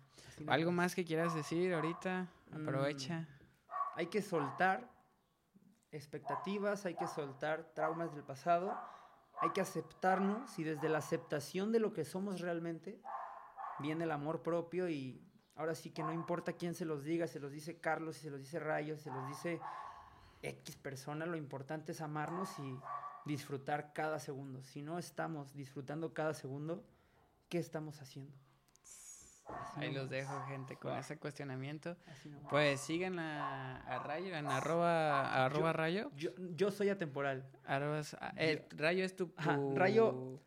¿Algo 0.48 0.72
más 0.72 0.94
que 0.94 1.06
quieras 1.06 1.34
decir 1.34 1.74
ahorita? 1.74 2.28
Aprovecha. 2.52 3.22
Mm, 3.22 3.28
hay 3.95 4.07
que 4.07 4.22
soltar 4.22 4.90
expectativas, 5.91 6.86
hay 6.86 6.95
que 6.95 7.07
soltar 7.07 7.74
traumas 7.74 8.14
del 8.14 8.24
pasado, 8.24 8.78
hay 9.41 9.52
que 9.52 9.61
aceptarnos 9.61 10.57
y 10.60 10.64
desde 10.64 10.90
la 10.90 10.99
aceptación 10.99 11.72
de 11.72 11.80
lo 11.80 11.94
que 11.94 12.06
somos 12.06 12.41
realmente 12.41 13.02
viene 13.80 14.03
el 14.03 14.11
amor 14.11 14.41
propio 14.41 14.90
y 14.90 15.24
ahora 15.56 15.76
sí 15.76 15.91
que 15.91 16.03
no 16.03 16.11
importa 16.11 16.53
quién 16.53 16.74
se 16.74 16.86
los 16.86 17.03
diga, 17.03 17.28
se 17.28 17.40
los 17.40 17.52
dice 17.52 17.80
Carlos, 17.80 18.18
se 18.18 18.30
los 18.30 18.40
dice 18.40 18.60
Rayos, 18.60 19.02
se 19.02 19.11
los 19.11 19.28
dice 19.28 19.60
X 20.41 20.76
persona, 20.78 21.26
lo 21.26 21.38
importante 21.38 21.91
es 21.91 22.02
amarnos 22.02 22.57
y 22.60 22.80
disfrutar 23.26 23.94
cada 23.94 24.19
segundo. 24.19 24.64
Si 24.64 24.82
no 24.82 24.98
estamos 24.98 25.53
disfrutando 25.53 26.14
cada 26.14 26.34
segundo, 26.34 26.84
¿qué 27.49 27.60
estamos 27.60 28.02
haciendo? 28.02 28.36
Ahí 29.76 29.91
los 29.91 30.10
dejo, 30.10 30.45
gente, 30.48 30.76
con 30.76 30.98
ese 30.98 31.18
cuestionamiento. 31.18 31.95
pues 32.49 32.82
sigan 32.82 33.19
a, 33.19 34.03
Rayo 34.06 34.36
en 34.36 34.48
arroba, 34.48 35.45
arroba 35.45 35.74
Rayo. 35.74 36.11
Yo, 36.15 36.72
soy 36.72 36.90
atemporal. 36.90 37.45
el 38.36 38.64
Rayo 38.76 39.06
es 39.06 39.15
tu... 39.15 39.34
rayo 39.76 40.40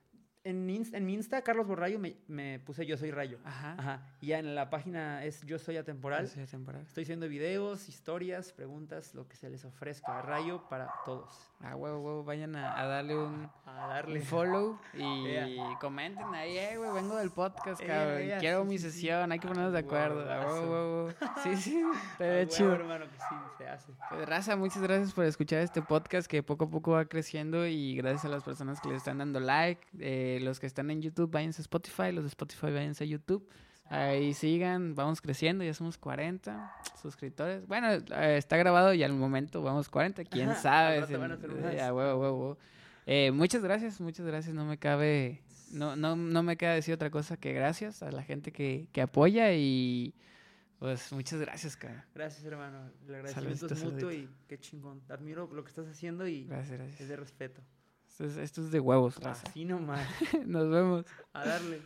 en, 0.45 0.69
en 0.93 1.07
mi 1.07 1.15
Insta, 1.15 1.43
Carlos 1.43 1.67
Borrayo, 1.67 1.99
me, 1.99 2.17
me, 2.27 2.59
puse 2.61 2.87
Yo 2.87 2.97
Soy 2.97 3.11
Rayo. 3.11 3.39
Ajá. 3.45 3.75
Ajá. 3.79 4.03
Y 4.21 4.29
ya 4.29 4.39
en 4.39 4.55
la 4.55 4.71
página 4.71 5.25
es 5.25 5.43
Yo 5.43 5.59
Soy 5.59 5.77
Atemporal. 5.77 6.27
Yo 6.27 6.33
soy 6.33 6.43
atemporal. 6.45 6.83
Estoy 6.83 7.03
haciendo 7.03 7.29
videos, 7.29 7.89
historias, 7.89 8.53
preguntas, 8.53 9.15
lo 9.15 9.29
que 9.29 9.37
se 9.37 9.51
les 9.51 9.65
ofrezca 9.65 10.19
a 10.19 10.23
Rayo 10.23 10.69
para 10.69 10.91
todos. 11.05 11.51
Ah, 11.61 11.77
huevo, 11.77 12.01
huevo, 12.01 12.25
vayan 12.25 12.57
a, 12.57 12.87
darle 12.87 13.19
un, 13.19 13.51
a 13.67 13.87
darle. 13.89 14.21
follow 14.23 14.79
y 14.95 15.59
comenten 15.81 16.35
ahí, 16.35 16.57
eh, 16.57 16.79
güey, 16.79 16.91
vengo 16.93 17.17
del 17.17 17.31
podcast, 17.31 17.83
cabrón. 17.85 18.23
Quiero 18.39 18.65
mi 18.65 18.79
sesión, 18.79 19.31
hay 19.31 19.39
que 19.39 19.47
ponernos 19.47 19.75
de 19.75 19.81
acuerdo. 19.81 20.25
Ah, 20.31 20.47
huevo, 20.47 20.71
huevo. 20.71 21.15
Sí, 21.43 21.57
sí, 21.57 21.83
te 22.19 22.47
chido. 22.49 22.75
hermano, 22.75 23.07
que 23.07 23.17
sí, 23.17 23.35
se 23.59 23.69
hace. 23.69 23.93
Pues, 24.09 24.27
raza, 24.29 24.57
muchas 24.57 24.83
gracias 24.83 25.12
por 25.12 25.25
escuchar 25.25 25.61
este 25.61 25.83
podcast 25.83 26.27
que 26.27 26.43
poco 26.43 26.65
a 26.65 26.71
poco 26.71 26.93
va 26.93 27.05
creciendo 27.05 27.67
y 27.67 27.95
gracias 27.97 28.25
a 28.25 28.29
las 28.29 28.43
personas 28.43 28.81
que 28.81 28.89
le 28.89 28.97
están 28.97 29.19
dando 29.19 29.41
like. 29.41 29.87
Eh, 29.99 30.30
los 30.39 30.61
que 30.61 30.66
están 30.66 30.90
en 30.90 31.02
YouTube, 31.02 31.31
váyanse 31.31 31.61
a 31.61 31.65
Spotify. 31.65 32.12
Los 32.12 32.24
de 32.24 32.28
Spotify, 32.28 32.70
váyanse 32.70 33.05
a 33.05 33.07
YouTube. 33.07 33.48
Ahí 33.90 34.35
sigan, 34.35 34.94
vamos 34.94 35.20
creciendo, 35.20 35.65
ya 35.65 35.74
somos 35.74 35.98
40 35.98 36.73
suscriptores. 37.02 37.66
Bueno, 37.66 37.89
eh, 37.90 38.36
está 38.36 38.57
grabado 38.57 38.94
y 38.94 39.02
al 39.02 39.12
momento 39.12 39.62
vamos 39.62 39.89
40, 39.89 40.24
quién 40.27 40.55
sabe. 40.62 41.05
Eh, 43.07 43.32
muchas 43.32 43.65
gracias, 43.65 44.01
muchas 44.01 44.24
gracias. 44.24 44.55
No 44.55 44.65
me 44.65 44.78
cabe, 44.78 45.43
no, 45.73 45.97
no, 45.97 46.15
no 46.15 46.43
me 46.44 46.57
queda 46.57 46.74
decir 46.74 46.94
otra 46.94 47.11
cosa 47.11 47.36
que 47.36 47.52
gracias 47.52 48.05
a 48.05 48.12
la 48.12 48.23
gente 48.23 48.52
que, 48.52 48.86
que 48.93 49.02
apoya 49.02 49.52
y 49.55 50.15
pues 50.78 51.12
muchas 51.12 51.40
gracias, 51.40 51.77
cara. 51.77 52.07
Gracias, 52.15 52.44
hermano. 52.44 52.93
El 53.09 53.16
agradecimiento 53.16 53.66
es 53.66 53.85
mutuo 53.85 54.12
y 54.12 54.28
qué 54.47 54.59
chingón. 54.59 55.02
Admiro 55.09 55.48
lo 55.52 55.65
que 55.65 55.69
estás 55.69 55.89
haciendo 55.89 56.28
y 56.28 56.48
es 56.98 57.09
de 57.09 57.16
respeto. 57.16 57.61
Esto 58.20 58.60
es, 58.60 58.70
de 58.70 58.80
huevos, 58.80 59.16
Así 59.24 59.64
nomás. 59.64 60.06
Nos 60.47 60.68
vemos. 60.70 61.06
A 61.32 61.44
darle. 61.44 61.80